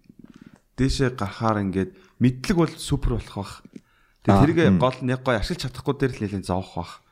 дээшээ 0.81 1.13
гарахаар 1.13 1.61
ингээд 1.69 2.01
мэдлэг 2.17 2.57
бол 2.57 2.73
супер 2.73 3.21
болох 3.21 3.38
бах. 3.38 3.61
Аа, 4.25 4.41
Тэгээд 4.41 4.57
тэрийг 4.57 4.81
гол 4.81 4.97
нь 5.05 5.13
яг 5.13 5.21
гой 5.21 5.38
ашиглаж 5.38 5.69
чадахгүй 5.69 5.93
дээр 6.01 6.17
л 6.17 6.21
нэлээд 6.25 6.49
зовох 6.49 6.81
бах. 6.81 7.02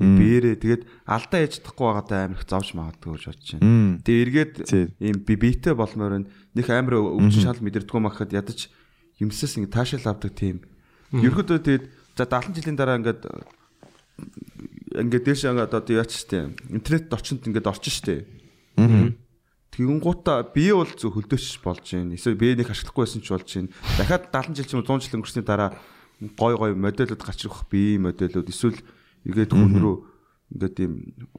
Бээрээ 0.00 0.56
тэгээд 0.56 0.82
алдаа 1.04 1.40
яж 1.44 1.60
чадахгүй 1.60 1.86
байгаадаа 1.92 2.20
амар 2.24 2.40
их 2.40 2.48
зовж 2.48 2.72
магадгүй 2.72 3.10
гэж 3.12 3.24
бодож 3.28 3.48
байна. 3.52 3.68
Мм. 3.68 3.92
Тэгээ 4.00 4.24
эргээд 4.24 4.54
ийм 4.96 5.16
би 5.28 5.34
биетэй 5.36 5.74
болмоор 5.76 6.24
нь 6.24 6.28
нэг 6.56 6.66
амар 6.72 7.04
өвч 7.20 7.44
шал 7.44 7.60
мэдэрдэггүй 7.60 8.00
махад 8.00 8.32
ядаж 8.32 8.72
юмсаас 9.20 9.60
ингэ 9.60 9.76
таашаал 9.76 10.16
авдаг 10.16 10.32
тийм. 10.32 10.64
Ерөнхийдөө 11.12 11.60
тэгээд 11.60 11.84
за 12.16 12.24
70 12.24 12.56
жилийн 12.56 12.80
дараа 12.80 12.96
ингээд 12.96 13.28
ингээд 15.04 15.24
дээш 15.28 15.44
ингээд 15.44 15.68
одоо 15.68 15.84
яач 15.92 16.12
штэ 16.16 16.48
интернет 16.72 17.12
орчинд 17.12 17.44
ингээд 17.44 17.68
орчин 17.68 17.92
штэ. 17.92 18.24
Тэгэн 19.70 20.00
гута 20.00 20.42
бие 20.48 20.74
бол 20.74 20.88
зөв 20.88 21.12
хөлдөөч 21.14 21.60
болж 21.60 21.84
байна. 21.84 22.16
Эсвэл 22.16 22.40
бие 22.40 22.56
нэг 22.56 22.72
ашиглахгүй 22.72 23.04
байсан 23.04 23.20
ч 23.20 23.28
болж 23.30 23.48
байна. 23.52 23.70
Дахиад 24.00 24.32
70 24.32 24.56
жил 24.56 24.66
ч 24.66 24.72
юм 24.74 24.80
уу 24.80 24.88
100 24.88 25.04
жил 25.04 25.16
өнгөрсний 25.20 25.44
дараа 25.46 25.76
гой 26.20 26.54
гой 26.56 26.72
модельуд 26.74 27.22
гарч 27.22 27.46
ирэх 27.46 27.68
бие 27.70 28.00
модельуд 28.02 28.48
эсвэл 28.50 28.76
эргээд 29.26 29.52
хүн 29.52 29.74
рүү 29.76 29.96
ингээд 30.50 30.76
ийм 30.82 30.92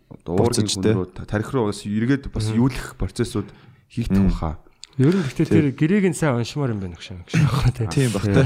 одоо 0.08 0.34
уургийн 0.40 0.68
Буцаж, 0.68 0.76
хүн 0.78 0.96
рүү 0.96 1.08
тарих 1.28 1.50
руу 1.52 1.68
бас 1.72 1.84
эргээд 1.84 2.32
бас 2.32 2.48
юулах 2.52 2.96
процессууд 2.96 3.50
хийгдэх 3.92 4.24
баха. 4.32 4.60
Ер 5.00 5.16
нь 5.16 5.24
гэхдээ 5.24 5.48
тэр 5.48 5.68
гэрээг 5.76 6.06
нь 6.12 6.18
сайн 6.18 6.40
уншмаар 6.40 6.76
юм 6.76 6.84
байна 6.84 7.00
шиг 7.00 7.24
тий. 7.28 7.88
Тийм 7.88 8.12
бах 8.12 8.28
те. 8.28 8.44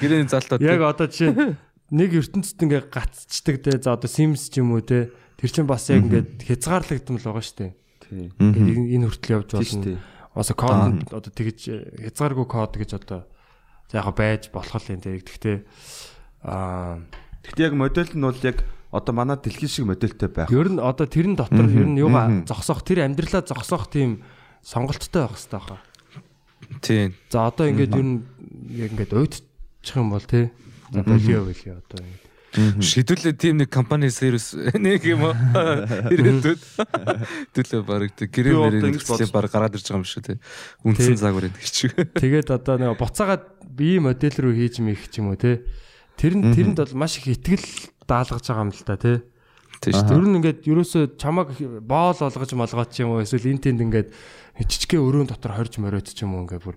Гэрээний 0.00 0.28
залтаа 0.28 0.60
Яг 0.60 0.80
одоо 0.84 1.08
жишээ 1.08 1.56
нэг 1.92 2.10
ертөнцид 2.12 2.60
ингээ 2.60 2.88
гацчдаг 2.88 3.56
те 3.60 3.76
за 3.76 3.96
одоо 3.96 4.08
Sims 4.08 4.48
ч 4.48 4.60
юм 4.60 4.72
уу 4.76 4.84
те 4.84 5.12
тэр 5.36 5.50
чинь 5.52 5.68
бас 5.68 5.88
яг 5.92 6.04
ингээд 6.08 6.44
хязгаарлагдсан 6.44 7.16
л 7.20 7.24
байгаа 7.24 7.44
шүү 7.44 7.56
дээ. 7.60 7.72
Тий. 8.04 8.28
Ингээд 8.36 8.80
энэ- 8.96 9.08
хүртэл 9.12 9.34
явж 9.36 9.48
болно. 9.52 10.00
Аса 10.32 10.54
код 10.56 11.04
одоо 11.12 11.32
тэгж 11.32 11.60
хязгааргүй 12.00 12.46
код 12.48 12.72
гэж 12.80 12.90
одоо 12.96 13.28
за 13.92 14.00
яг 14.00 14.08
байж 14.16 14.48
болох 14.52 14.76
л 14.80 14.92
юм 14.92 15.00
те. 15.04 15.20
Гэхдээ 15.20 15.56
аа 16.48 17.00
Гэхдээ 17.42 17.66
яг 17.70 17.74
модель 17.74 18.12
нь 18.14 18.22
бол 18.22 18.38
яг 18.42 18.62
одоо 18.92 19.12
манай 19.14 19.36
дэлхийн 19.40 19.70
шиг 19.70 19.84
модельтэй 19.88 20.28
байх. 20.28 20.50
ер 20.50 20.68
нь 20.70 20.78
одоо 20.78 21.06
тэрэн 21.06 21.34
дотор 21.36 21.66
ер 21.66 21.86
нь 21.88 21.98
юугаа 21.98 22.44
зогсоох 22.46 22.82
тэр 22.86 23.04
амьдралаа 23.08 23.42
зогсоох 23.42 23.88
тийм 23.90 24.22
сонголттой 24.62 25.26
байх 25.26 25.34
хэрэгтэй 25.34 25.60
хаа. 25.60 25.80
Тийм. 26.80 27.14
За 27.30 27.48
одоо 27.50 27.66
ингээд 27.66 27.92
ер 27.98 28.04
нь 28.06 28.22
яг 28.78 28.90
ингээд 28.94 29.12
уйдчих 29.16 29.96
юм 29.96 30.10
бол 30.14 30.22
тий. 30.22 30.50
За 30.92 31.02
болио 31.02 31.42
болио 31.48 31.80
одоо 31.82 31.98
ингээд. 31.98 32.20
Шийдвэрлээ 32.84 33.32
тийм 33.32 33.56
нэг 33.64 33.72
компани 33.72 34.12
сервис 34.12 34.52
нэг 34.76 35.00
юм 35.08 35.24
уу? 35.24 35.32
Ирээдүйд. 36.12 36.60
Төлөө 37.56 37.80
баг 37.80 38.12
гэрээ 38.12 38.52
мэрээ 38.52 39.00
бодож- 39.08 39.32
баг 39.32 39.48
гараад 39.48 39.72
ирж 39.72 39.88
байгаа 39.88 40.00
юм 40.00 40.06
шүү 40.06 40.20
те. 40.20 40.34
Үндсэн 40.84 41.16
Тий. 41.16 41.20
загвар 41.20 41.48
энэ 41.48 41.64
чиг. 41.64 41.96
Тэгээд 42.12 42.52
одоо 42.52 42.76
нэг 42.76 43.00
буцаагаад 43.00 43.44
бие 43.72 44.04
модель 44.04 44.36
рүү 44.36 44.52
хийж 44.52 44.84
мэх 44.84 45.08
ч 45.08 45.24
юм 45.24 45.32
уу 45.32 45.40
тий. 45.40 45.64
Тэр 46.16 46.32
нь 46.38 46.52
тэрэнд 46.52 46.78
бол 46.78 46.94
маш 46.96 47.18
их 47.18 47.32
итгэл 47.32 47.66
даалгаж 48.06 48.44
байгаа 48.44 48.64
юм 48.66 48.72
л 48.72 48.84
та 48.84 48.96
тий. 48.96 49.18
Тийм 49.82 49.98
шүү. 49.98 50.06
Тэр 50.06 50.24
нь 50.30 50.36
ингээд 50.38 50.60
ерөөсөө 50.62 51.02
чамаг 51.18 51.48
боол 51.82 52.18
олгож 52.22 52.50
молгоод 52.54 52.90
ч 52.94 53.02
юм 53.02 53.18
уу 53.18 53.26
эсвэл 53.26 53.50
энэ 53.50 53.64
тэнд 53.66 53.80
ингээд 53.82 54.08
жижигхэн 54.62 55.02
өрөөнд 55.02 55.30
дотор 55.34 55.58
хорж 55.58 55.74
моройд 55.82 56.06
ч 56.06 56.22
юм 56.22 56.38
уу 56.38 56.46
ингээд 56.46 56.62
бүр 56.62 56.76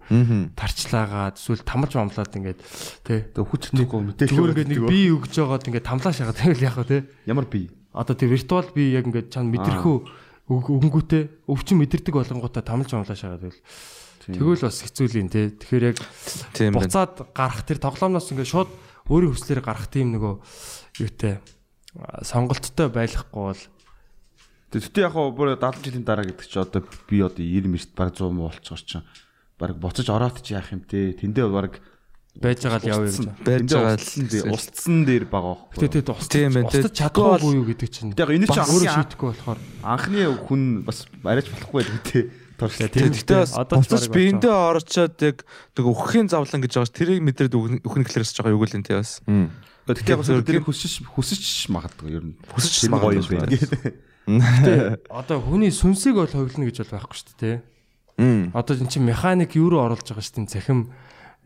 тарчлаагаад 0.58 1.38
эсвэл 1.38 1.62
тамаж 1.62 1.92
бамлаад 1.94 2.34
ингээд 2.34 2.60
тий. 3.06 3.20
Тэгээ 3.30 3.46
хүч 3.46 3.62
чадахгүй 3.76 4.02
мэдээлэл 4.10 4.34
Зүгээр 4.34 4.54
ингээд 4.58 4.72
нэг 4.74 4.84
бие 4.90 5.14
өгж 5.14 5.34
байгаад 5.38 5.68
ингээд 5.70 5.86
тамлаа 5.86 6.14
шагаад 6.16 6.40
тэгэл 6.42 6.66
яах 6.66 6.78
вэ 6.82 6.90
тий. 6.90 7.02
ямар 7.30 7.46
бие? 7.46 7.70
Одоо 7.94 8.16
тий 8.18 8.26
виртуал 8.32 8.70
би 8.74 8.84
яг 8.96 9.06
ингээд 9.06 9.30
чам 9.30 9.54
мэдрэхүү 9.54 9.96
өнгөтэй 10.50 11.24
өвчин 11.46 11.78
мэдэрдэг 11.84 12.14
болгонгуудаа 12.16 12.64
тамлж 12.66 12.90
бамлаа 12.90 13.18
шагаад 13.18 13.44
тэгэл. 13.46 13.62
Тэгвэл 14.26 14.66
бас 14.66 14.82
хэцүү 14.82 15.06
л 15.14 15.20
юм 15.22 15.30
тий. 15.30 15.54
Тэгэхээр 15.54 15.86
яг 15.94 15.98
буцаад 16.74 17.14
гарах 17.38 17.62
тэр 17.70 17.78
тоглоомноос 17.78 18.34
ингээд 18.34 18.50
шууд 18.50 18.70
өөрийн 19.10 19.34
хүслээр 19.34 19.62
гарах 19.62 19.88
тийм 19.90 20.16
нөгөө 20.18 20.34
юутай 21.06 21.40
а, 21.98 22.24
сонголттой 22.26 22.90
байхгүй 22.90 23.42
бол 23.54 23.62
Тэгтээ 24.76 25.08
яг 25.08 25.14
хоо 25.16 25.32
бүр 25.32 25.56
70 25.56 25.88
жилийн 25.88 26.04
дараа 26.04 26.26
гэдэг 26.28 26.48
чи 26.52 26.60
одоо 26.60 26.84
би 27.08 27.24
одоо 27.24 27.40
90 27.40 27.70
мэрт 27.70 27.92
баг 27.96 28.12
100 28.12 28.28
муу 28.34 28.52
болчихор 28.52 28.82
чинь. 28.84 29.08
Бараг 29.56 29.78
буцаж 29.80 30.10
ороод 30.12 30.44
чи 30.44 30.52
яах 30.52 30.74
юм 30.76 30.84
те. 30.84 31.16
Тэндээ 31.16 31.48
баг 31.48 31.80
байж 32.36 32.60
байгаа 32.68 32.84
л 32.84 32.90
явъя 32.92 33.08
гэж. 33.08 33.30
Байж 33.46 33.70
байгаа 33.72 33.96
л 33.96 34.02
устсан 34.04 34.28
дээр 34.28 34.46
устсан 34.52 34.98
байгаа 35.06 35.30
байхгүй. 35.32 35.80
Гэтэ 35.80 35.94
тэд 35.96 36.10
устж 36.12 36.28
Тийм 36.28 36.52
байна, 36.52 36.68
устж 36.68 36.92
чадахгүй 36.92 37.56
юу 37.56 37.66
гэдэг 37.72 37.90
чинь. 37.94 38.12
Яг 38.20 38.30
энэ 38.36 38.48
чинь 38.52 38.64
анхны- 38.68 38.92
шийдэхгүй 38.92 39.28
болохоор. 39.32 39.60
Анхны 39.80 40.20
хүн 40.44 40.62
бас 40.84 41.08
арайч 41.24 41.48
болохгүй 41.56 41.80
байдаг 41.80 42.04
те. 42.04 42.20
Туршлаа. 42.56 42.88
Тийм. 42.88 43.12
Тэгтээ 43.12 43.40
бас 43.44 43.52
Одоо 43.60 43.76
ч 43.76 43.80
буцаж 43.84 44.04
бараг 44.08 44.16
биендээ 44.16 44.54
орчоод 44.56 45.16
яг 45.28 45.38
нэг 45.76 45.86
үхэхийн 45.92 46.28
завлан 46.32 46.62
гэж 46.64 46.72
байгаа 46.76 46.88
ш 46.88 46.94
тэрийг 46.96 47.22
мэдрээд 47.28 47.54
үхэн 47.84 48.04
гэхлээрс 48.08 48.32
байгаа 48.40 48.54
юу 48.56 48.62
гэл 48.64 48.78
энэ 48.80 48.88
тий 48.88 48.96
бас. 48.96 49.12
Тэгтээ 49.86 50.16
бас 50.18 50.28
Зөв- 50.32 50.48
тэр 50.48 50.64
хүсэж 50.64 50.94
хүсэж 51.12 51.44
магадгүй 51.70 52.10
ер 52.16 52.24
нь. 52.32 52.36
Хүсэж 52.50 52.90
гоё 52.90 53.20
юм 53.20 53.28
байна. 53.28 53.52
Гэтэ 54.26 55.06
одоо 55.12 55.38
хүний 55.44 55.70
сүнсийг 55.70 56.16
бол 56.18 56.32
ховлно 56.32 56.66
гэж 56.66 56.78
бол 56.88 56.94
байхгүй 56.98 57.16
шүү 57.20 57.36
дээ. 57.38 57.58
тий. 58.18 58.50
Одоо 58.56 58.74
эн 58.80 58.88
чинь 58.90 59.06
механик 59.06 59.54
юу 59.60 59.70
руу 59.70 59.86
оруулж 59.86 60.08
байгаа 60.08 60.24
шүү 60.26 60.48
дээ. 60.48 60.54
Захим 60.56 60.90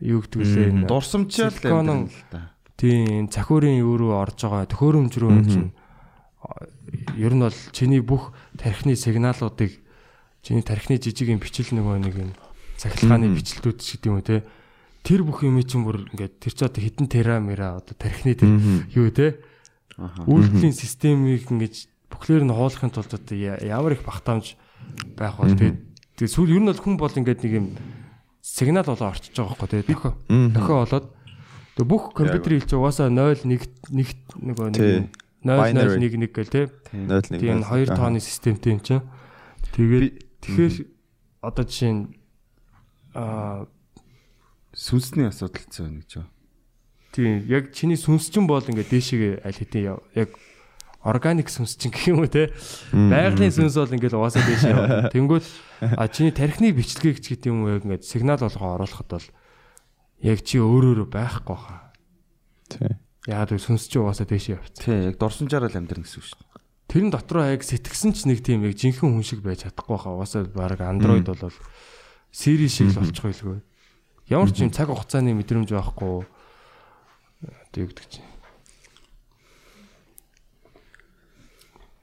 юу 0.00 0.22
гэдэг 0.24 0.40
лээ. 0.40 0.88
Дурсамжаал 0.88 1.52
Силиконон- 1.52 2.08
амьдрал 2.08 2.24
л 2.24 2.30
та. 2.32 2.40
Тийм 2.80 3.28
цахиурын 3.28 3.76
юу 3.84 3.98
руу 4.00 4.14
орж 4.16 4.40
байгаа 4.40 4.64
төхөөрөмж 4.72 5.12
рүү 5.20 5.30
энэ 5.36 5.50
чинь 5.52 5.70
ер 7.20 7.32
нь 7.36 7.44
бол 7.44 7.58
чиний 7.76 8.00
бүх 8.00 8.32
тархины 8.56 8.96
сигналуудыг 8.96 9.76
чиний 10.42 10.64
тархины 10.64 11.00
жижигэн 11.00 11.40
бичил 11.40 11.68
нөгөө 11.72 11.96
нэг 12.00 12.14
юм 12.16 12.30
цахилгааны 12.80 13.32
бичлэлүүд 13.36 13.78
ч 13.80 14.00
гэдэг 14.00 14.08
юм 14.08 14.16
уу 14.16 14.24
те? 14.24 14.44
Тэр 15.04 15.24
бүх 15.24 15.44
юм 15.44 15.60
чинь 15.60 15.84
бүр 15.84 16.08
ингээд 16.12 16.34
тэр 16.40 16.54
ч 16.56 16.60
одоо 16.64 16.80
хитэн 16.80 17.08
терамера 17.08 17.80
одоо 17.80 17.94
тархины 17.96 18.36
тэр 18.36 18.50
юу 18.96 19.08
те? 19.12 19.40
Үйлдэлийн 20.00 20.72
системийг 20.72 21.48
ингэж 21.48 21.88
бүхлээр 22.08 22.48
нь 22.48 22.54
хуулахын 22.56 22.92
тулд 22.92 23.12
одоо 23.12 23.36
ямар 23.36 23.92
их 23.96 24.04
багтаамж 24.04 24.56
байх 25.16 25.36
бол 25.36 25.52
тэгээд 25.52 25.78
тэгээд 26.16 26.34
сүүл 26.34 26.54
ер 26.56 26.60
нь 26.64 26.68
бол 26.72 26.80
хүн 26.80 26.96
бол 26.96 27.12
ингээд 27.12 27.40
нэг 27.44 27.52
юм 27.52 27.66
сигнал 28.40 28.88
болоо 28.88 29.12
орчиж 29.12 29.36
байгаа 29.36 29.56
байхгүй 29.60 29.68
те? 29.68 29.88
Дохио 29.92 30.12
дохио 30.56 30.76
болоод 30.84 31.06
тэг 31.76 31.84
бүх 31.84 32.12
компьютер 32.16 32.52
хэлж 32.56 32.70
угаасаа 32.76 33.12
0 33.12 33.44
1 33.44 33.60
1 33.92 34.40
нөгөө 34.40 34.66
нэг 34.72 35.12
0 35.44 35.56
Binary. 35.56 35.96
0 35.96 36.08
1 36.08 36.28
1 36.28 36.32
гэл 36.32 36.52
те? 36.52 36.62
Нойл 36.92 37.24
нэг. 37.28 37.40
тийм 37.40 37.62
хоёр 37.64 37.88
тооны 37.88 38.20
системтэй 38.20 38.76
юм 38.76 38.80
чинь. 38.80 39.04
Тэгээд 39.72 40.29
тэгэхээр 40.40 40.74
одоо 41.44 41.64
жишээ 41.64 41.92
нь 41.94 42.02
аа 43.14 43.66
Сүнсний 44.70 45.26
асуудал 45.26 45.66
зөө 45.66 45.88
нэг 45.90 46.06
ч. 46.06 46.22
тийм 47.10 47.42
яг 47.50 47.74
чиний 47.74 47.98
сүнсчин 47.98 48.46
бол 48.46 48.62
ингээд 48.62 48.86
дээшээ 48.86 49.42
аль 49.42 49.58
хэдийн 49.58 49.84
яв- 49.98 50.06
яг 50.14 50.30
органик 51.02 51.50
сүнсчин 51.50 51.90
гэх 51.90 52.06
юм 52.14 52.22
уу 52.22 52.30
те 52.30 52.54
байгалийн 52.94 53.50
сүнс 53.50 53.74
бол 53.74 53.90
ингээд 53.90 54.14
угаасаа 54.14 54.46
дээшээ 54.46 54.70
явна. 54.70 55.10
Тэнгүүт 55.10 55.42
а 55.98 56.06
чиний 56.06 56.30
тархины 56.30 56.70
бичлэгийг 56.70 57.18
ч 57.18 57.34
гэдэг 57.34 57.50
юм 57.50 57.66
уу 57.66 57.74
яг 57.74 57.82
ингээд 57.82 58.06
сигнал 58.06 58.38
болгоо 58.38 58.78
оруулахад 58.78 59.10
бол 59.10 59.26
яг 60.22 60.38
чи 60.46 60.62
өөрөөрөө 60.62 61.08
байхгүй 61.10 61.56
хаа. 61.58 61.90
Тий. 62.70 62.94
Яагаад 63.26 63.58
сүнс 63.58 63.90
чи 63.90 63.98
угаасаа 63.98 64.30
дээшээ 64.30 64.54
явц. 64.54 64.76
Тий, 64.78 65.10
яг 65.10 65.18
дурсамжаар 65.18 65.66
л 65.66 65.74
амьдрын 65.82 66.06
гэсэн 66.06 66.22
үг 66.22 66.26
шүү 66.30 66.38
дээ. 66.38 66.49
Тэрэн 66.90 67.14
дотроо 67.14 67.46
яг 67.54 67.62
сэтгсэн 67.62 68.10
ч 68.18 68.26
нэг 68.26 68.42
тийм 68.42 68.66
яг 68.66 68.74
жинхэнэ 68.74 69.14
хүн 69.14 69.22
шиг 69.22 69.46
байж 69.46 69.62
чадахгүй 69.62 69.94
хаа. 69.94 70.18
Угаасаа 70.18 70.50
баг 70.50 70.82
Android 70.82 71.22
бол 71.22 71.54
Siri 72.34 72.66
шиг 72.66 72.90
л 72.90 72.98
болчих 72.98 73.22
байлгүй. 73.22 73.62
Ямар 74.26 74.50
ч 74.50 74.66
юм 74.66 74.74
цаг 74.74 74.90
хугацааны 74.90 75.30
мэдрэмж 75.38 75.70
байхгүй. 75.70 76.26
Одоо 77.46 77.78
юу 77.78 77.90
гэдэг 77.94 78.06
чинь. 78.10 78.26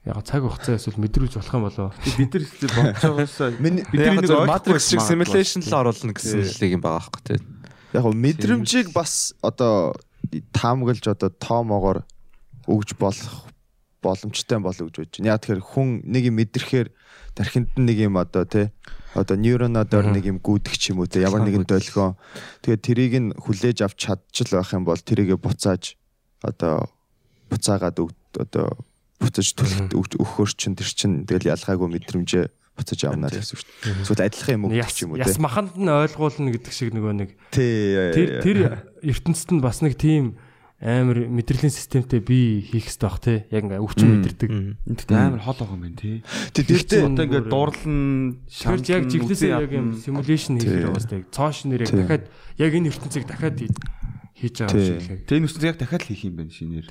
Яг 0.08 0.24
цаг 0.24 0.40
хугацаа 0.40 0.80
эсвэл 0.80 1.04
мэдрүүлж 1.04 1.36
болох 1.36 1.52
юм 1.52 1.64
болоо. 1.68 1.88
Бид 2.16 2.32
нар 2.32 2.44
ихтэй 2.48 2.68
бодож 2.72 3.04
байгаасаа 3.04 3.48
бид 3.60 3.84
нэг 3.92 4.24
Matrix 4.48 4.88
шиг 4.88 5.04
simulation 5.04 5.60
л 5.60 5.76
оруулна 5.84 6.16
гэсэн 6.16 6.48
л 6.48 6.64
юм 6.64 6.80
байгаа 6.80 7.04
байхгүй 7.04 7.22
тий. 7.28 7.40
яг 7.92 8.04
мэдрэмжийг 8.08 8.88
бас 8.96 9.36
одоо 9.44 9.92
таамаглаж 10.56 11.04
одоо 11.12 11.28
тоомоогоор 11.28 12.08
өгж 12.64 12.96
болох 12.96 13.48
боломжтой 14.02 14.58
болов 14.58 14.88
гэж 14.88 14.96
бодож 14.98 15.14
байна. 15.18 15.30
Яг 15.34 15.40
тэгэхээр 15.42 15.62
хүн 15.62 15.88
нэг 16.06 16.22
юм 16.30 16.36
мэдрэхээр 16.38 16.88
тархинд 17.34 17.70
нэг 17.76 17.96
юм 17.98 18.16
одоо 18.18 18.44
тий 18.44 18.70
одоо 19.14 19.36
нейронодоор 19.36 20.12
нэг 20.12 20.24
юм 20.26 20.38
гүйдэх 20.38 20.74
ч 20.78 20.92
юм 20.92 21.02
уу 21.02 21.10
те 21.10 21.22
ямар 21.24 21.42
нэгэн 21.42 21.66
долгион. 21.66 22.14
Тэгээд 22.62 22.82
тэрийг 22.84 23.14
нь 23.18 23.28
хүлээж 23.34 23.82
авч 23.82 23.98
чадчих 24.06 24.54
байх 24.54 24.70
юм 24.74 24.84
бол 24.86 24.98
тэрийгэ 24.98 25.36
буцааж 25.40 25.96
одоо 26.42 26.90
буцаагаад 27.50 27.98
одоо 28.38 28.66
буцаж 29.18 29.54
төлөлт 29.58 29.92
өгөхөр 29.96 30.50
чин 30.54 30.78
тэр 30.78 30.88
чин 30.92 31.26
тэгэл 31.26 31.50
ялгаагүй 31.56 31.88
мэдрэмжээ 31.90 32.46
буцаж 32.78 33.00
авнаа 33.10 33.30
гэсэн 33.34 33.58
үг 33.58 33.62
шүү 33.66 33.74
дээ. 33.82 34.02
Эсвэл 34.06 34.26
адилхан 34.30 34.54
юм 34.54 34.62
уу 34.66 34.70
гэх 34.70 34.94
юм 35.02 35.10
уу 35.10 35.18
те. 35.18 35.26
Яс 35.26 35.38
маханд 35.42 35.74
нь 35.74 35.90
ойлгуулна 35.90 36.50
гэдэг 36.54 36.72
шиг 36.72 36.94
нөгөө 36.94 37.14
нэг. 37.18 37.30
Тий 37.50 38.14
тэр 38.14 38.28
тэр 38.46 38.58
ертөнцид 39.02 39.50
нь 39.58 39.64
бас 39.64 39.82
нэг 39.82 39.98
тийм 39.98 40.38
амар 40.78 41.26
мэдрэлийн 41.26 41.74
системтэй 41.74 42.22
би 42.22 42.62
хийх 42.62 42.86
хэрэгтэй 42.86 43.02
бах 43.02 43.18
те 43.18 43.50
яг 43.50 43.66
ингээ 43.66 43.82
өвчин 43.82 44.22
мэдэрдэг. 44.22 44.50
Тэгтээ 44.86 45.18
амар 45.18 45.42
хол 45.42 45.58
байгаа 45.58 45.74
юм 45.74 45.82
байна 45.82 45.98
тий. 45.98 46.22
Тэгтээ 46.54 47.02
Одоо 47.02 47.24
ингээ 47.26 47.44
дуурлан 47.50 47.98
шаарч 48.46 48.86
яг 48.94 49.10
жиглээсээ 49.10 49.58
яг 49.58 49.74
юм 49.74 49.98
симуляшн 49.98 50.62
хийх 50.62 50.86
байгаа 50.86 51.02
сте. 51.02 51.26
Цоош 51.34 51.66
нэр 51.66 51.82
яг 51.82 51.90
дахиад 51.90 52.24
яг 52.62 52.72
энэ 52.78 52.94
ертөнцийг 52.94 53.26
дахиад 53.26 53.58
хийж 53.58 54.54
байгаа 54.62 54.78
юм 54.78 55.02
шиг. 55.02 55.26
Тэгээ 55.26 55.42
нүсэнд 55.42 55.66
яг 55.66 55.76
дахиад 55.82 56.02
л 56.06 56.10
хийх 56.14 56.22
юм 56.30 56.34
байна 56.38 56.54
шинээр. 56.54 56.86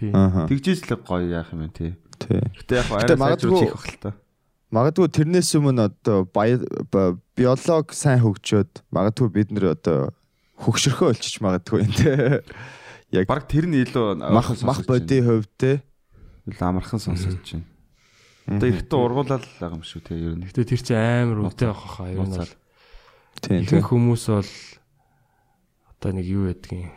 Тэгжээс 0.52 0.82
л 0.84 1.00
гоё 1.00 1.28
яах 1.32 1.56
юм 1.56 1.64
байна 1.64 1.76
тий. 1.80 1.92
Тий. 2.20 2.44
Гэтэ 2.44 2.74
яг 2.76 2.88
арай 2.92 3.16
магадгүй 3.16 3.56
хийх 3.56 3.72
бах 3.72 3.88
л 3.88 4.00
та. 4.04 4.12
Магадгүй 4.68 5.08
тэрнээс 5.16 5.56
өмнө 5.56 5.88
одоо 5.88 6.28
биолог 6.28 7.96
сайн 7.96 8.20
хөгжөөд 8.20 8.84
магадгүй 8.92 9.28
бид 9.32 9.56
нэр 9.56 9.80
одоо 9.80 10.12
хөгшөрхөө 10.60 11.16
олчиж 11.16 11.40
магадгүй 11.40 11.88
юм 11.88 11.94
те. 11.96 12.44
Яг 13.12 13.28
баг 13.28 13.48
тэр 13.48 13.72
нь 13.72 13.80
илүү 13.88 14.20
мах 14.20 14.52
мах 14.68 14.84
боди 14.84 15.24
хувьд 15.24 15.52
те 15.56 15.72
илүү 16.48 16.66
амархан 16.68 17.00
сонсож 17.00 17.40
байна. 17.40 17.64
Одоо 18.48 18.68
ихтэй 18.72 19.00
ургуулал 19.00 19.44
байгаа 19.44 19.76
юм 19.76 19.84
шүү 19.84 20.02
те 20.04 20.16
ер 20.16 20.36
нь. 20.36 20.48
Гэтэ 20.48 20.68
тэр 20.68 20.82
чинь 20.84 21.00
амар 21.00 21.40
үнэтэй 21.48 21.68
байх 21.72 21.84
хаа 21.84 22.12
ер 22.12 22.24
нь 22.24 22.36
бол. 22.36 22.56
Тийм. 23.40 23.64
Ихэнх 23.64 23.88
хүмүүс 23.92 24.24
бол 24.28 24.52
одоо 25.96 26.12
нэг 26.16 26.26
юу 26.28 26.52
ядгийн 26.52 26.92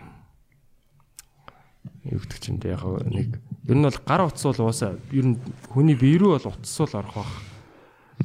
юу 2.10 2.20
гэдэг 2.22 2.38
чинь 2.42 2.58
яг 2.66 2.82
нэг 3.06 3.38
ер 3.70 3.76
нь 3.78 3.86
бол 3.86 4.00
гар 4.02 4.26
утас 4.26 4.44
бол 4.50 4.66
уусаа 4.66 4.98
ер 5.14 5.26
нь 5.26 5.38
хүний 5.70 5.94
бие 5.94 6.18
рүү 6.18 6.42
бол 6.42 6.54
утас 6.54 6.74
бол 6.74 6.98
орох 7.02 7.14
бах. 7.22 7.34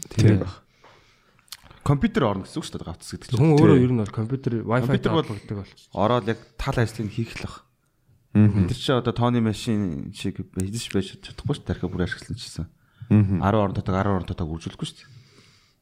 Тийм 0.10 0.42
баг. 0.42 0.54
Компьютер 1.86 2.26
орно 2.26 2.50
гэсэн 2.50 2.60
үг 2.62 2.66
шүү 2.66 2.82
дээ 2.82 2.90
гавцс 2.90 3.10
гэдэг 3.14 3.30
чинь. 3.30 3.40
Хүн 3.42 3.54
өөрөө 3.62 3.78
ер 3.78 3.92
нь 3.94 4.02
бол 4.02 4.14
компьютер 4.14 4.54
wifi 4.66 4.90
Компьютер 4.90 5.14
бол 5.14 5.30
гэдэг 5.30 5.58
бол. 5.62 5.74
Ороод 5.94 6.26
яг 6.34 6.40
тал 6.58 6.78
ажлыг 6.82 7.14
хийх 7.14 7.38
л 7.38 7.46
бах. 7.46 7.66
Тэр 8.36 8.76
чинь 8.76 9.00
одоо 9.00 9.16
тооны 9.16 9.40
машин 9.40 10.12
шиг 10.12 10.44
хийж 10.60 10.92
байж 10.92 11.16
чадахгүй 11.24 11.56
шүү 11.56 11.64
дээ. 11.64 11.70
Тархи 11.72 11.88
бүр 11.88 12.04
ашигласан 12.04 12.36
чийсэн. 12.36 12.68
10 13.08 13.40
орон 13.40 13.72
дотог 13.72 13.96
10 13.96 14.12
орон 14.12 14.28
дотог 14.28 14.52
үржүүлэхгүй 14.52 14.88
шүү 14.92 15.00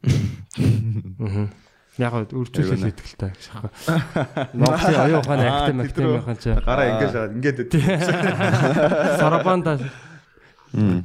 дээ. 0.06 1.50
Яг 1.98 2.14
нь 2.14 2.30
үржүүлэл 2.30 2.90
итгэлтэй 2.94 3.32
гэж 3.34 3.46
аахгүй. 3.54 3.74
Монголын 4.54 5.02
оюун 5.02 5.22
ухааны 5.22 5.46
академи 5.50 5.82
академийн 5.86 6.38
чи. 6.42 6.50
Гараа 6.62 6.90
ингэж 6.94 7.12
шаад 7.14 7.34
ингээд 7.38 7.60
Сарабанда. 9.22 9.74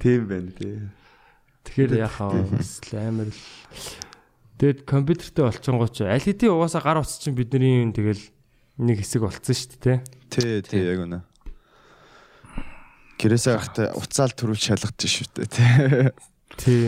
Тийм 0.00 0.28
байна 0.28 0.52
тий. 0.52 0.84
тэгэхээр 1.64 1.92
яхаа 2.08 2.32
амар 2.32 3.28
л. 3.28 3.40
Тэгэд 4.56 4.88
компьютертэй 4.88 5.44
болчонгоо 5.44 5.88
ч 5.92 6.08
аль 6.08 6.24
хэдийн 6.24 6.56
угаасаа 6.56 6.80
гар 6.80 7.04
утас 7.04 7.20
чинь 7.20 7.36
бидний 7.36 7.84
юм 7.84 7.92
тэгэл 7.92 8.24
нэг 8.80 9.04
хэсэг 9.04 9.22
болцсон 9.22 9.54
шүү 9.54 9.76
дээ 9.84 9.98
Тий, 10.32 10.60
тий 10.64 10.82
яг 10.88 11.04
үнэ. 11.04 11.20
Гэрээсээ 13.18 13.52
гарахтаа 13.58 13.86
уцаал 13.98 14.32
төрүүл 14.32 14.62
шалгаж 14.62 14.98
шүү 15.02 15.26
дээ 15.34 15.48
тий. 15.50 15.66
тий. 16.54 16.82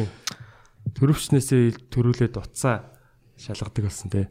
Төрөвчнээсээ 0.94 1.90
төрүүлээд 1.90 2.39
уцаа 2.39 2.86
шалгадаг 3.35 3.90
болсон 3.90 4.09
тий. 4.15 4.27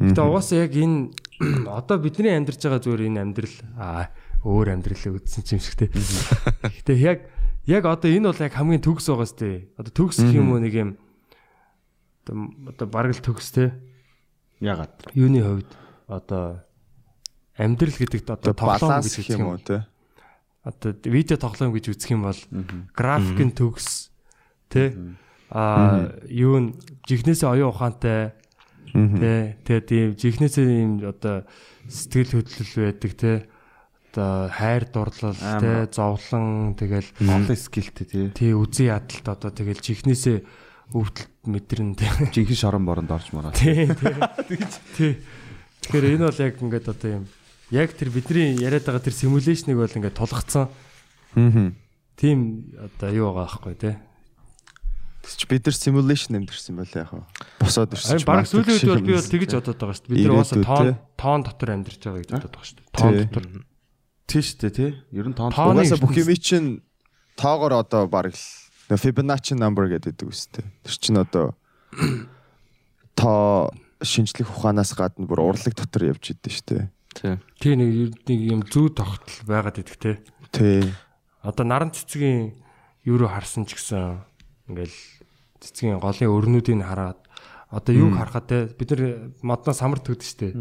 Гэтэ 0.00 0.20
угаасаа 0.20 0.64
яг 0.68 0.72
энэ 0.76 1.16
одоо 1.80 1.96
бидний 1.96 2.36
амьдарч 2.36 2.60
байгаа 2.60 2.84
зүгээр 2.84 3.08
энэ 3.08 3.20
амьдрал 3.24 3.56
аа 3.80 4.12
өөр 4.44 4.68
амьдрал 4.76 5.16
үдсэн 5.16 5.44
юм 5.56 5.60
шиг 5.60 5.76
тий. 5.80 5.88
Гэтэ 5.92 6.92
яг 7.00 7.18
яг 7.64 7.84
одоо 7.84 8.08
энэ 8.08 8.28
бол 8.32 8.44
яг 8.44 8.52
хамгийн 8.56 8.84
төгс 8.84 9.08
байгаас 9.08 9.36
тий. 9.36 9.68
Одоо 9.76 9.92
төгс 9.92 10.20
гэх 10.20 10.36
юм 10.36 10.52
уу 10.52 10.60
нэг 10.60 10.74
юм 10.76 10.90
одоо 12.68 12.86
бараг 12.88 13.16
л 13.16 13.24
төгс 13.24 13.48
тий. 13.52 13.68
Ягаад? 14.60 14.92
Юуны 15.16 15.40
хувьд 15.40 15.70
одоо 16.08 16.64
амьдрал 17.56 17.96
гэдэгт 17.96 18.28
одоо 18.28 18.52
тоглоом 18.52 19.04
гэж 19.04 19.20
үзэх 19.20 19.36
юм 19.36 19.52
уу 19.52 19.60
те. 19.60 19.84
Одоо 20.60 20.92
видео 21.08 21.36
тоглоом 21.40 21.72
гэж 21.72 21.96
үзэх 21.96 22.12
юм 22.12 22.28
бол 22.28 22.40
графикын 22.92 23.50
төгс 23.56 24.12
тий 24.68 24.92
а 25.48 26.12
юу 26.28 26.60
н 26.60 26.66
жихнээсээ 27.08 27.48
оюун 27.48 27.72
ухаантай 27.72 28.36
тий 28.92 29.56
тэгээ 29.64 29.82
тийм 29.88 30.08
жихнээсээ 30.20 30.66
юм 30.84 31.00
одоо 31.00 31.48
сэтгэл 31.88 32.44
хөдлөл 32.44 32.74
байдаг 32.76 33.12
тий 33.16 33.36
одоо 34.12 34.50
хайр 34.52 34.84
дурлал 34.92 35.34
тий 35.34 35.76
зовлон 35.90 36.76
тэгэл 36.76 37.08
Олон 37.24 37.56
скиллтэй 37.56 38.06
тий. 38.06 38.26
тий 38.36 38.52
үзий 38.52 38.92
ядалт 38.92 39.26
одоо 39.26 39.50
тэгэл 39.50 39.80
жихнээсээ 39.80 40.44
өвдөлт 40.92 41.30
мэдрэн 41.48 41.94
тий 41.96 42.10
Жинхэнэ 42.34 42.58
шорон 42.58 42.84
боронд 42.84 43.10
орж 43.10 43.30
мараа. 43.32 43.54
тий 43.56 43.88
тий. 44.98 45.16
Тэгэхээр 45.80 46.20
энэ 46.20 46.26
бол 46.28 46.42
яг 46.44 46.54
ингээд 46.60 46.86
одоо 46.92 47.10
юм 47.22 47.24
яг 47.70 47.94
тэр 47.94 48.10
бидний 48.10 48.58
яриад 48.58 48.84
байгаа 48.86 49.02
тэр 49.02 49.14
симуляшныг 49.14 49.78
бол 49.78 49.90
ингээд 49.90 50.18
тулгцсан 50.18 50.68
Аа. 51.36 51.72
тийм 52.18 52.74
одоо 52.74 53.10
юу 53.14 53.30
байгаа 53.30 53.46
байхгүй 53.46 53.74
тий. 53.78 53.94
Тэс 55.22 55.36
чи 55.36 55.46
бид 55.46 55.66
нар 55.68 55.76
simulation 55.76 56.36
амьдэрсэн 56.40 56.74
байл 56.80 56.96
яах 56.96 57.12
вэ? 57.12 57.22
Босоод 57.60 57.92
ирсэн. 57.92 58.18
Харин 58.18 58.26
баг 58.26 58.48
сүүлийн 58.48 58.76
үед 58.80 58.88
бол 58.88 59.04
би 59.04 59.14
бол 59.14 59.30
тэгэж 59.30 59.50
бодоод 59.52 59.78
байгаа 59.78 59.94
шүү 59.94 60.04
дээ. 60.08 60.16
Бид 60.16 60.26
нар 60.26 60.36
уусаа 60.40 60.64
тоон 60.64 60.88
тоон 61.14 61.40
дотор 61.44 61.70
амьдарч 61.70 62.00
байгаа 62.00 62.20
гэж 62.24 62.30
бодоод 62.34 62.54
байгаа 62.56 62.66
шүү 62.66 62.78
дээ. 62.80 62.88
Тоон 62.96 63.14
дотор. 63.20 63.44
Тий 64.26 64.42
шүү 64.42 64.58
дээ 64.64 64.72
тий. 64.74 64.90
Ер 65.12 65.26
нь 65.28 65.36
тоон 65.36 65.52
Угаасаа 65.52 66.00
бүх 66.00 66.16
юм 66.16 66.30
чинь 66.40 66.68
тоогоор 67.36 67.74
одоо 67.84 68.08
баг 68.08 68.32
л 68.32 68.42
Fibonacci 68.90 69.54
number 69.54 69.86
гэдэг 69.86 70.26
үстэй. 70.26 70.66
Тэр 70.82 70.96
чинь 70.98 71.20
одоо 71.20 71.54
тоо 73.14 73.70
шинжлэх 74.02 74.50
ухаанаас 74.50 74.96
гадна 74.96 75.28
бүр 75.28 75.46
урлаг 75.46 75.76
дотор 75.76 76.10
явж 76.10 76.32
идэв 76.34 76.50
шүү 76.50 76.66
дээ. 76.66 76.84
Тий 77.14 77.74
нэг 77.74 78.14
нэг 78.26 78.40
юм 78.46 78.60
зүү 78.62 78.94
тогтол 78.94 79.38
байгаад 79.46 79.82
идэх 79.82 79.98
тий. 79.98 80.16
Тий. 80.54 80.86
Одоо 81.42 81.64
наран 81.66 81.90
цэцгийн 81.90 82.54
юу 83.04 83.16
руу 83.18 83.28
харсан 83.28 83.66
ч 83.66 83.74
гэсэн 83.74 84.22
ингээл 84.70 84.96
цэцгийн 85.58 85.98
голын 85.98 86.30
өрнүүдийг 86.30 86.80
хараад 86.86 87.18
одоо 87.70 87.92
юуг 87.94 88.14
харахад 88.14 88.46
те 88.46 88.58
бид 88.70 88.90
нар 88.94 89.34
модноо 89.42 89.74
самар 89.74 89.98
төгд 89.98 90.22
штэ. 90.22 90.54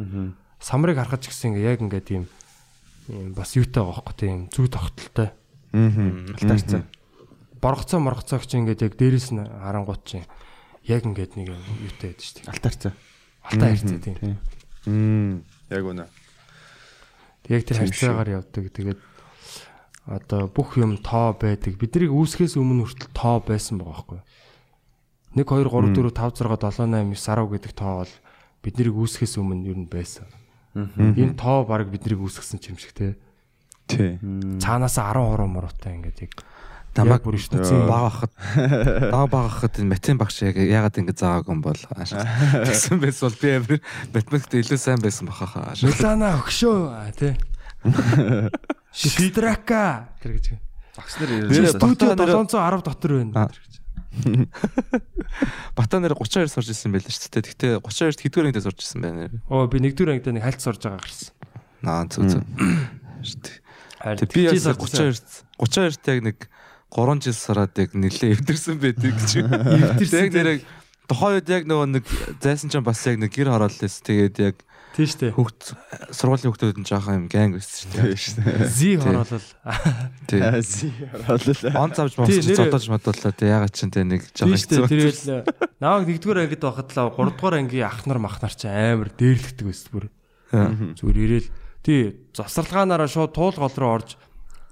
Самрыг 0.60 0.98
харахад 0.98 1.22
ч 1.22 1.30
гэсэн 1.30 1.58
яг 1.58 1.82
ингээ 1.86 2.02
тийм 2.02 2.24
юм 3.10 3.34
бас 3.34 3.54
юутай 3.58 3.86
байгаа 3.86 4.02
байхгүй 4.02 4.16
тийм 4.18 4.38
зүү 4.50 4.68
тогтолтой. 4.70 5.30
Аа. 5.74 6.34
алтаарцаа. 6.38 6.82
Боргоцоо 7.62 8.00
моргоцоог 8.02 8.46
чи 8.46 8.58
ингээд 8.58 8.86
яг 8.86 8.94
дээрэс 8.98 9.34
нь 9.34 9.42
харангуут 9.46 10.02
чи 10.06 10.22
яг 10.86 11.06
ингээд 11.06 11.38
нэг 11.38 11.54
юм 11.54 11.62
юутай 11.86 12.14
байдаг 12.14 12.26
штэ. 12.26 12.46
Алтаарцаа. 12.46 12.94
Алтай 13.46 13.70
харьцаа 13.74 14.00
тийм. 14.02 14.18
Мм. 14.86 15.44
Яг 15.70 15.86
үнэ. 15.86 16.06
Яг 17.50 17.66
тэр 17.66 17.78
харьцаагаар 17.82 18.30
явдаг. 18.40 18.66
Тэгээд 18.70 19.00
одоо 20.06 20.50
бүх 20.50 20.78
юм 20.78 20.98
тоо 21.02 21.34
байдаг. 21.34 21.76
Биднийг 21.78 22.14
үүсгэхээс 22.14 22.58
өмнө 22.58 22.86
хүртэл 22.86 23.14
тоо 23.14 23.38
байсан 23.42 23.82
байгаа 23.82 24.06
байхгүй 24.06 24.18
юу? 24.22 24.26
1 25.38 25.46
2 25.46 25.70
3 25.70 25.94
4 25.94 26.10
5 26.10 26.42
6 26.42 26.46
7 26.46 26.58
8 26.58 27.14
9 27.14 27.14
10 27.14 27.54
гэдэг 27.54 27.74
тоо 27.78 27.94
бол 28.02 28.14
биднийг 28.66 28.96
үүсгэхээс 28.98 29.36
өмнө 29.38 29.70
ер 29.70 29.78
нь 29.78 29.90
байсан. 29.90 30.26
Энэ 30.76 31.38
тоо 31.38 31.66
баг 31.66 31.90
биднийг 31.90 32.22
үүсгэсэн 32.22 32.62
юм 32.70 32.78
шиг 32.78 32.94
те. 32.94 33.18
Тий. 33.90 34.18
Цаанаасаа 34.62 35.14
10 35.14 35.30
хуруу 35.34 35.50
муруутай 35.50 35.98
ингээд 35.98 36.20
яг 36.30 36.34
Намайг 36.98 37.22
бүр 37.24 37.38
ертөнцийн 37.38 37.86
баг 37.86 38.06
ахад 38.10 38.32
баг 39.14 39.28
баг 39.30 39.46
ахад 39.46 39.80
энэ 39.80 39.94
матем 39.94 40.18
багш 40.18 40.42
яг 40.42 40.58
ягаад 40.58 40.98
ингэ 40.98 41.14
заагаагүй 41.14 41.54
юм 41.54 41.62
бол 41.62 41.82
гэсэн 42.70 42.98
байс 42.98 43.22
бол 43.22 43.38
би 43.38 43.50
амир 43.58 43.80
математикт 44.14 44.58
илүү 44.58 44.80
сайн 44.80 45.00
байсан 45.04 45.30
бахаа. 45.30 45.78
Милана 45.82 46.34
өгшөө 46.42 47.14
тий. 47.20 47.34
Шидрака 49.00 50.10
тэр 50.24 50.40
гэж. 50.40 50.58
Багш 50.98 51.14
нар 51.22 51.70
Студио 51.70 52.16
Батаа 52.18 52.44
710 52.50 52.84
дотор 52.84 53.12
байна. 53.22 53.46
Аа. 53.46 53.70
Батаа 55.78 56.00
нэр 56.02 56.18
32 56.18 56.50
сурж 56.50 56.74
ирсэн 56.74 56.92
байл 56.92 57.06
шүү 57.06 57.30
дээ. 57.30 57.46
Гэхдээ 57.46 57.74
32-т 57.86 58.24
хэдгээр 58.26 58.48
ангид 58.50 58.66
сурж 58.66 58.82
ирсэн 58.82 59.02
байна. 59.06 59.30
Оо 59.48 59.70
би 59.70 59.80
нэгдүгээр 59.80 60.18
ангид 60.18 60.34
нэг 60.34 60.44
хальт 60.44 60.60
сурж 60.60 60.82
байгаа 60.84 61.00
гарсан. 61.06 61.30
Аа 61.86 62.04
зүг 62.10 62.26
зүг. 62.34 62.44
Шүү 63.24 63.40
дээ. 63.46 63.56
Би 64.34 64.42
яг 64.50 64.58
тэгжээс 64.58 64.68
авчихсан. 64.74 65.14
32 65.62 66.02
32-т 66.02 66.08
яг 66.10 66.20
нэг 66.26 66.38
3 66.90 67.22
жил 67.22 67.38
сураад 67.38 67.74
яг 67.78 67.94
нэлээ 67.94 68.34
эвдэрсэн 68.38 68.78
байдаг 68.82 69.14
гэж. 69.14 69.32
Эвдэрсэн 70.02 70.20
Яг 70.26 70.34
нэр 70.34 70.50
тухайн 71.06 71.38
үед 71.38 71.50
яг 71.50 71.64
нөгөө 71.70 71.88
нэг 72.02 72.06
зайсан 72.42 72.70
ч 72.74 72.82
бас 72.82 73.02
яг 73.06 73.18
нэг 73.22 73.32
гэр 73.34 73.54
хороол 73.54 73.74
лээс 73.74 74.02
тэгээд 74.02 74.38
яг 74.42 74.56
Тийм 74.90 75.06
шүү 75.06 75.20
дээ. 75.22 75.34
Хүүхд 75.38 75.62
сургуулийн 76.18 76.50
хүүхдүүд 76.50 76.78
нь 76.82 76.88
жоохон 76.90 77.18
юм 77.22 77.28
гэнг 77.30 77.62
байсан 77.62 77.94
шүү 78.18 78.42
дээ. 78.42 78.66
Зи 78.74 78.90
хороолол. 78.98 79.48
Тий. 80.26 80.42
Ази 80.42 80.90
оролоо. 81.30 81.78
Он 81.78 81.92
завж 81.94 82.14
нэр- 82.18 82.58
зодож 82.58 82.86
модуулаа 82.90 83.34
тий 83.38 83.48
ягаад 83.54 83.70
ч 83.70 83.86
тэ 83.86 84.02
нэг 84.02 84.26
Тийм 84.34 84.50
жоохон 84.50 84.58
шүү 84.58 84.70
дээ. 84.74 84.90
Тэргээл 84.90 85.24
наваг 85.78 86.04
нэгдүгээр 86.10 86.42
ангид 86.42 86.64
байхад 86.66 86.90
л 86.90 86.98
3 87.06 87.38
дугаар 87.38 87.56
ангийн 87.62 87.86
ахнар 87.86 88.18
махнар 88.18 88.54
чи 88.58 88.66
амар 88.66 89.14
дээрлэгдэг 89.14 89.66
байсан 89.70 89.90
бүр. 89.94 90.06
Зүгээр 90.98 91.18
ирээл 91.22 91.50
тий 91.86 92.02
завсарлагаанаараа 92.34 93.08
шууд 93.08 93.32
туул 93.38 93.56
гол 93.56 93.78
руу 93.78 93.94
орж 94.02 94.18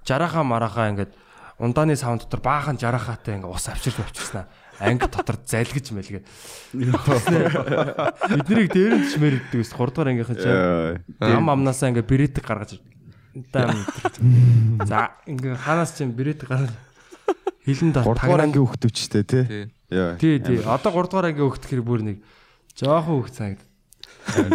жарахаа 0.02 0.42
марахаа 0.42 0.92
ингээд 0.98 1.14
ундааны 1.60 1.96
савн 1.98 2.22
дотор 2.22 2.42
баахан 2.42 2.78
жарахаатай 2.78 3.42
ингээд 3.42 3.54
ус 3.54 3.66
авчирч 3.68 3.98
авчирснаа 4.02 4.46
анги 4.80 5.10
дотор 5.10 5.38
залгиж 5.42 5.92
мэлгээ. 5.92 6.24
Биднийг 8.30 8.70
дээрэн 8.74 9.04
чимээр 9.10 9.36
иддэг 9.42 9.66
ус 9.66 9.74
3 9.74 9.90
дугаар 9.90 10.14
ангийнхан 10.14 10.38
чи 10.38 10.50
ам 11.18 11.50
амнасаа 11.50 11.90
ингээд 11.90 12.06
брэдэг 12.06 12.46
гаргаж 12.46 12.78
дам. 13.50 13.74
За 14.86 15.18
ингээд 15.26 15.58
ханаас 15.58 15.98
чинь 15.98 16.14
брэдэг 16.14 16.46
гаргаж 16.46 16.74
хилэн 17.66 17.92
дор 17.94 18.06
3 18.06 18.22
дугаар 18.22 18.46
ангийн 18.46 18.66
хөвгтөвчтэй 18.66 19.24
тий. 19.26 19.44
Тий. 19.44 19.66
Тий, 20.22 20.36
тий. 20.38 20.62
Одоо 20.62 20.94
3 20.94 21.10
дугаар 21.10 21.34
ангийн 21.34 21.50
хөхтөхөр 21.50 21.82
бүр 21.82 22.02
нэг 22.06 22.18
жоохон 22.78 23.26
хөх 23.26 23.34
цагт. 23.34 23.66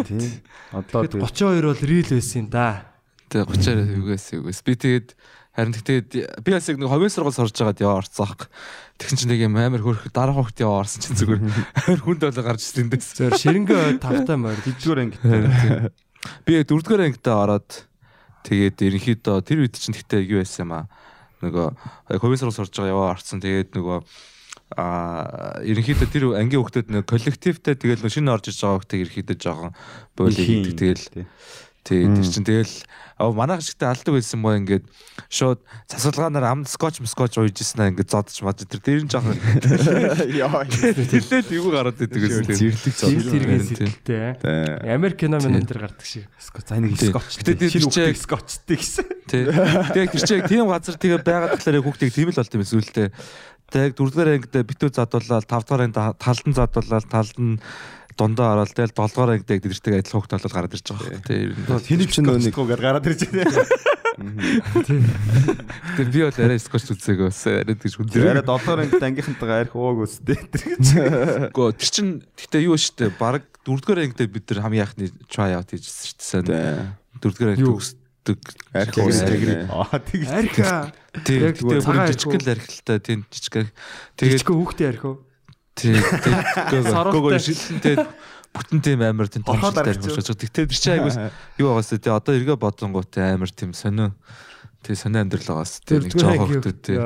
Тийм. 0.07 0.39
Одоо 0.71 1.03
Тэгэд 1.11 1.19
32 1.19 1.67
бол 1.67 1.83
рил 1.83 2.09
байсан 2.15 2.47
да. 2.47 2.87
Тэ 3.27 3.43
30-аар 3.43 3.91
үгээс 3.99 4.27
үгээс. 4.39 4.61
Би 4.63 4.73
тэгээд 4.77 5.09
харин 5.53 5.77
тэгээд 5.77 6.41
би 6.41 6.51
бас 6.53 6.69
яг 6.69 6.81
нэг 6.81 6.89
ховын 6.89 7.13
сургууль 7.13 7.37
сурж 7.37 7.53
байгаад 7.53 7.83
яваа 7.85 8.01
орцоох. 8.01 8.49
Тэгсэн 8.97 9.19
чинь 9.21 9.33
нэг 9.37 9.41
юм 9.45 9.57
амар 9.61 9.85
хөрх 9.85 10.09
дараа 10.09 10.33
хөхт 10.33 10.65
яваа 10.65 10.85
орсон 10.85 11.05
чинь 11.05 11.19
зүгээр 11.21 11.41
амар 11.93 12.01
хүнд 12.01 12.23
болоо 12.25 12.45
гарч 12.45 12.65
ирсэн 12.65 12.89
дэс. 12.89 13.13
Зөв 13.21 13.37
ширэнгэ 13.37 14.01
тавтай 14.01 14.37
морь. 14.41 14.61
дижгөр 14.65 15.05
анги. 15.05 15.21
Би 16.49 16.63
дөрөвдүгээр 16.65 17.05
ангидаа 17.13 17.37
ороод 17.45 17.71
тэгээд 18.49 18.81
ерөнхийдөө 18.81 19.37
тэр 19.45 19.69
үед 19.69 19.77
чинь 19.77 19.93
гэхдээ 19.93 20.25
юу 20.25 20.41
байсан 20.41 20.65
юм 20.65 20.73
аа. 20.73 20.85
Нөгөө 21.45 21.69
ховын 22.17 22.41
сургууль 22.41 22.59
сурж 22.65 22.73
байгаа 22.73 22.95
яваа 22.97 23.13
орсон. 23.13 23.45
Тэгээд 23.45 23.77
нөгөө 23.77 23.99
а 24.77 25.61
ерөнхийдөө 25.65 26.09
тэр 26.09 26.25
ангийн 26.37 26.63
хүүхдүүд 26.63 26.89
нэг 26.93 27.05
коллективтэй 27.05 27.77
тэгэл 27.77 28.09
шинэ 28.09 28.33
орж 28.33 28.49
иж 28.49 28.57
байгаа 28.61 28.81
хүүхдээ 28.81 29.03
ерөнхийдөө 29.05 29.37
жоохон 29.37 29.73
бойлоо 30.17 30.45
хийдэг 30.45 30.75
тэгэл 30.81 31.07
тий 31.13 31.27
тэр 31.85 32.25
чинь 32.25 32.47
тэгэл 32.47 32.75
манайх 33.31 33.63
шигтэй 33.63 33.87
алдаг 33.87 34.19
байсан 34.19 34.43
боо 34.43 34.59
ингээд 34.59 34.83
шууд 35.31 35.63
засвалгаанаар 35.87 36.47
ам 36.51 36.61
скотч 36.67 36.99
скотч 37.07 37.39
ууж 37.39 37.55
ирсэн 37.55 37.87
аа 37.87 37.91
ингээд 37.95 38.11
зодож 38.11 38.39
мод 38.43 38.59
тэр 38.59 38.83
дээр 38.83 39.07
нь 39.07 39.13
жоохон 39.13 39.39
Яа. 40.35 40.67
тэрлээд 40.67 41.55
юу 41.55 41.71
гараад 41.71 42.03
идэг 42.03 42.19
гэсэн 42.19 42.51
Зэрлэг 42.51 42.97
Зин 42.99 43.23
зов. 43.23 43.31
тэргийн 43.31 43.63
сэтэлтэй. 43.63 44.91
Америк 44.91 45.17
кино 45.23 45.39
мэн 45.39 45.63
энэ 45.63 45.71
төр 45.71 45.87
гардаг 45.87 46.03
шиг. 46.03 46.27
За 46.43 46.81
нэг 46.83 46.99
скотч. 46.99 47.47
Үгтэй 47.47 48.17
скотчтэй 48.19 48.77
гэсэн. 48.83 49.07
Тий. 49.31 49.47
Тэгээ 49.47 50.11
тэр 50.11 50.23
чинь 50.27 50.47
тийм 50.51 50.67
газар 50.67 50.99
тэгээ 50.99 51.23
байгаад 51.23 51.63
яг 51.63 51.85
хүүхдийг 51.87 52.11
тийм 52.11 52.33
л 52.33 52.39
болт 52.41 52.55
юм 52.57 52.65
эсвэл 52.67 52.91
тэг 52.91 53.97
дөрөвдүгээр 53.97 54.33
ангид 54.37 54.57
битүү 54.69 54.91
задуулаад 54.93 55.49
тавдугаар 55.49 55.85
ангид 55.89 56.21
талдан 56.21 56.53
задуулаад 56.53 57.07
талд 57.09 57.37
нь 57.41 57.57
дундаа 58.17 58.55
ороод 58.59 58.73
тэгэл 58.73 58.95
долдугаар 58.97 59.31
ангид 59.39 59.51
яг 59.51 59.61
дэрдэг 59.63 59.95
адил 60.03 60.15
хүүхд 60.17 60.33
болоод 60.37 60.53
гараад 60.57 60.75
ирж 60.77 60.87
байгаа 60.93 61.13
юм. 61.13 61.23
Тий. 61.27 61.41
ер 61.49 62.01
нь. 62.03 62.11
Чинь 62.13 62.27
нөө 62.27 62.39
нэг 62.43 62.53
Скотчгоор 62.55 62.83
гараад 62.83 63.07
ирж 63.09 63.21
байна. 63.33 63.67
Тэгээ 65.97 66.13
би 66.13 66.21
бол 66.29 66.39
арай 66.45 66.59
скотч 66.61 66.87
үзээг 66.93 67.21
бас 67.25 67.41
арай 67.49 67.73
гэж 67.73 67.81
Тэр 67.81 67.97
хүндрээ. 67.97 68.31
арай 68.37 68.45
7 68.45 68.85
ангид 68.85 69.03
ангийнхантайгаа 69.03 69.59
арих 69.65 69.75
ууг 69.77 70.05
үстэй. 70.05 70.37
Гөө 71.57 71.73
тэр 71.77 71.89
чин 71.93 72.09
гэтээ 72.37 72.63
юу 72.69 72.77
штэ 72.77 73.09
баг 73.17 73.49
дөрөвдүгээр 73.65 74.03
ангид 74.05 74.21
бид 74.29 74.45
нар 74.53 74.61
хамгийн 74.69 74.85
яхны 74.85 75.09
try 75.33 75.57
out 75.57 75.73
хийжсэн 75.73 76.45
штэ. 76.45 76.93
Дөрөвдүгээр 77.25 77.53
ангид 77.57 77.69
төгсдөг. 77.73 78.41
арх 78.77 78.93
Гоо, 78.95 79.09
үстэй. 79.09 79.29
тэгрээ. 79.33 79.65
Аа 79.73 79.99
тийм. 80.05 80.23
Арика. 80.29 80.93
Тий. 81.25 81.39
Яг 81.43 81.57
Тэгээ 81.57 81.81
цагаан 81.81 81.89
бүр 81.89 82.01
арх 82.05 82.13
жижиг 82.13 82.37
л 82.37 82.53
архилтай 82.53 82.99
тийм 83.01 83.21
жижиг. 83.33 83.55
Тэгээд 84.21 84.33
Жижиг 84.45 84.51
хүүхдээ 84.53 84.89
арих 84.93 85.05
уу? 85.09 85.17
Тий. 85.75 85.97
Сарвалтай. 86.85 87.41
шилэнтэй 87.41 87.97
бүтэн 88.55 88.81
тийм 88.85 89.01
амар 89.01 89.29
тийм 89.33 89.45
томштой 89.49 89.97
арчиж. 89.97 90.13
амьш. 90.13 90.37
Тэгтээ 90.37 90.69
тэр 90.69 90.77
чинь 90.77 90.95
айгуус 91.01 91.17
юу 91.57 91.73
байгаас 91.73 91.91
тий 91.97 92.13
одоо 92.13 92.37
эргээ 92.37 92.59
бодонгууд 92.61 93.13
амар 93.17 93.49
тийм 93.49 93.73
сонио 93.73 94.13
тий 94.85 94.93
сонио 94.93 95.25
амьдрал 95.25 95.65
байгаас 95.65 95.81
тий 95.81 95.97
нэг 95.97 96.13
жоох 96.13 96.53
хөтөд 96.53 96.79
тий 96.85 97.01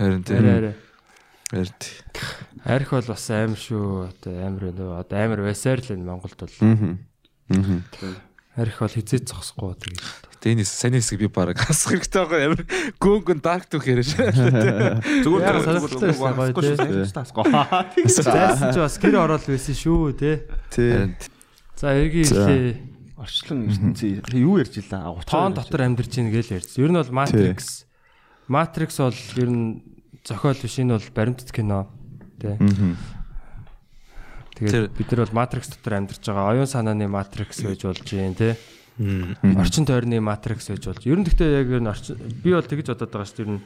харин 0.00 0.24
тий 0.24 0.40
тий. 0.40 1.92
Арх 2.64 2.90
бол 2.90 3.06
бас 3.06 3.30
амар 3.30 3.60
шүү. 3.60 4.10
Одоо 4.10 4.32
амар 4.42 4.64
нөө 4.74 4.98
одоо 4.98 5.18
амар 5.22 5.40
байсаар 5.46 5.78
л 5.78 5.94
энэ 5.94 6.02
Монголд 6.02 6.40
бол. 6.42 6.56
Арх 8.58 8.76
бол 8.82 8.90
хизээд 8.96 9.30
зогсохгүй 9.30 9.76
тэгээд. 9.78 10.25
Гэтэ 10.46 10.54
энэ 10.54 10.62
саний 10.62 11.02
хэсэг 11.02 11.18
би 11.18 11.26
бараг 11.26 11.58
хасах 11.58 11.98
хэрэгтэй 11.98 12.22
байгаа 12.22 12.46
амар 12.46 12.62
гөөнгөн 13.02 13.40
дарк 13.42 13.66
түүх 13.66 13.82
яриаш. 13.90 14.14
Зүгээр 15.26 15.42
Яг 15.42 15.58
сонирхолтой 15.66 16.14
байсан 16.14 16.54
гоё, 16.54 16.70
тий. 16.78 18.06
тий. 18.06 18.22
Зайсан 18.22 18.70
ч 18.70 18.78
бас 18.78 18.94
гэр 19.02 19.18
ороод 19.26 19.42
байсан 19.42 19.74
шүү 19.74 20.14
те. 20.14 20.46
Тий. 20.70 21.18
За 21.74 21.98
эргийн 21.98 22.30
хэлээ. 22.30 22.78
Орчлон 23.18 23.66
ертөнцийн 23.66 24.22
юу 24.38 24.62
ярьж 24.62 24.78
илаа? 24.78 25.18
Тоон 25.26 25.58
дотор 25.58 25.82
амьдарч 25.82 26.14
ийн 26.14 26.30
гэж 26.30 26.54
ярьсан. 26.54 26.78
Ер 26.78 26.94
нь 26.94 27.00
бол 27.02 27.10
Matrix. 27.10 27.82
Matrix 28.46 29.02
бол 29.02 29.18
ер 29.34 29.50
нь 29.50 29.82
зохиол 30.22 30.62
биш 30.62 30.78
энэ 30.78 30.94
бол 30.94 31.10
баримтат 31.10 31.50
кино. 31.50 31.90
Тэ. 32.38 32.54
Тэгээд 34.62 34.94
бид 34.94 35.08
нар 35.10 35.26
бол 35.26 35.36
Matrix 35.42 35.74
дотор 35.74 35.98
амьдарч 35.98 36.22
байгаа. 36.22 36.54
Оюун 36.54 36.70
санааны 36.70 37.10
Matrix 37.10 37.66
байж 37.66 37.82
болж 37.82 38.06
юм 38.14 38.38
те. 38.38 38.54
Орчин 38.98 39.84
тойрны 39.84 40.20
Matrix 40.24 40.72
байж 40.72 40.86
болж. 40.88 41.04
Ер 41.04 41.20
нь 41.20 41.26
гэхдээ 41.28 41.50
яг 41.60 41.68
энэ 41.68 41.90
орчин 41.92 42.16
би 42.40 42.56
бол 42.56 42.64
тэгж 42.64 42.96
бодоод 42.96 43.12
байгаа 43.12 43.28
шүү 43.28 43.36
дээ. 43.36 43.44
Ер 43.44 43.52
нь 43.52 43.64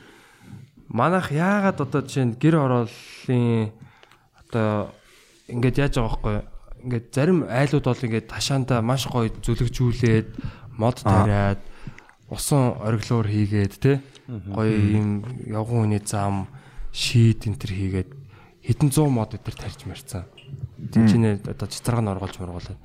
манайх 0.90 1.30
яагаад 1.30 1.78
одоо 1.78 2.02
жишээ 2.02 2.26
нь 2.26 2.34
гэр 2.34 2.56
орооллын 2.58 3.70
одоо 4.42 4.90
ингээд 5.46 5.78
яаж 5.78 5.94
байгаа 6.02 6.10
байхгүй 6.10 6.36
ингээд 6.82 7.06
зарим 7.14 7.38
айлууд 7.46 7.86
бол 7.86 8.06
ингээд 8.10 8.26
ташаанда 8.26 8.82
маш 8.82 9.06
гоё 9.06 9.30
зүлэгжүүлээд 9.30 10.28
мод 10.74 10.98
тариад 10.98 11.62
усан 12.26 12.74
ориглоор 12.82 13.30
хийгээд 13.30 13.74
те? 13.78 14.02
Гоё 14.26 14.74
юм 14.98 15.22
явган 15.46 15.86
хүний 15.86 16.02
зам 16.02 16.50
шийд 16.90 17.46
энэ 17.46 17.58
төр 17.58 17.70
хийгээд 17.70 18.10
хэдэн 18.66 18.90
100 18.90 19.06
мод 19.14 19.38
өдр 19.38 19.54
тарьж 19.54 19.86
марцсан. 19.86 20.26
Тинчнээ 20.90 21.46
одоо 21.46 21.68
цэцарга 21.70 22.02
нь 22.02 22.10
оргуулж 22.10 22.36
мургуулад 22.42 22.78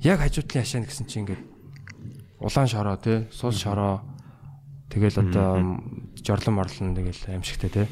яг 0.00 0.24
хажуудлын 0.24 0.64
хашаана 0.64 0.88
гэсэн 0.88 1.04
чинь 1.04 1.28
ингээд 1.28 1.42
улаан 2.40 2.68
шороо 2.68 2.96
те 2.96 3.28
суус 3.30 3.56
шороо 3.60 4.00
тэгэл 4.88 5.20
одоо 5.20 5.80
жорлон 6.24 6.54
морлон 6.56 6.96
тэгэл 6.96 7.36
аимшигтэй 7.36 7.70
те 7.70 7.82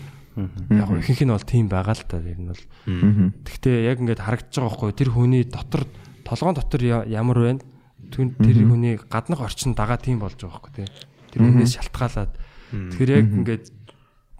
яг 0.73 0.89
ихэнх 0.91 1.23
нь 1.23 1.35
бол 1.35 1.45
тийм 1.45 1.69
байгаа 1.69 1.95
л 1.95 2.05
та 2.09 2.19
ер 2.19 2.39
нь 2.41 2.51
бол 2.51 2.63
Гэхдээ 2.89 3.91
яг 3.91 3.99
ингээд 4.01 4.23
харагдаж 4.23 4.55
байгаа 4.55 4.71
байхгүй 4.71 4.97
тэр 4.97 5.11
хүний 5.13 5.45
дотор 5.45 5.85
толгоон 6.25 6.57
дотор 6.57 6.83
ямар 7.05 7.39
байна? 7.39 7.63
Түн 8.09 8.33
тэр 8.39 8.65
хүний 8.65 8.97
гаднах 8.97 9.45
орчин 9.45 9.75
дагаа 9.77 10.01
тийм 10.01 10.23
болж 10.23 10.41
байгаа 10.41 10.57
байхгүй 10.63 10.73
тий. 10.73 10.89
Тэр 11.35 11.41
хүнээс 11.45 11.77
шалтгаалаад. 11.77 12.33
Тэгэхээр 12.73 13.11
яг 13.13 13.27
ингээд 13.29 13.65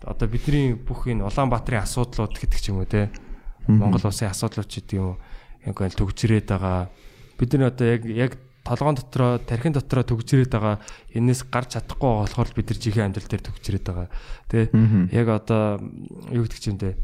одоо 0.07 0.29
бидний 0.31 0.79
бүх 0.79 1.05
энэ 1.11 1.27
Улаанбаатарын 1.27 1.85
асуудлууд 1.85 2.33
гэдэг 2.33 2.61
ч 2.63 2.73
юм 2.73 2.81
уу 2.81 2.89
тий. 2.89 3.13
Монгол 3.69 4.09
улсын 4.09 4.33
асуудлууд 4.33 4.71
ч 4.71 4.81
гэдэг 4.81 4.97
юм 4.97 5.13
уу. 5.13 5.17
Яг 5.67 5.77
л 5.77 5.99
төгжрээд 5.99 6.49
байгаа. 6.49 6.89
Бид 7.37 7.51
нар 7.59 7.75
одоо 7.75 7.87
яг 7.91 8.03
яг 8.09 8.33
толгоон 8.69 9.01
дотроо 9.01 9.41
тархин 9.41 9.73
дотроо 9.73 10.05
төгжрээд 10.05 10.53
байгаа 10.53 10.77
энэс 11.17 11.49
гарч 11.49 11.81
чадахгүй 11.81 12.05
байгаа 12.05 12.25
болохоор 12.29 12.49
бид 12.53 12.69
нар 12.69 12.79
жихэн 12.79 13.07
амьдрал 13.09 13.29
дээр 13.33 13.45
төгжрээд 13.49 13.87
байгаа. 13.89 14.09
Тэ 14.53 14.69
яг 15.17 15.27
одоо 15.33 15.81
юу 16.29 16.45
гэдэг 16.45 16.61
чинь 16.61 16.77
дээ 16.77 16.95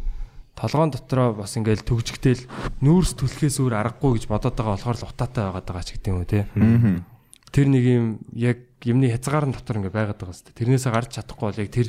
толгоон 0.55 0.91
дотроо 0.95 1.35
бас 1.35 1.57
ингээл 1.59 1.83
төгжигтэл 1.83 2.47
нүүрс 2.79 3.19
түлхээс 3.19 3.59
өөр 3.59 3.75
аргагүй 3.75 4.23
гэж 4.23 4.25
бодоод 4.31 4.55
байгаа 4.55 4.79
болохоор 4.79 4.99
л 5.03 5.09
утаатай 5.11 5.43
байгаад 5.51 5.67
байгаа 5.67 5.85
ч 5.85 5.91
гэдэг 5.99 6.11
юм 6.15 6.19
уу 6.23 6.31
те. 6.31 6.47
Тэр 7.51 7.67
нэг 7.71 7.85
юм 7.85 8.07
яг 8.39 8.59
юмны 8.87 9.11
хязгаарын 9.11 9.51
дотор 9.51 9.83
ингээ 9.83 9.91
байгаад 9.91 10.19
байгаа 10.23 10.31
хэвээр. 10.31 10.55
Тэрнээсээ 10.55 10.93
гарч 10.95 11.11
чадахгүй 11.19 11.47
бол 11.51 11.63
яг 11.63 11.71
тэр 11.75 11.89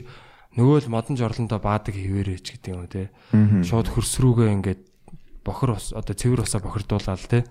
нөгөө 0.58 0.78
л 0.82 0.94
модон 0.94 1.14
жорлондоо 1.14 1.60
баадаг 1.62 1.94
хിവэрэ 1.94 2.42
ч 2.42 2.58
гэдэг 2.58 2.70
юм 2.74 2.82
уу 2.82 2.90
те. 2.90 3.14
Шууд 3.62 3.88
хөрсрүүгээ 3.94 4.50
ингээд 4.58 4.82
бохор 5.46 5.78
одоо 5.78 6.16
цэвэр 6.18 6.42
усаа 6.42 6.62
бохирдуулаад 6.66 7.22
те. 7.30 7.46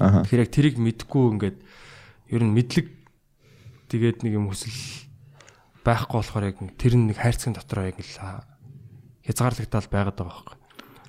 Аха. 0.00 0.24
Тэгэхээр 0.24 0.44
яг 0.44 0.52
тэрийг 0.52 0.76
мэдгүй 0.80 1.24
ингээд 1.36 1.58
ер 2.32 2.42
нь 2.44 2.54
мэдлэг 2.56 2.86
тэгээд 3.92 4.24
нэг 4.24 4.32
юм 4.38 4.48
хүсэл 4.48 4.72
байхгүй 5.84 6.16
болохоор 6.16 6.44
яг 6.48 6.56
тэр 6.78 6.94
нь 6.96 7.10
нэг 7.10 7.18
хайрцагын 7.18 7.58
дотроо 7.58 7.90
яг 7.90 7.98
л 8.00 8.16
хязгаарлагдал 9.26 9.88
байгаад 9.90 10.16
байгаа 10.16 10.32
байхгүй. 10.32 10.56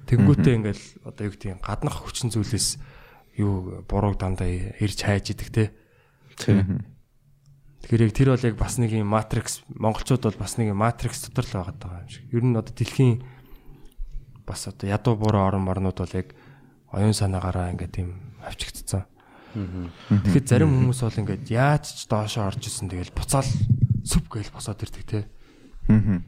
Тэнгүүтээ 0.04 0.54
ингээл 0.60 0.86
одоо 1.08 1.24
юу 1.24 1.34
гэдэг 1.34 1.52
юм 1.56 1.62
гаднах 1.64 1.98
хүчин 2.04 2.30
зүйлээс 2.34 2.68
юу 3.40 3.86
бурууг 3.88 4.20
дандаа 4.20 4.50
ирж 4.50 5.00
хайж 5.00 5.32
идэг 5.32 5.50
те. 5.54 5.64
Тэгэхээр 6.38 8.04
яг 8.04 8.14
тэр 8.14 8.30
бол 8.36 8.48
яг 8.48 8.56
бас 8.60 8.76
нэг 8.78 8.92
юм 8.94 9.10
матрикс 9.10 9.64
монголчууд 9.72 10.24
бол 10.28 10.40
бас 10.44 10.60
нэг 10.60 10.76
юм 10.76 10.80
матрикс 10.84 11.28
дотор 11.30 11.46
л 11.48 11.56
байгаад 11.56 11.80
байгаа 11.80 12.04
юм 12.04 12.12
шиг. 12.12 12.26
Ер 12.32 12.44
нь 12.44 12.56
одоо 12.56 12.74
дэлхийн 12.76 13.24
бас 14.46 14.68
одоо 14.68 14.88
ядуу 14.88 15.16
буруу 15.16 15.48
орон 15.48 15.64
марнууд 15.64 15.98
бол 15.98 16.16
яг 16.16 16.36
оюун 16.92 17.16
санаагаараа 17.16 17.72
ингээд 17.74 17.96
тийм 17.96 18.33
авчигдсан. 18.48 19.04
Тэгэхэд 20.10 20.46
зарим 20.50 20.70
хүмүүс 20.74 21.00
бол 21.06 21.20
ингээд 21.24 21.46
яаж 21.54 21.84
ч 21.94 22.08
доошоо 22.10 22.50
орж 22.50 22.66
исэн 22.68 22.90
тэгэл 22.90 23.14
буцаал 23.14 23.46
сүп 24.04 24.26
гээл 24.34 24.50
босоод 24.54 24.82
ирдэг 24.82 25.04
те. 25.06 25.20
Аа. 25.90 26.22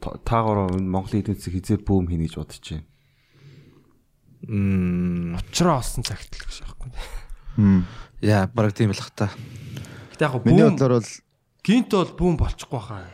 Та- 0.00 0.18
Таагаараа 0.22 0.70
энэ 0.76 0.86
Монголын 0.86 1.20
эдийн 1.26 1.34
засаг 1.40 1.54
хизээ 1.58 1.82
бүүм 1.82 2.06
хийнэ 2.06 2.30
гэж 2.30 2.34
бодож 2.38 2.62
байна. 2.62 2.86
Мм. 4.46 5.34
Учраа 5.50 5.80
олсон 5.82 6.04
цагт 6.06 6.30
л 6.30 6.44
гэж 6.46 6.62
аахгүй. 6.62 6.90
Яа, 8.22 8.46
бараг 8.46 8.72
тийм 8.76 8.92
л 8.94 9.00
хата. 9.00 9.32
Гэтэ 10.14 10.22
яг 10.30 10.44
Миний 10.46 10.62
бодлоор 10.62 11.00
бол 11.02 11.10
гинт 11.66 11.90
бол 11.90 12.12
бүүм 12.14 12.36
болчихгүй 12.38 12.80
хаа. 12.86 13.08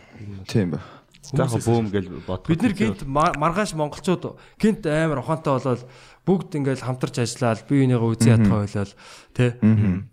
Тийм 0.50 0.76
ба. 0.76 0.80
Таах 1.22 1.54
бүүм 1.62 1.88
гэж 1.88 2.04
бод. 2.26 2.44
Бид 2.50 2.60
нэр 2.60 2.74
гинт 2.76 3.06
мар- 3.08 3.38
маргааш 3.38 3.72
монголчууд 3.78 4.36
гинт 4.60 4.84
амар 4.84 5.22
ухаантай 5.24 5.54
болол 5.56 5.80
бүгд 6.22 6.50
ингээл 6.62 6.86
хамтарч 6.86 7.18
ажиллаад 7.18 7.66
бие 7.66 7.86
бинийгаа 7.86 8.08
үзэн 8.14 8.32
ядгаа 8.38 8.62
болол 8.62 8.94
тий. 9.34 9.50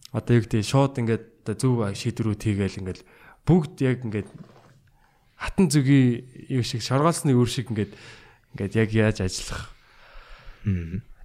Одоо 0.10 0.34
юу 0.34 0.44
гэдэг 0.46 0.66
шууд 0.66 0.94
ингээд 0.98 1.26
зөв 1.54 1.86
шийдвэрүүд 1.86 2.42
хийгээл 2.42 2.80
ингээл 2.82 3.04
бүгд 3.46 3.76
яг 3.86 3.98
ингээд 4.06 4.30
хатан 5.38 5.70
зүгийн 5.70 6.26
юу 6.50 6.64
шиг 6.66 6.82
шоргоолсны 6.82 7.38
үр 7.38 7.50
шиг 7.50 7.70
ингээд 7.70 7.94
ингээд 8.58 8.74
яг 8.76 8.90
яаж 8.90 9.18
ажиллах. 9.22 9.70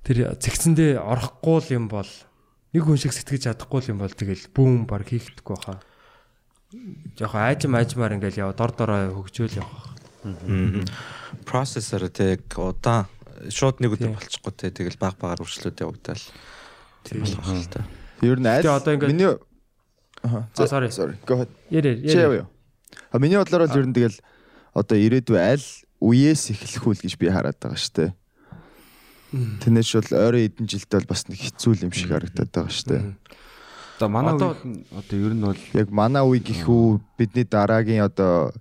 Тэр 0.05 0.37
зэгцэндээ 0.37 1.01
орохгүй 1.01 1.59
л 1.65 1.75
юм 1.81 1.87
бол 1.89 2.09
нэг 2.77 2.83
хүн 2.85 3.01
шиг 3.01 3.17
сэтгэж 3.17 3.49
чадахгүй 3.49 3.81
л 3.89 3.91
юм 3.97 4.05
бол 4.05 4.13
тэгэл 4.13 4.53
бүүм 4.53 4.85
баг 4.85 5.09
хийхдэггүй 5.09 5.59
хаа. 5.65 5.81
Жохоо 7.17 7.41
айжм 7.41 7.73
айжмаар 7.73 8.21
ингээл 8.21 8.45
яв 8.45 8.53
дор 8.53 8.73
дороо 8.77 9.17
хөгжөөл 9.17 9.65
явах. 9.65 9.97
Процессор 11.49 12.09
тэг 12.13 12.45
удаан 12.55 13.09
шууд 13.51 13.81
нэг 13.81 13.97
өдөр 13.97 14.15
болчихгүй 14.17 14.53
те 14.57 14.71
тэгэл 14.71 14.99
баг 15.01 15.19
багаар 15.21 15.43
үргэлжлүүд 15.45 15.81
явагдал. 15.85 16.23
Тийм 17.05 17.21
болох 17.25 17.49
л 17.49 17.69
та. 17.69 17.85
Ер 18.23 18.39
нь 18.41 18.47
аль 18.49 18.65
одоо 18.69 18.95
ингээд- 18.95 19.13
миний 19.13 19.33
Аа, 20.25 20.49
sorry. 20.57 20.89
sorry. 20.91 21.17
Go 21.27 21.35
ahead. 21.37 21.51
Ярэ 21.69 22.01
юу? 22.41 22.49
А 23.13 23.19
миний 23.19 23.37
бодлоор 23.37 23.69
бол 23.69 23.77
ер 23.77 23.87
нь 23.87 23.93
тэгэл 23.93 24.17
одоо 24.73 24.97
ирээдүй 24.97 25.37
аль 25.37 25.67
үеэс 26.01 26.51
эхлэх 26.57 26.85
үл 26.89 27.01
гэж 27.01 27.15
би 27.21 27.29
хараад 27.29 27.61
байгаа 27.61 27.77
шүү 27.77 27.95
дээ. 27.95 28.11
Тэрнээс 29.61 29.91
бол 29.99 30.11
ойрын 30.31 30.47
эдэн 30.49 30.67
жилдээ 30.71 30.99
бол 31.05 31.11
бас 31.13 31.29
нэг 31.29 31.39
хэцүү 31.43 31.83
юм 31.85 31.93
шиг 31.93 32.09
харагдаад 32.15 32.51
байгаа 32.55 32.73
шүү 32.73 32.89
дээ. 32.89 33.03
Одоо 33.99 34.09
манай 34.09 34.33
одоо 34.35 34.55
ер 35.13 35.35
нь 35.35 35.43
бол 35.45 35.61
Яг 35.75 35.89
манай 35.91 36.23
үе 36.25 36.41
гэх 36.41 36.65
үү 36.65 37.01
бидний 37.19 37.45
дараагийн 37.45 38.03
одоо 38.09 38.55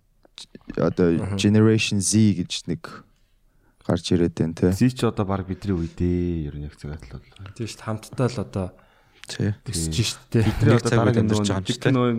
одоо 0.78 1.08
generation 1.40 2.02
Z 2.04 2.44
гэж 2.44 2.68
нэг 2.68 2.82
гарч 3.88 4.06
ирээд 4.16 4.36
байна 4.40 4.54
те. 4.56 4.72
зий 4.72 4.92
ч 4.92 5.04
одоо 5.04 5.26
баг 5.28 5.44
бидний 5.48 5.76
үе 5.76 5.90
дээ 5.92 6.48
ер 6.50 6.56
нь 6.58 6.66
яг 6.68 6.76
цагаат 6.80 7.04
л 7.08 7.20
бол. 7.20 7.54
Тийм 7.56 7.68
шүү 7.68 7.78
дээ 7.78 7.88
хамтдаа 7.88 8.28
л 8.32 8.40
одоо 8.44 8.68
Тий. 9.28 9.52
өсөж 9.68 9.96
штэ. 10.04 10.44
Бидний 10.44 10.72
Нэг 10.76 10.84
одоо 10.84 10.90
үед 10.90 11.00
дараагийн 11.00 11.24
амьдарч 11.28 11.48
байгаа 11.48 11.64
юм 11.64 11.68
шүү 11.68 11.84
дээ. 11.84 11.96
нөө 11.96 12.10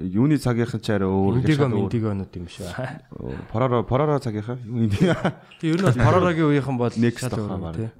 юуны 0.00 0.36
цагийнхан 0.38 0.80
ч 0.80 0.88
арай 0.94 1.08
өөр 1.10 1.34
Индиго 1.40 1.56
шал 1.66 1.72
өөр. 1.74 1.84
индигонууд 1.90 2.32
юм 2.36 2.46
шүү. 2.46 2.68
Пороро 3.50 3.82
пороро 3.84 4.16
бэ? 4.20 5.16
Тийм 5.60 5.70
ер 5.74 5.80
нь 5.80 5.86
бол 5.88 5.98
Парарагийн 5.98 6.48
үеийнхэн 6.48 6.76
бол 6.78 6.94
Next 6.94 7.24
шал 7.26 7.40
өөр 7.40 7.60
баг. 7.60 7.74
тий. 7.76 7.90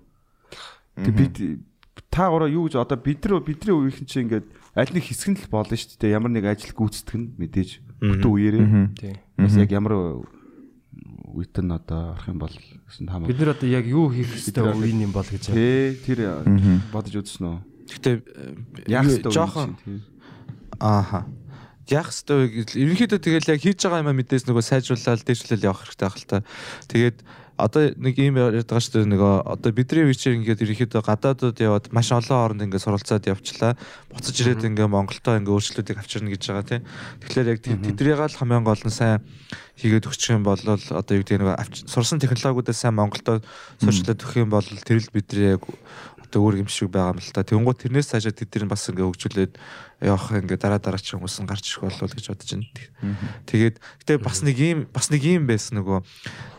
Тэг 1.01 1.15
бид 1.16 1.35
та 2.11 2.28
гураа 2.31 2.48
юу 2.51 2.69
гэж 2.69 2.77
одоо 2.78 2.98
бид 3.01 3.24
нар 3.27 3.40
бидний 3.43 3.74
үеийнхэн 3.74 4.07
чи 4.07 4.20
ингээд 4.23 4.47
аль 4.78 4.93
нэг 4.94 5.05
хэсэг 5.05 5.28
нь 5.35 5.39
л 5.43 5.51
болно 5.51 5.74
шүү 5.74 5.98
дээ. 5.98 6.15
Ямар 6.15 6.31
нэг 6.31 6.44
ажил 6.47 6.73
гүйцэтгэх 6.77 7.16
нь 7.19 7.35
мэдээж 7.40 7.70
бүтэн 7.98 8.31
үеэрээ. 8.31 8.65
Тийм. 9.01 9.16
Бас 9.36 9.55
яг 9.59 9.70
ямар 9.74 10.23
үеит 11.35 11.57
нь 11.59 11.70
одоо 11.70 12.15
арах 12.15 12.28
юм 12.28 12.39
бол 12.43 12.55
гэсэн 12.89 13.07
хамаа. 13.09 13.28
Бид 13.31 13.39
нар 13.40 13.55
одоо 13.55 13.69
яг 13.69 13.86
юу 13.86 14.11
хийх 14.11 14.35
ёстой 14.35 14.70
үеийн 14.74 15.07
юм 15.07 15.12
бол 15.12 15.27
гэж. 15.27 15.51
Тэ 15.51 15.97
тэр 16.02 16.44
бодож 16.90 17.15
үзсэн 17.15 17.44
үү? 17.47 17.59
Гэтэ 17.90 18.11
Яг 18.86 19.05
хэвээр 19.07 19.35
жоохон 19.35 19.77
ааха. 20.78 21.27
Яах 21.90 22.15
вэ 22.15 22.47
гэж 22.62 22.69
ерөнхийдөө 22.78 23.19
тэгэл 23.19 23.51
яг 23.51 23.61
хийж 23.61 23.82
байгаа 23.82 24.07
юм 24.07 24.15
мэдээс 24.15 24.47
нөгөө 24.47 24.62
сайжруулаад 24.62 25.27
дээшлэл 25.27 25.66
явах 25.66 25.82
хэрэгтэй 25.90 26.07
байх 26.07 26.19
л 26.23 26.28
та. 26.31 26.39
Тэгээд 26.86 27.19
одоо 27.61 27.93
нэг 27.97 28.15
юм 28.16 28.41
яриад 28.41 28.65
байгаа 28.65 28.81
шүү 28.81 28.95
дээ 29.05 29.12
нөгөө 29.12 29.35
одоо 29.53 29.70
бидний 29.77 30.05
үеичээр 30.09 30.37
ингээд 30.41 30.65
ерөнхийдөө 30.65 31.03
гадаадууд 31.05 31.59
яваад 31.61 31.87
маш 31.93 32.09
олон 32.12 32.39
оронд 32.41 32.65
ингээд 32.65 32.85
суралцаад 32.85 33.28
явчлаа. 33.28 33.77
Буцаж 34.09 34.37
ирээд 34.41 34.65
ингээд 34.65 34.89
Монголдоо 34.89 35.37
ингээд 35.37 35.55
өөрчлөлтийг 35.55 35.99
авчирна 36.01 36.32
гэж 36.32 36.43
байгаа 36.49 36.66
тийм. 36.66 36.82
Тэгэхээр 37.20 37.51
яг 37.53 37.61
тэдрийг 37.61 38.19
л 38.20 38.39
хамгийн 38.41 38.65
гол 38.65 38.82
нь 38.85 38.91
сайн 38.91 39.20
хийгээд 39.81 40.09
өгчих 40.09 40.37
юм 40.37 40.45
бол 40.45 40.61
одоо 40.61 41.15
юу 41.16 41.24
гэдэг 41.24 41.41
нэг 41.41 41.89
сурсан 41.89 42.20
технологиудаа 42.20 42.77
сайн 42.77 42.95
Монголдо 43.01 43.41
сурчлаад 43.81 44.20
өгөх 44.20 44.37
юм 44.37 44.53
бол 44.53 44.65
тэр 44.65 45.01
л 45.01 45.12
бидний 45.12 45.57
яг 45.57 45.65
одоо 46.31 46.47
өөр 46.47 46.62
юм 46.62 46.70
шиг 46.70 46.94
байгаа 46.94 47.19
юм 47.19 47.20
л 47.20 47.35
та. 47.35 47.43
Тэнгуут 47.43 47.82
тэрнээс 47.82 48.15
цаашаа 48.15 48.31
тэдний 48.31 48.70
бас 48.70 48.86
ингээ 48.86 49.02
хөгжүүлээд 49.02 49.52
явах 50.07 50.31
ингээ 50.31 50.62
дараа 50.62 50.78
дараа 50.78 51.02
ч 51.02 51.19
хүмүүс 51.19 51.43
нь 51.43 51.51
гарч 51.51 51.66
ирэх 51.74 51.90
болов 51.90 52.07
уу 52.07 52.15
гэж 52.15 52.27
бодож 52.31 52.51
байна. 52.55 52.70
Тэгээд 53.51 53.77
гэтээ 53.82 54.19
бас 54.23 54.39
нэг 54.47 54.57
юм 54.62 54.78
бас 54.94 55.11
нэг 55.11 55.23
юм 55.27 55.51
байсан 55.51 55.82
нөгөө 55.82 55.98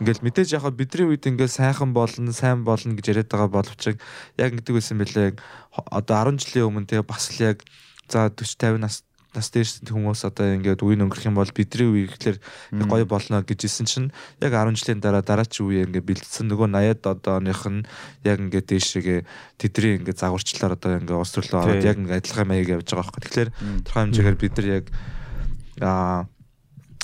ингээл 0.04 0.24
мэдээж 0.28 0.48
яг 0.60 0.68
бидний 0.76 1.08
үед 1.08 1.24
ингээ 1.24 1.48
сайхан 1.48 1.96
болно, 1.96 2.36
сайн 2.36 2.68
болно 2.68 2.92
гэж 2.92 3.16
яриад 3.16 3.32
байгаа 3.32 3.48
боловч 3.48 3.82
яг 3.96 3.98
ингэдэг 4.36 4.76
байсан 4.76 5.00
бэлээ. 5.00 5.40
Одоо 5.72 6.36
10 6.36 6.36
жилийн 6.44 6.68
өмнө 6.68 6.86
тэгээ 6.92 7.08
бас 7.08 7.32
л 7.32 7.40
яг 7.40 7.64
за 8.12 8.28
40 8.28 8.76
50 8.76 8.84
нас 8.84 9.00
нас 9.32 9.48
дээрс 9.48 9.88
хүмүүс 9.88 10.28
одоо 10.28 10.52
ингээд 10.60 10.84
үе 10.84 10.96
өнгөрөх 11.00 11.24
юм 11.24 11.40
бол 11.40 11.48
бидний 11.48 11.88
үе 11.88 12.00
ихлээр 12.04 12.36
гоё 12.84 13.04
болно 13.08 13.40
гэжсэн 13.40 13.86
чинь 13.88 14.08
яг 14.44 14.52
10 14.52 14.76
жилийн 14.76 15.00
дараа 15.00 15.24
дараачийн 15.24 15.64
үе 15.64 15.80
ингээд 15.88 16.04
бэлдсэн 16.04 16.52
нөгөө 16.52 16.68
80-ад 16.68 17.04
одоо 17.08 17.40
оных 17.40 17.64
нь 17.64 17.88
яг 18.28 18.38
ингээд 18.44 18.68
дээшгээ 18.68 19.20
тэдний 19.56 20.04
ингээд 20.04 20.20
загварчлаар 20.20 20.76
одоо 20.76 21.00
ингээд 21.00 21.16
улс 21.16 21.32
төрлөө 21.32 21.60
ороод 21.64 21.84
яг 21.84 21.96
ингээд 21.96 22.20
адилхан 22.20 22.48
маяг 22.48 22.68
явж 22.68 22.88
байгаа 22.92 23.08
байхгүй. 23.08 23.22
Тэгэхээр 23.24 23.50
тодорхой 23.88 24.02
хэмжээгээр 24.04 24.36
бид 24.36 24.54
нар 24.60 24.68
яг 24.68 24.86
аа 25.80 26.28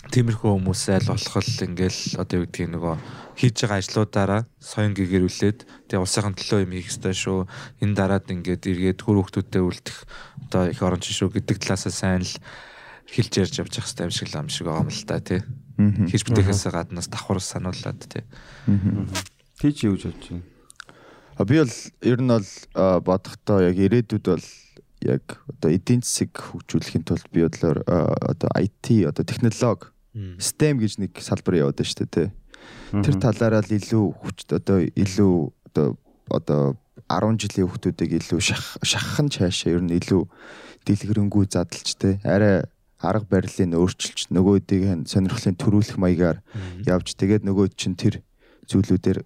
тиймэрхүү 0.08 0.50
хүмүүсээ 0.52 0.94
аль 1.00 1.10
болох 1.12 1.36
л 1.36 1.64
ингээл 1.68 2.00
одоо 2.22 2.36
юу 2.40 2.44
гэдгийг 2.48 2.70
нөгөө 2.72 2.94
хийж 3.38 3.56
байгаа 3.62 3.78
ажлуудаараа 3.78 4.42
соён 4.56 4.96
гэгэрүүлээд 4.96 5.58
тэгээ 5.90 6.02
улсынхан 6.02 6.34
төлөө 6.34 6.64
юм 6.64 6.72
хийх 6.74 6.90
ёстой 6.90 7.14
шүү. 7.14 7.38
Энэ 7.84 7.94
дараад 7.94 8.26
ингээд 8.32 8.62
эргээд 8.66 9.04
хөр 9.04 9.20
хөвгтүүдэд 9.20 9.62
үлдэх 9.62 9.98
одоо 10.48 10.72
их 10.72 10.80
оронч 10.80 11.12
шүү 11.12 11.36
гэдэг 11.36 11.60
талаасаа 11.60 11.92
сайн 11.92 12.24
л 12.24 12.34
хэлж 13.08 13.32
ярьж 13.44 13.54
явж 13.60 13.72
явах 13.76 13.92
хэрэгтэй 13.92 14.08
юм 14.08 14.12
шиг 14.12 14.28
л 14.32 14.40
юм 14.40 14.48
шиг 14.48 14.66
байгаа 14.66 14.84
юм 14.84 14.92
л 14.92 15.04
та 15.04 15.20
тий. 15.20 15.40
Хийж 15.78 16.22
бүтээхээс 16.24 16.64
гаднаас 16.72 17.08
давхар 17.12 17.40
сануулад 17.40 18.00
тий. 18.08 18.24
Тий 19.60 19.72
чи 19.72 19.86
юу 19.86 19.96
гэж 20.00 20.08
бодож 20.08 20.28
байна? 20.32 20.44
А 21.38 21.44
би 21.44 21.60
бол 21.60 21.76
ер 22.02 22.18
нь 22.18 22.32
бол 22.32 22.48
бодохдоо 23.04 23.58
яг 23.62 23.76
ирээдүйд 23.78 24.24
бол 24.26 24.46
яг 25.06 25.24
одоо 25.46 25.70
эдийн 25.70 26.02
засаг 26.02 26.34
хөгжүүлэхийн 26.34 27.04
тулд 27.06 27.28
би 27.30 27.46
бодлоор 27.46 27.84
одоо 27.86 28.50
IT 28.58 29.06
одоо 29.06 29.22
технологи 29.22 29.92
STEM 30.42 30.82
гэж 30.82 30.98
нэг 30.98 31.12
салбар 31.22 31.62
яваад 31.62 31.78
байна 31.78 31.88
шүү 31.92 32.00
дээ 32.02 32.10
тий. 32.10 32.28
Тэр 32.90 33.16
талаараа 33.22 33.62
л 33.62 33.76
илүү 33.76 34.04
хүч 34.18 34.38
одоо 34.50 34.82
илүү 34.82 35.34
одоо 35.70 35.88
одоо 36.26 36.62
10 37.06 37.38
жилийн 37.38 37.68
хүмүүсийг 37.70 38.12
илүү 38.18 38.40
шах 38.42 38.76
шаххан 38.82 39.30
цаашаа 39.30 39.78
ер 39.78 39.82
нь 39.84 39.94
илүү 39.94 40.22
дэлгэрэнгүй 40.84 41.44
задлж 41.52 41.88
тий. 41.94 42.18
Арай 42.24 42.66
арга 42.98 43.26
барилыг 43.30 43.78
өөрчилж 43.78 44.34
нөгөөдийг 44.34 45.06
сонирхлын 45.06 45.54
төрүүлэх 45.54 45.98
маягаар 46.02 46.42
явж 46.82 47.14
тэгээд 47.14 47.46
нөгөө 47.46 47.78
чинь 47.78 47.94
тэр 47.94 48.20
зүйлүүдээр 48.66 49.22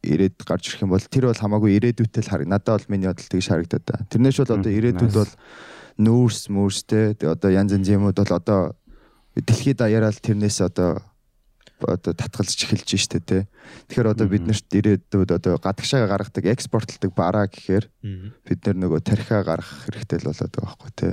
ирээд 0.00 0.36
гарч 0.48 0.72
ирэх 0.72 0.84
юм 0.88 0.96
бол 0.96 1.04
тэр 1.04 1.28
бол 1.28 1.36
хамаагүй 1.36 1.76
ирээдүйтэй 1.76 2.24
л 2.24 2.30
хараг. 2.32 2.48
Надад 2.48 2.80
бол 2.80 2.88
миний 2.88 3.08
бодол 3.12 3.28
тэгж 3.28 3.46
харагдаад 3.52 3.84
байна. 3.84 4.08
Тэрнээс 4.08 4.38
бол 4.40 4.56
одоо 4.56 4.72
ирээдүйд 4.72 5.12
бол 5.12 5.32
мөрстэй 6.48 7.12
тэгээ 7.20 7.34
одоо 7.36 7.50
янз 7.52 7.76
янз 7.76 7.88
юмуд 7.92 8.16
бол 8.16 8.32
одоо 8.32 8.72
дэлхийд 9.36 9.84
даяараа 9.84 10.08
л 10.08 10.24
тэрнээс 10.24 10.64
одоо 10.64 11.04
одоо 11.86 12.12
татгалзаж 12.12 12.60
эхэлж 12.68 12.90
штэ 13.00 13.20
тэ. 13.20 13.38
Тэгэхээр 13.88 14.12
одоо 14.12 14.26
бид 14.28 14.44
нарт 14.44 14.68
ирээдүйд 14.68 15.30
одоо 15.32 15.56
гадагшаа 15.56 16.04
гаргадаг 16.04 16.44
экспортлдог 16.50 17.12
бараа 17.16 17.48
гэхээр 17.48 17.84
бид 18.44 18.60
нар 18.66 18.76
нөгөө 18.76 19.00
тархиа 19.00 19.40
гаргах 19.46 19.88
хэрэгтэй 19.88 20.18
л 20.20 20.28
болоод 20.30 20.52
байгаа 20.52 20.68
байхгүй 20.68 20.92
тэ. 20.96 21.10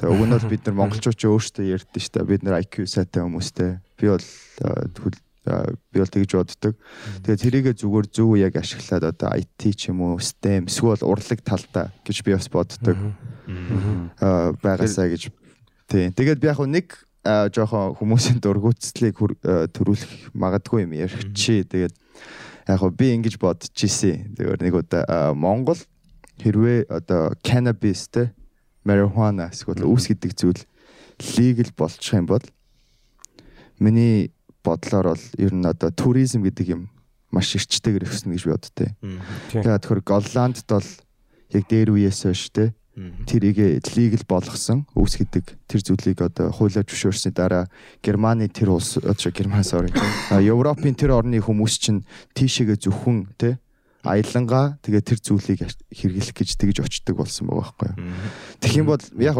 Тэгээ 0.00 0.12
уг 0.12 0.22
нь 0.24 0.34
бол 0.34 0.50
бид 0.50 0.62
нар 0.66 0.76
монголчууд 0.80 1.18
ч 1.18 1.22
өөрсдөө 1.28 1.64
ярьдэн 1.68 2.02
штэ. 2.02 2.26
Бид 2.26 2.42
нар 2.42 2.58
IQ 2.64 2.88
сайтай 2.88 3.22
хүмүүстэй. 3.22 3.78
Би 4.00 4.06
бол 4.08 4.24
би 5.44 6.00
бол 6.00 6.08
тэгж 6.08 6.32
боддог. 6.32 6.74
Тэгээ 7.20 7.42
тэрийгэ 7.44 7.72
зүгээр 7.76 8.06
зөв 8.08 8.32
яг 8.40 8.56
ашиглаад 8.56 9.12
одоо 9.12 9.28
IT 9.36 9.76
ч 9.76 9.92
юм 9.92 10.00
уу, 10.00 10.16
STEM 10.16 10.72
эсвэл 10.72 11.04
урлаг 11.04 11.40
талдаа 11.44 11.92
гэж 12.00 12.24
би 12.24 12.32
бас 12.32 12.48
боддог. 12.48 12.96
Аа 14.24 14.56
байгаасаа 14.56 15.12
гэж. 15.12 15.28
Тийм. 15.84 16.16
Тэгээд 16.16 16.40
би 16.40 16.48
яг 16.48 16.60
нэг 16.64 16.96
жоохон 17.24 17.96
хүмүүсийн 17.96 18.38
дургуутслыг 18.44 19.16
а, 19.42 19.64
төрүүлэх 19.72 20.36
магадгүй 20.36 20.84
юм 20.84 20.92
ярих 20.92 21.32
чи. 21.32 21.64
Тэгээд 21.64 21.94
яг 22.68 22.78
хөө 22.80 22.92
би 22.92 23.12
ингэж 23.16 23.40
бодож 23.40 23.72
ирсэн. 23.72 24.36
Тэгээд 24.36 24.60
нэг 24.60 24.74
удаа 24.76 25.32
Монгол 25.32 25.80
хэрвээ 26.38 26.92
одоо 26.92 27.32
cannabis 27.40 28.08
те 28.12 28.34
marijuana 28.84 29.48
эсвэл 29.48 29.88
үүс 29.88 30.12
гэдэг 30.12 30.32
зүйл 30.36 30.62
legal 31.38 31.70
болчих 31.76 32.12
юм 32.12 32.26
бол 32.28 32.44
миний 33.80 34.32
бодлоор 34.64 35.14
бол 35.14 35.24
ер 35.38 35.52
нь 35.54 35.64
одоо 35.64 35.90
туризм 35.90 36.44
гэдэг 36.44 36.66
юм 36.76 36.82
маш 37.32 37.54
эрчтэйгээр 37.56 38.04
өснө 38.06 38.36
гэж 38.36 38.42
би 38.44 38.52
боддтой. 38.52 38.90
Тэгээд 39.50 39.80
тэгэхээр 39.80 40.02
Голландд 40.04 40.68
бол 40.68 40.88
яг 41.54 41.64
дээр 41.68 41.90
үеэс 41.94 42.28
хойш 42.28 42.50
те 42.52 42.74
тэрийг 43.26 43.82
лигл 43.94 44.24
болгосон 44.28 44.86
үүсгэдэг 44.94 45.44
тэр 45.66 45.80
зүйлийг 45.82 46.18
одоо 46.22 46.54
хуулиар 46.54 46.86
зөвшөөрсний 46.86 47.34
дараа 47.34 47.66
Германы 48.00 48.46
тэр 48.48 48.74
улс 48.74 48.98
одоо 49.02 49.30
Герман 49.34 49.66
sorry 49.66 49.90
Европын 50.30 50.94
тэр 50.94 51.18
орны 51.18 51.42
хүмүүс 51.42 51.74
чинь 51.78 52.06
тийшээгээ 52.38 52.78
зөвхөн 52.78 53.34
те 53.34 53.58
аялангаа 54.06 54.78
тэгээ 54.84 55.02
тэр 55.02 55.18
зүйлийг 55.18 55.60
хэрэглэх 55.90 56.36
гэж 56.38 56.50
тэгж 56.54 56.76
очдөг 56.86 57.18
болсон 57.18 57.50
байгаа 57.50 57.72
байхгүй 57.74 57.88
юу. 57.88 57.98
Тэгэх 58.62 58.78
юм 58.78 58.88
бол 58.92 59.04
яг 59.18 59.36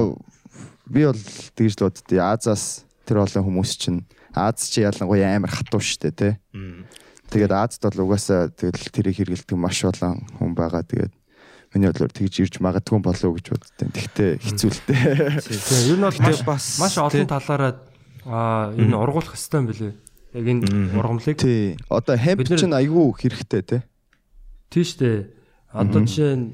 би 0.90 1.00
бол 1.06 1.22
тэгж 1.54 1.72
л 1.78 1.84
боддتي 1.86 2.18
Азаас 2.18 2.82
тэр 3.06 3.22
олон 3.22 3.44
хүмүүс 3.44 3.72
чинь 3.78 4.02
Аз 4.34 4.66
чи 4.68 4.82
ялангуяа 4.82 5.38
амар 5.38 5.50
хатуу 5.54 5.78
штэ 5.78 6.10
те. 6.10 6.28
Тэгээд 7.30 7.54
Азад 7.54 7.94
бол 7.94 8.10
угаасаа 8.10 8.50
тэгэл 8.50 8.90
тэрийг 8.90 9.16
хэрэгэлдэг 9.22 9.54
маш 9.54 9.86
олон 9.86 10.26
хүн 10.42 10.58
байгаа. 10.58 10.82
Тэгээд 10.82 11.14
миний 11.74 11.90
бодлоор 11.90 12.12
тэгж 12.14 12.34
ирж 12.40 12.54
магадгүй 12.62 12.98
болов 13.02 13.24
уу 13.26 13.34
гэж 13.36 13.46
боддیں۔ 13.50 13.90
Тэгтээ 13.92 14.30
хэцүү 14.40 14.70
л 14.70 14.80
дээ. 14.88 15.04
Тэгээ 15.42 15.90
ер 15.90 15.98
нь 15.98 16.06
бол 16.06 16.42
бас 16.46 16.64
маш 16.78 16.94
олон 16.96 17.26
талаараа 17.28 17.72
аа 18.24 18.72
энэ 18.78 18.94
ургуулах 18.96 19.34
юм 19.36 19.66
билээ. 19.68 19.92
Яг 20.34 20.44
энэ 20.46 20.94
ургамлыг 20.96 21.36
Тий. 21.38 21.76
Одоо 21.90 22.16
нар- 22.50 22.60
чинь 22.62 22.74
айгүй 22.74 23.06
хэрэгтэй 23.18 23.62
те. 23.62 23.78
тийш 24.70 24.96
дээ. 24.98 25.28
Одоо 25.74 26.02
жишээ 26.06 26.34
нь 26.38 26.46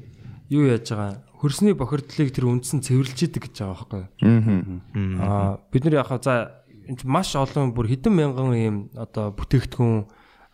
юу 0.49 0.65
яаж 0.69 0.89
байгаа 0.89 1.21
хөрсний 1.41 1.73
бохирдлыг 1.73 2.29
тэр 2.29 2.45
үндсэн 2.53 2.85
цэвэрлж 2.85 3.17
идэг 3.25 3.49
гэж 3.49 3.65
байгаа 3.65 3.73
байхгүй 3.73 4.01
юу? 4.05 4.81
Аа. 5.21 5.57
Аа 5.57 5.59
бид 5.73 5.83
нар 5.89 6.05
яхаа 6.05 6.21
за 6.21 6.33
маш 7.05 7.33
олон 7.33 7.73
бүр 7.73 7.89
хэдэн 7.89 8.13
мянган 8.13 8.53
ийм 8.53 8.77
одоо 8.93 9.33
бүтээгдэхүүн 9.33 10.05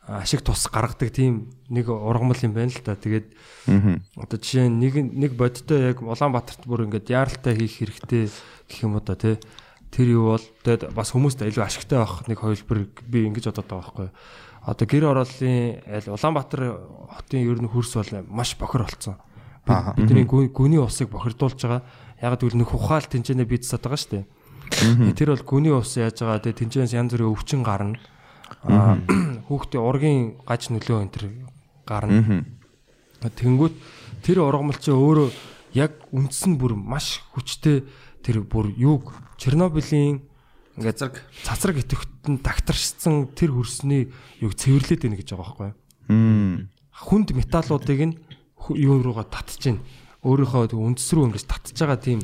ашиг 0.07 0.41
тус 0.41 0.67
гаргадаг 0.71 1.11
тийм 1.11 1.51
нэг 1.69 1.89
ургамал 1.91 2.39
юм 2.41 2.53
байна 2.55 2.71
л 2.71 2.79
да. 2.84 2.95
Тэгээд 2.95 3.27
одоо 4.15 4.38
жишээ 4.39 4.71
нь 4.71 4.79
нэг 4.79 4.93
нэг 4.95 5.31
бодиттой 5.35 5.91
яг 5.91 5.99
Улаанбаатарт 6.01 6.63
бүр 6.63 6.88
ингээд 6.88 7.11
яаралтай 7.11 7.55
хийх 7.59 7.84
хэрэгтэй 7.84 8.31
гэх 8.71 8.79
юм 8.88 8.95
уу 8.95 9.03
да 9.03 9.15
тий. 9.19 9.35
Тэр 9.91 10.07
юу 10.15 10.35
бол 10.39 10.45
тэгээд 10.63 10.95
бас 10.95 11.11
хүмүүст 11.11 11.43
илүү 11.43 11.63
ашигтай 11.63 11.99
байх 11.99 12.23
нэг 12.27 12.39
хувилбар 12.39 12.88
би 13.03 13.27
ингэж 13.27 13.51
бодоод 13.51 13.67
байгаа 13.67 13.84
байхгүй. 13.84 14.09
Одоо 14.67 14.85
гэр 14.88 15.03
орооллын 15.11 15.79
аль 15.88 16.07
Улаанбаатар 16.11 16.61
хотын 17.11 17.43
ер 17.43 17.59
нь 17.59 17.67
хөрс 17.71 17.93
бол 17.99 18.11
маш 18.31 18.55
бохир 18.59 18.84
болцсон. 18.88 19.15
Бид- 19.67 20.07
Бидний 20.07 20.23
гү- 20.23 20.51
гүний 20.51 20.79
усыг 20.79 21.11
бохирдуулж 21.11 21.59
байгаа. 21.59 21.84
Яг 22.23 22.39
гэвэл 22.39 22.55
нэг 22.63 22.71
ухаал 22.71 23.03
тэнцэнэ 23.03 23.43
бийцсад 23.43 23.84
байгаа 23.84 23.99
шүү 23.99 24.11
дээ. 24.23 24.25
Тэр 25.15 25.35
бол 25.35 25.43
гүний 25.43 25.71
ус 25.75 25.95
яаж 25.99 26.19
байгаа 26.23 26.39
тэгээ 26.43 26.59
тэнцэнээс 26.63 26.95
янз 26.95 27.11
бүрийн 27.15 27.31
өвчин 27.35 27.63
гарна. 27.63 27.99
Аа 28.68 28.99
хүүхдээ 29.48 29.81
ургийн 29.81 30.19
гаж 30.44 30.69
нөлөө 30.72 31.02
энэ 31.07 31.14
төр 31.15 31.26
гарна. 31.88 32.44
Тэнгүүт 33.23 33.76
тэр 34.23 34.44
ургамал 34.44 34.77
чи 34.77 34.91
өөрөө 34.91 35.30
яг 35.73 35.98
үндс 36.11 36.45
нь 36.48 36.60
бүр 36.60 36.76
маш 36.76 37.23
хүчтэй 37.34 37.88
тэр 38.22 38.44
бүр 38.44 38.72
юуг 38.76 39.15
Чернобылийн 39.38 40.22
ингээд 40.77 40.98
Цацраг. 40.98 41.15
цацраг 41.44 41.76
идэвхтэнд 41.81 42.41
тагтаршсан 42.45 43.34
тэр 43.34 43.53
хөрсний 43.53 44.14
юуг 44.41 44.53
цэвэрлээд 44.53 45.06
байна 45.06 45.18
гэж 45.18 45.30
байгаа 45.34 45.45
байхгүй 45.45 45.72
хүнд 46.07 47.35
металлуудыг 47.35 47.99
нь 48.02 48.15
юу 48.73 49.03
руугаа 49.03 49.27
татж 49.30 49.61
гин 49.61 49.77
өөрийнхөө 50.26 50.73
үндэс 50.73 51.10
рүү 51.14 51.30
ингэж 51.30 51.44
татж 51.45 51.77
байгаа 51.77 51.99
тийм 52.02 52.19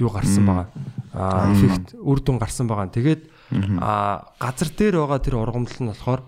юу 0.00 0.08
гарсан 0.08 0.46
байгаа. 0.48 0.68
Аа 1.12 1.52
эффект 1.52 1.94
үр 2.00 2.18
дүн 2.24 2.40
гарсан 2.40 2.66
байгаа. 2.66 2.88
Тэгээд 2.88 3.28
аа 3.80 4.32
газар 4.40 4.68
дээр 4.72 4.94
байгаа 5.04 5.20
тэр 5.20 5.36
ургамал 5.40 5.76
нь 5.80 5.90
болохоор 5.92 6.22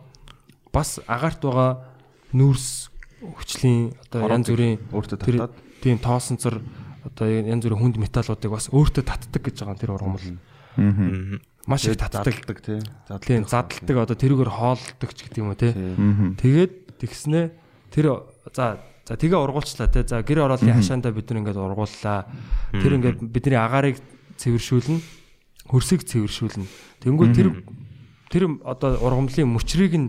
бас 0.72 1.00
агаарт 1.06 1.40
байгаа 1.40 1.70
нүүрс 2.36 2.90
хүчлийн 3.22 3.96
одоо 4.10 4.28
янз 4.28 4.48
бүрийн 4.52 4.76
өөртөө 4.92 5.18
татаад 5.18 5.54
тийм 5.80 5.96
тоосонцор 5.98 6.60
одоо 7.06 7.26
янз 7.26 7.64
бүрийн 7.64 7.80
хүнд 7.80 7.96
металлуудыг 7.96 8.50
бас 8.52 8.68
өөртөө 8.68 9.04
татдаг 9.06 9.42
гэж 9.42 9.56
байгаа 9.62 9.80
тэр 9.80 9.94
ургамал. 9.96 10.26
Маш 11.66 11.86
их 11.88 11.96
татдаг. 11.96 12.36
тий. 12.62 12.80
Тийм 13.26 13.42
задалдаг 13.48 13.96
одоо 13.96 14.16
тэрүүгээр 14.16 14.52
хоолдог 14.52 15.10
ч 15.16 15.18
гэдэг 15.26 15.40
юм 15.40 15.50
уу. 15.50 15.58
Мм. 15.58 16.36
Тэгээд 16.38 16.72
тэгснэ 17.00 17.50
тэр 17.90 18.22
за 18.54 18.78
за 19.02 19.14
тэгээ 19.16 19.38
ургуулчлаа 19.40 19.90
те. 19.90 20.06
За 20.06 20.22
гэр 20.22 20.46
ороолын 20.46 20.78
хашаандаа 20.78 21.10
бид 21.10 21.26
нар 21.30 21.42
ингээд 21.42 21.58
ургууллаа. 21.58 22.26
Тэр 22.70 22.92
ингээд 23.00 23.18
бидний 23.18 23.58
агаарыг 23.58 23.98
цэвэршүүлнэ. 24.38 25.25
Хөрсийг 25.70 26.06
цэвэршүүлнэ. 26.06 26.66
Тэнгүү 27.02 27.26
тэр 27.34 27.48
тэр 28.30 28.44
одоо 28.62 28.98
ургамлын 29.02 29.50
мөчрийг 29.50 29.94
нь 29.98 30.08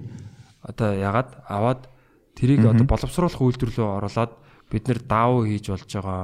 одоо 0.62 0.94
ягаад 0.94 1.42
аваад 1.48 1.90
тэрийг 2.38 2.66
одоо 2.66 2.86
боловсруулах 2.86 3.42
үйлдвэрлэлөө 3.42 3.90
оруулаад 4.02 4.32
бид 4.70 4.84
нэр 4.86 5.00
даав 5.06 5.48
хийж 5.48 5.66
болж 5.72 5.90
байгаа, 5.90 6.24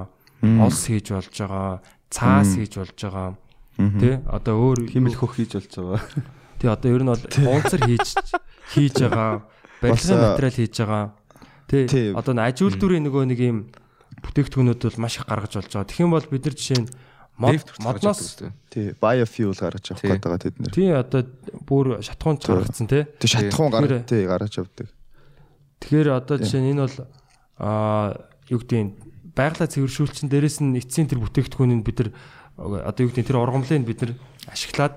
олс 0.61 0.81
хийж 0.85 1.07
болж 1.13 1.33
байгаа, 1.33 1.81
цаас 2.13 2.49
хийж 2.57 2.73
болж 2.77 2.97
байгаа. 2.97 3.29
Тэ 3.77 4.21
одоо 4.29 4.53
өөр 4.69 4.79
химэл 4.91 5.17
хөх 5.17 5.39
хийж 5.39 5.57
болж 5.57 5.73
байгаа. 5.73 6.01
Тий 6.59 6.69
одоо 6.69 6.89
ер 6.93 7.01
нь 7.01 7.09
бол 7.09 7.23
унцар 7.49 7.81
хийж 7.81 8.07
хийж 8.75 8.95
байгаа, 9.01 9.47
барилгын 9.81 10.21
материал 10.21 10.53
хийж 10.53 10.75
байгаа. 10.77 11.05
Тий. 11.67 12.13
одоо 12.13 12.33
н 12.37 12.43
аж 12.45 12.61
үйлдвэрийн 12.61 13.05
нөгөө 13.09 13.23
нэг 13.33 13.39
юм 13.41 13.57
бүтээгдэхүүнүүд 14.21 14.81
бол 14.85 15.01
маш 15.01 15.17
их 15.17 15.25
гаргаж 15.25 15.57
болж 15.57 15.71
байгаа. 15.73 15.97
Юм 15.97 16.11
бол 16.13 16.27
бид 16.29 16.45
нар 16.45 16.53
жишээ 16.53 16.79
нь 16.85 16.89
модноос 17.37 18.43
Тий. 18.69 18.93
Biofuel 18.97 19.53
гаргаж 19.57 19.85
авах 19.91 20.01
Тий. 20.01 20.09
гээд 20.09 20.23
байгаа 20.23 20.41
тэд 20.41 20.55
нэр. 20.57 20.73
тий 20.73 20.89
одоо 20.93 21.21
бүр 21.65 22.01
шатхуунч 22.01 22.41
гаргацсан 22.45 22.87
тий. 22.89 23.05
Тий 23.17 23.29
шатхуун 23.29 23.69
гаргаж 23.73 24.05
тий 24.09 24.25
гаргаж 24.25 24.53
авдаг. 24.61 24.89
Тэгэхээр 25.81 26.09
одоо 26.13 26.37
жишээ 26.41 26.61
нь 26.61 26.71
энэ 26.73 26.85
бол 26.85 26.97
аа 27.57 28.17
юу 28.49 28.59
гэдэг 28.61 29.33
байгалаа 29.33 29.69
цэвэршүүлчин 29.69 30.29
дээрэс 30.29 30.61
нь 30.61 30.77
эцсийн 30.77 31.09
тэр 31.09 31.21
бүтээгдэхүүнийг 31.21 31.81
бид 31.85 31.97
нар 32.01 32.09
одоо 32.57 33.01
юу 33.05 33.09
гэдэг 33.13 33.29
тэр 33.29 33.41
ургамлыг 33.41 33.85
бид 33.85 33.99
нар 34.01 34.13
ашиглаад 34.49 34.95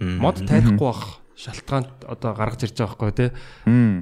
мод 0.00 0.40
тайрахгүй 0.44 0.80
бах 0.80 1.20
шалтгаанд 1.38 2.08
одоо 2.08 2.34
гаргаж 2.34 2.66
ирж 2.66 2.76
байгаа 2.80 2.96
байхгүй 2.98 3.14
тий. 3.14 3.30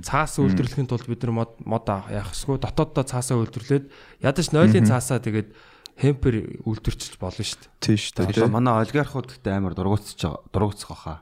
Цаас 0.06 0.38
үйлдвэрлэхийн 0.40 0.88
тулд 0.88 1.04
бид 1.04 1.20
нар 1.26 1.34
мод 1.36 1.52
мод 1.66 1.84
яах 1.84 2.32
хэсгүү 2.32 2.62
дотооддоо 2.64 3.04
цаасаа 3.04 3.36
үйлдвэрлээд 3.42 3.84
ядаж 4.24 4.46
нойлын 4.56 4.88
цаасаа 4.88 5.20
тэгээд 5.20 5.52
хемпер 5.96 6.34
үйлдвэрчилж 6.68 7.16
болно 7.16 7.42
шүү 7.44 7.58
дээ. 7.60 7.70
Тий 7.80 7.96
шүү 7.96 8.28
дээ. 8.28 8.48
Манай 8.52 8.84
олигархууд 8.84 9.28
гэдэг 9.32 9.52
амар 9.52 9.72
дургуутсаж 9.74 10.20
байгаа 10.20 10.44
дургуутсах 10.52 10.90
баха. 10.92 11.14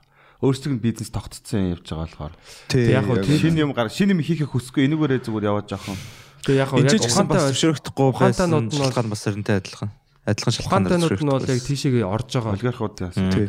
Өөрсдөө 0.43 0.71
нь 0.75 0.83
бизнес 0.83 1.09
тогтцсон 1.15 1.79
явж 1.79 1.87
байгаа 1.87 2.05
болохоор 2.11 2.35
Тий. 2.69 2.91
яг 2.91 3.07
хөө 3.07 3.23
тий- 3.23 3.39
шинэ 3.39 3.63
юм 3.65 3.73
гар 3.73 3.89
шинэ 3.89 4.13
юм 4.13 4.21
хийхээ 4.21 4.51
хүсэхгүй 4.51 4.83
энүүгээрээ 4.91 5.21
зүгээр 5.25 5.47
яваад 5.49 5.69
Тэгээ 6.45 6.61
яг 6.61 6.71
Энд 6.75 6.93
яг 6.93 7.01
гэсэн 7.01 7.27
бас 7.31 7.43
ухаантай 7.49 7.55
ухаантай 8.13 8.45
байсан 8.45 8.51
нууд 8.51 8.69
нь 8.69 8.83
бол- 8.83 9.13
бас 9.15 9.23
өрнтэй 9.25 9.57
адилхан. 9.63 9.91
Адилхан 10.29 10.53
шалтгаан 10.53 10.85
ухаантайнууд 10.85 11.21
нь 11.23 11.31
бол 11.33 11.49
яг 11.49 11.61
тийшээгээ 11.65 12.05
орж 12.05 12.29
байгаа. 12.35 12.53
олигархуудаас 12.59 13.15
Тий. 13.17 13.47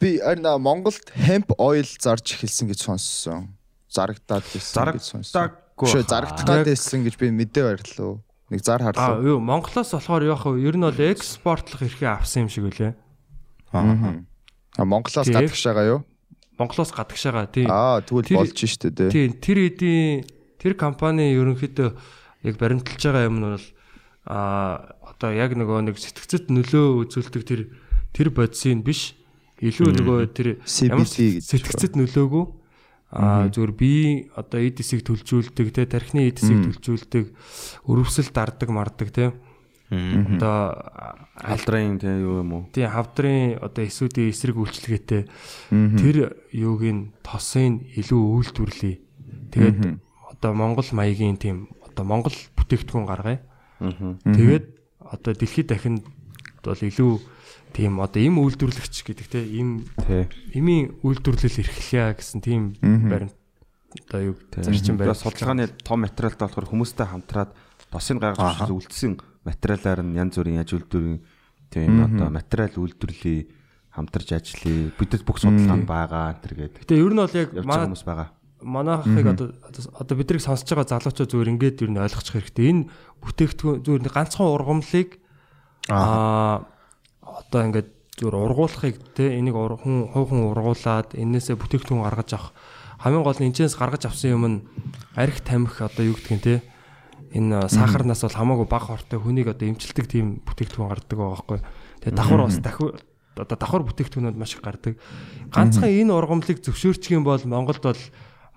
Би 0.00 0.08
харин 0.22 0.46
аа, 0.48 0.56
Монголд 0.56 1.04
hemp 1.12 1.52
oil 1.60 1.84
зарж 1.84 2.24
эхэлсэн 2.38 2.70
гэж 2.72 2.80
сонссон. 2.86 3.52
Зарагдаад 3.92 4.44
байсан 4.48 4.84
гэж 4.96 5.04
сонссон. 5.04 5.32
баха. 5.76 6.08
зарагдаад 6.08 6.64
байсан 6.64 7.04
гэж 7.04 7.14
би 7.20 7.28
мэдээ 7.34 7.64
баярлаа. 7.66 8.20
Нэг 8.48 8.60
зар 8.64 8.80
Аа 8.80 8.92
харлаа. 8.92 9.20
юу 9.20 9.38
Монголоос 9.44 9.92
болохоор 9.92 10.22
яг 10.24 10.40
хөө 10.40 10.56
ер 10.64 10.76
нь 10.76 10.84
бол 10.86 10.96
экспортлох 10.96 11.82
эрхээ 11.84 12.08
авсан 12.08 12.48
юм 12.48 12.50
шиг 12.52 12.64
үлээ. 12.72 12.92
Аа 13.72 14.84
Монголоос 14.84 15.26
Тий. 15.28 15.34
гадагш 15.36 15.62
байгаа 15.68 15.86
юу? 15.86 16.00
Монголоос 16.58 16.90
гадагшаага 16.96 17.46
тий. 17.52 17.66
Аа 17.68 18.00
тэгвэл 18.00 18.40
болж 18.40 18.56
штэ 18.56 18.90
дээ. 18.90 19.10
Тийм 19.12 19.32
тэр 19.38 19.58
эдийн 19.68 20.24
тэр 20.58 20.72
компани 20.74 21.34
ерөнхийдөө 21.36 21.88
яг 22.48 22.54
баримталж 22.56 23.02
байгаа 23.04 23.28
юм 23.28 23.36
нь 23.38 23.46
бол 23.52 23.66
а 24.24 24.96
одоо 25.04 25.30
яг 25.32 25.52
нөгөө 25.52 25.92
нэг 25.92 25.96
сэтгцэд 26.00 26.48
нөлөө 26.48 27.04
үзүүлдэг 27.04 27.42
тэр 27.44 27.60
тэр 28.16 28.28
бодисын 28.32 28.80
биш 28.84 29.14
илүү 29.60 29.92
нөгөө 29.98 30.18
тэр 30.32 30.48
гэж 30.64 31.42
сэтгцэд 31.42 31.96
нөлөөгүй 31.98 32.44
а 33.10 33.48
зүгээр 33.48 33.72
би 33.72 34.28
одоо 34.36 34.60
эд 34.60 34.84
эсийг 34.84 35.00
төлжүүлдэг 35.08 35.72
те 35.72 35.88
тархины 35.88 36.28
эд 36.28 36.44
эсийг 36.44 36.60
төлжүүлдэг 36.68 37.32
өрөвсөл 37.88 38.28
дардаг 38.36 38.68
мардаг 38.68 39.08
те. 39.08 39.32
Одоо 39.88 40.76
алдрын 41.40 41.96
тий 41.96 42.12
юу 42.20 42.44
юм 42.44 42.52
уу? 42.52 42.62
тий 42.68 42.84
хавдрын 42.84 43.56
одоо 43.64 43.88
эсүүдийн 43.88 44.28
эсрэг 44.28 44.60
үйлчлэгээтэй. 44.60 45.24
Тэр 45.72 46.36
юуг 46.52 46.82
нь 46.84 47.08
тосын 47.24 47.88
илүү 47.96 48.20
үйлдвэрлэе. 48.44 49.00
Тэгээд 49.56 49.78
одоо 50.28 50.52
Монгол 50.52 50.88
маягийн 50.92 51.40
тийм 51.40 51.72
одоо 51.80 52.04
Монгол 52.04 52.36
бүтээгдэхүүн 52.60 53.08
гаргая. 53.08 53.40
Тэгээд 53.80 54.66
одоо 55.00 55.32
дэлхийд 55.32 55.72
дахинд 55.72 56.04
бол 56.60 56.76
илүү 56.76 57.12
тийм 57.72 58.00
одоо 58.00 58.20
им 58.22 58.38
үйлдвэрлэгч 58.42 58.96
гэдэг 59.06 59.26
те 59.28 59.40
им 59.44 59.84
имийн 60.54 60.96
үйлдвэрлэл 61.02 61.62
эрхлэе 61.64 62.14
гэсэн 62.16 62.40
тийм 62.40 62.74
баримт 62.80 63.36
одоо 64.08 64.32
юу 64.32 64.36
зарчим 64.52 64.96
баримт 64.96 65.18
судалгааны 65.18 65.68
том 65.84 66.04
материалтай 66.04 66.48
болохоор 66.48 66.68
хүмүүстэй 66.68 67.06
хамтраад 67.08 67.50
тосыг 67.92 68.18
гаргаж 68.20 68.68
үлдсэн 68.68 69.20
материалаар 69.44 70.00
нь 70.04 70.16
янз 70.18 70.36
бүрийн 70.36 70.60
аж 70.60 70.76
үйлдвэрийн 70.76 71.20
тийм 71.72 71.92
одоо 72.04 72.28
материал 72.32 72.74
үйлдвэрлэе 72.76 73.48
хамтарч 73.98 74.28
ажиллая 74.32 74.92
бидэд 74.94 75.22
бүх 75.26 75.42
судалгаа 75.42 75.82
байгаа 75.82 76.38
энэ 76.38 76.70
гэдэг. 76.70 76.82
Гэтэ 76.86 76.94
ер 77.00 77.12
нь 77.12 77.18
бол 77.18 77.34
яг 77.34 77.48
манай 77.66 77.86
хүмүүс 77.90 78.04
байгаа. 78.06 78.28
манайхыг 78.62 79.26
одоо 79.26 79.48
одоо- 79.98 80.18
бидрийг 80.18 80.42
сонсож 80.42 80.68
байгаа 80.70 80.98
залуучууд 80.98 81.30
зүгээр 81.30 81.52
ингээд 81.56 81.82
ер 81.82 81.90
нь 81.90 81.98
ойлгочих 81.98 82.34
хэрэгтэй. 82.38 82.66
Энэ 82.70 82.88
бүтээгдэхүүн 83.22 83.82
зүгээр 83.82 84.14
ганцхан 84.14 84.46
ургамлыг 84.54 85.10
аа 85.90 86.66
одоо 87.38 87.60
ингээд 87.70 87.88
зүгээр 88.18 88.34
ургуулахыг 88.34 88.96
те 89.14 89.38
энийг 89.38 89.54
хүн 89.54 90.10
хувь 90.10 90.30
хүн 90.34 90.50
ургуулад 90.50 91.14
энээсээ 91.14 91.54
бүтээгдэхүүн 91.54 92.02
гаргаж 92.02 92.30
авах 92.34 92.52
хамгийн 92.98 93.22
гол 93.22 93.38
нь 93.38 93.46
энэчээс 93.54 93.78
гаргаж 93.78 94.10
авсан 94.10 94.30
юм 94.34 94.44
нь 94.50 94.58
арх 95.14 95.38
тамхи 95.46 95.86
одоо 95.86 96.02
юу 96.02 96.18
гэдгийг 96.18 96.42
те 96.42 96.54
энэ 97.30 97.70
сахарнаас 97.70 98.26
бол 98.26 98.34
хамаагүй 98.34 98.66
бага 98.66 98.98
хортой 98.98 99.18
хүнийг 99.22 99.54
одоо 99.54 99.70
эмчилдэг 99.70 100.06
тийм 100.10 100.42
бүтээгдэхүүн 100.42 100.90
гардаг 100.90 101.16
байгаа 101.18 101.34
байхгүй. 101.38 101.58
Тэгээ 102.02 102.16
давхар 102.18 102.42
бас 102.42 102.58
дахи 102.58 102.84
одоо 103.38 103.56
давхар 103.58 103.82
бүтээгдэхүүнүүд 103.86 104.36
маш 104.38 104.56
их 104.56 104.62
гардаг. 104.64 104.94
Ганцхан 105.54 105.92
энэ 105.92 106.10
ургамлыг 106.10 106.58
зөвшөөрчих 106.58 107.14
юм 107.14 107.22
бол 107.28 107.42
Монголд 107.44 107.84
бол 107.84 108.02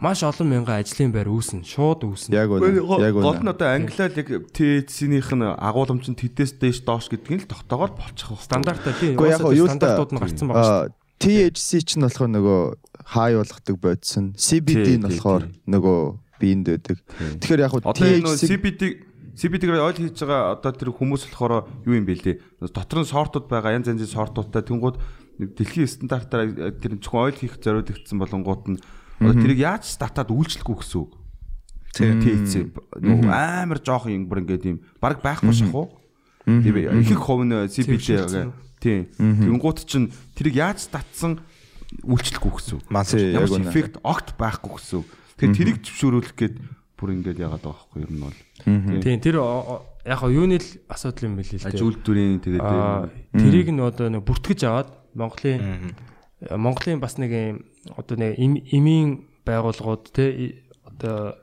маш 0.01 0.25
олон 0.25 0.49
мянган 0.49 0.81
ажлын 0.81 1.13
байр 1.13 1.29
үүснэ, 1.29 1.61
шууд 1.61 2.09
үүснэ. 2.09 2.33
Яг 2.33 2.49
үнэ. 2.49 2.81
Яг 2.81 3.15
үнэ. 3.15 3.21
Гол 3.21 3.41
нь 3.45 3.53
одоо 3.53 3.69
англиал 3.69 4.17
яг 4.17 4.27
THC-ийнх 4.49 5.29
нь 5.37 5.45
агуулмч 5.45 6.09
нь 6.09 6.17
тэдээс 6.17 6.57
дээш 6.57 6.81
доош 6.81 7.05
гэдгийг 7.13 7.45
л 7.45 7.51
тогтоогоор 7.53 7.93
болчих. 7.93 8.33
Стандартаа 8.41 8.97
тийм. 8.97 9.13
Яг 9.21 9.45
юу 9.45 9.69
стандартууд 9.69 10.11
нь 10.17 10.21
гарцсан 10.25 10.49
байгаа 10.49 10.89
шүү. 10.89 10.97
THC 11.21 11.69
чинь 11.85 12.01
болохоор 12.01 12.33
нөгөө 12.33 12.59
хай 13.13 13.37
болгодог 13.37 13.77
бодис 13.77 14.17
нь, 14.17 14.33
CBD 14.33 14.97
нь 14.97 15.05
болохоор 15.05 15.53
нөгөө 15.69 15.99
биенд 16.41 16.65
байдаг. 16.65 16.97
Тэгэхээр 17.37 17.61
яг 17.61 17.73
THC 17.93 18.57
CBD 18.57 18.81
CBD-г 19.37 19.77
ойл 19.77 20.01
хийж 20.01 20.17
байгаа 20.17 20.57
одоо 20.57 20.71
тэр 20.73 20.89
хүмүүс 20.97 21.29
болохоор 21.29 21.69
юу 21.85 21.93
юм 21.93 22.09
бэ 22.09 22.25
лээ? 22.25 22.35
Дотор 22.73 23.05
нь 23.05 23.09
сортууд 23.09 23.45
байгаа, 23.47 23.77
янз 23.77 23.87
янзын 23.87 24.09
сортуудтай 24.09 24.65
тэнгууд 24.65 24.97
дэлхийн 25.39 25.87
стандартаар 25.87 26.73
тэр 26.81 26.99
зөвхөн 26.99 27.31
ойл 27.31 27.37
хийх 27.39 27.55
зориулагдсан 27.61 28.17
болонгууд 28.19 28.63
нь 28.75 28.79
тэрийг 29.21 29.59
яаж 29.61 29.83
стартаад 29.85 30.33
үйлчлэхгүй 30.33 30.75
гэсэн 30.81 30.99
үг. 31.01 31.11
THC 31.91 32.53
нөгөө 33.03 33.29
амар 33.29 33.79
жоох 33.83 34.07
юм 34.07 34.25
бүр 34.31 34.41
ингээд 34.47 34.63
юм 34.65 34.77
баг 35.03 35.21
байхгүй 35.21 35.51
шахуу. 35.53 35.91
Тийм 36.47 36.73
их 37.03 37.19
хувь 37.19 37.43
нь 37.45 37.53
CBD 37.67 38.49
тийм 38.81 39.11
тэнгууд 39.17 39.83
чинь. 39.85 40.09
Тэрийг 40.33 40.55
яаж 40.57 40.87
татсан 40.87 41.43
үйлчлэхгүй 42.01 42.51
гэсэн 42.55 42.73
үг. 42.79 42.85
Тий, 43.05 43.35
яг 43.35 43.51
үнэ. 43.51 43.67
эффект 43.69 43.99
огт 44.01 44.33
байхгүй 44.39 44.71
гэсэн 44.79 45.03
үг. 45.03 45.07
Тэгэхээр 45.37 45.57
тэрийг 45.59 45.77
зөвшөөрүүлэх 45.83 46.33
гээд 46.39 46.55
бүр 46.95 47.09
ингээд 47.19 47.43
яагаад 47.43 47.61
байгаа 47.61 47.85
байхгүй 47.91 48.01
юм 48.07 48.17
бол. 48.23 48.39
Тийм 49.03 49.19
тэр 49.19 49.35
яг 50.07 50.17
хаа 50.17 50.31
юуны 50.31 50.57
л 50.57 50.69
асуудал 50.87 51.27
юм 51.27 51.35
бэлээ 51.37 51.59
л 51.61 51.67
Аж 51.67 51.73
дээ. 51.75 51.85
үйлдвэрийн 51.85 52.39
тэгээд 52.41 52.63
тэрийг 53.35 53.67
нь 53.69 53.81
одоо 53.83 54.07
нэг 54.09 54.23
бүртгэж 54.25 54.59
аваад 54.65 54.89
Монголын 55.13 55.93
Монголын 56.49 56.99
бас 56.99 57.17
нэг 57.21 57.31
юм 57.31 57.57
одоо 57.97 58.17
нэг 58.17 58.39
эм- 58.41 58.63
эмийн 58.65 59.29
байгууллагууд 59.45 60.09
те 60.09 60.65
одоо 60.81 61.37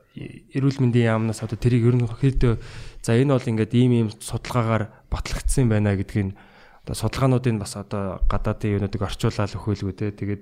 эрүүл 0.51 0.79
мэндийн 0.83 1.15
яамнаас 1.15 1.43
одоо 1.43 1.55
тэрийг 1.55 1.87
ер 1.87 1.95
нь 1.95 2.03
хэд 2.03 2.59
за 2.99 3.15
энэ 3.15 3.31
бол 3.31 3.47
ингээд 3.47 3.71
ийм 3.73 3.91
ийм 3.95 4.07
судалгаагаар 4.11 4.91
батлагдсан 5.07 5.71
байна 5.71 5.95
гэдгийг 5.95 6.35
одоо 6.83 6.95
судалгаануудыг 6.95 7.55
бас 7.59 7.77
одоо 7.79 8.19
гадаадын 8.27 8.75
юунуудыг 8.81 9.01
орчуулаад 9.01 9.55
өхөөлгөө 9.55 9.93
те. 9.95 10.11
Тэгээд 10.11 10.41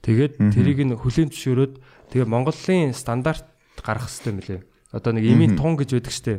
тэгээд 0.00 0.32
тэрийг 0.54 0.78
нь 0.86 0.96
хүлээн 0.96 1.28
зөвшөөрөөд 1.34 1.74
тэгээ 2.14 2.28
Монголын 2.30 2.94
стандарт 2.94 3.44
гарах 3.84 4.08
хэрэгтэй 4.08 4.32
юм 4.32 4.40
лээ. 4.40 4.60
Одоо 4.94 5.12
нэг 5.12 5.24
эмийн 5.26 5.56
тун 5.58 5.74
гэж 5.76 5.90
байдаг 5.98 6.14
штэ. 6.14 6.34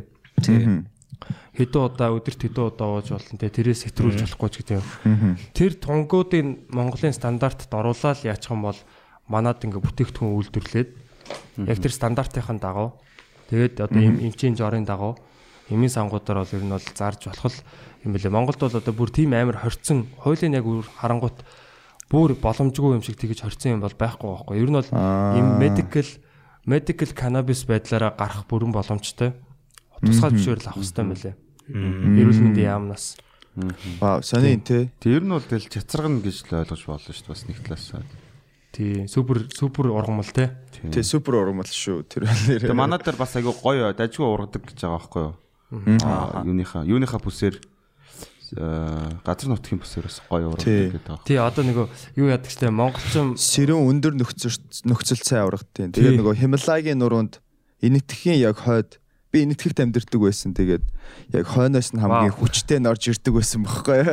Хэдэн 1.52 1.82
удаа 1.84 2.10
өдөрт 2.16 2.40
хэдэн 2.40 2.64
удаа 2.72 2.88
ууж 2.96 3.12
болно 3.12 3.36
те 3.36 3.52
тэрээс 3.52 3.84
хэтрүүлж 3.92 4.24
болохгүй 4.24 4.48
ч 4.48 4.54
гэдэг 4.64 4.76
юм. 4.80 5.36
Тэр 5.52 5.72
тунгуудын 5.76 6.48
Монголын 6.72 7.12
стандартад 7.12 7.68
оруулаад 7.68 8.24
яачих 8.24 8.52
юм 8.52 8.64
бол 8.64 8.78
манад 9.28 9.60
ингээ 9.60 9.84
бүтээгдэхүүн 9.84 10.32
үйлдвэрлээд 10.32 10.90
яг 11.68 11.78
тэр 11.78 11.92
стандартын 11.92 12.56
дагуу 12.56 12.96
тэгээд 13.52 13.84
одоо 13.84 14.00
эм 14.00 14.16
эмчийн 14.24 14.56
жорын 14.56 14.88
дагуу 14.88 15.20
эмийн 15.68 15.92
сангуудаар 15.92 16.44
бол 16.44 16.56
ер 16.56 16.64
нь 16.64 16.72
бол 16.72 16.88
зарж 16.96 17.28
болох 17.28 17.54
юм 18.04 18.12
бэлээ. 18.12 18.32
Монголд 18.32 18.60
бол 18.60 18.76
одоо 18.76 18.94
бүр 18.94 19.10
тийм 19.12 19.32
амар 19.36 19.60
хорцсон 19.60 20.08
хуулийн 20.20 20.56
яг 20.56 20.66
харангуут 21.00 21.44
бүр 22.10 22.36
боломжгүй 22.36 22.98
юм 22.98 23.02
шиг 23.04 23.16
тэгэж 23.16 23.46
хорцсон 23.46 23.78
юм 23.78 23.82
бол 23.84 23.94
байхгүй 23.94 24.28
байхгүй. 24.28 24.56
Ер 24.60 24.70
нь 24.72 24.78
бол 24.80 24.90
им 25.36 25.46
medical 25.60 26.08
medical 26.66 27.10
cannabis 27.14 27.64
байдлаараа 27.64 28.12
гарах 28.16 28.44
бүрэн 28.48 28.72
боломжтой. 28.72 29.32
Тусгай 30.02 30.30
зөвшөөрөл 30.34 30.68
авах 30.68 30.82
хэрэгтэй 30.82 31.04
юм 31.04 31.12
лээ. 31.14 31.34
Эрүүл 31.68 32.40
мэндийн 32.42 32.68
яамнаас. 32.72 33.16
Вау, 34.00 34.22
сони 34.24 34.56
энэ 34.56 34.64
те. 34.64 34.78
тэр 34.98 35.22
нь 35.22 35.30
бол 35.30 35.44
тэл 35.44 35.68
чацаргана 35.68 36.24
гэж 36.24 36.48
л 36.48 36.56
ойлгож 36.64 36.82
болно 36.88 37.12
шүү 37.12 37.22
дээ 37.22 37.32
бас 37.36 37.42
нэг 37.46 37.58
талаас. 37.62 37.86
Тий, 38.72 39.04
супер 39.06 39.44
супер 39.52 39.92
ургамал 39.92 40.24
те. 40.32 40.56
Тэ 40.72 41.04
супер 41.04 41.36
ургамал 41.44 41.68
шүү. 41.68 42.08
Тэр 42.08 42.24
Тэгээ 42.24 42.72
нэр. 42.72 42.74
манай 42.74 42.96
дээр 42.96 43.20
бас 43.20 43.36
айгүй 43.36 43.52
гоё 43.52 43.92
дажгүй 43.92 44.24
ургадаг 44.24 44.64
гэж 44.64 44.80
байгаа 44.80 44.96
байхгүй 44.96 45.22
юу? 45.28 45.34
Аа 46.08 46.40
юуныхаа 46.48 46.82
юуныхаа 46.88 47.20
бүсээр 47.20 47.60
э, 48.56 49.20
газар 49.20 49.48
нутгийн 49.52 49.80
бүсээр 49.84 50.08
бас 50.08 50.24
гоё 50.24 50.56
Тий. 50.56 50.88
ургадаг 50.88 50.96
гэдэг 50.96 51.04
байгаа. 51.12 51.24
Тий, 51.28 51.36
одоо 51.36 51.62
нөгөө 51.68 51.86
юу 52.16 52.28
яадаг 52.32 52.48
чтэй 52.48 52.72
монголчин 52.72 53.36
Сэрүүн 53.36 53.84
өндөр 53.92 54.16
нөхцөл 54.16 54.56
нөхцөл 54.88 55.20
цай 55.20 55.44
ургадیں۔ 55.44 55.92
Тий. 55.92 56.00
Тэгээ 56.00 56.16
нөгөө 56.24 56.34
Хималагийн 56.40 56.96
нуруунд 56.96 57.44
энэтхэхийн 57.84 58.40
яг 58.40 58.56
хойд 58.64 58.96
би 59.32 59.42
энэтхэгт 59.48 59.80
амьдэрдэг 59.80 60.20
байсан. 60.20 60.52
Тэгээд 60.52 60.84
яг 61.32 61.46
хойноос 61.48 61.96
нь 61.96 62.00
хамгийн 62.04 62.36
хүчтэй 62.36 62.78
норж 62.84 63.08
ирдэг 63.08 63.32
байсан 63.32 63.64
бохоггүй. 63.64 64.04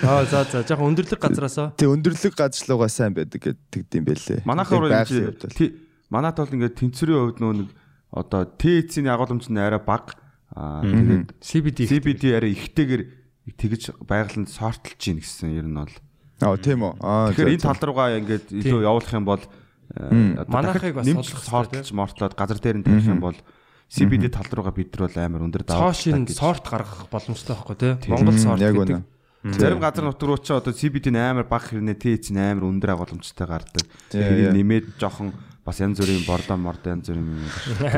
аа 0.00 0.24
за 0.24 0.48
за. 0.48 0.64
Жоохон 0.64 0.96
өндөрлөг 0.96 1.20
газараасаа 1.20 1.76
Тэг 1.76 1.92
өндөрлөг 1.92 2.34
газлуугаа 2.34 2.88
сайн 2.88 3.12
байдаг 3.12 3.44
гэдэг 3.44 3.92
юм 4.00 4.04
байлээ. 4.08 4.40
Манайхаар 4.48 4.88
Яг 4.88 5.08
тий 5.52 5.76
манайд 6.08 6.36
бол. 6.40 6.48
ингээд 6.48 6.78
тэнцвэрийн 6.80 7.20
хувьд 7.20 7.38
нөө 7.44 7.52
нэг 7.60 7.68
одоо 8.10 8.42
THC-ийн 8.48 9.12
агуулмж 9.12 9.52
нь 9.52 9.60
арай 9.60 9.82
бага 9.82 10.16
аа 10.54 10.80
тэгээд 10.80 11.36
CBD 11.42 11.78
CBD 11.90 12.22
арай 12.32 12.54
ихтэйгээр 12.54 13.02
тэгж 13.60 13.82
байгаланд 14.06 14.48
сортолж 14.48 14.98
гин 14.98 15.20
гэсэн 15.20 15.52
ер 15.52 15.66
нь 15.66 15.76
бол. 15.76 15.94
Аа 16.40 16.56
тийм 16.56 16.86
үү. 16.86 16.92
Аа 17.02 17.30
Тэгэхээр 17.34 17.52
энэ 17.58 17.66
тал 17.66 17.82
руугаа 17.82 18.16
ингээд 18.18 18.46
илүү 18.54 18.80
явуулах 18.86 19.12
юм 19.12 19.26
бол 19.26 19.42
э, 19.42 20.46
Манайхыг 20.46 20.94
бас 20.96 21.06
судлах 21.06 21.44
сортолж 21.44 21.88
мортлоод 21.92 22.34
газар 22.38 22.58
дээр 22.62 22.78
нь 22.80 22.86
тавих 22.86 23.06
юм 23.10 23.20
бол 23.20 23.36
CBD 23.86 24.28
тал 24.30 24.46
руугаа 24.50 24.74
бид 24.74 24.90
нар 24.94 25.06
бол 25.08 25.18
амар 25.22 25.42
өндөр 25.46 25.62
цоошин 25.66 26.26
гэж. 26.26 26.36
сорт 26.36 26.66
гаргах 26.66 27.06
боломжтой 27.10 27.54
байхгүй 27.54 27.76
те. 27.78 27.90
Монгол 28.10 28.38
сорт 28.38 28.60
гэдэг. 28.60 29.04
Зарим 29.54 29.78
газар 29.78 30.04
нутг 30.10 30.22
руу 30.26 30.38
ч 30.42 30.50
одоо 30.50 30.74
CBD 30.74 31.14
нь 31.14 31.22
амар 31.22 31.46
бага 31.46 31.70
хэрнээ 31.70 31.94
THC 31.94 32.34
нь 32.34 32.42
амар 32.42 32.66
өндөр 32.66 32.98
агуулмжтай 32.98 33.46
гардаг. 33.46 33.84
Тий, 34.10 34.18
яа. 34.18 34.50
нэмээд 34.50 34.98
жоохон 34.98 35.30
бас 35.62 35.78
янз 35.78 36.02
бүрийн 36.02 36.26
бордоо 36.26 36.58
мордоо 36.58 36.98
янз 36.98 37.06
бүрийн 37.06 37.30
юм. 37.30 37.46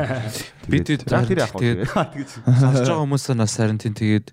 Бид 0.69 0.85
тэр 0.85 1.01
яг 1.09 1.25
тэгээд- 1.25 1.89
тэгэж 1.89 2.29
сонсож 2.61 2.85
байгаа 2.85 3.01
хүмүүсээс 3.01 3.37
нас 3.37 3.57
харин 3.57 3.81
тийм 3.81 3.97
тэгээд 3.97 4.29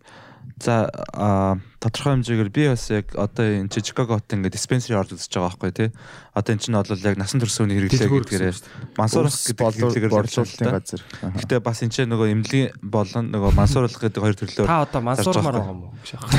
за 0.61 0.93
а, 1.17 1.57
тодорхой 1.87 2.19
хэмжээгээр 2.19 2.51
би 2.51 2.63
бас 2.67 2.91
яг 2.91 3.15
одоо 3.15 3.47
энэ 3.47 3.71
чи 3.71 3.81
Чикаго 3.81 4.19
хот 4.19 4.27
ингээд 4.27 4.59
диспенсери 4.59 4.99
орж 4.99 5.15
үзэж 5.15 5.31
байгаа 5.31 5.55
байхгүй 5.55 5.71
тий. 5.71 5.89
Одоо 6.35 6.51
энэ 6.53 6.63
чинь 6.67 6.75
бол 6.75 7.07
яг 7.07 7.17
насан 7.17 7.39
турш 7.39 7.57
үний 7.63 7.79
хэрэглээ 7.79 8.11
гэдгээрээ 8.11 8.51
Ус 8.51 9.47
гэдэг 9.47 10.11
борлуулалтын 10.11 10.67
газар. 10.67 11.03
Гэтэ 11.23 11.63
бас 11.63 11.79
энэ 11.87 11.95
чинь 11.95 12.11
нөгөө 12.11 12.29
эмнэлгийн 12.35 12.69
болон 12.83 13.25
нөгөө 13.31 13.51
мансууруулах 13.55 14.03
гэдэг 14.03 14.21
хоёр 14.21 14.37
төрлөөр 14.37 14.67
Та 14.67 14.83
одоо 14.83 15.01
мансуурмаар 15.07 15.57
байгаа 15.63 15.71
юм 15.71 15.83
уу? 15.87 15.95
гэж 16.03 16.11
аах. 16.19 16.31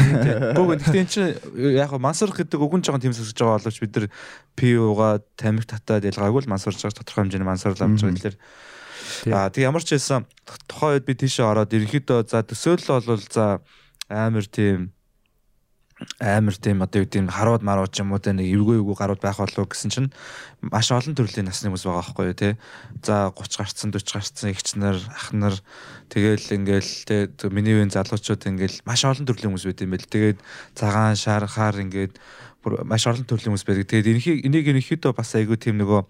Гүг 0.59 0.67
гэхдээ 0.83 1.01
эн 1.01 1.09
чинь 1.09 1.31
яг 1.79 1.91
нь 1.95 2.03
мансуур 2.03 2.31
гэдэг 2.35 2.59
үг 2.59 2.73
нь 2.75 2.83
жоохон 2.83 3.03
тэмцэж 3.07 3.31
байгаа 3.31 3.57
боловч 3.63 3.77
бид 3.79 3.93
нар 3.95 4.05
PU-га 4.59 5.09
тамхи 5.39 5.65
татаад 5.71 6.03
ялгаагүй 6.11 6.43
л 6.43 6.51
мансуурж 6.51 6.83
байгаа 6.83 6.99
тодорхой 6.99 7.21
хэмжээний 7.23 7.47
мансуурлаа 7.47 7.87
авч 7.87 8.03
байгаа 8.03 8.35
Тийм. 9.23 9.33
аа 9.33 9.49
тэг 9.49 9.63
ямар 9.63 9.83
ч 9.83 9.95
байсан 9.95 10.27
тухайн 10.67 10.99
үед 10.99 11.07
би 11.07 11.13
тийшээ 11.15 11.47
ороод 11.47 11.73
ерөнхийдөө 11.73 12.27
за 12.27 12.43
төсөөлөл 12.43 13.07
бол 13.07 13.23
за 13.23 13.63
амар 14.11 14.45
тийм 14.45 14.91
амар 16.19 16.53
тийм 16.53 16.81
одоо 16.85 17.01
юу 17.01 17.09
тийм 17.09 17.25
харууд 17.25 17.65
марууд 17.65 17.89
ч 17.89 18.05
юм 18.05 18.13
уу 18.13 18.21
те 18.21 18.29
нэг 18.29 18.45
эвгүй 18.45 18.77
эвгүй 18.77 18.93
гарууд 18.93 19.21
байх 19.21 19.41
болов 19.41 19.65
гэсэн 19.65 19.89
чинь 19.89 20.09
маш 20.61 20.93
олон 20.93 21.17
төрлийн 21.17 21.49
насны 21.49 21.73
хүмүүс 21.73 21.89
байгаа 21.89 22.05
байхгүй 22.05 22.25
юу 22.29 22.37
те. 22.37 22.49
За 23.01 23.33
30 23.33 23.57
гарцсан 23.57 23.89
40 23.89 24.13
гарцсан 24.13 24.49
эгч 24.53 24.67
нар 24.77 24.97
ах 25.09 25.33
нар 25.33 25.55
тэгэл 26.13 26.53
ингээл 26.53 26.93
те 27.09 27.49
миний 27.49 27.73
үеийн 27.73 27.89
залуучууд 27.89 28.45
ингээл 28.45 28.85
маш 28.85 29.01
олон 29.09 29.25
төрлийн 29.25 29.49
хүмүүс 29.49 29.65
байт 29.65 29.81
юм 29.81 29.91
байл. 29.97 30.05
Тэгээд 30.05 30.39
цагаан 30.77 31.17
шар 31.17 31.49
хаар 31.49 31.81
ингээд 31.81 32.13
бүр 32.61 32.85
маш 32.85 33.09
олон 33.09 33.25
төрлийн 33.25 33.57
хүмүүс 33.57 33.65
байдаг. 33.65 33.89
Тэгээд 33.89 34.11
энэхийг 34.13 34.39
энийг 34.45 34.69
ерөнхийдөө 34.69 35.17
бас 35.17 35.33
айгүй 35.33 35.57
тийм 35.57 35.81
нөгөө 35.81 36.05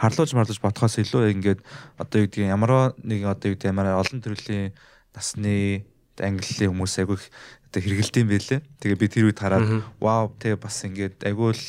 харлууж 0.00 0.32
марлууж 0.32 0.60
бодхоос 0.64 0.96
илүү 1.04 1.28
ингээд 1.36 1.60
одоо 2.00 2.24
юу 2.24 2.28
гэдэг 2.32 2.48
ямар 2.48 2.96
нэг 3.04 3.28
одоо 3.28 3.52
юу 3.52 3.56
гэдэг 3.60 3.68
ямар 3.68 4.00
олон 4.00 4.24
төрлийн 4.24 4.72
насны 5.12 5.84
англи 6.24 6.68
хүмүүс 6.68 6.96
айгүй 7.02 7.18
одоо 7.70 7.80
хэрэгэлдэм 7.82 8.26
байлээ. 8.30 8.60
Тэгээ 8.80 8.98
би 8.98 9.06
тэр 9.10 9.24
үед 9.30 9.38
хараад 9.38 9.84
вау 10.00 10.32
тэгээ 10.38 10.58
бас 10.60 10.76
ингээд 10.86 11.26
айгүй 11.26 11.52
л 11.52 11.64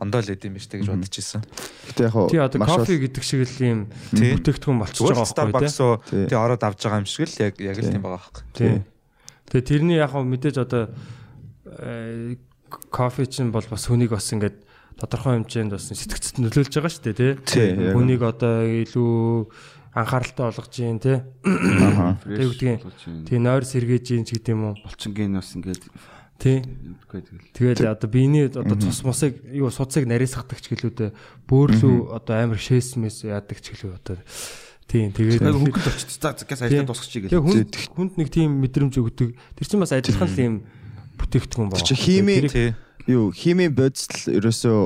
ондоо 0.00 0.20
л 0.20 0.32
идэм 0.32 0.56
биш 0.56 0.68
гэж 0.68 0.88
бодож 0.88 1.14
ирсэн. 1.16 1.42
Гэтэ 1.88 2.04
яг 2.04 2.12
хуу 2.12 2.28
Тий 2.28 2.40
одоо 2.40 2.60
кофе 2.60 3.00
гэдэг 3.00 3.24
шиг 3.24 3.48
л 3.48 3.56
Тий. 4.12 4.36
бүтээгдэхүүн 4.36 4.80
болчихж 4.80 5.08
байгаа 5.08 5.52
байхгүй 5.56 5.72
тий. 5.72 5.96
Тий. 6.10 6.24
тэгээ 6.28 6.44
ороод 6.44 6.62
авч 6.64 6.80
байгаа 6.84 7.00
юм 7.00 7.08
шиг 7.08 7.28
л 7.28 7.40
яг 7.40 7.54
яг 7.60 7.76
л 7.80 7.88
тийм 7.88 8.04
байгаа 8.04 8.20
байхгүй. 8.20 8.44
Тий. 8.52 8.74
Тэгээ 9.48 9.64
тэрний 9.64 9.96
яг 9.96 10.12
хөө 10.12 10.24
мэдээж 10.28 10.56
одоо 10.60 10.92
э, 11.64 12.36
кофе 12.92 13.24
чинь 13.24 13.52
бол 13.52 13.64
бас 13.64 13.88
хүнийг 13.88 14.12
бас 14.12 14.28
ингээд 14.36 14.56
тодорхой 15.00 15.40
хэмжээнд 15.40 15.72
бас 15.72 15.88
сэтгцэд 15.92 16.44
нөлөөлж 16.44 16.72
байгаа 16.76 16.92
шүү 16.92 17.04
дээ 17.12 17.16
тий. 17.16 17.32
Хүнийг 17.92 18.20
одоо 18.20 18.64
илүү 18.64 19.48
анхааралтай 19.96 20.44
болгож 20.44 20.68
гин 20.76 21.00
тий. 21.00 21.18
Аха. 21.44 22.20
Тэг 22.24 22.46
үгдгийн 22.52 22.78
тий 23.24 23.38
нойр 23.40 23.64
сэргээж 23.64 24.04
гин 24.12 24.24
ч 24.28 24.36
гэдэг 24.36 24.52
юм 24.52 24.62
уу. 24.70 24.74
Булчингийн 24.84 25.32
бас 25.40 25.56
ингээд 25.56 25.88
Тий. 26.36 26.60
тэгэл. 27.56 27.96
Одоо 27.96 28.10
биений 28.12 28.44
одоо 28.52 28.76
цус 28.76 29.00
мусыг 29.08 29.40
юу 29.48 29.72
судсыг 29.72 30.04
нарийсгадаг 30.04 30.60
ч 30.60 30.68
гэлүүдээ 30.68 31.10
бөөрлөө 31.48 32.12
одоо 32.12 32.34
амар 32.36 32.60
шээс 32.60 33.00
мэс 33.00 33.24
яадаг 33.24 33.56
ч 33.56 33.72
гэлүү 33.72 33.96
одоо 33.96 34.20
тийм 34.84 35.16
тэгээд 35.16 35.40
хөнгөлт 35.48 35.88
очиж 35.88 36.20
за 36.20 36.36
газ 36.36 36.60
Тийм. 36.60 36.84
ажиллаа 36.84 36.86
дуусчих 36.92 37.32
тэгээд 37.32 37.32
гээл. 37.32 37.40
хүнд 37.40 37.72
хүнд 37.96 38.12
нэг 38.20 38.28
тийм 38.28 38.52
мэдрэмж 38.60 39.00
өгдөг. 39.00 39.32
Тэр 39.32 39.64
чинь 39.64 39.80
бас 39.80 39.96
адилхан 39.96 40.28
л 40.28 40.36
юм 40.44 40.54
бүтээгдэхүүн 41.16 41.68
байна. 41.72 41.88
Чи 41.88 41.96
хими 41.96 42.36
юу 43.08 43.32
химийн 43.32 43.72
бодисл 43.72 44.28
ерөөсөө 44.36 44.78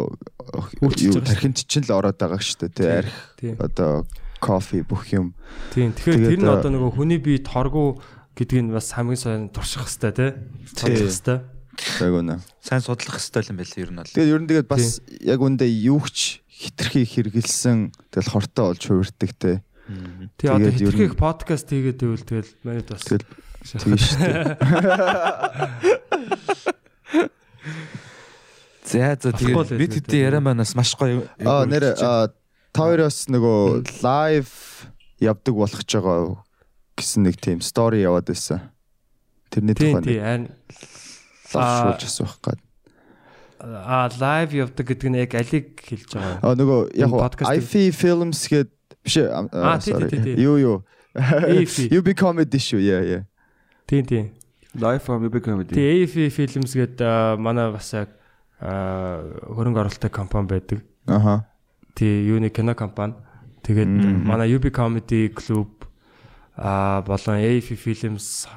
Үйлчилж 0.87 1.19
юу 1.19 1.25
тархинд 1.25 1.57
чинь 1.67 1.83
л 1.89 1.99
ороод 1.99 2.21
байгаа 2.21 2.39
шүү 2.39 2.69
дээ 2.69 2.73
тий 2.79 2.87
арх 2.87 3.17
Тийм. 3.41 3.57
одоо 3.59 4.05
кофе 4.41 4.83
бүх 4.83 5.07
юм 5.13 5.35
Тийм. 5.77 5.93
Тэгэхээр 5.93 6.35
тэр 6.35 6.41
нь 6.41 6.49
а- 6.49 6.59
одоо 6.59 6.71
нөгөө 6.73 6.91
хүний 6.97 7.21
бие 7.21 7.39
торгуу 7.45 8.01
гэдгийг 8.35 8.65
нь 8.67 8.73
бас 8.73 8.91
хамгийн 8.97 9.21
сайн 9.21 9.43
турших 9.53 9.85
хэвээр 9.87 10.15
тий. 10.17 10.31
Турших 10.75 11.13
хэвээр. 11.21 11.45
яг 12.01 12.13
үнэ. 12.13 12.35
Сайн 12.65 12.81
судлах 12.83 13.17
хэрэгтэй 13.21 13.53
юм 13.53 13.57
байл 13.61 13.75
ер 13.77 13.91
нь 13.93 13.99
бол. 14.01 14.09
Тэгээд 14.11 14.33
ер 14.35 14.41
нь 14.41 14.49
тэгээд 14.49 14.69
бас 14.69 14.85
яг 15.21 15.41
үндэ 15.41 15.67
юу 15.69 16.01
ч 16.09 16.41
хитрхи 16.49 17.05
хэрэгэлсэн 17.05 17.93
тэгэл 18.13 18.33
хортой 18.33 18.65
болж 18.73 18.83
хувирдаг. 18.85 19.31
Тий 19.39 20.49
одоо 20.49 20.71
Тэгээд 20.73 20.81
ер 20.81 20.93
нь- 20.93 20.99
хитрхи 21.05 21.17
подкаст 21.17 21.69
хийгээд 21.69 22.01
байвал 22.01 22.25
тэгэл 22.25 22.51
манайд 22.65 22.89
бас 22.89 23.03
Тэгэл 23.05 23.25
тийм 23.81 23.97
шүү 23.97 24.19
дээ. 24.21 25.61
За 28.85 29.15
за 29.21 29.31
тэгээд 29.33 29.71
бид 29.79 29.93
хэдийн 30.01 30.25
яриа 30.33 30.41
манаас 30.43 30.75
маш 30.75 30.97
гоё. 30.99 31.29
Аа 31.45 31.65
нэр 31.69 31.95
та 32.73 32.87
хоёроос 32.87 33.27
нөгөө 33.31 33.85
лайв 34.05 34.49
явдаг 35.21 35.55
болох 35.55 35.83
ч 35.85 35.99
байгаа 35.99 36.41
гэсэн 36.97 37.27
нэг 37.27 37.37
тийм 37.41 37.61
стори 37.65 38.03
яваад 38.03 38.31
байсан. 38.31 38.71
Тэрний 39.51 39.75
тухай 39.75 40.03
тий 40.07 40.19
харин 40.23 40.49
лавшуулж 41.51 42.05
асуух 42.07 42.39
гээд. 42.45 42.61
а 43.61 44.09
лайв 44.21 44.55
явдаг 44.55 44.87
гэдэг 44.87 45.09
нь 45.11 45.19
яг 45.21 45.35
алиг 45.35 45.67
хэлж 45.83 46.11
байгаа. 46.15 46.39
Аа 46.41 46.55
нөгөө 46.55 46.81
яг 46.97 47.11
IFI 47.59 47.91
Films 47.93 48.47
гээд 48.49 48.71
биш. 49.05 49.17
Аа. 49.19 49.81
Юу 50.39 50.57
юу. 50.57 50.79
You 51.91 52.03
become 52.07 52.39
a 52.39 52.47
dish 52.47 52.71
юу 52.73 52.81
яа 52.81 53.03
яа. 53.03 53.23
Тий 53.87 54.03
тий. 54.03 54.31
Life 54.79 55.11
from 55.11 55.27
Epic 55.27 55.43
Comedy. 55.43 55.75
Тий 55.75 56.07
AFI 56.07 56.31
Films 56.31 56.73
гэдэг 56.79 57.03
а, 57.03 57.37
манай 57.37 57.73
бас 57.75 57.91
яг 57.93 58.15
хөрөнгө 58.61 59.83
оруулалттай 59.83 60.11
компани 60.13 60.47
байдаг. 60.47 60.85
Аха. 61.07 61.50
Тий 61.95 62.27
юуны 62.27 62.51
кино 62.51 62.75
компани. 62.75 63.15
Тэгээд 63.63 64.25
манай 64.25 64.51
UB 64.51 64.71
Comedy 64.71 65.33
Club 65.35 65.85
а 66.57 67.03
болон 67.03 67.37
AFI 67.41 67.77
Films 67.77 68.49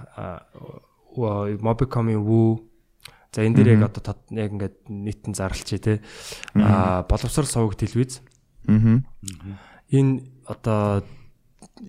Mobicom-ийн 1.15 2.23
Woo 2.23 2.73
За 3.33 3.41
энэ 3.41 3.65
дээр 3.65 3.81
яг 3.81 3.89
одоо 3.89 4.13
яг 4.29 4.53
ингээд 4.53 4.77
нийтэн 4.93 5.33
зарлчээ 5.33 5.79
те. 5.81 5.93
А 6.53 7.01
боловсрал 7.09 7.49
сувг 7.49 7.73
телевиз. 7.75 8.21
Мгм. 8.69 9.09
Энэ 9.89 10.21
одоо 10.45 11.01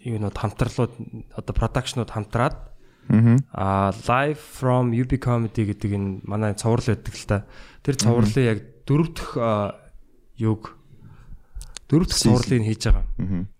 юу 0.01 0.19
нөт 0.25 0.41
хамтарлууд 0.41 0.93
одоо 1.37 1.53
продакшнууд 1.53 2.09
хамтраад 2.09 2.73
Мгм. 3.13 3.45
а 3.53 3.93
live 4.09 4.41
from 4.41 4.97
UB 4.97 5.21
comedy 5.21 5.69
гэдэг 5.69 5.93
энэ 5.93 6.25
манай 6.25 6.57
цуврал 6.57 6.89
байдаг 6.89 7.13
л 7.13 7.29
та. 7.29 7.45
Тэр 7.85 8.01
цувралын 8.01 8.49
яг 8.49 8.59
дөрөв 8.89 9.09
дэх 9.13 9.29
юг 10.41 10.81
дөрөв 11.89 12.07
дэх 12.09 12.19
цувралыг 12.19 12.63
хийж 12.65 12.83
байгаа. 12.89 13.07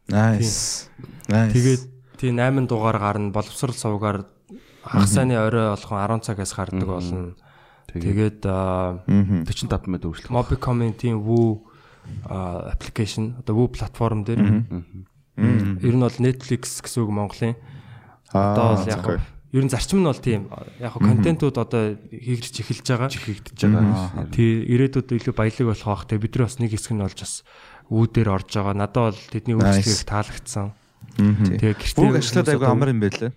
Nice. 0.09 0.89
Nice. 1.29 1.53
Тэгээд 1.55 1.83
тийм 2.21 2.37
8 2.41 2.69
дугаар 2.69 2.99
гарна 2.99 3.31
боловсрал 3.33 3.75
сувгаар 3.75 4.27
хагасааны 4.85 5.37
орой 5.37 5.73
болгон 5.73 6.21
10 6.21 6.25
цагаас 6.25 6.53
гардаг 6.55 6.85
болно. 6.89 7.35
Тэгээд 7.89 8.43
а, 8.45 9.01
Мгм. 9.07 9.45
45 9.47 9.87
минут 9.87 10.05
өөрчлөх. 10.05 10.33
Mobicom-ийн 10.33 10.95
тийм 10.99 11.23
Woo 11.25 11.63
application 12.29 13.39
одоо 13.41 13.55
Woo 13.57 13.69
платформ 13.69 14.25
дээр 14.25 14.41
ер 15.37 15.95
нь 15.95 16.01
бол 16.05 16.19
Netflix 16.21 16.81
гэсэн 16.83 17.03
үг 17.05 17.11
Монголын 17.11 17.55
одоо 18.33 18.77
бол 18.77 18.87
яг 18.89 19.05
ер 19.55 19.63
нь 19.65 19.71
зарчим 19.71 20.03
нь 20.03 20.09
бол 20.11 20.19
тийм 20.19 20.51
яг 20.81 20.95
контентууд 20.99 21.57
одоо 21.59 21.97
хийгдэж 22.11 22.55
эхэлж 22.61 22.87
байгаа. 22.89 23.09
Хийгдэж 23.09 23.59
байгаа. 23.63 24.29
Тий 24.35 24.65
ирээдүйд 24.75 25.15
илүү 25.15 25.35
баялаг 25.35 25.67
болох 25.71 25.87
бах. 25.87 26.05
Тэгээ 26.11 26.25
бид 26.27 26.35
нар 26.37 26.45
бас 26.51 26.59
нэг 26.59 26.71
хэсэг 26.75 26.93
нь 26.99 27.03
болж 27.05 27.19
бас 27.23 27.35
үүдээр 27.91 28.29
орж 28.33 28.49
байгаа. 28.55 28.75
Надад 28.77 29.15
бол 29.15 29.21
тэдний 29.33 29.57
үйлчлэгийг 29.57 30.05
таалагдсан. 30.09 30.67
Тэгээ 31.17 31.75
гэртээ 31.79 32.01
Бүгд 32.01 32.19
ажлаад 32.21 32.49
айгу 32.49 32.67
амар 32.67 32.91
юм 32.91 33.01
байлаа. 33.05 33.33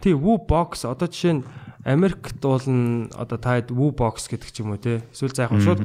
Тий 0.00 0.14
Woo 0.14 0.38
Box 0.38 0.86
одоо 0.86 1.08
жишээ 1.10 1.42
нь 1.42 1.46
Америкт 1.84 2.38
н 2.44 3.10
одоо 3.12 3.38
та 3.38 3.58
хэд 3.58 3.74
Woo 3.74 3.90
Box 3.90 4.30
гэдэг 4.30 4.50
ч 4.50 4.62
юм 4.62 4.72
уу 4.72 4.80
те. 4.80 5.02
Эсвэл 5.10 5.34
за 5.34 5.50
яг 5.50 5.52
хөө 5.52 5.64
шууд 5.66 5.82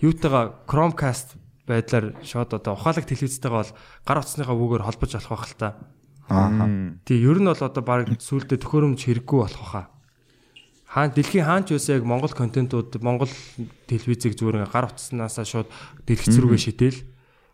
юутайгаа 0.00 0.64
Chromecast 0.70 1.36
байдлаар 1.66 2.14
шууд 2.22 2.54
одоо 2.54 2.78
ухаалаг 2.78 3.04
телевизтэйгээ 3.04 3.50
бол 3.50 3.72
гар 4.06 4.18
утасныхаа 4.22 4.54
вүүгээр 4.54 4.86
холбож 4.86 5.10
болох 5.12 5.32
байх 5.34 5.46
л 5.50 5.58
та. 5.58 5.68
Аа. 6.30 6.70
Тий 7.02 7.18
ер 7.22 7.38
нь 7.42 7.50
бол 7.50 7.58
одоо 7.58 7.82
баг 7.82 8.06
сүултээ 8.06 8.62
төхөөрөмж 8.62 9.00
хэрэггүй 9.02 9.38
болох 9.42 9.66
хаа. 9.66 9.86
Хаан 10.86 11.10
дэлхийн 11.10 11.44
хаанч 11.44 11.74
байсан 11.74 11.98
яг 11.98 12.04
Монгол 12.06 12.32
контентууд 12.32 12.94
Монгол 13.02 13.30
телевизийг 13.90 14.38
зүгээр 14.38 14.70
гар 14.70 14.88
утаснаас 14.88 15.42
шууд 15.42 15.68
дэлгэц 16.06 16.38
рүүгээ 16.38 16.62
шидэл. 16.62 16.98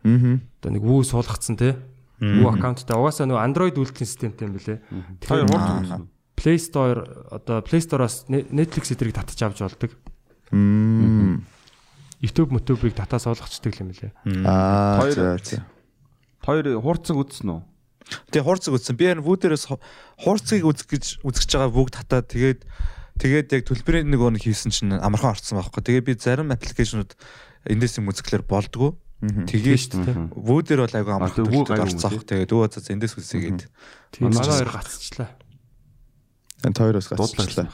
Мгм. 0.03 0.43
Одоо 0.61 0.71
нэг 0.73 0.83
Woo 0.83 1.03
суулгацсан 1.03 1.57
те. 1.57 1.79
Woo 2.23 2.51
аккаунттай 2.51 2.95
угаасаа 2.95 3.27
нөгөө 3.27 3.43
Android 3.43 3.77
үйлдвэрлэлийн 3.79 4.11
системтэй 4.11 4.47
юм 4.47 4.55
билэ. 4.55 4.83
Тэр 5.23 5.47
хурд 5.51 6.11
Play 6.37 6.59
Store 6.59 7.31
одоо 7.31 7.63
Play 7.63 7.83
Store-оос 7.83 8.27
Netflix 8.31 8.91
эдрийг 8.91 9.15
татаж 9.15 9.39
авч 9.43 9.59
болдог. 9.63 9.91
Мм. 10.51 11.47
YouTube, 12.23 12.55
YouTube-ыг 12.55 12.95
татаа 12.95 13.19
суулгачдаг 13.19 13.75
юм 13.79 13.91
лээ. 13.91 14.11
Аа 14.47 15.03
Хоёр-. 15.03 15.39
Хоёр 16.43 16.67
хурцаг 16.83 17.19
үзсэн 17.19 17.51
үү? 17.51 17.61
Тэгээ 18.31 18.47
хурцэг 18.47 18.75
үзсэн. 18.75 18.95
Би 18.99 19.11
энэ 19.11 19.23
вүүдэрээс 19.23 19.71
хурцгийг 20.23 20.67
үзэх 20.67 20.87
гэж 20.91 21.05
үзэж 21.23 21.51
байгаа 21.55 21.71
бүгд 21.71 21.95
татаад 22.03 22.27
тэгээд 22.31 22.61
тэгээд 23.19 23.49
яг 23.55 23.63
төлбөрийн 23.67 24.11
нэг 24.11 24.23
өнө 24.23 24.43
хийсэн 24.43 24.71
чинь 24.75 24.95
амархан 24.99 25.35
орцсон 25.35 25.59
байхгүй. 25.63 25.83
Тэгээ 25.83 26.07
би 26.07 26.13
зарим 26.19 26.51
аппликейшнууд 26.51 27.15
эндээс 27.71 27.99
юм 28.03 28.11
үзэхлээр 28.11 28.43
болдгоо. 28.47 28.99
Тэгээ 29.23 29.79
шүү 29.79 30.03
дээ. 30.03 30.17
вүүдэр 30.35 30.79
бол 30.83 30.95
айгу 30.99 31.11
А, 31.11 31.17
амархан 31.23 31.47
тэгээ 31.47 31.53
вүү 31.55 31.63
төлбөрт 31.63 31.71
гайгүй 31.71 31.95
орцсон. 31.95 32.11
юм 32.11 32.23
Тэгээд 32.27 32.51
өө 32.51 32.67
за 32.75 32.91
эндээс 32.91 33.15
үзээгээд. 33.23 33.61
Тийм 34.11 34.23
манай 34.35 34.51
хоёр 34.51 34.71
гацчлаа. 34.75 35.31
Энэ 36.63 36.79
хоёроос 36.79 37.07
гацчлаа. 37.07 37.67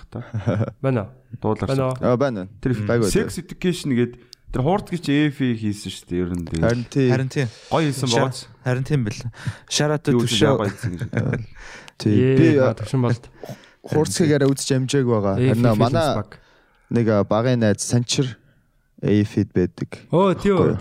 Байна 0.84 1.00
уу? 1.08 1.10
Дуудлаа. 1.40 1.68
Байна 1.72 1.84
уу? 1.88 1.96
Аа 2.04 2.16
байна. 2.20 2.48
Тэр 2.60 2.72
Байгуу. 2.84 3.08
sex 3.08 3.40
education 3.40 3.92
гээд 3.96 4.20
тэр 4.52 4.60
хурдгийч 4.64 5.04
EFI 5.08 5.56
хийсэн 5.56 5.88
шүү 5.92 6.04
дээ 6.08 6.20
ер 6.24 6.30
нь 6.36 6.44
дээ. 6.48 6.60
Харин 6.64 6.84
тий. 6.88 7.08
Харин 7.12 7.28
тийм. 7.32 7.48
Гоё 7.72 7.84
хийсэн 7.88 8.08
бооч. 8.12 8.36
Харин 8.64 8.84
тийм 8.84 9.00
бэл. 9.08 9.20
Шарат 9.68 10.04
Юу 10.08 10.20
төвшөө. 10.24 10.52
гоё 10.56 10.68
хийсэн 10.72 10.92
гэж. 11.00 11.08
Тий. 12.00 12.36
Би 12.36 12.48
төвшин 12.60 13.00
болт. 13.04 13.24
хурцгийгаараа 13.88 14.48
үзэж 14.52 14.68
амжааг 14.76 15.04
байгаа. 15.08 15.34
Харин 15.36 15.64
манай 15.80 16.24
нэг 16.88 17.06
багын 17.28 17.60
найз 17.60 17.84
санчир 17.84 18.36
Feed 19.02 19.52
байдаг. 19.54 19.90
Оо 20.10 20.34
тийм 20.34 20.58
үү. 20.58 20.74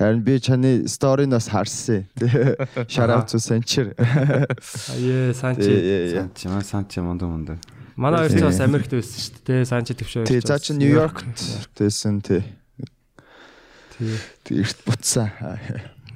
Харин 0.00 0.22
би 0.24 0.40
чаны 0.40 0.88
сторинаас 0.88 1.48
харсан. 1.52 2.06
To 3.30 3.38
санчир. 3.38 3.94
Ээ 3.94 5.34
Санчи. 5.36 5.68
Тий. 5.70 6.16
Санч 6.16 6.44
маа 6.50 6.64
санч 6.64 6.96
мундаг 6.98 7.28
мундаг. 7.28 7.58
Манай 7.94 8.26
хоёр 8.26 8.32
ч 8.32 8.42
бас 8.42 8.60
Америкт 8.64 8.90
байсан 8.90 9.20
шүү 9.20 9.44
дээ. 9.44 9.64
Санчи 9.68 9.92
төвшөө. 9.94 10.24
Тий 10.24 10.40
за 10.40 10.58
чи 10.58 10.72
Нью-Йоркт 10.72 11.76
байсан 11.78 12.18
тий. 12.24 12.42
Тий. 13.94 14.16
Тий 14.48 14.64
эрт 14.64 14.80
буцсан. 14.88 15.30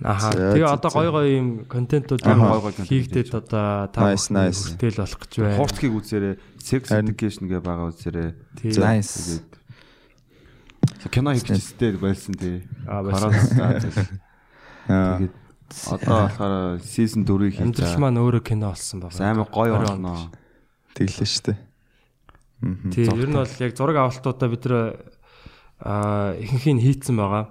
Аха. 0.02 0.32
Тэгээ 0.32 0.64
одоо 0.64 0.90
гой 0.90 1.08
гой 1.12 1.26
юм 1.38 1.48
контентууд 1.70 2.24
амар 2.26 2.58
Гой 2.64 2.72
гой 2.72 2.88
хийгдээд 2.88 3.30
одоо 3.36 3.86
та 3.92 4.10
nice. 4.10 4.74
хүртэл 4.74 4.96
болох 4.96 5.20
гэж 5.22 5.32
байна. 5.38 5.56
Хурдгийг 5.60 5.92
үзээрэй. 5.92 6.34
Sex 6.58 6.90
education 6.90 7.46
гэ 7.52 7.60
байгаа 7.62 7.92
үзээрэй. 7.92 8.32
Nice. 8.74 9.44
Кино 11.10 11.34
хийчихстэй 11.34 11.96
байсан 12.00 12.34
тий. 12.34 12.62
Аа, 12.88 13.02
байсан. 13.02 14.20
Тэгээд 14.88 15.34
одоо 15.90 16.16
болохоор 16.28 16.80
season 16.84 17.24
4-ийг 17.24 17.56
хийж 17.56 17.76
байгаа. 17.80 18.00
маань 18.00 18.20
өөрөө 18.20 18.42
кино 18.44 18.72
болсон 18.72 19.00
байна. 19.04 19.30
Амар 19.30 19.48
гоё 19.48 19.74
болно. 19.80 20.30
Тэглээ 20.94 21.28
штэ. 21.28 21.54
Тий, 22.92 23.04
ер 23.04 23.28
нь 23.28 23.36
бол 23.36 23.48
яг 23.60 23.72
зураг 23.76 23.96
авалтуудаа 23.98 24.48
бид 24.48 24.64
нэр 24.64 24.76
аа 25.80 26.32
ихэнх 26.38 26.66
нь 26.78 26.84
хийцэн 26.84 27.16
байгаа. 27.16 27.44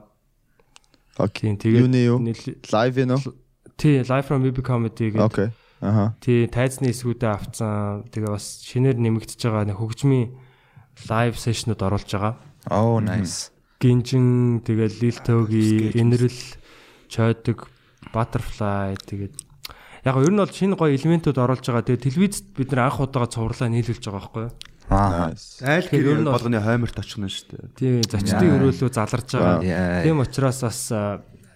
Окей. 1.18 1.54
Тэгээд 1.54 1.86
Юуны 1.86 2.00
юу? 2.02 2.18
Тий, 3.78 4.02
Live 4.02 4.26
from 4.26 4.42
UB 4.46 4.62
Comedy 4.66 5.14
гэдэг. 5.14 5.22
Окей. 5.22 5.50
Аха. 5.84 6.16
Тий, 6.24 6.48
тайзны 6.48 6.90
эсгүүдээ 6.90 7.30
авцсан. 7.30 8.08
Тэгээ 8.10 8.32
бас 8.32 8.64
шинээр 8.64 8.98
нэмэгдэж 8.98 9.42
байгаа 9.44 9.68
нэг 9.68 9.78
хөгжмийн 9.78 10.32
лайв 11.12 11.36
сешнүүд 11.38 11.82
оруулж 11.84 12.08
байгаа. 12.08 12.40
Oh 12.72 13.00
nice. 13.04 13.52
Гинжин, 13.80 14.64
тэгээ 14.64 14.90
Лил 15.04 15.18
Тоги, 15.20 15.92
Инрэл, 15.92 16.40
Чойдог 17.12 17.68
Butterfly 18.16 18.96
тэгээд 19.04 19.34
яг 20.08 20.16
нь 20.20 20.24
ер 20.24 20.32
нь 20.32 20.40
бол 20.40 20.52
шинэ 20.52 20.76
гоё 20.76 20.96
элементүүд 20.96 21.40
оруулж 21.40 21.64
байгаа. 21.68 21.84
Тэгээд 21.84 22.06
телевизэд 22.08 22.46
бид 22.56 22.70
нар 22.72 22.88
анх 22.88 23.00
удаага 23.04 23.32
цувралаа 23.32 23.68
нийлүүлж 23.72 24.04
байгаа 24.04 24.20
байхгүй 24.20 24.44
юу? 24.48 24.54
Аа. 24.92 25.32
Айл 25.64 25.88
гэр 25.88 26.24
болгоны 26.28 26.60
хойморт 26.60 27.00
очих 27.00 27.20
нь 27.20 27.32
шүү 27.32 27.48
дээ. 27.56 27.72
Тийм 27.80 27.94
зочдын 28.04 28.56
өрөөлөө 28.60 28.90
заларж 28.92 29.30
байгаа. 29.36 30.04
Тийм 30.04 30.20
учраас 30.20 30.60
бас 30.64 30.80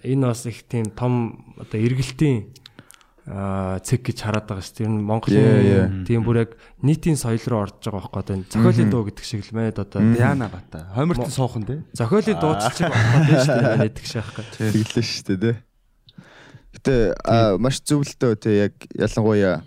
энэ 0.03 0.25
бас 0.27 0.41
их 0.47 0.63
тийм 0.67 0.88
том 0.95 1.43
одоо 1.59 1.79
эргэлтийн 1.79 2.51
цэг 3.27 4.07
гэж 4.07 4.17
хараад 4.23 4.47
байгаа 4.47 4.63
шүү 4.63 4.75
дээ. 4.79 4.87
Ер 4.87 4.91
нь. 4.95 5.03
Монголын 5.03 6.05
тийм 6.07 6.23
бүр 6.23 6.47
яг 6.47 6.51
нийтийн 6.79 7.19
соёл 7.19 7.43
руу 7.51 7.67
орж 7.67 7.75
байгаа 7.83 8.07
байхгүй 8.07 8.19
одоо 8.23 8.35
энэ 8.39 8.47
зохиолын 8.47 8.87
дуу 8.87 9.03
гэдэг 9.03 9.25
шиг 9.27 9.43
л 9.43 9.51
манайд 9.51 9.77
одоо 9.83 9.99
Яна 10.15 10.47
бата. 10.47 10.87
Хоймортын 10.95 11.27
суухан 11.35 11.63
те. 11.67 11.83
зохиолын 11.91 12.39
дууч 12.39 12.63
шиг 12.71 12.87
байна 12.87 13.35
шүү 13.43 13.51
дээ 13.51 13.71
манайд 13.75 13.95
гэх 13.99 14.07
шахах. 14.07 14.47
Тэглээ 14.55 15.03
шүү 15.03 15.25
дээ 15.27 15.39
тий. 15.43 15.55
Гэтэ 16.77 16.95
аа, 17.27 17.57
маш 17.59 17.83
зөвлөлтөө 17.83 18.31
тий 18.39 18.55
яг 18.63 18.73
ялангуяа 18.95 19.59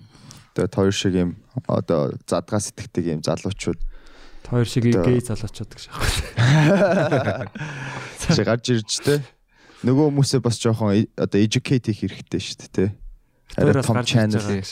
одоо 0.56 0.68
хоёр 0.88 0.96
шиг 0.96 1.14
юм 1.20 1.30
одоо 1.68 2.16
задгаа 2.24 2.60
сэтгэдэг 2.64 3.04
юм 3.12 3.20
залуучууд 3.20 3.80
Хоёр 4.48 4.64
шиг 4.66 4.88
гей 4.88 5.20
залуучууд 5.20 5.68
гэж 5.76 5.82
шахах. 5.84 6.08
чи 8.34 8.40
гарч 8.44 8.64
ирж 8.72 8.92
тий. 9.04 9.20
Нөгөө 9.84 10.12
хүмүүсээ 10.12 10.40
бас 10.44 10.56
жоохон 10.60 10.92
э- 10.96 11.08
одоо 11.16 11.40
educate 11.40 11.92
хийх 11.92 12.12
хэрэгтэй 12.16 12.40
шүү 12.40 12.56
дээ 12.56 12.72
тий. 12.72 12.88
Том 13.56 13.96
гарч 13.96 14.14
ирж 14.14 14.34
байгаа. 14.36 14.62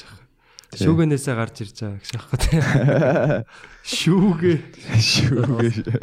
Тий. 0.68 0.84
Шүүгэнээсээ 0.84 1.34
гарч 1.34 1.56
ирж 1.64 1.76
байгаа 1.80 1.98
гэж 1.98 2.08
шахах. 2.12 3.46
Шүүгээ. 3.98 4.58
шүүгээ. 5.00 6.00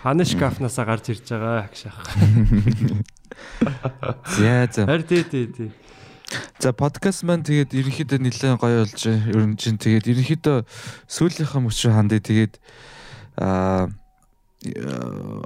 Ханы 0.00 0.24
шкафнасаа 0.24 0.84
гарч 0.88 1.12
ирж 1.12 1.28
байгаа 1.28 1.68
гэж 1.68 1.76
шахах. 1.86 2.08
За 4.38 4.64
за. 4.72 4.86
Харин 4.88 5.06
тий 5.06 5.22
тий 5.28 5.46
тий. 5.46 5.70
За 6.58 6.72
подкаст 6.72 7.22
маань 7.22 7.44
тэгээд 7.44 7.76
ерөнхийдөө 7.76 8.18
нэлээд 8.18 8.58
гоё 8.58 8.82
болж 8.82 9.02
ер 9.06 9.44
нь 9.44 9.60
чинь 9.60 9.78
тэгээд 9.78 10.08
ерөнхийдөө 10.08 10.64
сүүлийнхаа 11.06 11.60
мөчрө 11.62 11.92
хандыг 11.94 12.24
тэгээд 12.24 12.56
аа 13.36 13.92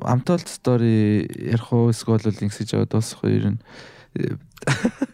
амтолт 0.07 0.49
стори 0.49 1.27
ярих 1.29 1.69
уу 1.75 1.91
эсвэл 1.91 2.31
ингэсэж 2.31 2.79
яваа 2.79 2.89
дуусах 2.89 3.27
уу 3.27 3.35
ер 3.35 3.47
нь 3.53 3.61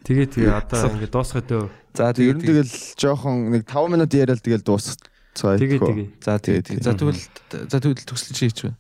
Тэгээ 0.06 0.27
тэгээ 0.32 0.52
одоо 0.55 0.90
ингэ 0.97 1.09
дуусгаад 1.10 1.48
өө. 1.51 1.68
за 1.97 2.12
тэгээд 2.12 2.39
тэгэл 2.43 2.73
жоохон 2.98 3.35
нэг 3.55 3.62
5 3.66 3.93
минут 3.93 4.10
яриад 4.14 4.40
тэгэл 4.43 4.64
дуусцгаа. 4.66 5.56
Тэгээ 5.59 5.78
тэгээ. 5.81 6.09
за 6.23 6.32
тэгээд 6.39 6.64
тэгээд- 6.66 6.85
за 6.86 6.93
тэгвэл 6.97 7.20
за 7.70 7.77
тэгвэл 7.81 8.05
төгсөл 8.06 8.35
чи 8.35 8.44
хийч 8.51 8.59
байна 8.66 8.77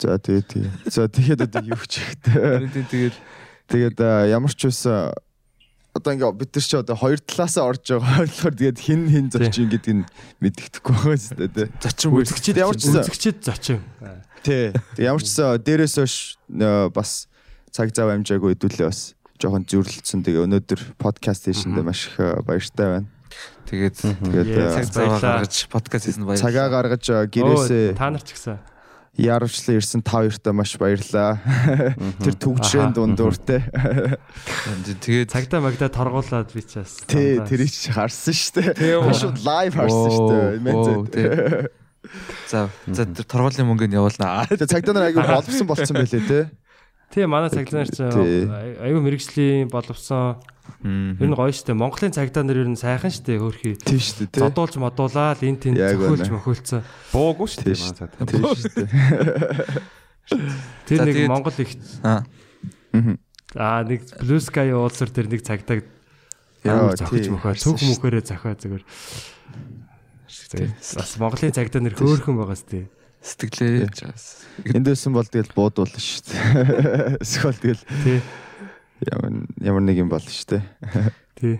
За 0.00 0.16
тэгээ 0.16 0.44
тэгээ. 0.48 0.70
За 0.88 1.02
тэгээд 1.12 1.40
одоо 1.44 1.62
юу 1.66 1.84
ч 1.84 2.00
ихтэй. 2.00 2.32
Харин 2.32 2.72
тэгээд 2.72 3.16
Тэгээд 3.70 3.98
ямар 4.34 4.50
ч 4.50 4.66
байсан 4.66 5.14
одоо 5.94 6.10
ингээ 6.14 6.32
бид 6.40 6.50
нар 6.56 6.64
ч 6.66 6.72
одоо 6.74 6.96
хоёр 6.98 7.18
талаасаа 7.22 7.64
орж 7.70 7.84
байгаа 7.86 8.26
болохоор 8.26 8.54
тэгээд 8.58 8.78
хин 8.82 9.00
хин 9.12 9.26
зочин 9.30 9.66
гэдэг 9.70 9.94
нь 9.94 10.04
мэддэхгүй 10.42 10.94
байгаа 10.94 11.14
юм 11.14 11.22
шүү 11.22 11.48
дээ. 11.54 11.68
зочин 11.78 12.08
Үзэгчд 12.16 12.56
ямар 12.58 12.74
ч 12.74 12.82
гэсэн 12.88 13.02
үзэгчд 13.06 13.38
зочин. 13.46 13.78
тий. 14.42 14.72
Тэг 14.96 15.04
ямар 15.06 15.20
ч 15.22 15.30
гэсэн 15.30 15.62
дээрээс 15.62 15.94
хойш 16.02 16.14
бас 16.90 17.10
цаг 17.70 17.94
зав 17.94 18.08
амжаагүй 18.10 18.56
хэдүүлээ 18.58 18.88
бас 18.90 19.14
жоохон 19.40 19.64
зүрлэлсэн. 19.64 20.20
Тэгээ 20.22 20.44
өнөөдөр 20.46 20.80
подкаст 21.00 21.48
хийшэндээ 21.48 21.84
маш 21.84 22.06
их 22.12 22.20
аа, 22.20 22.44
баяртай 22.44 22.86
байна. 23.00 23.08
тэгээд 23.64 23.96
Тэгээд 23.96 24.46
Yeah, 24.50 24.68
аа, 24.68 24.74
цаг 24.76 24.86
цаваа 24.90 25.06
Баярлалаа. 25.16 25.32
гаргаж 25.40 25.54
подкаст 25.72 26.04
хийсэн 26.10 26.24
баярлалаа 26.28 26.44
цагаа 26.44 26.68
гаргаж 26.68 27.04
аа, 27.10 27.24
гэрээсээ 27.30 27.96
та 27.96 28.10
нар 28.10 28.20
ч 28.26 28.30
гэсэн. 28.36 28.58
яарвчлан 29.20 29.76
ирсэн 29.80 30.00
та 30.06 30.12
хоёртаа 30.22 30.52
маш 30.54 30.70
баярлаа. 30.78 31.38
Тэр 32.22 32.34
төгжрэн 32.40 32.90
Аха. 32.90 32.96
дундуур 33.00 33.36
те. 33.38 33.58
тэгээд 35.02 35.30
Цагдаа 35.34 35.60
магдаа 35.60 35.90
торгуулад 35.90 36.50
би 36.54 36.62
ч 36.62 36.78
бас. 36.82 37.00
Тий, 37.06 37.38
тэрийг 37.42 37.70
ч 37.70 37.90
харсан 37.90 38.34
шүү 38.34 38.76
дээ. 38.76 39.14
Шууд 39.14 39.38
лайв 39.44 39.74
харсан 39.76 40.10
шүү 40.14 41.06
дээ. 41.10 41.68
За 42.48 42.70
за 42.88 43.04
тэр 43.04 43.26
торгуулийн 43.28 43.66
мөнгөнд 43.68 43.92
явуулнаа 43.94 44.48
Тэгээ 44.48 44.72
цагдаа 44.72 44.94
нар 44.96 45.06
айгүй 45.12 45.22
боловсон 45.36 45.66
болцсон 45.68 45.96
байлээ 46.00 46.24
те. 46.26 46.40
Тий, 47.10 47.26
манай 47.26 47.50
цагдаа 47.50 47.82
нар 47.82 47.90
ч 47.90 47.98
Тий. 48.06 48.46
аюу 48.78 49.02
мэрэгжлийн 49.02 49.66
боловсон. 49.66 50.38
Ер 50.86 51.26
нь 51.26 51.34
гоё 51.34 51.50
штэ. 51.50 51.74
Монголын 51.74 52.14
цагдаа 52.14 52.46
нар 52.46 52.62
ер 52.62 52.70
нь 52.70 52.78
сайхан 52.78 53.10
штэ 53.10 53.42
хөөрхий. 53.42 53.74
Тийм 53.82 53.98
шүү 53.98 54.30
дээ 54.30 54.30
те. 54.30 54.38
Зодуулж 54.46 54.78
модуулаад 54.78 55.42
эн 55.42 55.58
тэн 55.58 55.74
байна. 55.74 56.22
мөхөөлцөн. 56.30 56.82
Буугүй. 57.10 57.48
Тийм 57.50 57.74
шүү 57.74 58.78
дээ. 58.78 59.82
Тэр 60.86 60.98
нэг 61.10 61.16
Монгол 61.26 61.56
их 61.58 61.74
аа 62.06 62.22
аа 63.58 63.82
нэг 63.82 64.06
Blue 64.22 64.38
Sky 64.38 64.70
уулсар 64.70 65.10
тэр 65.10 65.26
нэг 65.26 65.42
цагдаа 65.42 65.82
Яа, 66.62 66.94
тий. 66.94 67.26
мөхөө 67.26 67.58
цүнх 67.58 67.82
мөхөөрөө 67.82 68.22
зохио 68.22 68.54
зүгээр. 68.54 68.84
Бас 70.78 71.10
Монголын 71.18 71.50
цагдаа 71.56 71.80
нэр 71.82 71.98
хөөрхөн 71.98 72.36
байгаа 72.38 72.54
сте. 72.54 72.86
Сэтгэлээ 73.20 73.88
Эндээсэн 74.64 75.12
бол 75.12 75.28
тэгэл 75.28 75.52
буудуул 75.52 75.92
шүү 75.92 76.24
дээ. 76.32 77.20
Эсвэл 77.20 77.56
тэгэл 77.60 77.84
Тий. 78.04 78.20
ямар 79.12 79.44
ямар 79.60 79.82
нэг 79.84 79.96
юм 80.00 80.08
бол 80.08 80.24
шүү 80.24 80.56
дээ. 80.56 80.64
Тий. 81.36 81.56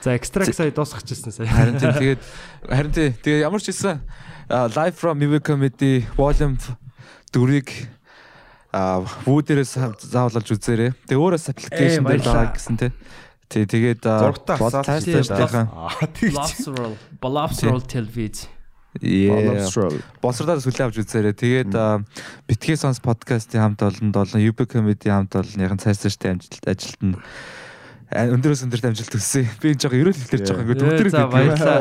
За 0.00 0.16
экстрак 0.16 0.52
сая 0.56 0.72
дуусгачихсан 0.72 1.32
сая. 1.32 1.48
Харин 1.48 1.76
тийм 1.76 1.92
тэгээд 1.92 2.20
харин 2.64 2.92
тийм 2.92 3.12
тэгээд 3.20 3.44
ямар 3.44 3.60
ч 3.60 3.68
хэлсэн 3.72 4.00
live 4.48 4.96
from 4.96 5.20
Mivi 5.20 5.40
comedy 5.40 6.04
volume 6.16 6.56
4-ыг 7.32 7.68
а 8.72 9.04
вүү 9.26 9.40
дээрээс 9.44 9.76
заавалж 10.08 10.48
үзээрэй. 10.56 10.96
Тэгээ 11.04 11.20
өөрөөс 11.20 11.46
application 11.52 12.06
дээр 12.06 12.24
баярлалаа. 12.24 12.48
байгаа 12.48 12.56
гэсэн 12.56 12.76
тий. 12.80 12.90
Тий 13.50 13.64
тэгээд 13.66 14.00
Зургатаа 14.06 14.56
бодолтой 14.56 14.96
асаалт 14.96 15.26
штайхан. 15.28 15.66
Аа 15.68 15.90
Боловсролоор 18.98 20.58
сүлээ 20.58 20.86
авч 20.90 20.98
үзээрэй. 20.98 21.34
Тэгээд 21.38 21.72
Битгий 22.50 22.74
сонс 22.74 22.98
подкастын 22.98 23.62
хамт 23.62 23.86
олонд 23.86 24.16
олон 24.18 24.40
UB 24.42 24.66
comedy 24.66 25.14
хамт 25.14 25.38
олонныхын 25.38 25.78
цааш 25.78 26.10
цааштай 26.10 26.34
амжилт 26.34 26.66
ажилт 26.66 26.98
нь 26.98 27.14
өндөрөөс 28.10 28.66
өндөрт 28.66 28.90
амжилт 28.90 29.14
төсөө. 29.14 29.46
Би 29.62 29.70
энэ 29.70 29.82
жоо 29.86 29.94
ерөөл 29.94 30.18
хэлээр 30.18 30.42
жоо 30.42 30.58
ингээд 30.58 30.82
Ээ, 30.82 30.90
өвтөр 30.90 31.08
За 31.14 31.26
баярлалаа. 31.30 31.78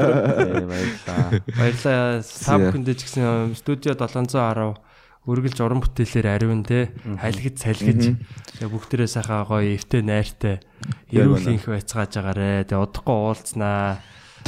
Баярлалаа. 1.58 2.22
Та 2.22 2.54
бүхэндээ 2.62 2.94
ч 2.94 3.02
гэсэн 3.10 3.58
студио 3.58 3.98
710 3.98 4.78
үргэлж 5.26 5.58
уран 5.62 5.82
бүтээлээр 5.82 6.28
ариун 6.30 6.62
те 6.64 6.94
халигд 7.02 7.58
салгиж 7.60 8.16
бүгдээрээ 8.62 9.10
сайхан 9.10 9.46
гоё 9.50 9.76
эвтэй 9.76 10.02
найртай 10.02 10.56
эрүүлхийнх 11.12 11.70
байцгааж 11.70 12.14
агаарэ 12.18 12.66
тэгээ 12.66 12.80
удахгүй 12.82 13.14
уулзнаа 13.14 14.00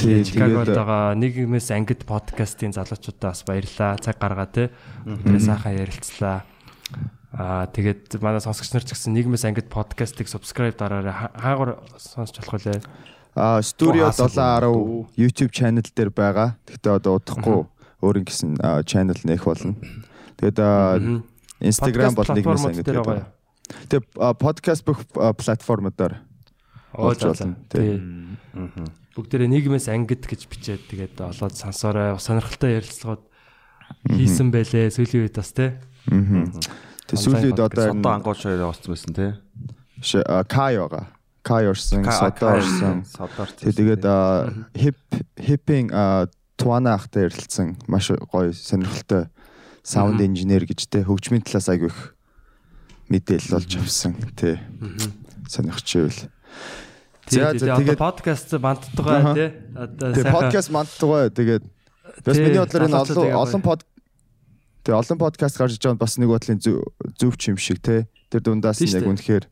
Тий, 0.02 0.24
Чикагод 0.26 0.70
байгаа 0.74 1.14
нийгмээс 1.14 1.70
ангид 1.78 2.02
подкастын 2.10 2.74
залуучуудаа 2.74 3.32
бас 3.38 3.46
баярлаа 3.46 4.02
цаг 4.02 4.18
гаргаа 4.18 4.50
те 4.50 4.64
бүгдээ 5.06 5.42
сайхан 5.46 5.78
ярилцлаа 5.78 6.42
Аа 7.32 7.70
тэгээд 7.72 8.18
манай 8.20 8.42
сонсогч 8.44 8.74
нар 8.74 8.84
ч 8.84 8.92
гэсэн 8.98 9.14
нийгмээс 9.16 9.46
ангид 9.46 9.70
подкастыг 9.70 10.26
subscribe 10.28 10.76
дараарай 10.76 11.14
Ха- 11.14 11.32
хаагур 11.38 11.80
сонсч 11.96 12.42
болох 12.42 12.58
үлээ 12.60 12.82
Аа, 13.32 13.64
Studio 13.64 14.04
Оо, 14.04 14.12
хаасаа 14.12 14.60
710 14.60 15.08
YouTube 15.16 15.52
channel 15.56 15.88
дээр 15.96 16.12
байгаа. 16.12 16.60
Гэхдээ 16.68 16.92
одоо 17.00 17.16
удахгүй 17.16 17.64
өөр 18.04 18.16
ингэсэн 18.20 18.60
аа, 18.60 18.84
channel 18.84 19.16
нэх 19.24 19.48
болно. 19.48 19.80
Тэгээд 20.36 20.60
аа, 20.60 21.00
Instagram 21.64 22.12
бол 22.12 22.28
платформуд 22.28 22.76
ингэ 22.76 22.84
дээр 22.84 23.00
байгаа. 23.08 23.32
Тэгээд 23.88 24.06
аа, 24.20 24.36
podcast 24.36 24.84
бүх 24.84 25.00
аа, 25.16 25.32
платформудаар 25.32 26.20
олж 26.92 27.24
болно. 27.24 27.56
тий. 27.72 27.96
Тий. 27.96 29.00
Бүгдээрээ 29.16 29.50
нийгмээс 29.52 29.88
ангид 29.92 30.24
гэж 30.24 30.48
бичээд 30.48 30.82
тэгээд 30.88 31.16
олоод 31.20 31.56
сонсоорой. 31.56 32.16
Сонирхолтой 32.16 32.80
ярилцлагууд 32.80 33.24
хийсэн 34.08 34.48
байлээ. 34.56 34.88
Сүүлийн 34.88 35.28
үед 35.28 35.36
бас. 35.36 35.52
Мгм. 36.08 36.48
Тэгээд 37.12 37.20
сүүлийн 37.20 37.48
үед 37.52 37.60
одоо 37.60 37.86
Содо 37.92 38.10
ангууд 38.16 38.40
шоёо 38.40 38.72
оцсон 38.72 38.92
байсан 38.96 39.12
тий. 39.14 39.32
ш- 40.02 40.24
аа, 40.26 40.44
Kai 40.48 40.80
байгаа. 40.80 41.06
Kai 41.44 41.66
орсон, 41.68 42.06
Sodo 42.08 42.46
орсон. 42.56 43.04
Содоор. 43.04 43.50
Тэгээд 43.60 44.04
аа, 44.08 44.48
hip 44.80 44.96
hipping 45.38 45.92
аа, 45.92 46.28
Туана 46.56 46.94
ахтай 46.96 47.26
ярилцсан 47.28 47.76
маш 47.90 48.12
гоё 48.32 48.54
сонирхолтой 48.54 49.28
саунд 49.84 50.22
инженер 50.22 50.64
гэж 50.70 50.88
те 50.88 51.02
хөгжмийн 51.04 51.42
талаас 51.42 51.68
айгүй 51.74 51.90
их 51.90 52.14
мэдээлэл 53.10 53.58
олж 53.58 53.72
авсан 53.82 54.14
тий. 54.38 54.56
Сонирхч 55.50 55.90
ивэл. 55.98 56.30
За, 57.32 57.40
Тэгээд 57.56 57.60
за, 57.64 57.66
тэгээд- 57.80 57.98
подкаст 57.98 58.48
Аха. 58.52 58.60
бандтгаа 58.60 59.34
тий. 59.34 59.50
Одоо 59.76 60.08
Тэгээ 60.12 60.32
подкаст 60.36 60.70
мандтугай 60.76 61.30
тэгээд 61.32 61.64
бас 62.28 62.36
Тий, 62.36 62.44
миний 62.44 62.60
бодлоор 62.60 62.84
энэ 62.92 62.98
олон 63.08 63.32
олон 63.40 63.62
под 63.64 63.80
Тэгээ 64.84 65.00
олон 65.00 65.18
подкаст 65.18 65.56
гарч 65.56 65.72
иж 65.78 65.84
байгаа 65.88 65.96
бас 66.04 66.14
нэг 66.20 66.28
бодлын 66.28 66.60
зөв 66.60 67.34
ч 67.40 67.56
юм 67.56 67.58
шиг 67.58 67.80
те. 67.80 68.08
Тэр 68.28 68.42
дундаас 68.44 68.84
Тий 68.84 68.88
штэ. 68.92 69.08
үнэхээр 69.08 69.44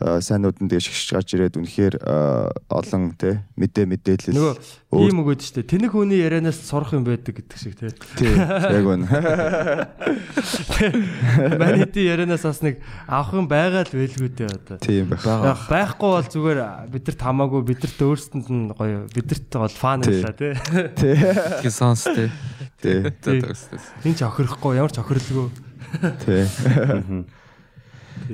э, 0.00 0.20
сайнууд 0.24 0.58
нь 0.64 0.68
тэгээ 0.72 0.82
шигш 0.82 1.12
гарч 1.12 1.36
ирээд 1.36 1.60
үнэхээр 1.60 1.94
э, 2.00 2.48
олон 2.72 3.14
те 3.14 3.44
мэдээ 3.54 3.84
мэдээлэл 3.84 4.34
Нөгөө 4.90 5.06
ийм 5.06 5.22
өгөөд 5.22 5.40
штэ. 5.44 5.62
Тэнэг 5.62 5.94
хүний 5.94 6.18
ярианаас 6.18 6.58
сурах 6.66 6.90
юм 6.96 7.06
байдаг 7.06 7.38
гэдэг 7.38 7.58
шиг 7.60 7.78
те. 7.78 7.94
тий 8.18 8.32
яг. 8.34 8.84
Манай 11.60 11.86
хэдийн 11.86 12.10
ярианаас 12.10 12.42
бас 12.42 12.58
нэг 12.64 12.82
авах 13.06 13.38
юм 13.38 13.46
байгаа 13.46 13.86
л 13.86 13.94
байлгүй 13.94 14.30
дээ 14.34 14.50
одоо. 14.50 14.76
Тийм 14.82 15.12
байх. 15.12 15.22
Байхгүй 15.70 16.10
бол 16.10 16.26
зүгээр 16.26 16.60
бидэрт 16.90 17.20
хамаагүй 17.22 17.62
бидэрт 17.70 18.00
өөрсдөнд 18.02 18.46
нь 18.50 18.74
гоё 18.74 19.06
бидэрт 19.14 19.50
бол 19.54 19.70
фан 19.70 20.02
байлаа 20.02 20.34
тий. 20.34 20.58
Тий. 20.98 21.70
Сонс 21.70 22.10
тий. 22.10 22.28
Тий. 22.82 23.06
Энд 24.02 24.16
ч 24.18 24.20
охирохгүй 24.26 24.80
ямар 24.80 24.90
ч 24.90 24.98
охирлгүй. 24.98 25.48
Тий. 26.26 26.44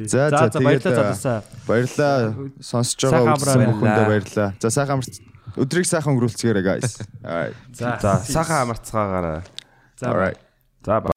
За 0.06 0.28
за 0.28 0.48
за 0.52 0.60
баярлалаа 0.60 1.42
баярлаа 1.66 2.16
сонсож 2.60 3.00
байгаа 3.08 3.36
бүхэндээ 3.72 4.06
баярлалаа. 4.12 4.50
За 4.60 4.68
сайхан 4.70 5.00
амарч 5.00 5.20
өдрийг 5.56 5.86
сайхан 5.88 6.12
өнгөрүүлцгээрэй 6.14 6.64
guys. 6.64 7.00
Alright. 7.24 7.56
За 7.72 7.96
За 8.00 8.20
сайхан 8.20 8.68
амарцгаагаараа. 8.68 9.40
За. 9.96 10.34
За 10.84 11.15